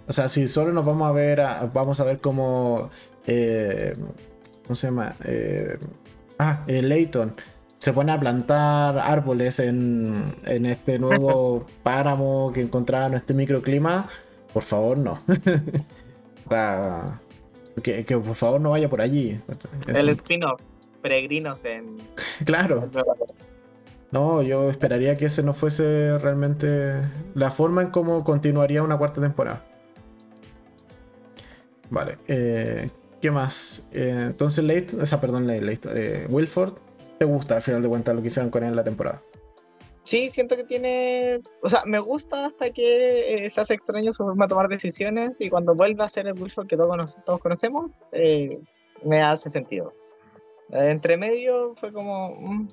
O 0.08 0.14
sea, 0.14 0.30
si 0.30 0.48
solo 0.48 0.74
nos 0.74 0.86
vamos 0.86 1.10
a 1.10 1.14
ver, 1.14 1.42
vamos 1.74 2.00
a 2.00 2.04
ver 2.04 2.20
cómo, 2.20 2.90
eh, 3.26 3.96
¿cómo 4.64 4.76
se 4.76 4.88
llama? 4.88 5.16
Eh, 5.24 5.78
ah, 6.38 6.64
eh, 6.68 6.82
Leighton 6.82 7.34
se 7.78 7.94
pone 7.94 8.12
a 8.12 8.20
plantar 8.20 8.98
árboles 8.98 9.60
en, 9.60 10.36
en 10.46 10.66
este 10.66 10.98
nuevo 10.98 11.66
páramo 11.84 12.52
que 12.52 12.62
encontraba 12.62 13.06
en 13.06 13.14
este 13.14 13.34
microclima. 13.34 14.08
Por 14.54 14.64
favor, 14.64 14.98
no. 14.98 15.20
que, 16.50 18.04
por 18.18 18.36
favor 18.36 18.62
no 18.62 18.72
vaya 18.72 18.90
por 18.90 19.02
allí. 19.02 19.40
El 19.88 20.10
spin-off, 20.10 20.62
peregrinos 21.02 21.64
en. 21.66 21.98
claro. 22.46 22.90
No, 24.12 24.42
yo 24.42 24.70
esperaría 24.70 25.18
que 25.18 25.26
ese 25.26 25.44
no 25.44 25.54
fuese 25.54 26.18
realmente 26.20 27.02
la 27.34 27.52
forma 27.52 27.82
en 27.82 27.90
cómo 27.90 28.24
continuaría 28.24 28.82
una 28.82 28.98
cuarta 28.98 29.20
temporada. 29.20 29.66
Vale, 31.90 32.18
eh, 32.28 32.90
¿qué 33.22 33.32
más? 33.32 33.88
Eh, 33.92 34.28
entonces, 34.28 34.64
Late, 34.64 35.02
esa, 35.02 35.20
perdón, 35.20 35.48
Late, 35.48 35.90
eh, 35.94 36.28
Wilford, 36.30 36.74
¿te 37.20 37.26
gusta 37.26 37.58
al 37.58 37.62
final 37.62 37.82
de 37.82 37.90
cuentas 37.90 38.16
lo 38.16 38.22
que 38.22 38.28
hicieron 38.28 38.50
con 38.50 38.64
él 38.64 38.70
en 38.70 38.76
la 38.76 38.84
temporada? 38.84 39.22
Sí, 40.06 40.30
siento 40.30 40.56
que 40.56 40.64
tiene. 40.64 41.42
O 41.62 41.70
sea, 41.70 41.84
me 41.86 42.00
gusta 42.00 42.46
hasta 42.46 42.70
que 42.70 43.46
eh, 43.46 43.50
se 43.50 43.60
hace 43.60 43.74
extraño 43.74 44.14
su 44.14 44.24
forma 44.24 44.46
de 44.46 44.50
tomar 44.50 44.68
decisiones 44.70 45.42
y 45.42 45.50
cuando 45.50 45.74
vuelve 45.74 46.04
a 46.04 46.10
ser 46.10 46.28
el 46.28 46.40
Wilford 46.40 46.68
que 46.68 46.78
todos, 46.78 47.20
todos 47.26 47.40
conocemos, 47.42 48.00
eh, 48.12 48.60
me 49.04 49.22
hace 49.22 49.50
sentido. 49.50 49.94
Eh, 50.70 50.92
entre 50.92 51.18
medio 51.18 51.74
fue 51.76 51.92
como. 51.92 52.36
Mm. 52.40 52.68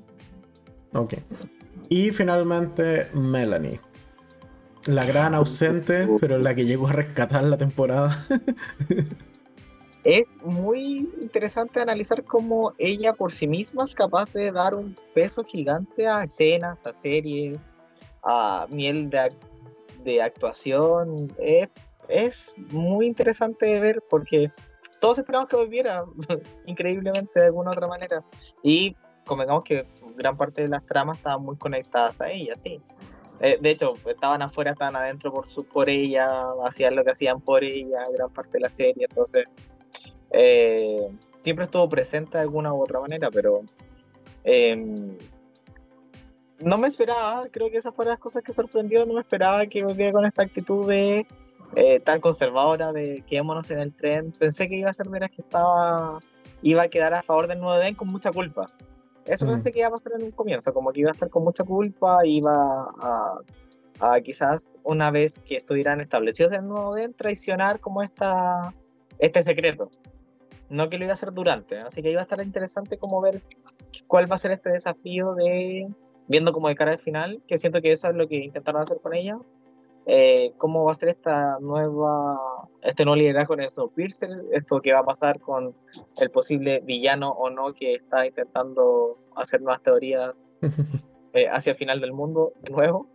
Ok. 0.94 1.14
Y 1.88 2.10
finalmente, 2.10 3.08
Melanie. 3.14 3.80
La 4.86 5.06
gran 5.06 5.34
ausente, 5.34 6.08
pero 6.20 6.38
la 6.38 6.54
que 6.54 6.66
llegó 6.66 6.88
a 6.88 6.92
rescatar 6.92 7.44
la 7.44 7.56
temporada. 7.56 8.26
es 10.04 10.24
muy 10.42 11.08
interesante 11.20 11.80
analizar 11.80 12.24
cómo 12.24 12.72
ella 12.78 13.12
por 13.12 13.32
sí 13.32 13.46
misma 13.46 13.84
es 13.84 13.94
capaz 13.94 14.32
de 14.32 14.50
dar 14.50 14.74
un 14.74 14.96
peso 15.14 15.44
gigante 15.44 16.08
a 16.08 16.24
escenas, 16.24 16.84
a 16.86 16.92
series, 16.92 17.58
a 18.22 18.66
miel 18.70 19.10
de, 19.10 20.22
actuación. 20.22 21.32
Es, 21.38 22.54
muy 22.70 23.06
interesante 23.06 23.66
de 23.66 23.80
ver 23.80 24.02
porque 24.10 24.50
todos 25.00 25.18
esperamos 25.18 25.48
que 25.48 25.56
volviera 25.56 26.04
increíblemente 26.66 27.38
de 27.38 27.46
alguna 27.46 27.70
otra 27.70 27.86
manera. 27.86 28.24
Y 28.62 28.96
convengamos 29.24 29.62
que 29.62 29.86
gran 30.16 30.36
parte 30.36 30.62
de 30.62 30.68
las 30.68 30.84
tramas 30.84 31.18
estaban 31.18 31.44
muy 31.44 31.56
conectadas 31.56 32.20
a 32.20 32.28
ella, 32.28 32.56
sí. 32.56 32.80
Eh, 33.40 33.58
de 33.60 33.70
hecho, 33.70 33.94
estaban 34.06 34.42
afuera, 34.42 34.72
estaban 34.72 34.94
adentro 34.94 35.32
por, 35.32 35.46
su, 35.46 35.64
por 35.64 35.88
ella, 35.88 36.30
hacían 36.64 36.94
lo 36.94 37.04
que 37.04 37.12
hacían 37.12 37.40
por 37.40 37.64
ella, 37.64 38.04
gran 38.12 38.32
parte 38.32 38.52
de 38.52 38.60
la 38.60 38.70
serie. 38.70 39.06
Entonces, 39.08 39.46
eh, 40.32 41.08
siempre 41.36 41.64
estuvo 41.64 41.88
presente 41.88 42.38
de 42.38 42.42
alguna 42.42 42.72
u 42.72 42.82
otra 42.82 43.00
manera, 43.00 43.30
pero 43.30 43.62
em, 44.44 45.16
no 46.58 46.78
me 46.78 46.88
esperaba, 46.88 47.48
creo 47.50 47.70
que 47.70 47.76
esas 47.76 47.94
fueron 47.94 48.12
las 48.12 48.20
cosas 48.20 48.42
que 48.42 48.52
sorprendió, 48.52 49.04
no 49.04 49.14
me 49.14 49.20
esperaba 49.20 49.66
que 49.66 49.84
volviera 49.84 50.12
con 50.12 50.24
esta 50.24 50.42
actitud 50.42 50.88
de 50.88 51.26
eh, 51.74 52.00
tan 52.00 52.20
conservadora 52.20 52.92
de 52.92 53.22
quedémonos 53.26 53.70
en 53.70 53.80
el 53.80 53.94
tren. 53.94 54.32
Pensé 54.32 54.68
que 54.68 54.76
iba 54.76 54.90
a 54.90 54.94
ser 54.94 55.06
de 55.08 55.20
las 55.20 55.30
que 55.30 55.42
estaba, 55.42 56.18
iba 56.62 56.82
a 56.82 56.88
quedar 56.88 57.14
a 57.14 57.22
favor 57.22 57.46
del 57.46 57.60
nuevo 57.60 57.80
Eden 57.80 57.94
con 57.94 58.08
mucha 58.08 58.30
culpa. 58.30 58.66
Eso 59.24 59.46
pensé 59.46 59.70
mm. 59.70 59.72
que 59.72 59.78
iba 59.80 59.88
a 59.88 59.92
pasar 59.92 60.12
en 60.18 60.24
un 60.24 60.30
comienzo, 60.32 60.72
como 60.72 60.92
que 60.92 61.00
iba 61.00 61.10
a 61.10 61.12
estar 61.12 61.30
con 61.30 61.44
mucha 61.44 61.62
culpa, 61.62 62.18
iba 62.24 62.86
a, 62.98 63.38
a 64.00 64.20
quizás 64.20 64.78
una 64.82 65.10
vez 65.10 65.38
que 65.38 65.56
estuvieran 65.56 66.00
establecidos 66.00 66.52
en 66.52 66.60
el 66.60 66.68
nuevo 66.68 66.96
Eden, 66.96 67.14
traicionar 67.14 67.80
como 67.80 68.02
esta, 68.02 68.74
este 69.18 69.42
secreto. 69.42 69.90
No 70.68 70.88
que 70.88 70.98
lo 70.98 71.04
iba 71.04 71.12
a 71.12 71.14
hacer 71.14 71.32
durante, 71.32 71.78
así 71.78 72.02
que 72.02 72.10
iba 72.10 72.20
a 72.20 72.22
estar 72.22 72.40
interesante 72.42 72.96
como 72.96 73.20
ver 73.20 73.42
cuál 74.06 74.30
va 74.30 74.36
a 74.36 74.38
ser 74.38 74.52
este 74.52 74.70
desafío 74.70 75.34
de 75.34 75.88
viendo 76.28 76.52
como 76.52 76.68
de 76.68 76.74
cara 76.74 76.92
al 76.92 76.98
final, 76.98 77.42
que 77.46 77.58
siento 77.58 77.82
que 77.82 77.92
eso 77.92 78.08
es 78.08 78.14
lo 78.14 78.26
que 78.26 78.36
intentaron 78.36 78.80
hacer 78.80 78.98
con 79.02 79.14
ella, 79.14 79.38
eh, 80.06 80.52
cómo 80.58 80.84
va 80.84 80.92
a 80.92 80.96
ser 80.96 81.10
esta 81.10 81.58
nueva, 81.60 82.38
este 82.80 83.04
nuevo 83.04 83.16
liderazgo 83.16 83.54
en 83.54 83.68
Snowpiercer, 83.68 84.30
esto 84.52 84.80
que 84.80 84.92
va 84.92 85.00
a 85.00 85.04
pasar 85.04 85.38
con 85.40 85.74
el 86.20 86.30
posible 86.30 86.80
villano 86.80 87.30
o 87.30 87.50
no 87.50 87.72
que 87.72 87.94
está 87.94 88.26
intentando 88.26 89.12
hacer 89.36 89.60
nuevas 89.60 89.82
teorías 89.82 90.48
eh, 91.34 91.48
hacia 91.48 91.72
el 91.72 91.76
final 91.76 92.00
del 92.00 92.12
mundo 92.12 92.52
de 92.62 92.70
nuevo. 92.70 93.08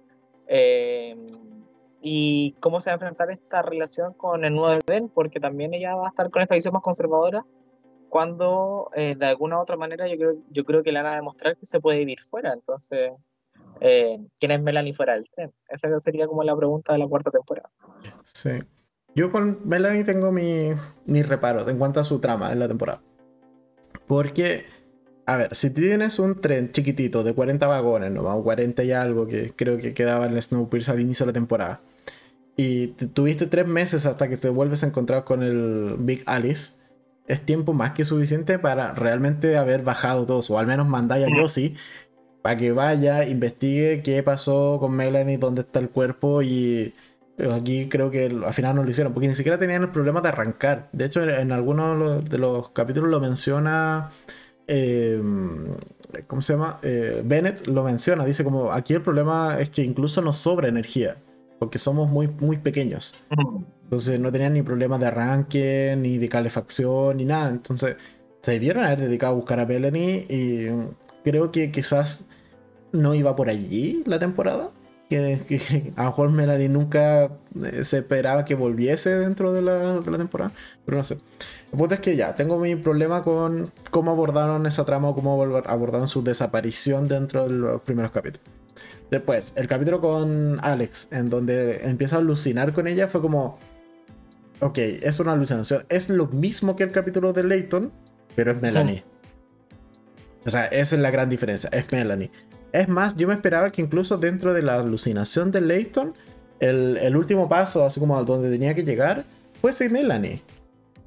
Eh, 0.47 1.15
y 2.09 2.53
cómo 2.61 2.79
se 2.79 2.89
va 2.89 2.93
a 2.93 2.95
enfrentar 2.95 3.29
esta 3.31 3.61
relación 3.61 4.13
con 4.13 4.45
el 4.45 4.55
nuevo 4.55 4.81
Eden, 4.87 5.09
porque 5.09 5.41
también 5.41 5.73
ella 5.73 5.93
va 5.93 6.05
a 6.05 6.09
estar 6.09 6.29
con 6.29 6.41
esta 6.41 6.55
visión 6.55 6.73
más 6.73 6.81
conservadora 6.81 7.45
cuando 8.07 8.89
eh, 8.95 9.15
de 9.19 9.25
alguna 9.25 9.57
u 9.57 9.61
otra 9.61 9.75
manera 9.75 10.07
yo 10.07 10.15
creo, 10.15 10.35
yo 10.49 10.63
creo 10.63 10.83
que 10.83 10.93
le 10.93 11.01
van 11.01 11.11
a 11.11 11.15
demostrar 11.17 11.57
que 11.57 11.65
se 11.65 11.81
puede 11.81 11.99
vivir 11.99 12.21
fuera. 12.21 12.53
Entonces, 12.53 13.11
eh, 13.81 14.19
¿quién 14.39 14.51
es 14.51 14.61
Melanie 14.61 14.93
fuera 14.93 15.15
del 15.15 15.29
tren? 15.29 15.51
Esa 15.67 15.99
sería 15.99 16.27
como 16.27 16.43
la 16.43 16.55
pregunta 16.55 16.93
de 16.93 16.99
la 16.99 17.07
cuarta 17.07 17.29
temporada. 17.29 17.69
Sí. 18.23 18.51
Yo 19.13 19.29
con 19.29 19.59
Melanie 19.65 20.05
tengo 20.05 20.31
mis 20.31 20.77
mi 21.05 21.23
reparos 21.23 21.67
en 21.67 21.77
cuanto 21.77 21.99
a 21.99 22.05
su 22.05 22.19
trama 22.19 22.53
en 22.53 22.59
la 22.59 22.69
temporada. 22.69 23.01
Porque, 24.05 24.65
a 25.25 25.35
ver, 25.35 25.53
si 25.55 25.71
tienes 25.71 26.19
un 26.19 26.39
tren 26.39 26.71
chiquitito 26.71 27.21
de 27.25 27.33
40 27.33 27.67
vagones, 27.67 28.11
¿no? 28.11 28.33
O 28.33 28.43
40 28.43 28.81
y 28.85 28.93
algo 28.93 29.27
que 29.27 29.51
creo 29.53 29.77
que 29.77 29.93
quedaba 29.93 30.25
en 30.25 30.41
Snowpiercer 30.41 30.93
al 30.93 31.01
inicio 31.01 31.25
de 31.25 31.31
la 31.31 31.33
temporada. 31.33 31.81
Y 32.57 32.87
tuviste 32.87 33.45
tres 33.45 33.67
meses 33.67 34.05
hasta 34.05 34.27
que 34.27 34.35
te 34.35 34.49
vuelves 34.49 34.83
a 34.83 34.87
encontrar 34.87 35.23
con 35.23 35.43
el 35.43 35.95
Big 35.99 36.23
Alice 36.25 36.73
es 37.27 37.45
tiempo 37.45 37.73
más 37.73 37.91
que 37.91 38.03
suficiente 38.03 38.57
para 38.57 38.93
realmente 38.93 39.57
haber 39.57 39.83
bajado 39.83 40.25
todos, 40.25 40.49
o 40.49 40.57
al 40.57 40.65
menos 40.65 40.87
mandar 40.87 41.21
a 41.23 41.27
Josie 41.29 41.75
para 42.41 42.57
que 42.57 42.71
vaya, 42.71 43.27
investigue 43.27 44.01
qué 44.03 44.23
pasó 44.23 44.77
con 44.79 44.95
Melanie, 44.95 45.37
dónde 45.37 45.61
está 45.61 45.79
el 45.79 45.89
cuerpo 45.89 46.41
y 46.41 46.93
eh, 47.37 47.53
aquí 47.53 47.89
creo 47.89 48.09
que 48.09 48.25
al 48.25 48.53
final 48.53 48.75
no 48.75 48.83
lo 48.83 48.89
hicieron, 48.89 49.13
porque 49.13 49.27
ni 49.27 49.35
siquiera 49.35 49.57
tenían 49.57 49.83
el 49.83 49.89
problema 49.89 50.21
de 50.21 50.29
arrancar. 50.29 50.89
De 50.93 51.05
hecho, 51.05 51.21
en 51.23 51.51
algunos 51.51 52.23
de 52.29 52.37
los 52.37 52.69
capítulos 52.69 53.09
lo 53.09 53.19
menciona... 53.19 54.11
Eh, 54.67 55.21
¿Cómo 56.27 56.41
se 56.41 56.53
llama? 56.53 56.79
Eh, 56.83 57.21
Bennett 57.25 57.67
lo 57.67 57.83
menciona, 57.83 58.25
dice 58.25 58.43
como 58.43 58.71
aquí 58.71 58.93
el 58.93 59.01
problema 59.01 59.59
es 59.59 59.69
que 59.69 59.83
incluso 59.83 60.21
nos 60.21 60.37
sobra 60.37 60.69
energía, 60.69 61.17
porque 61.59 61.79
somos 61.79 62.09
muy, 62.09 62.27
muy 62.27 62.57
pequeños. 62.57 63.15
Entonces 63.83 64.19
no 64.19 64.31
tenían 64.31 64.53
ni 64.53 64.61
problemas 64.61 64.99
de 64.99 65.07
arranque, 65.07 65.95
ni 65.97 66.17
de 66.17 66.29
calefacción, 66.29 67.17
ni 67.17 67.25
nada. 67.25 67.49
Entonces 67.49 67.95
se 68.41 68.51
debieron 68.51 68.83
haber 68.83 68.99
dedicado 68.99 69.33
a 69.33 69.35
buscar 69.35 69.59
a 69.59 69.65
Melanie 69.65 70.25
y 70.29 70.67
creo 71.23 71.51
que 71.51 71.71
quizás 71.71 72.25
no 72.91 73.13
iba 73.13 73.35
por 73.35 73.49
allí 73.49 74.03
la 74.05 74.19
temporada. 74.19 74.71
Que, 75.09 75.39
a 75.95 76.03
lo 76.03 76.09
mejor 76.09 76.29
Melanie 76.31 76.67
nunca 76.67 77.31
eh, 77.63 77.83
se 77.85 77.99
esperaba 77.99 78.43
que 78.43 78.55
volviese 78.55 79.17
dentro 79.17 79.53
de 79.53 79.61
la, 79.61 80.01
temporada. 80.01 80.51
Pero 80.85 80.97
no 80.97 81.03
sé. 81.03 81.17
El 81.71 81.77
punto 81.77 81.95
es 81.95 82.01
que 82.01 82.17
ya, 82.17 82.35
tengo 82.35 82.57
mi 82.59 82.75
problema 82.75 83.23
con 83.23 83.71
cómo 83.89 84.11
abordaron 84.11 84.65
esa 84.65 84.85
trama 84.85 85.09
o 85.09 85.15
cómo 85.15 85.41
abordaron 85.41 86.07
su 86.09 86.23
desaparición 86.23 87.07
dentro 87.07 87.43
de 87.43 87.49
los 87.51 87.81
primeros 87.81 88.11
capítulos. 88.11 88.56
Después, 89.09 89.53
el 89.55 89.67
capítulo 89.67 90.01
con 90.01 90.59
Alex, 90.61 91.07
en 91.11 91.29
donde 91.29 91.87
empieza 91.87 92.17
a 92.17 92.19
alucinar 92.19 92.73
con 92.73 92.87
ella, 92.87 93.07
fue 93.07 93.21
como 93.21 93.57
ok, 94.59 94.77
es 94.77 95.19
una 95.19 95.33
alucinación. 95.33 95.85
Es 95.89 96.09
lo 96.09 96.27
mismo 96.27 96.75
que 96.75 96.83
el 96.83 96.91
capítulo 96.91 97.33
de 97.33 97.43
Layton, 97.43 97.91
pero 98.35 98.51
es 98.51 98.61
Melanie. 98.61 99.03
O 100.45 100.49
sea, 100.49 100.65
esa 100.65 100.95
es 100.95 101.01
la 101.01 101.11
gran 101.11 101.29
diferencia, 101.29 101.69
es 101.73 101.91
Melanie. 101.91 102.31
Es 102.71 102.87
más, 102.87 103.15
yo 103.15 103.27
me 103.27 103.33
esperaba 103.33 103.71
que 103.71 103.81
incluso 103.81 104.17
dentro 104.17 104.53
de 104.53 104.61
la 104.61 104.75
alucinación 104.75 105.51
de 105.51 105.61
Layton, 105.61 106.13
el, 106.59 107.15
último 107.15 107.47
paso, 107.49 107.85
así 107.85 107.99
como 107.99 108.21
donde 108.23 108.49
tenía 108.49 108.73
que 108.73 108.83
llegar, 108.83 109.25
fuese 109.61 109.89
Melanie. 109.89 110.41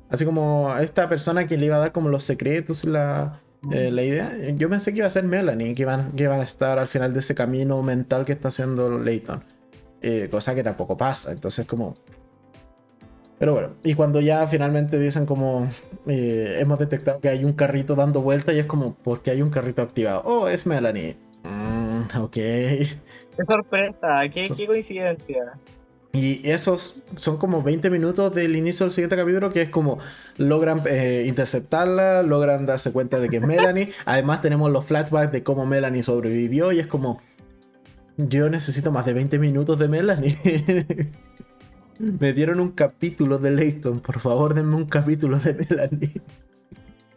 Así 0.08 0.24
como 0.24 0.74
esta 0.78 1.08
persona 1.08 1.46
que 1.46 1.56
le 1.56 1.66
iba 1.66 1.76
a 1.76 1.80
dar 1.80 1.92
como 1.92 2.08
los 2.08 2.22
secretos, 2.22 2.84
la, 2.84 3.40
eh, 3.72 3.90
la 3.90 4.02
idea. 4.02 4.36
Yo 4.56 4.68
pensé 4.68 4.92
que 4.92 4.98
iba 4.98 5.06
a 5.06 5.10
ser 5.10 5.24
Melanie, 5.24 5.74
que 5.74 5.82
iban, 5.82 6.12
que 6.12 6.24
iban 6.24 6.40
a 6.40 6.44
estar 6.44 6.78
al 6.78 6.88
final 6.88 7.12
de 7.12 7.18
ese 7.18 7.34
camino 7.34 7.82
mental 7.82 8.24
que 8.24 8.32
está 8.32 8.48
haciendo 8.48 8.98
Layton. 8.98 9.44
Eh, 10.02 10.28
cosa 10.30 10.54
que 10.54 10.62
tampoco 10.62 10.96
pasa. 10.96 11.32
Entonces, 11.32 11.66
como 11.66 11.94
pero 13.40 13.54
bueno, 13.54 13.70
y 13.82 13.94
cuando 13.94 14.20
ya 14.20 14.46
finalmente 14.46 14.98
dicen 14.98 15.24
como 15.24 15.66
eh, 16.06 16.58
hemos 16.58 16.78
detectado 16.78 17.20
que 17.20 17.30
hay 17.30 17.42
un 17.42 17.54
carrito 17.54 17.94
dando 17.94 18.20
vuelta 18.20 18.52
y 18.52 18.58
es 18.58 18.66
como, 18.66 18.92
¿por 18.92 19.22
qué 19.22 19.30
hay 19.30 19.40
un 19.40 19.48
carrito 19.48 19.80
activado? 19.80 20.20
Oh, 20.26 20.46
es 20.46 20.66
Melanie. 20.66 21.16
Mm, 21.44 22.18
ok. 22.20 22.32
Qué 22.34 23.46
sorpresa, 23.48 24.28
qué, 24.30 24.52
qué 24.54 24.66
coincidencia. 24.66 25.54
Y 26.12 26.48
esos 26.48 27.04
son 27.14 27.36
como 27.36 27.62
20 27.62 27.88
minutos 27.88 28.34
del 28.34 28.56
inicio 28.56 28.84
del 28.84 28.92
siguiente 28.92 29.16
capítulo 29.16 29.52
que 29.52 29.62
es 29.62 29.70
como 29.70 29.98
logran 30.38 30.82
eh, 30.86 31.24
interceptarla, 31.28 32.24
logran 32.24 32.66
darse 32.66 32.92
cuenta 32.92 33.20
de 33.20 33.28
que 33.28 33.36
es 33.36 33.42
Melanie. 33.42 33.92
Además 34.06 34.42
tenemos 34.42 34.72
los 34.72 34.84
flashbacks 34.84 35.30
de 35.30 35.44
cómo 35.44 35.66
Melanie 35.66 36.02
sobrevivió 36.02 36.72
y 36.72 36.80
es 36.80 36.88
como, 36.88 37.20
yo 38.16 38.50
necesito 38.50 38.90
más 38.90 39.06
de 39.06 39.12
20 39.12 39.38
minutos 39.38 39.78
de 39.78 39.86
Melanie. 39.86 40.36
Me 42.00 42.32
dieron 42.32 42.58
un 42.58 42.72
capítulo 42.72 43.38
de 43.38 43.52
Leighton. 43.52 44.00
Por 44.00 44.18
favor, 44.18 44.54
denme 44.54 44.74
un 44.74 44.86
capítulo 44.86 45.38
de 45.38 45.54
Melanie. 45.54 46.20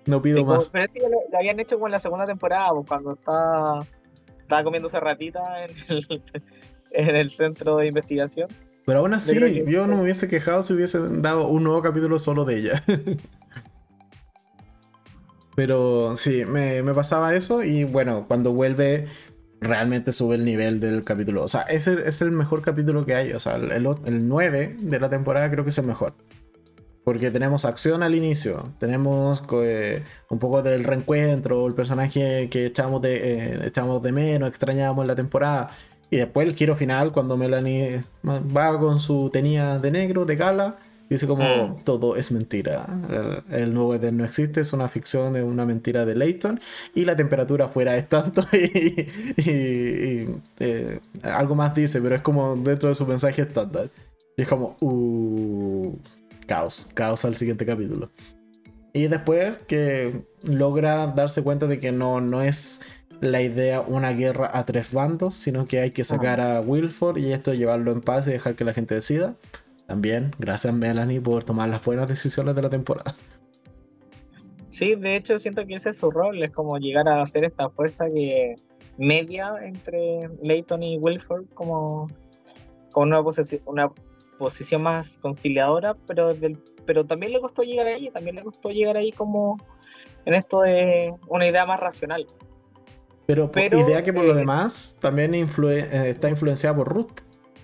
No 0.05 0.21
pido 0.21 0.43
más. 0.43 0.69
lo, 0.73 1.37
habían 1.37 1.61
hecho 1.61 1.77
como 1.77 1.87
en 1.87 1.93
la 1.93 1.99
segunda 1.99 2.27
temporada, 2.27 2.71
pues, 2.73 2.87
cuando 2.87 3.13
estaba, 3.13 3.85
estaba 4.41 4.61
comiéndose 4.65 4.99
ratita 4.99 5.63
en 5.63 5.71
el, 5.87 6.21
en 6.91 7.15
el 7.15 7.31
centro 7.31 7.77
de 7.77 7.87
investigación. 7.87 8.49
Pero 8.85 8.99
aún 8.99 9.13
así, 9.13 9.63
yo 9.65 9.87
no 9.87 9.95
me 9.97 10.03
hubiese 10.03 10.27
quejado 10.27 10.61
si 10.61 10.73
hubiesen 10.73 11.21
dado 11.21 11.47
un 11.47 11.63
nuevo 11.63 11.81
capítulo 11.81 12.19
solo 12.19 12.43
de 12.45 12.57
ella. 12.57 12.83
Pero 15.55 16.15
sí, 16.15 16.45
me, 16.45 16.81
me, 16.81 16.93
pasaba 16.93 17.35
eso 17.35 17.63
y 17.63 17.83
bueno, 17.83 18.25
cuando 18.27 18.53
vuelve 18.53 19.07
realmente 19.63 20.11
sube 20.11 20.35
el 20.35 20.45
nivel 20.45 20.79
del 20.79 21.03
capítulo. 21.03 21.43
O 21.43 21.47
sea, 21.47 21.61
ese 21.61 22.07
es 22.07 22.21
el 22.21 22.31
mejor 22.31 22.61
capítulo 22.61 23.05
que 23.05 23.15
hay. 23.15 23.33
O 23.33 23.39
sea, 23.39 23.55
el, 23.55 23.71
el 23.71 24.27
9 24.27 24.77
de 24.79 24.99
la 24.99 25.09
temporada 25.09 25.49
creo 25.49 25.63
que 25.63 25.69
es 25.69 25.77
el 25.77 25.85
mejor. 25.85 26.13
Porque 27.03 27.31
tenemos 27.31 27.65
acción 27.65 28.01
al 28.01 28.15
inicio, 28.15 28.73
tenemos 28.79 29.43
eh, 29.61 30.03
un 30.29 30.39
poco 30.39 30.61
del 30.61 30.85
reencuentro, 30.85 31.67
el 31.67 31.75
personaje 31.75 32.47
que 32.49 32.65
echamos 32.65 33.01
de, 33.01 33.15
eh, 33.15 33.59
echamos 33.65 34.01
de 34.01 34.13
menos, 34.13 34.47
extrañamos 34.47 35.03
en 35.03 35.07
la 35.07 35.15
temporada. 35.15 35.69
Y 36.13 36.17
después 36.17 36.47
el 36.47 36.53
giro 36.53 36.75
final, 36.75 37.11
cuando 37.11 37.37
Melanie 37.37 38.03
va 38.23 38.79
con 38.79 38.99
su 38.99 39.31
tenía 39.31 39.79
de 39.79 39.89
negro, 39.89 40.25
de 40.25 40.35
gala, 40.35 40.77
Dice 41.09 41.25
como 41.27 41.43
mm. 41.43 41.77
todo 41.83 42.15
es 42.15 42.31
mentira. 42.31 42.85
El, 43.49 43.73
nuevo 43.73 43.95
Eden 43.95 44.17
no 44.17 44.23
existe, 44.23 44.61
es 44.61 44.73
una 44.73 44.87
ficción, 44.87 45.35
es 45.35 45.43
una 45.43 45.65
mentira 45.65 46.05
de 46.05 46.13
Leighton. 46.13 46.59
Y 46.93 47.05
la 47.05 47.15
temperatura 47.15 47.67
fuera 47.67 47.97
es 47.97 48.07
tanto. 48.09 48.45
Y, 48.51 50.27
eh, 50.59 50.99
algo 51.23 51.55
más 51.55 51.73
dice, 51.73 51.99
pero 51.99 52.15
es 52.15 52.21
como 52.21 52.55
dentro 52.57 52.89
de 52.89 52.95
su 52.95 53.07
mensaje 53.07 53.41
estándar. 53.41 53.89
Y 54.37 54.43
es 54.43 54.47
como, 54.47 54.77
uh, 54.81 55.97
caos, 56.45 56.91
caos 56.93 57.25
al 57.25 57.35
siguiente 57.35 57.65
capítulo. 57.65 58.11
Y 58.93 59.07
después 59.07 59.57
que 59.67 60.21
logra 60.43 61.07
darse 61.07 61.41
cuenta 61.41 61.65
de 61.65 61.79
que 61.79 61.91
no, 61.91 62.21
no 62.21 62.43
es 62.43 62.81
la 63.23 63.41
idea 63.41 63.81
una 63.81 64.11
guerra 64.11 64.49
a 64.53 64.65
tres 64.65 64.93
bandos, 64.93 65.35
sino 65.35 65.65
que 65.65 65.79
hay 65.79 65.91
que 65.91 66.03
sacar 66.03 66.41
a 66.41 66.61
Wilford 66.61 67.17
y 67.17 67.31
esto 67.31 67.53
llevarlo 67.53 67.91
en 67.91 68.01
paz 68.01 68.27
y 68.27 68.31
dejar 68.31 68.55
que 68.55 68.63
la 68.63 68.73
gente 68.73 68.95
decida. 68.95 69.35
También, 69.87 70.31
gracias 70.39 70.73
Melanie 70.73 71.21
por 71.21 71.43
tomar 71.43 71.69
las 71.69 71.83
buenas 71.83 72.07
decisiones 72.07 72.55
de 72.55 72.61
la 72.61 72.69
temporada. 72.69 73.15
Sí, 74.67 74.95
de 74.95 75.15
hecho 75.15 75.37
siento 75.39 75.65
que 75.67 75.75
ese 75.75 75.91
es 75.91 75.97
su 75.97 76.09
rol, 76.09 76.41
es 76.41 76.51
como 76.51 76.77
llegar 76.79 77.07
a 77.07 77.21
hacer 77.21 77.43
esta 77.43 77.69
fuerza 77.69 78.05
que 78.05 78.55
media 78.97 79.53
entre 79.61 80.29
Leighton 80.41 80.81
y 80.81 80.97
Wilford 80.97 81.45
como, 81.53 82.07
como 82.91 83.05
una, 83.05 83.23
una 83.65 83.91
posición 84.37 84.81
más 84.81 85.17
conciliadora, 85.19 85.95
pero, 86.07 86.33
del, 86.33 86.57
pero 86.85 87.05
también 87.05 87.33
le 87.33 87.41
costó 87.41 87.61
llegar 87.61 87.87
ahí, 87.87 88.09
también 88.09 88.35
le 88.35 88.43
costó 88.43 88.69
llegar 88.69 88.97
ahí 88.97 89.11
como 89.11 89.57
en 90.25 90.33
esto 90.33 90.61
de 90.61 91.13
una 91.29 91.47
idea 91.47 91.65
más 91.65 91.79
racional. 91.79 92.25
Pero, 93.25 93.51
idea 93.55 94.03
que 94.03 94.11
por 94.11 94.25
lo 94.25 94.33
eh, 94.33 94.37
demás 94.37 94.97
también 94.99 95.33
eh, 95.33 95.45
está 96.09 96.29
influenciada 96.29 96.75
por 96.75 96.89
Ruth. 96.89 97.21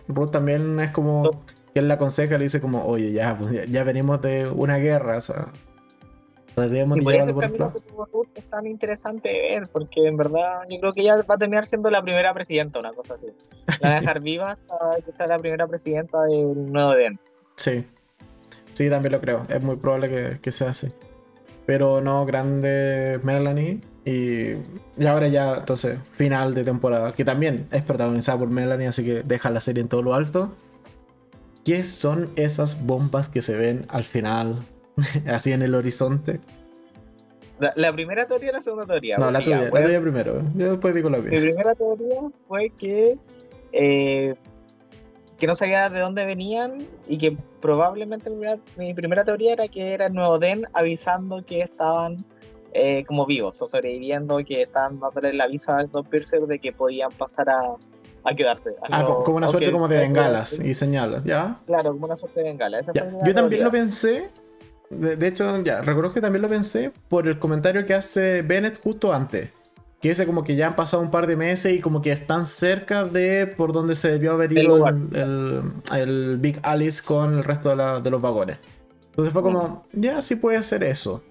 Ruth 0.07 0.31
también 0.31 0.79
es 0.79 0.91
como 0.91 1.43
que 1.73 1.79
él 1.79 1.87
la 1.87 1.95
aconseja, 1.95 2.37
le 2.37 2.45
dice 2.45 2.61
como, 2.61 2.85
oye, 2.85 3.11
ya, 3.11 3.37
pues, 3.37 3.69
ya, 3.69 3.83
venimos 3.83 4.21
de 4.21 4.47
una 4.47 4.77
guerra, 4.77 5.17
o 5.17 5.21
sea, 5.21 5.51
deberíamos 6.55 6.97
y 6.97 7.01
llevar 7.01 7.29
algo 7.29 7.41
Ruth 8.11 8.27
es 8.35 8.45
tan 8.45 8.65
interesante 8.65 9.29
ver, 9.31 9.69
porque 9.71 10.07
en 10.07 10.17
verdad 10.17 10.61
yo 10.69 10.79
creo 10.79 10.93
que 10.93 11.01
ella 11.01 11.17
va 11.29 11.35
a 11.35 11.37
terminar 11.37 11.65
siendo 11.65 11.91
la 11.91 12.01
primera 12.01 12.33
presidenta, 12.33 12.79
una 12.79 12.93
cosa 12.93 13.15
así. 13.15 13.27
La 13.81 13.99
dejar 13.99 14.19
viva 14.21 14.51
hasta 14.51 15.01
que 15.05 15.11
sea 15.11 15.27
la 15.27 15.37
primera 15.37 15.67
presidenta 15.67 16.23
del 16.23 16.71
Nuevo 16.71 16.93
Edén. 16.93 17.19
Sí, 17.55 17.85
sí, 18.73 18.89
también 18.89 19.11
lo 19.11 19.21
creo, 19.21 19.43
es 19.49 19.61
muy 19.61 19.75
probable 19.75 20.09
que, 20.09 20.39
que 20.39 20.51
sea 20.51 20.69
así. 20.69 20.91
Pero 21.65 22.01
no, 22.01 22.25
grande 22.25 23.19
Melanie. 23.21 23.81
Y, 24.05 24.53
y, 24.97 25.05
ahora 25.07 25.27
ya, 25.27 25.55
entonces, 25.57 25.99
final 26.11 26.53
de 26.53 26.63
temporada, 26.63 27.13
que 27.13 27.25
también 27.25 27.67
es 27.71 27.83
protagonizada 27.83 28.39
por 28.39 28.49
Melanie, 28.49 28.87
así 28.87 29.03
que 29.03 29.23
deja 29.23 29.49
la 29.49 29.59
serie 29.59 29.81
en 29.81 29.89
todo 29.89 30.01
lo 30.01 30.13
alto. 30.13 30.55
¿Qué 31.65 31.83
son 31.83 32.29
esas 32.35 32.85
bombas 32.85 33.29
que 33.29 33.41
se 33.41 33.55
ven 33.55 33.85
al 33.89 34.03
final, 34.03 34.55
así 35.27 35.51
en 35.51 35.61
el 35.61 35.75
horizonte? 35.75 36.39
La, 37.75 37.91
primera 37.91 38.25
teoría 38.25 38.51
o 38.51 38.53
la 38.53 38.61
segunda 38.61 38.85
teoría? 38.85 39.17
No, 39.17 39.29
la 39.31 39.39
tuya, 39.41 39.69
la 39.69 39.83
tuya 39.83 40.01
primero. 40.01 40.41
Yo 40.55 40.71
después 40.71 40.95
digo 40.95 41.09
la 41.09 41.17
mía. 41.17 41.31
Mi 41.31 41.39
primera 41.41 41.75
teoría 41.75 42.21
fue 42.47 42.69
que 42.69 43.17
eh, 43.73 44.35
que 45.39 45.47
no 45.47 45.55
sabía 45.55 45.89
de 45.89 45.99
dónde 45.99 46.25
venían 46.25 46.85
y 47.07 47.17
que 47.17 47.37
probablemente 47.61 48.29
mi 48.77 48.93
primera, 48.93 49.23
teoría 49.23 49.53
era 49.53 49.67
que 49.67 49.93
era 49.93 50.09
Nuevo 50.09 50.37
Den 50.37 50.65
avisando 50.73 51.43
que 51.45 51.61
estaban 51.61 52.25
eh, 52.73 53.03
como 53.05 53.25
vivos 53.25 53.61
o 53.61 53.65
sobreviviendo, 53.65 54.37
que 54.45 54.61
estaban 54.61 54.99
dándole 54.99 55.29
el 55.29 55.41
aviso 55.41 55.71
a 55.71 55.85
Snowpiercer 55.85 56.41
de 56.41 56.59
que 56.59 56.71
podían 56.71 57.11
pasar 57.11 57.49
a, 57.49 57.59
a 58.23 58.35
quedarse. 58.35 58.71
ah, 58.91 59.05
como 59.25 59.37
una 59.37 59.47
suerte 59.47 59.71
como 59.71 59.87
de 59.87 59.97
bengalas 59.97 60.59
y 60.59 60.73
señalas, 60.73 61.23
¿ya? 61.23 61.59
Claro, 61.65 61.91
como 61.93 62.05
una 62.05 62.15
suerte 62.15 62.41
de 62.41 62.47
bengalas. 62.47 62.91
Yo 63.25 63.33
también 63.33 63.63
lo 63.63 63.71
pensé, 63.71 64.29
de, 64.89 65.15
de, 65.15 65.27
hecho, 65.27 65.61
ya, 65.63 65.81
recuerdo 65.81 66.13
que 66.13 66.21
también 66.21 66.41
lo 66.41 66.49
pensé 66.49 66.91
por 67.07 67.27
el 67.27 67.39
comentario 67.39 67.85
que 67.85 67.93
hace 67.93 68.41
Bennett 68.41 68.81
justo 68.81 69.13
antes 69.13 69.49
que 70.01 70.09
dice 70.09 70.25
como 70.25 70.43
que 70.43 70.55
ya 70.55 70.67
han 70.67 70.75
pasado 70.75 71.03
un 71.03 71.11
par 71.11 71.27
de 71.27 71.35
meses 71.35 71.75
y 71.75 71.81
como 71.81 72.01
que 72.01 72.11
están 72.11 72.45
cerca 72.45 73.03
de 73.03 73.47
por 73.47 73.73
donde 73.73 73.95
se 73.95 74.09
debió 74.09 74.31
haber 74.31 74.53
ido 74.53 74.85
el, 74.87 76.37
Big 76.39 76.59
Alice 76.63 77.01
con 77.03 77.37
el 77.37 77.43
resto 77.43 77.69
de, 77.69 78.09
los 78.09 78.21
vagones. 78.21 78.57
Entonces 79.09 79.33
fue 79.33 79.41
como, 79.41 79.83
ya 79.91 80.21
sí 80.21 80.35
puede 80.35 80.57
hacer 80.57 80.83
eso. 80.83 81.21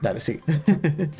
Dale, 0.00 0.20
sí. 0.20 0.40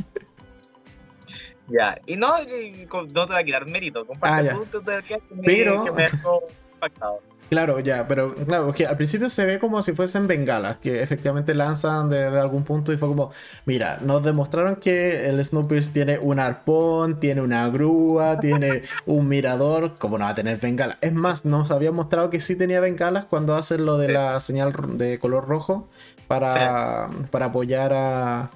ya, 1.69 1.99
y 2.07 2.17
no, 2.17 2.35
no 2.39 3.27
te 3.27 3.33
va 3.33 3.39
a 3.39 3.45
quitar 3.45 3.67
mérito, 3.67 4.07
comparte 4.07 4.51
ah, 4.51 4.59
tú, 4.71 4.81
te, 4.83 5.03
te, 5.03 5.23
Pero... 5.45 5.85
que 5.85 5.93
me 5.93 6.07
impactado. 6.75 7.21
Claro, 7.49 7.79
ya, 7.79 8.09
pero 8.09 8.35
claro, 8.35 8.73
que 8.73 8.87
al 8.87 8.97
principio 8.97 9.29
se 9.29 9.47
ve 9.47 9.61
como 9.61 9.81
si 9.81 9.93
fuesen 9.93 10.27
bengalas, 10.27 10.79
que 10.79 11.01
efectivamente 11.01 11.55
lanzan 11.55 12.11
de, 12.11 12.25
algún 12.25 12.65
punto 12.65 12.93
y 12.93 12.97
fue 12.97 13.07
como, 13.09 13.31
mira, 13.67 13.99
nos 14.01 14.25
demostraron 14.25 14.75
que 14.77 15.29
el 15.29 15.45
Snoopers 15.45 15.91
tiene 15.91 16.19
un 16.19 16.41
arpón, 16.41 17.21
tiene 17.21 17.43
una 17.43 17.69
grúa, 17.69 18.41
tiene 18.41 18.83
un 19.07 19.29
mirador, 19.29 19.95
como 19.97 20.19
no 20.19 20.25
va 20.25 20.33
a 20.33 20.35
tener 20.35 20.59
bengalas. 20.59 20.99
Es 21.01 21.13
más, 21.13 21.45
nos 21.45 21.71
había 21.71 21.93
mostrado 21.93 22.31
que 22.31 22.41
sí 22.41 22.57
tenía 22.57 22.81
bengalas 22.81 23.27
cuando 23.27 23.55
hacen 23.55 23.85
lo 23.87 23.97
de 23.97 24.09
la 24.09 24.41
señal 24.41 24.73
de 24.99 25.21
color 25.21 25.47
rojo 25.47 25.89
para, 26.27 27.09
para 27.31 27.47
apoyar 27.47 27.93
a, 27.93 28.51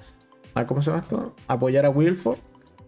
a, 0.53 0.65
¿Cómo 0.67 0.81
se 0.81 0.91
llama 0.91 1.03
esto? 1.03 1.35
Apoyar 1.47 1.85
a 1.85 1.89
Wilford. 1.89 2.37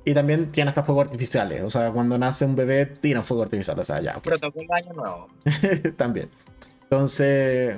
Y 0.06 0.14
también 0.14 0.52
tiene 0.52 0.70
hasta 0.70 0.84
fuegos 0.84 1.06
artificiales. 1.06 1.64
O 1.64 1.70
sea, 1.70 1.92
cuando 1.92 2.18
nace 2.18 2.44
un 2.44 2.56
bebé, 2.56 2.86
tiene 2.86 3.22
fuego 3.24 3.44
artificial. 3.44 3.80
O 3.80 3.84
sea, 3.86 4.02
ya. 4.02 4.14
Pues. 4.14 4.38
Protocolo 4.40 4.74
año 4.74 4.94
nuevo. 4.94 5.28
también. 5.98 6.30
Entonces, 6.84 7.78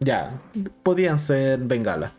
ya. 0.00 0.40
Podían 0.82 1.18
ser 1.18 1.58
bengalas. 1.58 2.12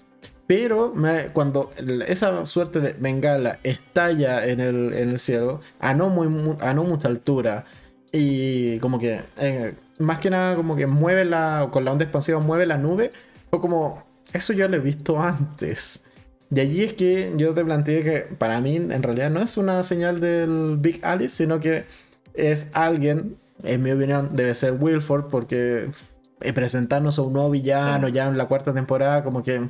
Pero 0.48 0.94
cuando 1.34 1.72
esa 2.07 2.45
suerte 2.45 2.80
de 2.80 2.94
bengala 2.94 3.60
estalla 3.64 4.45
en 4.45 4.61
el, 4.61 4.94
en 4.94 5.10
el 5.10 5.19
cielo, 5.19 5.60
a 5.80 5.94
no, 5.94 6.10
muy, 6.10 6.56
a 6.61 6.73
no 6.73 6.85
mucha 6.85 7.10
altura, 7.10 7.65
y 8.14 8.80
como 8.80 8.98
que, 8.98 9.23
eh, 9.38 9.76
más 9.99 10.19
que 10.19 10.30
nada, 10.30 10.56
como 10.56 10.77
que 10.77 10.88
mueve 10.88 11.26
la, 11.26 11.68
con 11.72 11.84
la 11.84 11.91
onda 11.91 12.06
expansiva, 12.06 12.39
mueve 12.39 12.65
la 12.65 12.77
nube, 12.77 13.11
fue 13.49 13.60
como, 13.60 14.03
eso 14.31 14.53
ya 14.53 14.69
lo 14.69 14.77
he 14.77 14.80
visto 14.80 15.22
antes. 15.22 16.06
Y 16.49 16.59
allí 16.59 16.83
es 16.83 16.93
que 16.93 17.33
yo 17.35 17.53
te 17.53 17.63
planteé 17.65 18.03
que 18.03 18.19
para 18.35 18.61
mí 18.61 18.77
en 18.77 19.03
realidad 19.03 19.29
no 19.29 19.41
es 19.41 19.57
una 19.57 19.83
señal 19.83 20.19
del 20.19 20.77
Big 20.77 21.03
Alice, 21.03 21.35
sino 21.35 21.59
que 21.59 21.85
es 22.33 22.69
alguien, 22.73 23.37
en 23.63 23.83
mi 23.83 23.91
opinión, 23.91 24.29
debe 24.33 24.55
ser 24.55 24.73
Wilford, 24.79 25.27
porque 25.27 25.89
eh, 26.39 26.53
presentarnos 26.53 27.19
a 27.19 27.23
un 27.23 27.33
nuevo 27.33 27.49
villano 27.49 28.07
ya 28.07 28.27
en 28.27 28.37
la 28.37 28.47
cuarta 28.47 28.73
temporada, 28.73 29.23
como 29.23 29.43
que 29.43 29.69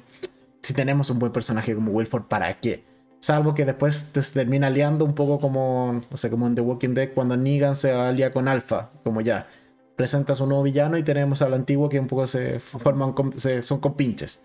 si 0.61 0.73
tenemos 0.73 1.09
un 1.09 1.17
buen 1.17 1.31
personaje 1.31 1.73
como 1.73 1.91
Wilford, 1.91 2.23
¿para 2.23 2.53
qué? 2.59 2.83
Salvo 3.19 3.55
que 3.55 3.65
después 3.65 4.11
te 4.11 4.21
termina 4.21 4.67
aliando 4.67 5.03
un 5.03 5.15
poco 5.15 5.39
como, 5.39 6.01
no 6.11 6.17
sé, 6.17 6.29
como 6.29 6.45
en 6.45 6.53
The 6.53 6.61
Walking 6.61 6.93
Dead 6.93 7.09
cuando 7.15 7.35
Negan 7.35 7.75
se 7.75 7.91
alía 7.91 8.31
con 8.31 8.47
Alpha, 8.47 8.91
como 9.03 9.21
ya 9.21 9.47
presentas 9.95 10.39
un 10.41 10.49
nuevo 10.49 10.63
villano 10.63 10.97
y 10.97 11.03
tenemos 11.03 11.41
al 11.41 11.55
antiguo 11.55 11.89
que 11.89 11.99
un 11.99 12.07
poco 12.07 12.27
se 12.27 12.59
forman, 12.59 13.15
se, 13.37 13.63
son 13.63 13.79
compinches. 13.79 14.43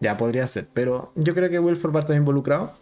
Ya 0.00 0.16
podría 0.16 0.46
ser, 0.46 0.68
pero 0.72 1.12
yo 1.14 1.34
creo 1.34 1.50
que 1.50 1.60
Wilford 1.60 1.96
a 1.96 2.00
estar 2.00 2.16
involucrado. 2.16 2.72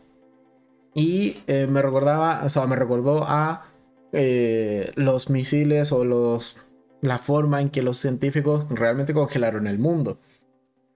Y 0.94 1.42
eh, 1.46 1.66
me 1.68 1.82
recordaba, 1.82 2.42
o 2.44 2.48
sea, 2.48 2.66
me 2.66 2.76
recordó 2.76 3.24
a 3.24 3.66
eh, 4.12 4.92
los 4.94 5.28
misiles 5.28 5.92
o 5.92 6.04
los 6.04 6.56
la 7.00 7.18
forma 7.18 7.60
en 7.60 7.70
que 7.70 7.82
los 7.82 7.98
científicos 7.98 8.66
realmente 8.70 9.14
congelaron 9.14 9.66
el 9.66 9.78
mundo. 9.78 10.18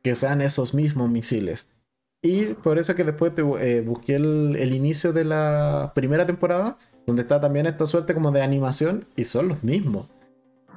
Que 0.02 0.14
sean 0.14 0.40
esos 0.40 0.74
mismos 0.74 1.10
misiles. 1.10 1.68
Y 2.22 2.54
por 2.54 2.78
eso 2.78 2.94
que 2.94 3.04
después 3.04 3.32
eh, 3.36 3.82
busqué 3.84 4.14
el, 4.14 4.72
inicio 4.72 5.12
de 5.12 5.24
la 5.24 5.92
primera 5.94 6.24
temporada, 6.24 6.78
donde 7.04 7.22
está 7.22 7.40
también 7.40 7.66
esta 7.66 7.84
suerte 7.86 8.14
como 8.14 8.30
de 8.30 8.42
animación, 8.42 9.06
y 9.16 9.24
son 9.24 9.48
los 9.48 9.64
mismos. 9.64 10.08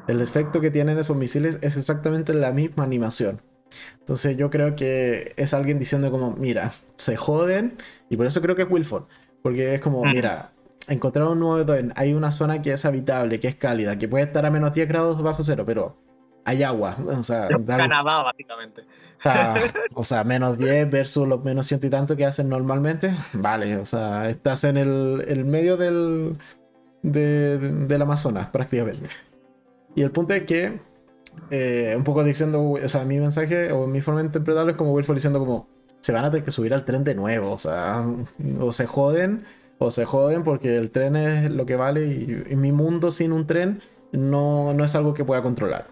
El 0.07 0.21
efecto 0.21 0.59
que 0.59 0.71
tienen 0.71 0.97
esos 0.97 1.15
misiles 1.15 1.59
es 1.61 1.77
exactamente 1.77 2.33
la 2.33 2.51
misma 2.51 2.83
animación. 2.83 3.41
Entonces 3.99 4.37
yo 4.37 4.49
creo 4.49 4.75
que 4.75 5.33
es 5.37 5.53
alguien 5.53 5.79
diciendo 5.79 6.11
como, 6.11 6.35
mira, 6.37 6.71
se 6.95 7.15
joden. 7.17 7.77
Y 8.09 8.17
por 8.17 8.25
eso 8.25 8.41
creo 8.41 8.55
que 8.55 8.63
es 8.63 8.69
Wilford. 8.69 9.05
Porque 9.41 9.75
es 9.75 9.81
como, 9.81 10.03
mira, 10.03 10.51
encontraron 10.87 11.33
un 11.33 11.39
nuevo. 11.39 11.73
Hay 11.95 12.13
una 12.13 12.31
zona 12.31 12.61
que 12.61 12.73
es 12.73 12.85
habitable, 12.85 13.39
que 13.39 13.47
es 13.47 13.55
cálida, 13.55 13.97
que 13.97 14.07
puede 14.07 14.25
estar 14.25 14.45
a 14.45 14.51
menos 14.51 14.73
10 14.73 14.87
grados 14.87 15.21
bajo 15.21 15.43
cero, 15.43 15.63
pero 15.65 15.97
hay 16.45 16.63
agua. 16.63 16.97
O 17.05 17.23
sea, 17.23 17.47
Canadá, 17.47 18.23
básicamente. 18.23 18.83
O 19.93 20.03
sea, 20.03 20.23
menos 20.23 20.57
10 20.57 20.89
versus 20.89 21.27
los 21.27 21.43
menos 21.43 21.65
ciento 21.65 21.87
y 21.87 21.89
tanto 21.89 22.15
que 22.15 22.25
hacen 22.25 22.47
normalmente. 22.47 23.15
Vale, 23.33 23.77
o 23.77 23.85
sea, 23.85 24.29
estás 24.29 24.63
en 24.63 24.77
el, 24.77 25.45
medio 25.45 25.77
del, 25.77 26.37
del 27.01 28.01
Amazonas, 28.01 28.49
prácticamente. 28.49 29.09
Y 29.95 30.03
el 30.03 30.11
punto 30.11 30.33
es 30.33 30.43
que 30.43 30.79
eh, 31.51 31.93
un 31.97 32.03
poco 32.03 32.23
diciendo, 32.23 32.71
o 32.71 32.87
sea, 32.87 33.05
mi 33.05 33.19
mensaje 33.19 33.71
o 33.71 33.87
mi 33.87 34.01
forma 34.01 34.21
de 34.21 34.27
interpretarlo 34.27 34.71
es 34.71 34.77
como 34.77 34.93
Wilford 34.93 35.15
diciendo 35.15 35.39
como, 35.39 35.67
se 35.99 36.11
van 36.11 36.25
a 36.25 36.31
tener 36.31 36.45
que 36.45 36.51
subir 36.51 36.73
al 36.73 36.85
tren 36.85 37.03
de 37.03 37.15
nuevo, 37.15 37.51
o 37.51 37.57
sea, 37.57 38.01
o 38.59 38.71
se 38.71 38.85
joden, 38.85 39.43
o 39.77 39.91
se 39.91 40.05
joden 40.05 40.43
porque 40.43 40.77
el 40.77 40.91
tren 40.91 41.15
es 41.15 41.51
lo 41.51 41.65
que 41.65 41.75
vale 41.75 42.05
y, 42.07 42.55
mi 42.55 42.71
mundo 42.71 43.11
sin 43.11 43.31
un 43.31 43.47
tren 43.47 43.81
no, 44.11 44.73
no 44.73 44.83
es 44.83 44.95
algo 44.95 45.13
que 45.13 45.25
pueda 45.25 45.41
controlar. 45.41 45.87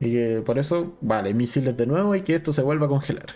Y 0.00 0.12
que 0.12 0.42
por 0.44 0.58
eso, 0.58 0.94
vale, 1.00 1.32
misiles 1.34 1.76
de 1.76 1.86
nuevo 1.86 2.14
y 2.14 2.22
que 2.22 2.34
esto 2.34 2.52
se 2.52 2.62
vuelva 2.62 2.86
a 2.86 2.88
congelar. 2.88 3.26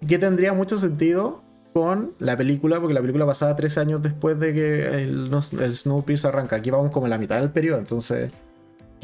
Y 0.00 0.06
que 0.06 0.18
tendría 0.18 0.52
mucho 0.52 0.78
sentido 0.78 1.42
con 1.72 2.14
la 2.20 2.36
película, 2.36 2.78
porque 2.78 2.94
la 2.94 3.00
película 3.00 3.26
pasaba 3.26 3.56
tres 3.56 3.78
años 3.78 4.00
después 4.00 4.38
de 4.38 4.54
que 4.54 4.86
el, 5.02 5.28
el 5.60 5.76
Snowpiercer 5.76 6.28
arranca. 6.28 6.56
Aquí 6.56 6.70
vamos 6.70 6.92
como 6.92 7.06
en 7.06 7.10
la 7.10 7.18
mitad 7.18 7.40
del 7.40 7.50
periodo, 7.50 7.80
entonces 7.80 8.30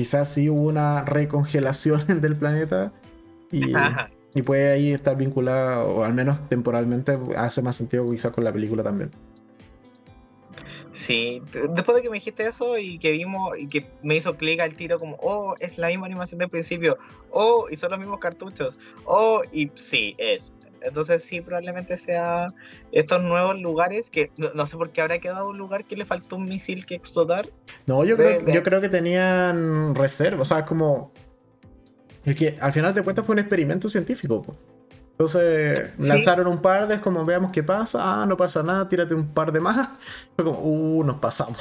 quizás 0.00 0.32
sí 0.32 0.48
hubo 0.48 0.62
una 0.62 1.04
recongelación 1.04 2.06
del 2.22 2.34
planeta 2.34 2.90
y, 3.52 3.74
puede 4.42 4.72
ahí 4.72 4.92
estar 4.92 5.14
vinculada, 5.14 5.84
o 5.84 6.04
al 6.04 6.14
menos 6.14 6.48
temporalmente, 6.48 7.18
hace 7.36 7.60
más 7.60 7.76
sentido 7.76 8.10
quizás 8.10 8.32
con 8.32 8.44
la 8.44 8.50
película 8.50 8.82
también. 8.82 9.10
Sí, 10.92 11.42
después 11.52 11.96
de 11.96 12.02
que 12.02 12.08
me 12.08 12.14
dijiste 12.14 12.46
eso 12.46 12.78
y 12.78 12.98
que 12.98 13.10
vimos 13.10 13.58
y 13.58 13.66
que 13.66 13.90
me 14.02 14.16
hizo 14.16 14.38
clic 14.38 14.60
al 14.60 14.74
tiro 14.74 14.98
como, 14.98 15.18
oh, 15.20 15.54
es 15.60 15.76
la 15.76 15.88
misma 15.88 16.06
animación 16.06 16.38
del 16.38 16.48
principio, 16.48 16.96
oh, 17.30 17.66
y 17.70 17.76
son 17.76 17.90
los 17.90 18.00
mismos 18.00 18.20
cartuchos, 18.20 18.78
oh, 19.04 19.42
y 19.52 19.70
sí, 19.74 20.14
es. 20.16 20.54
Entonces 20.82 21.22
sí, 21.22 21.40
probablemente 21.40 21.98
sea 21.98 22.48
estos 22.92 23.22
nuevos 23.22 23.58
lugares 23.60 24.10
que 24.10 24.30
no, 24.36 24.66
sé 24.66 24.76
por 24.76 24.90
qué 24.90 25.00
habrá 25.00 25.18
quedado 25.18 25.48
un 25.48 25.58
lugar 25.58 25.84
que 25.84 25.96
le 25.96 26.04
faltó 26.04 26.36
un 26.36 26.44
misil 26.44 26.86
que 26.86 26.94
explotar. 26.94 27.48
No, 27.86 28.04
yo, 28.04 28.16
creo, 28.16 28.46
yo 28.46 28.62
creo 28.62 28.80
que 28.80 28.88
tenían 28.88 29.94
reserva, 29.94 30.42
o 30.42 30.44
sea, 30.44 30.64
como... 30.64 31.12
Es 32.24 32.36
que 32.36 32.58
al 32.60 32.72
final 32.72 32.92
de 32.92 33.02
cuentas 33.02 33.24
fue 33.24 33.34
un 33.34 33.38
experimento 33.38 33.88
científico. 33.88 34.44
Entonces 35.20 35.92
lanzaron 35.98 36.46
un 36.46 36.62
par 36.62 36.88
de, 36.88 36.94
es 36.94 37.00
como 37.02 37.26
veamos 37.26 37.52
qué 37.52 37.62
pasa, 37.62 38.22
ah, 38.22 38.24
no 38.24 38.38
pasa 38.38 38.62
nada, 38.62 38.88
tírate 38.88 39.14
un 39.14 39.26
par 39.28 39.52
de 39.52 39.60
más. 39.60 39.90
Fue 40.34 40.46
como, 40.46 40.60
uh, 40.60 41.04
nos 41.04 41.16
pasamos. 41.16 41.58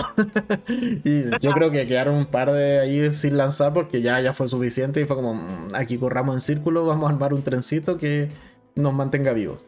y 1.04 1.26
yo 1.42 1.52
creo 1.52 1.70
que 1.70 1.86
quedaron 1.86 2.16
un 2.16 2.28
par 2.28 2.54
de 2.54 2.80
ahí 2.80 3.12
sin 3.12 3.36
lanzar 3.36 3.74
porque 3.74 4.02
ya, 4.02 4.22
ya 4.22 4.32
fue 4.32 4.48
suficiente 4.48 5.02
y 5.02 5.06
fue 5.06 5.18
como, 5.18 5.34
mm, 5.34 5.76
aquí 5.76 5.98
corramos 5.98 6.36
en 6.36 6.40
círculo, 6.40 6.86
vamos 6.86 7.10
a 7.10 7.14
armar 7.14 7.34
un 7.34 7.42
trencito 7.44 7.98
que 7.98 8.30
nos 8.80 8.94
mantenga 8.94 9.34
vivos. 9.34 9.66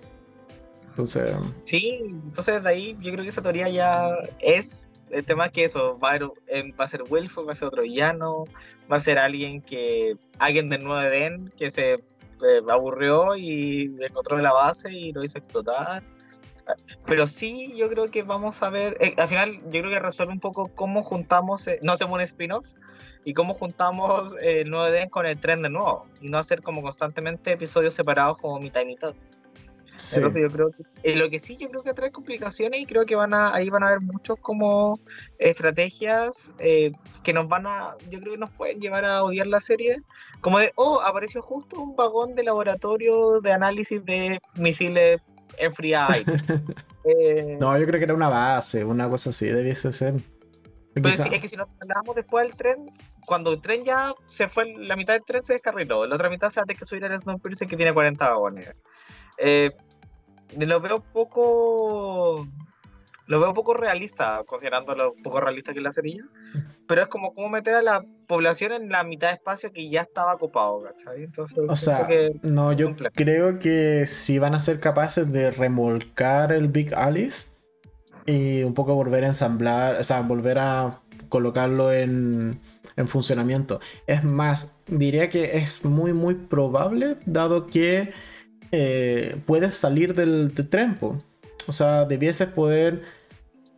Entonces... 0.89 1.33
Sí, 1.63 1.99
entonces 2.03 2.63
de 2.63 2.69
ahí 2.69 2.97
yo 2.99 3.11
creo 3.11 3.23
que 3.23 3.29
esa 3.29 3.41
teoría 3.41 3.69
ya 3.69 4.09
es 4.39 4.89
el 5.11 5.25
tema 5.25 5.49
que 5.49 5.65
eso, 5.65 5.99
va 5.99 6.11
a, 6.11 6.17
ser, 6.17 6.29
va 6.79 6.85
a 6.85 6.87
ser 6.87 7.03
va 7.03 7.51
a 7.51 7.55
ser 7.55 7.67
otro 7.67 7.83
villano, 7.83 8.45
va 8.91 8.97
a 8.97 8.99
ser 8.99 9.17
alguien 9.17 9.61
que, 9.61 10.15
alguien 10.39 10.69
del 10.69 10.83
nuevo 10.83 11.01
Eden 11.01 11.51
que 11.57 11.69
se 11.69 11.93
eh, 11.93 12.61
aburrió 12.69 13.35
y 13.35 13.95
encontró 13.99 14.37
la 14.37 14.53
base 14.53 14.91
y 14.91 15.11
lo 15.11 15.23
hizo 15.23 15.37
explotar. 15.37 16.03
Pero 17.05 17.27
sí, 17.27 17.73
yo 17.75 17.89
creo 17.89 18.07
que 18.07 18.23
vamos 18.23 18.61
a 18.63 18.69
ver, 18.69 18.97
eh, 18.99 19.13
al 19.17 19.27
final 19.27 19.61
yo 19.65 19.81
creo 19.81 19.89
que 19.89 19.99
resuelve 19.99 20.33
un 20.33 20.39
poco 20.39 20.69
cómo 20.69 21.03
juntamos, 21.03 21.67
eh, 21.67 21.79
no 21.81 21.91
hacemos 21.91 22.15
un 22.15 22.21
spin-off, 22.21 22.65
y 23.23 23.33
cómo 23.33 23.53
juntamos 23.53 24.35
el 24.41 24.69
nuevo 24.69 24.87
Eden 24.87 25.09
con 25.09 25.25
el 25.25 25.39
tren 25.39 25.61
de 25.61 25.69
nuevo, 25.69 26.07
y 26.21 26.29
no 26.29 26.37
hacer 26.37 26.61
como 26.61 26.81
constantemente 26.81 27.51
episodios 27.51 27.93
separados 27.93 28.37
como 28.37 28.59
mitad 28.59 28.81
y 28.81 28.85
mitad 28.85 29.13
yo 30.15 30.49
creo 30.49 30.71
que, 30.71 30.83
eh, 31.03 31.15
lo 31.15 31.29
que 31.29 31.39
sí 31.39 31.57
yo 31.57 31.69
creo 31.69 31.83
que 31.83 31.93
trae 31.93 32.11
complicaciones 32.11 32.79
y 32.79 32.85
creo 32.85 33.05
que 33.05 33.15
van 33.15 33.33
a, 33.33 33.53
ahí 33.53 33.69
van 33.69 33.83
a 33.83 33.89
haber 33.89 34.01
muchos 34.01 34.37
como 34.39 34.99
estrategias 35.37 36.51
eh, 36.59 36.91
que 37.23 37.33
nos 37.33 37.47
van 37.47 37.67
a, 37.67 37.95
yo 38.09 38.19
creo 38.19 38.33
que 38.33 38.39
nos 38.39 38.51
pueden 38.51 38.79
llevar 38.79 39.05
a 39.05 39.23
odiar 39.23 39.47
la 39.47 39.59
serie, 39.59 40.01
como 40.41 40.59
de, 40.59 40.71
oh, 40.75 41.01
apareció 41.01 41.41
justo 41.41 41.79
un 41.79 41.95
vagón 41.95 42.35
de 42.35 42.43
laboratorio 42.43 43.41
de 43.41 43.51
análisis 43.51 44.03
de 44.05 44.39
misiles 44.55 45.21
enfriados. 45.57 46.17
eh, 47.03 47.57
no, 47.59 47.77
yo 47.77 47.85
creo 47.85 47.99
que 47.99 48.05
era 48.05 48.13
una 48.13 48.29
base, 48.29 48.83
una 48.85 49.09
cosa 49.09 49.31
así, 49.31 49.45
debiese 49.47 49.91
ser. 49.91 50.15
Pero 50.93 51.09
es 51.09 51.21
que 51.21 51.49
si 51.49 51.55
nos 51.55 51.67
trasladamos 51.77 52.15
después 52.15 52.47
del 52.47 52.57
tren, 52.57 52.91
cuando 53.25 53.53
el 53.53 53.61
tren 53.61 53.83
ya 53.83 54.13
se 54.25 54.47
fue, 54.47 54.73
la 54.77 54.95
mitad 54.95 55.13
del 55.13 55.23
tren 55.25 55.41
se 55.41 55.53
descarriló, 55.53 56.05
la 56.05 56.15
otra 56.15 56.29
mitad 56.29 56.49
se 56.49 56.59
hace 56.59 56.75
que 56.75 56.83
subir 56.83 57.03
el 57.03 57.17
Snowpiercer 57.17 57.67
que 57.67 57.77
tiene 57.77 57.93
40 57.93 58.27
vagones. 58.27 58.73
Eh, 59.37 59.71
lo 60.57 60.81
veo 60.81 61.01
poco 61.01 62.45
lo 63.27 63.39
veo 63.39 63.53
poco 63.53 63.73
realista, 63.73 64.43
considerando 64.45 64.93
lo 64.93 65.13
poco 65.23 65.39
realista 65.39 65.71
que 65.71 65.79
es 65.79 65.83
la 65.83 65.93
cerilla, 65.93 66.25
pero 66.85 67.03
es 67.03 67.07
como 67.07 67.33
como 67.33 67.47
meter 67.47 67.75
a 67.75 67.81
la 67.81 68.03
población 68.27 68.73
en 68.73 68.89
la 68.89 69.05
mitad 69.05 69.29
de 69.29 69.35
espacio 69.35 69.71
que 69.71 69.89
ya 69.89 70.01
estaba 70.01 70.33
ocupado, 70.35 70.83
¿cachai? 70.83 71.23
Entonces, 71.23 71.69
o 71.69 71.75
sea, 71.77 72.09
no, 72.41 72.73
yo 72.73 72.93
creo 73.13 73.59
que 73.59 74.05
si 74.07 74.37
van 74.37 74.53
a 74.53 74.59
ser 74.59 74.81
capaces 74.81 75.31
de 75.31 75.49
remolcar 75.51 76.51
el 76.51 76.67
Big 76.67 76.93
Alice 76.93 77.50
y 78.25 78.63
un 78.63 78.73
poco 78.73 78.95
volver 78.95 79.23
a 79.23 79.27
ensamblar, 79.27 79.99
o 79.99 80.03
sea, 80.03 80.21
volver 80.21 80.59
a 80.59 81.01
colocarlo 81.29 81.91
en, 81.93 82.59
en 82.97 83.07
funcionamiento. 83.07 83.79
Es 84.07 84.23
más, 84.23 84.75
diría 84.87 85.29
que 85.29 85.57
es 85.57 85.83
muy, 85.85 86.13
muy 86.13 86.35
probable, 86.35 87.17
dado 87.25 87.67
que 87.67 88.13
eh, 88.71 89.41
puedes 89.45 89.73
salir 89.73 90.15
del, 90.15 90.53
tren. 90.69 90.97
O 91.67 91.71
sea, 91.71 92.05
debieses 92.05 92.47
poder. 92.49 93.03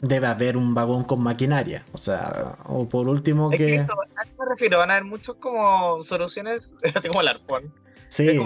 Debe 0.01 0.27
haber 0.27 0.57
un 0.57 0.73
vagón 0.73 1.05
con 1.05 1.21
maquinaria. 1.21 1.85
O 1.93 1.97
sea, 1.97 2.57
o 2.65 2.89
por 2.89 3.07
último 3.07 3.49
que. 3.49 3.79
a 3.79 3.85
me 3.85 4.45
refiero, 4.49 4.77
van 4.79 4.91
a 4.91 4.95
haber 4.95 5.05
muchos 5.05 5.37
como 5.37 6.03
soluciones, 6.03 6.75
así 6.95 7.07
como 7.07 7.21
el 7.21 7.29
arpón. 7.29 7.73
Sí. 8.09 8.37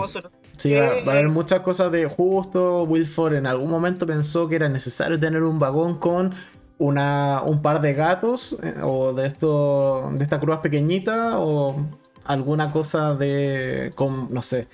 Sí, 0.57 0.73
va, 0.73 0.87
a 0.87 1.11
haber 1.11 1.29
muchas 1.29 1.61
cosas 1.61 1.91
de 1.91 2.05
justo. 2.05 2.83
Wilford 2.83 3.35
en 3.35 3.47
algún 3.47 3.69
momento 3.69 4.05
pensó 4.05 4.49
que 4.49 4.55
era 4.55 4.69
necesario 4.69 5.19
tener 5.19 5.43
un 5.43 5.59
vagón 5.59 5.99
con 5.99 6.33
una, 6.79 7.41
un 7.43 7.61
par 7.61 7.81
de 7.81 7.93
gatos 7.93 8.59
eh, 8.63 8.75
o 8.83 9.13
de 9.13 9.27
esto 9.27 10.09
de 10.13 10.23
esta 10.23 10.39
cruz 10.39 10.59
pequeñita 10.59 11.39
o 11.39 11.75
alguna 12.23 12.71
cosa 12.71 13.15
de 13.15 13.91
con 13.95 14.31
no 14.31 14.41
sé 14.41 14.67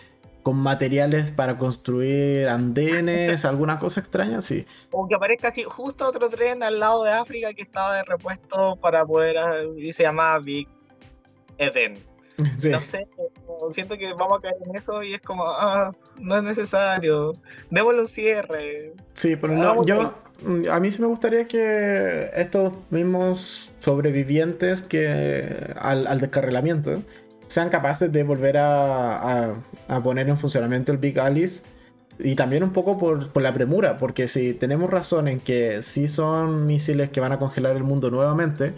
con 0.44 0.58
materiales 0.58 1.32
para 1.32 1.58
construir 1.58 2.50
andenes, 2.50 3.46
alguna 3.46 3.80
cosa 3.80 4.02
extraña, 4.02 4.42
sí. 4.42 4.66
O 4.92 5.08
que 5.08 5.16
aparezca 5.16 5.48
así 5.48 5.64
justo 5.64 6.06
otro 6.06 6.30
tren 6.30 6.62
al 6.64 6.80
lado 6.80 7.04
de 7.04 7.12
África 7.12 7.54
que 7.54 7.62
estaba 7.62 7.96
de 7.96 8.04
repuesto 8.04 8.76
para 8.82 9.06
poder, 9.06 9.38
ah, 9.38 9.64
y 9.78 9.94
se 9.94 10.04
llama 10.04 10.38
Big 10.40 10.68
Eden. 11.58 12.13
No 12.72 12.82
sé, 12.82 13.08
siento 13.72 13.98
que 13.98 14.14
vamos 14.14 14.40
a 14.40 14.42
caer 14.42 14.56
en 14.66 14.76
eso 14.76 15.04
y 15.04 15.14
es 15.14 15.22
como, 15.22 15.46
ah, 15.48 15.94
no 16.20 16.38
es 16.38 16.44
necesario, 16.44 17.34
démosle 17.70 18.02
un 18.02 18.08
cierre. 18.08 18.94
Sí, 19.14 19.36
pero 19.36 19.54
no, 19.54 19.86
yo, 19.86 20.16
a 20.72 20.80
mí 20.80 20.92
sí 20.92 21.02
me 21.02 21.08
gustaría 21.08 21.48
que 21.48 22.32
estos 22.36 22.74
mismos 22.90 23.72
sobrevivientes 23.78 24.82
que 24.82 25.74
al, 25.80 26.08
al 26.08 26.20
descarrilamiento 26.20 27.02
sean 27.54 27.70
capaces 27.70 28.12
de 28.12 28.24
volver 28.24 28.58
a, 28.58 29.54
poner 30.04 30.28
en 30.28 30.38
funcionamiento 30.38 30.92
el 30.92 30.98
Big 30.98 31.20
Alice. 31.20 31.64
Y 32.20 32.36
también 32.36 32.64
un 32.64 32.72
poco 32.74 32.98
por, 32.98 33.42
la 33.42 33.54
premura, 33.54 33.98
porque 33.98 34.28
si 34.28 34.54
tenemos 34.54 34.90
razón 34.90 35.28
en 35.28 35.40
que 35.40 35.82
sí 35.82 36.08
son 36.08 36.66
misiles 36.66 37.10
que 37.10 37.20
van 37.20 37.32
a 37.32 37.40
congelar 37.40 37.76
el 37.76 37.84
mundo 37.84 38.12
nuevamente, 38.12 38.74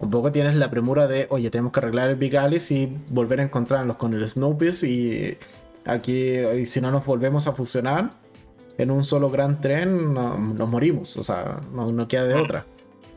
un 0.00 0.10
poco 0.10 0.32
tienes 0.32 0.56
la 0.56 0.70
premura 0.70 1.06
de, 1.06 1.26
oye, 1.30 1.50
tenemos 1.50 1.72
que 1.72 1.80
arreglar 1.80 2.08
el 2.08 2.16
Big 2.16 2.36
Alice 2.36 2.74
y 2.74 2.86
volver 3.10 3.40
a 3.40 3.42
encontrarnos 3.42 3.96
con 3.96 4.14
el 4.14 4.26
Snowpiercer 4.26 4.88
y 4.88 5.38
aquí, 5.84 6.66
si 6.66 6.80
no 6.80 6.90
nos 6.90 7.04
volvemos 7.04 7.46
a 7.46 7.52
funcionar 7.52 8.10
en 8.78 8.90
un 8.90 9.04
solo 9.04 9.30
gran 9.30 9.60
tren, 9.60 10.14
nos 10.14 10.68
morimos, 10.68 11.18
o 11.18 11.22
sea, 11.22 11.60
no, 11.74 11.92
no 11.92 12.08
queda 12.08 12.24
de 12.24 12.34
otra. 12.34 12.64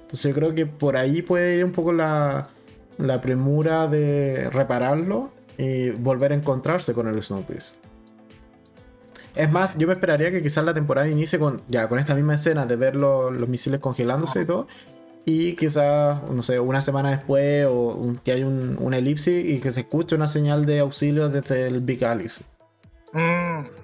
Entonces 0.01 0.29
yo 0.29 0.35
creo 0.35 0.53
que 0.53 0.65
por 0.65 0.97
ahí 0.97 1.21
puede 1.21 1.55
ir 1.55 1.63
un 1.63 1.71
poco 1.71 1.93
la, 1.93 2.49
la 2.97 3.21
premura 3.21 3.87
de 3.87 4.49
repararlo 4.49 5.31
y 5.57 5.91
volver 5.91 6.33
a 6.33 6.35
encontrarse 6.35 6.93
con 6.93 7.07
el 7.07 7.23
Snowpiercer. 7.23 7.77
Es 9.35 9.51
más, 9.51 9.77
yo 9.77 9.87
me 9.87 9.93
esperaría 9.93 10.31
que 10.31 10.43
quizás 10.43 10.63
la 10.63 10.73
temporada 10.73 11.07
inicie 11.07 11.39
con 11.39 11.63
ya 11.67 11.87
con 11.87 11.97
esta 11.97 12.13
misma 12.13 12.35
escena 12.35 12.65
de 12.65 12.75
ver 12.75 12.95
los 12.95 13.47
misiles 13.47 13.79
congelándose 13.79 14.41
y 14.41 14.45
todo. 14.45 14.67
Y 15.25 15.53
quizás, 15.53 16.21
no 16.23 16.43
sé, 16.43 16.59
una 16.59 16.81
semana 16.81 17.11
después 17.11 17.65
o 17.69 18.15
que 18.25 18.33
hay 18.33 18.43
un, 18.43 18.77
una 18.79 18.97
elipsis 18.97 19.45
y 19.45 19.59
que 19.61 19.71
se 19.71 19.81
escuche 19.81 20.15
una 20.15 20.27
señal 20.27 20.65
de 20.65 20.79
auxilio 20.79 21.29
desde 21.29 21.67
el 21.67 21.79
Big 21.79 22.03
Alice. 22.03 22.43
Mm. 23.13 23.83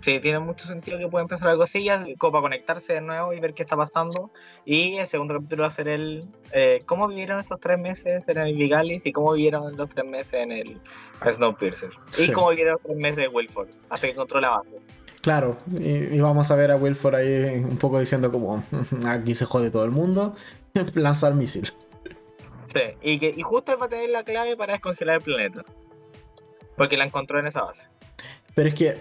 Sí, 0.00 0.18
tiene 0.20 0.38
mucho 0.38 0.66
sentido 0.66 0.98
que 0.98 1.08
pueda 1.08 1.22
empezar 1.22 1.48
algo 1.48 1.62
así, 1.62 1.84
ya, 1.84 2.04
como 2.18 2.32
para 2.32 2.42
conectarse 2.42 2.94
de 2.94 3.00
nuevo 3.00 3.32
y 3.32 3.40
ver 3.40 3.54
qué 3.54 3.62
está 3.62 3.76
pasando. 3.76 4.30
Y 4.64 4.96
el 4.96 5.06
segundo 5.06 5.34
capítulo 5.34 5.62
va 5.62 5.68
a 5.68 5.72
ser 5.72 5.88
el 5.88 6.26
eh, 6.52 6.80
cómo 6.86 7.06
vivieron 7.08 7.38
estos 7.40 7.60
tres 7.60 7.78
meses 7.78 8.26
en 8.28 8.38
el 8.38 8.54
Vigalis 8.54 9.06
y 9.06 9.12
cómo 9.12 9.32
vivieron 9.32 9.76
los 9.76 9.88
tres 9.90 10.06
meses 10.06 10.34
en 10.34 10.52
el 10.52 10.80
Snowpiercer. 11.24 11.90
Y 12.18 12.32
cómo 12.32 12.50
vivieron 12.50 12.74
los 12.74 12.82
tres 12.82 12.96
meses 12.96 13.16
de 13.16 13.28
Wilford, 13.28 13.68
hasta 13.88 14.06
que 14.06 14.12
encontró 14.12 14.40
la 14.40 14.50
base. 14.50 14.80
Claro, 15.28 15.58
y, 15.78 16.18
vamos 16.20 16.50
a 16.50 16.56
ver 16.56 16.70
a 16.70 16.76
Wilford 16.76 17.16
ahí 17.16 17.62
un 17.62 17.76
poco 17.76 18.00
diciendo 18.00 18.32
como 18.32 18.64
aquí 19.06 19.34
se 19.34 19.44
jode 19.44 19.70
todo 19.70 19.84
el 19.84 19.90
mundo, 19.90 20.34
lanzar 20.94 21.34
misil. 21.34 21.70
Sí, 22.64 22.80
y, 23.02 23.18
que, 23.18 23.34
y 23.36 23.42
justo 23.42 23.76
va 23.76 23.84
a 23.84 23.88
tener 23.90 24.08
la 24.08 24.22
clave 24.22 24.56
para 24.56 24.72
descongelar 24.72 25.16
el 25.16 25.22
planeta. 25.22 25.66
Porque 26.78 26.96
la 26.96 27.04
encontró 27.04 27.38
en 27.38 27.46
esa 27.46 27.60
base. 27.60 27.88
Pero 28.54 28.70
es 28.70 28.74
que 28.74 28.96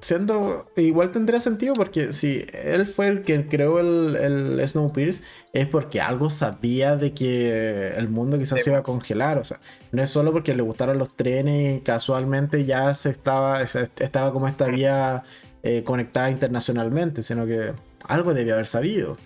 siendo 0.00 0.70
igual 0.76 1.10
tendría 1.10 1.40
sentido 1.40 1.74
porque 1.74 2.12
si 2.12 2.46
él 2.52 2.86
fue 2.86 3.08
el 3.08 3.22
que 3.22 3.48
creó 3.48 3.80
el, 3.80 4.14
el 4.14 4.68
Snowpiercer 4.68 5.24
es 5.52 5.66
porque 5.66 6.00
algo 6.00 6.30
sabía 6.30 6.96
de 6.96 7.12
que 7.12 7.88
el 7.96 8.08
mundo 8.08 8.38
quizás 8.38 8.62
se 8.62 8.70
iba 8.70 8.80
a 8.80 8.82
congelar 8.82 9.38
o 9.38 9.44
sea 9.44 9.60
no 9.92 10.02
es 10.02 10.10
solo 10.10 10.32
porque 10.32 10.56
le 10.56 10.62
gustaron 10.62 10.98
los 10.98 11.14
trenes 11.14 11.78
y 11.78 11.80
casualmente 11.82 12.64
ya 12.64 12.92
se 12.94 13.10
estaba 13.10 13.62
estaba 13.62 14.32
como 14.32 14.48
esta 14.48 14.66
vía 14.66 15.22
eh, 15.62 15.84
conectada 15.84 16.30
internacionalmente 16.30 17.22
sino 17.22 17.46
que 17.46 17.72
algo 18.08 18.34
debía 18.34 18.54
haber 18.54 18.66
sabido. 18.66 19.16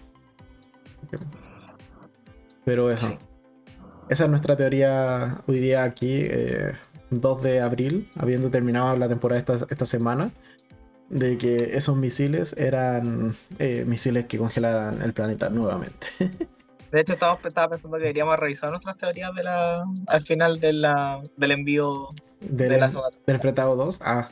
Pero 2.65 2.91
eso. 2.91 3.17
Esa 4.09 4.25
es 4.25 4.31
nuestra 4.31 4.57
teoría 4.57 5.43
hoy 5.47 5.59
día 5.59 5.83
aquí 5.85 6.25
2 6.25 6.31
eh, 6.31 7.49
de 7.49 7.61
abril 7.61 8.11
habiendo 8.17 8.51
terminado 8.51 8.97
la 8.97 9.09
temporada 9.09 9.39
esta, 9.39 9.67
esta 9.69 9.87
semana 9.87 10.31
de 11.09 11.39
que 11.39 11.77
esos 11.77 11.97
misiles 11.97 12.55
eran 12.57 13.35
eh, 13.59 13.85
misiles 13.87 14.27
que 14.27 14.39
congelaran 14.39 15.03
el 15.03 15.13
planeta 15.13 15.51
nuevamente. 15.51 16.09
De 16.97 17.03
hecho, 17.03 17.13
estaba, 17.13 17.39
pensando 17.39 17.99
que 17.99 18.05
deberíamos 18.05 18.39
revisar 18.39 18.71
nuestras 18.71 18.97
teorías 18.97 19.35
de 19.35 19.43
la, 19.43 19.85
al 20.07 20.23
final 20.23 20.59
de 20.61 20.73
la, 20.73 21.23
del 21.37 21.51
envío 21.51 22.09
de, 22.41 22.79
la 22.79 22.91
del 23.27 23.39
Fretado 23.39 23.77
2. 23.77 23.99
Ah, 24.01 24.27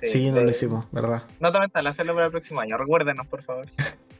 sí, 0.00 0.30
no 0.30 0.40
lo 0.40 0.48
hicimos, 0.48 0.86
¿verdad? 0.90 1.24
Nota 1.38 1.60
mental, 1.60 1.86
hacerlo 1.86 2.14
para 2.14 2.24
el 2.24 2.32
próximo 2.32 2.60
año. 2.60 2.78
Recuérdenos, 2.78 3.26
por 3.26 3.42
favor. 3.42 3.66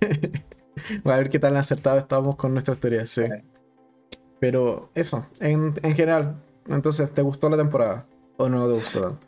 a 1.04 1.16
ver 1.16 1.30
qué 1.30 1.38
tan 1.38 1.56
acertados 1.56 2.02
estamos 2.02 2.36
con 2.36 2.52
nuestras 2.52 2.76
teorías, 2.76 3.08
sí. 3.08 3.22
Pero 4.38 4.90
eso, 4.94 5.26
en, 5.40 5.72
en 5.82 5.96
general, 5.96 6.42
entonces, 6.66 7.10
¿te 7.14 7.22
gustó 7.22 7.48
la 7.48 7.56
temporada? 7.56 8.04
¿O 8.36 8.50
no 8.50 8.68
te 8.68 8.74
gustó 8.74 9.00
tanto? 9.00 9.26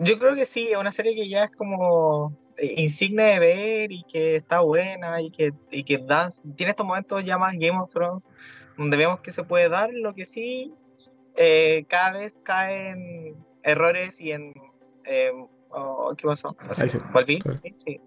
Yo 0.00 0.18
creo 0.18 0.34
que 0.34 0.46
sí, 0.46 0.66
es 0.66 0.76
una 0.76 0.90
serie 0.90 1.14
que 1.14 1.28
ya 1.28 1.44
es 1.44 1.52
como 1.52 2.36
insignia 2.60 3.26
de 3.26 3.38
ver 3.38 3.92
y 3.92 4.04
que 4.04 4.36
está 4.36 4.60
buena 4.60 5.20
y 5.20 5.30
que, 5.30 5.52
y 5.70 5.84
que 5.84 5.98
da, 5.98 6.28
tiene 6.56 6.70
estos 6.70 6.86
momentos 6.86 7.24
ya 7.24 7.38
más 7.38 7.54
Game 7.54 7.78
of 7.78 7.90
Thrones 7.90 8.30
donde 8.76 8.96
vemos 8.96 9.20
que 9.20 9.32
se 9.32 9.44
puede 9.44 9.68
dar, 9.68 9.90
lo 9.92 10.14
que 10.14 10.26
sí, 10.26 10.74
eh, 11.36 11.84
cada 11.88 12.12
vez 12.12 12.38
caen 12.42 13.36
errores 13.62 14.20
y 14.20 14.32
en... 14.32 14.52
Eh, 15.04 15.32
oh, 15.70 16.14
¿Qué 16.16 16.26
pasó? 16.26 16.56
Ahí 16.80 16.88
sí. 16.88 16.98
¿Volví? 17.12 17.40
Sí, 17.62 17.72
sí. 17.74 18.00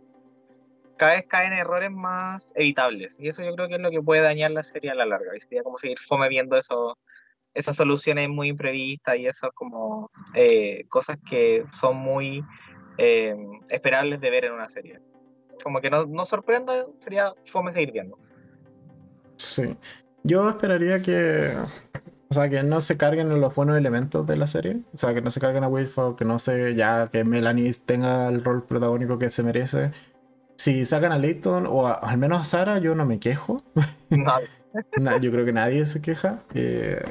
Cada 0.98 1.16
vez 1.16 1.26
caen 1.28 1.54
errores 1.54 1.92
más 1.92 2.54
evitables 2.56 3.20
y 3.20 3.28
eso 3.28 3.44
yo 3.44 3.54
creo 3.54 3.68
que 3.68 3.76
es 3.76 3.82
lo 3.82 3.92
que 3.92 4.02
puede 4.02 4.22
dañar 4.22 4.52
la 4.52 4.64
serie 4.64 4.90
a 4.90 4.96
la 4.96 5.06
larga 5.06 5.36
y 5.36 5.40
sería 5.40 5.64
como 5.64 5.78
seguir 5.78 6.00
fome 6.00 6.28
viendo 6.28 6.58
eso, 6.58 6.98
esas 7.54 7.76
soluciones 7.76 8.30
muy 8.30 8.48
imprevistas 8.48 9.16
y 9.18 9.28
esas 9.28 9.52
como 9.54 10.10
eh, 10.34 10.86
cosas 10.90 11.18
que 11.30 11.66
son 11.72 11.98
muy 11.98 12.44
eh, 12.98 13.36
esperables 13.70 14.20
de 14.22 14.30
ver 14.30 14.46
en 14.46 14.54
una 14.54 14.70
serie. 14.70 15.00
Como 15.64 15.82
que 15.82 15.90
no, 15.90 16.06
no 16.06 16.26
sorprenda, 16.26 16.86
sería 17.00 17.34
fome 17.46 17.72
seguir 17.72 17.92
viendo. 17.92 18.18
Sí. 19.38 19.76
Yo 20.24 20.50
esperaría 20.50 21.02
que. 21.02 21.56
O 22.30 22.34
sea, 22.34 22.50
que 22.50 22.62
no 22.64 22.82
se 22.82 22.98
carguen 22.98 23.32
en 23.32 23.40
los 23.40 23.56
buenos 23.56 23.78
elementos 23.78 24.26
de 24.28 24.36
la 24.36 24.48
serie. 24.48 24.82
O 24.94 24.98
sea, 24.98 25.14
que 25.14 25.22
no 25.22 25.32
se 25.32 25.40
carguen 25.40 25.64
a 25.64 25.68
Wilford, 25.70 26.16
que 26.16 26.26
no 26.26 26.40
se. 26.40 26.76
Ya 26.76 27.08
que 27.08 27.24
Melanie 27.24 27.72
tenga 27.86 28.28
el 28.28 28.44
rol 28.44 28.64
protagónico 28.64 29.18
que 29.18 29.32
se 29.32 29.44
merece. 29.44 29.92
Si 30.58 30.84
sacan 30.86 31.12
a 31.12 31.18
Leighton 31.20 31.68
o 31.68 31.88
a- 31.88 31.94
al 31.94 32.18
menos 32.18 32.42
a 32.42 32.44
Sara, 32.44 32.80
yo 32.80 32.96
no 32.96 33.06
me 33.06 33.20
quejo. 33.20 33.64
No, 35.00 35.18
yo 35.22 35.32
creo 35.32 35.46
que 35.46 35.54
nadie 35.54 35.86
se 35.86 36.02
queja. 36.02 36.44
Eh, 36.54 37.02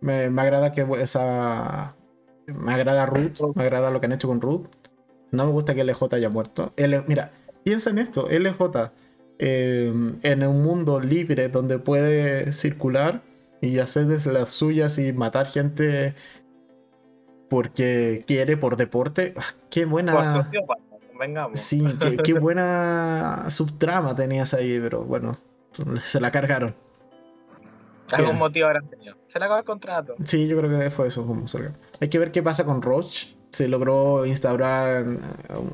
me, 0.00 0.30
me 0.30 0.42
agrada 0.42 0.72
que 0.72 0.86
esa. 1.00 1.94
Me 2.46 2.74
agrada 2.74 3.06
Ruth, 3.06 3.40
me 3.54 3.62
agrada 3.64 3.90
lo 3.90 4.00
que 4.00 4.06
han 4.06 4.12
hecho 4.12 4.28
con 4.28 4.40
Ruth. 4.40 4.66
No 5.30 5.46
me 5.46 5.52
gusta 5.52 5.74
que 5.74 5.84
LJ 5.84 6.16
haya 6.16 6.30
muerto. 6.30 6.72
L- 6.76 7.04
mira, 7.06 7.32
piensa 7.64 7.90
en 7.90 7.98
esto: 7.98 8.28
LJ 8.30 8.92
eh, 9.38 9.92
en 10.22 10.46
un 10.46 10.62
mundo 10.62 11.00
libre 11.00 11.48
donde 11.48 11.78
puede 11.78 12.52
circular 12.52 13.22
y 13.60 13.78
hacer 13.78 14.06
las 14.26 14.50
suyas 14.50 14.98
y 14.98 15.12
matar 15.12 15.46
gente 15.46 16.14
porque 17.48 18.24
quiere, 18.26 18.56
por 18.56 18.76
deporte. 18.76 19.34
Ah, 19.36 19.42
Qué 19.70 19.84
buena. 19.84 20.48
Vengamos. 21.18 21.58
Sí, 21.58 21.82
qué, 22.00 22.16
qué 22.16 22.32
buena 22.38 23.46
subtrama 23.48 24.14
tenías 24.14 24.54
ahí, 24.54 24.78
pero 24.78 25.02
bueno, 25.04 25.36
se 26.04 26.20
la 26.20 26.30
cargaron. 26.30 26.76
Algún 28.12 28.38
motivo 28.38 28.66
habrán 28.66 28.88
tenido. 28.88 29.16
Se 29.26 29.38
le 29.38 29.44
acabó 29.44 29.58
el 29.58 29.64
contrato. 29.66 30.14
Sí, 30.24 30.46
yo 30.46 30.56
creo 30.58 30.78
que 30.78 30.90
fue 30.90 31.08
eso 31.08 31.26
como. 31.26 31.44
Hay 32.00 32.08
que 32.08 32.18
ver 32.18 32.32
qué 32.32 32.42
pasa 32.42 32.64
con 32.64 32.80
Roach. 32.82 33.34
Se 33.58 33.66
logró 33.66 34.24
instaurar 34.24 35.04
eh, 35.04 35.18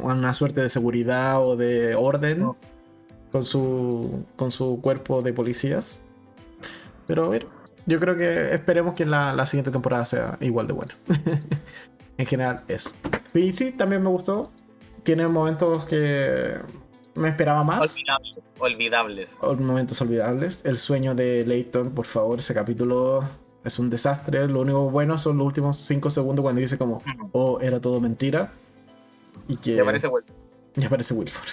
una 0.00 0.32
suerte 0.32 0.62
de 0.62 0.70
seguridad 0.70 1.46
o 1.46 1.54
de 1.54 1.94
orden 1.94 2.54
con 3.30 3.44
su 3.44 4.24
con 4.36 4.50
su 4.50 4.80
cuerpo 4.80 5.20
de 5.20 5.34
policías. 5.34 6.00
Pero 7.06 7.26
a 7.26 7.28
ver, 7.28 7.46
yo 7.84 8.00
creo 8.00 8.16
que 8.16 8.54
esperemos 8.54 8.94
que 8.94 9.04
la, 9.04 9.34
la 9.34 9.44
siguiente 9.44 9.70
temporada 9.70 10.06
sea 10.06 10.38
igual 10.40 10.66
de 10.66 10.72
buena. 10.72 10.94
en 12.16 12.24
general, 12.24 12.64
eso. 12.68 12.90
Y 13.34 13.52
sí, 13.52 13.72
también 13.72 14.02
me 14.02 14.08
gustó. 14.08 14.50
Tiene 15.02 15.28
momentos 15.28 15.84
que 15.84 16.56
me 17.14 17.28
esperaba 17.28 17.64
más. 17.64 17.80
Olvidables. 18.60 19.36
Momentos 19.60 20.00
olvidables. 20.00 20.64
El 20.64 20.78
sueño 20.78 21.14
de 21.14 21.44
Leighton, 21.44 21.90
por 21.90 22.06
favor, 22.06 22.38
ese 22.38 22.54
capítulo 22.54 23.28
es 23.64 23.78
un 23.78 23.90
desastre. 23.90 24.46
Lo 24.48 24.60
único 24.60 24.90
bueno 24.90 25.18
son 25.18 25.38
los 25.38 25.46
últimos 25.46 25.76
5 25.78 26.10
segundos 26.10 26.42
cuando 26.42 26.60
dice 26.60 26.78
como, 26.78 27.02
oh, 27.32 27.58
era 27.60 27.80
todo 27.80 28.00
mentira. 28.00 28.52
Y 29.48 29.56
que 29.56 29.76
¿Te 29.76 29.84
parece 29.84 30.06
bueno? 30.08 30.26
y 30.76 30.84
aparece 30.84 31.14
Wilford. 31.14 31.48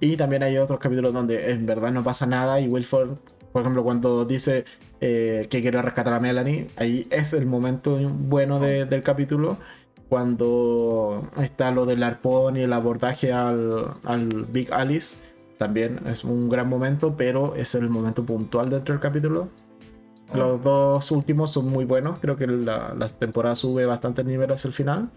Y 0.00 0.16
también 0.16 0.42
hay 0.42 0.56
otros 0.58 0.78
capítulos 0.78 1.12
donde 1.12 1.50
en 1.52 1.66
verdad 1.66 1.92
no 1.92 2.02
pasa 2.02 2.24
nada 2.26 2.58
y 2.60 2.68
Wilford, 2.68 3.18
por 3.52 3.62
ejemplo, 3.62 3.84
cuando 3.84 4.24
dice 4.24 4.64
eh, 5.00 5.46
que 5.50 5.60
quiere 5.60 5.82
rescatar 5.82 6.14
a 6.14 6.20
Melanie, 6.20 6.68
ahí 6.76 7.06
es 7.10 7.34
el 7.34 7.46
momento 7.46 7.98
bueno 7.98 8.60
de- 8.60 8.86
del 8.86 9.02
capítulo. 9.02 9.58
Cuando 10.08 11.28
está 11.42 11.70
lo 11.70 11.86
del 11.86 12.02
arpón 12.02 12.56
y 12.56 12.62
el 12.62 12.72
abordaje 12.72 13.32
al, 13.32 13.94
al 14.04 14.44
Big 14.46 14.72
Alice, 14.72 15.18
también 15.58 16.00
es 16.06 16.24
un 16.24 16.48
gran 16.48 16.68
momento, 16.68 17.16
pero 17.16 17.54
es 17.56 17.74
el 17.74 17.90
momento 17.90 18.24
puntual 18.24 18.70
dentro 18.70 18.94
del 18.94 19.00
capítulo. 19.02 19.48
Los 20.32 20.62
dos 20.62 21.10
últimos 21.10 21.52
son 21.52 21.68
muy 21.68 21.84
buenos, 21.84 22.18
creo 22.18 22.36
que 22.36 22.46
la, 22.46 22.94
la 22.96 23.08
temporada 23.08 23.54
sube 23.54 23.84
bastante 23.86 24.22
el 24.22 24.28
nivel 24.28 24.50
hacia 24.50 24.68
el 24.68 24.74
final. 24.74 25.10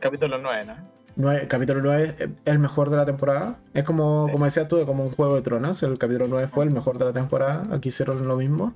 Capítulo 0.00 0.38
9, 0.38 0.64
¿no? 0.66 0.74
Nueve- 1.16 1.46
capítulo 1.48 1.80
9 1.82 2.14
es 2.18 2.28
el 2.44 2.58
mejor 2.58 2.90
de 2.90 2.96
la 2.96 3.04
temporada. 3.04 3.58
Es 3.74 3.84
como, 3.84 4.26
Sí. 4.26 4.32
como 4.32 4.44
decías 4.44 4.68
tú, 4.68 4.84
como 4.86 5.04
un 5.04 5.10
juego 5.10 5.34
de 5.34 5.42
tronos. 5.42 5.82
El 5.82 5.98
capítulo 5.98 6.26
9 6.28 6.48
fue 6.48 6.64
el 6.64 6.70
mejor 6.70 6.98
de 6.98 7.04
la 7.06 7.12
temporada. 7.12 7.66
Aquí 7.74 7.88
hicieron 7.88 8.26
lo 8.26 8.36
mismo. 8.36 8.74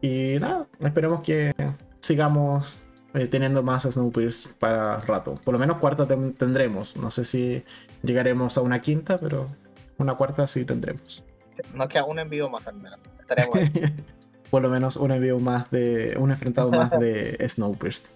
Y 0.00 0.36
nada, 0.40 0.66
esperemos 0.80 1.22
que 1.22 1.52
sigamos 2.00 2.84
eh, 3.14 3.26
teniendo 3.26 3.62
más 3.64 3.82
Snowpiercer 3.82 4.52
para 4.58 4.98
rato. 5.00 5.34
Por 5.44 5.52
lo 5.52 5.58
menos 5.58 5.78
cuarta 5.78 6.06
tendremos. 6.06 6.96
No 6.96 7.10
sé 7.10 7.24
si 7.24 7.64
llegaremos 8.04 8.56
a 8.56 8.60
una 8.60 8.80
quinta, 8.80 9.18
pero 9.18 9.48
una 9.98 10.14
cuarta 10.14 10.46
sí 10.46 10.64
tendremos. 10.64 11.24
Nos 11.74 11.88
queda 11.88 12.04
un 12.04 12.20
envío 12.20 12.48
más 12.48 12.66
al 12.68 12.76
menos. 12.76 12.98
Estaremos 13.20 13.56
ahí. 13.56 13.72
Por 14.50 14.62
lo 14.62 14.70
menos 14.70 14.96
un 14.96 15.10
envío 15.12 15.38
más 15.38 15.70
de. 15.70 16.16
un 16.18 16.30
enfrentado 16.30 16.70
más 16.70 16.90
de 16.90 17.36
Snowpiercer. 17.48 18.08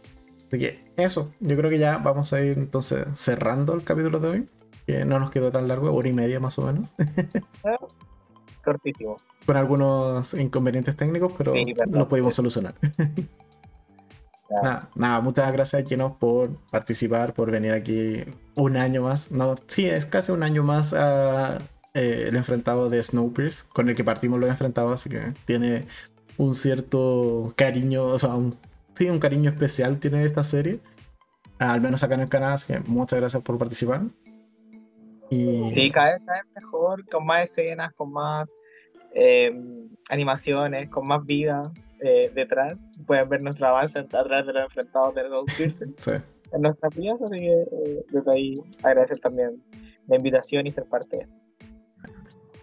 Así 0.48 0.58
que 0.58 0.84
eso, 0.96 1.32
yo 1.40 1.56
creo 1.56 1.70
que 1.70 1.78
ya 1.78 1.98
vamos 1.98 2.32
a 2.32 2.40
ir 2.42 2.58
entonces 2.58 3.06
cerrando 3.14 3.74
el 3.74 3.84
capítulo 3.84 4.18
de 4.20 4.28
hoy. 4.28 4.48
Que 4.86 5.04
no 5.04 5.18
nos 5.18 5.30
quedó 5.30 5.50
tan 5.50 5.68
largo, 5.68 5.92
hora 5.94 6.08
y 6.08 6.12
media 6.12 6.40
más 6.40 6.58
o 6.58 6.66
menos. 6.66 6.90
Cortísimo. 8.64 9.16
Con 9.46 9.56
algunos 9.56 10.34
inconvenientes 10.34 10.96
técnicos, 10.96 11.32
pero 11.36 11.52
Sí, 11.52 11.74
pudimos 12.08 12.34
solucionar. 12.34 12.74
nada, 14.62 14.88
nada, 14.94 15.20
muchas 15.20 15.52
gracias, 15.52 15.84
Gino, 15.88 16.18
por 16.18 16.56
participar, 16.70 17.34
por 17.34 17.50
venir 17.50 17.72
aquí 17.72 18.24
un 18.54 18.76
año 18.76 19.02
más. 19.02 19.32
No, 19.32 19.56
sí, 19.66 19.86
es 19.86 20.06
casi 20.06 20.32
un 20.32 20.42
año 20.42 20.62
más 20.62 20.92
a 20.92 21.58
eh, 21.94 22.26
el 22.28 22.36
enfrentado 22.36 22.88
de 22.88 23.02
Snowpiercer, 23.02 23.68
con 23.72 23.88
el 23.88 23.94
que 23.94 24.04
partimos 24.04 24.38
los 24.38 24.48
enfrentados, 24.48 24.92
así 24.92 25.10
que 25.10 25.34
tiene 25.44 25.86
un 26.38 26.54
cierto 26.54 27.52
cariño, 27.56 28.06
o 28.06 28.18
sea, 28.18 28.34
un, 28.34 28.56
sí, 28.94 29.08
un 29.08 29.18
cariño 29.18 29.50
especial 29.50 29.98
tiene 29.98 30.24
esta 30.24 30.44
serie. 30.44 30.80
Al 31.58 31.80
menos 31.80 32.02
acá 32.02 32.14
en 32.14 32.22
el 32.22 32.28
canal, 32.28 32.52
así 32.52 32.72
que 32.72 32.80
muchas 32.80 33.20
gracias 33.20 33.42
por 33.42 33.58
participar. 33.58 34.02
Y 35.30 35.68
Sí, 35.74 35.90
cada 35.90 36.12
vez, 36.12 36.22
cada 36.26 36.42
vez 36.42 36.50
mejor, 36.56 37.08
con 37.08 37.24
más 37.24 37.44
escenas, 37.44 37.92
con 37.94 38.12
más 38.12 38.52
eh, 39.14 39.52
animaciones, 40.08 40.88
con 40.88 41.06
más 41.06 41.24
vida 41.24 41.72
eh, 42.00 42.30
detrás. 42.34 42.78
Pueden 43.06 43.28
ver 43.28 43.40
nuestro 43.42 43.68
avance 43.68 43.98
a 43.98 44.06
través 44.06 44.46
de 44.46 44.52
los 44.52 44.64
enfrentados 44.64 45.14
de 45.14 45.28
los 45.28 45.44
Pierce 45.56 45.86
sí. 45.96 46.10
en 46.52 46.62
nuestras 46.62 46.94
vidas, 46.96 47.20
así 47.22 47.38
que 47.38 47.62
eh, 47.62 48.04
desde 48.10 48.32
ahí 48.32 48.54
agradecer 48.82 49.20
también 49.20 49.62
la 50.08 50.16
invitación 50.16 50.66
y 50.66 50.72
ser 50.72 50.84
parte 50.84 51.16
de 51.16 51.22
esto. 51.22 51.41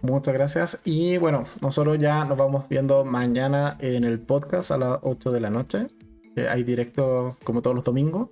Muchas 0.02 0.34
gracias. 0.34 0.82
Y 0.86 1.18
bueno, 1.18 1.44
nosotros 1.62 1.98
ya 1.98 2.24
nos 2.24 2.38
vamos 2.38 2.70
viendo 2.70 3.04
mañana 3.04 3.76
en 3.80 4.04
el 4.04 4.20
podcast 4.20 4.72
a 4.72 4.78
las 4.78 5.00
8 5.02 5.32
de 5.32 5.40
la 5.40 5.50
noche. 5.50 5.88
Eh, 6.36 6.48
hay 6.48 6.64
directo 6.64 7.36
como 7.44 7.62
todos 7.62 7.76
los 7.76 7.84
domingos. 7.84 8.30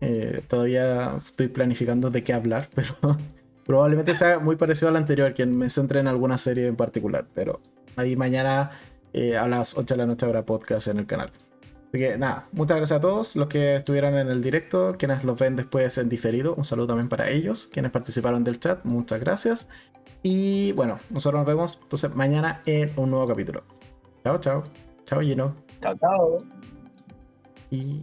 Eh, 0.00 0.42
todavía 0.48 1.14
estoy 1.16 1.48
planificando 1.48 2.10
de 2.10 2.22
qué 2.22 2.34
hablar, 2.34 2.68
pero 2.74 3.16
probablemente 3.64 4.14
sea 4.14 4.38
muy 4.38 4.56
parecido 4.56 4.88
al 4.88 4.96
anterior, 4.96 5.32
que 5.34 5.46
me 5.46 5.70
centre 5.70 6.00
en 6.00 6.08
alguna 6.08 6.36
serie 6.36 6.66
en 6.66 6.76
particular. 6.76 7.26
Pero 7.34 7.60
ahí 7.96 8.14
mañana 8.14 8.70
eh, 9.12 9.36
a 9.36 9.48
las 9.48 9.78
8 9.78 9.94
de 9.94 9.98
la 9.98 10.06
noche 10.06 10.26
habrá 10.26 10.44
podcast 10.44 10.88
en 10.88 10.98
el 10.98 11.06
canal. 11.06 11.32
Así 11.88 11.98
que 11.98 12.18
nada, 12.18 12.48
muchas 12.52 12.76
gracias 12.76 12.98
a 12.98 13.00
todos 13.00 13.34
los 13.34 13.48
que 13.48 13.76
estuvieron 13.76 14.14
en 14.14 14.28
el 14.28 14.42
directo, 14.42 14.96
quienes 14.98 15.24
los 15.24 15.38
ven 15.38 15.56
después 15.56 15.96
en 15.96 16.10
diferido. 16.10 16.54
Un 16.54 16.64
saludo 16.64 16.88
también 16.88 17.08
para 17.08 17.30
ellos, 17.30 17.66
quienes 17.72 17.90
participaron 17.92 18.44
del 18.44 18.60
chat. 18.60 18.84
Muchas 18.84 19.20
gracias. 19.20 19.68
Y 20.22 20.72
bueno, 20.72 20.96
nosotros 21.10 21.40
nos 21.40 21.46
vemos 21.46 21.78
entonces 21.82 22.14
mañana 22.14 22.62
en 22.66 22.92
un 22.96 23.10
nuevo 23.10 23.26
capítulo. 23.26 23.64
Chao, 24.22 24.38
chao. 24.38 24.64
Chao, 25.06 25.20
Gino. 25.20 25.56
Chao, 25.80 25.94
chao. 25.96 26.38
Y 27.70 28.02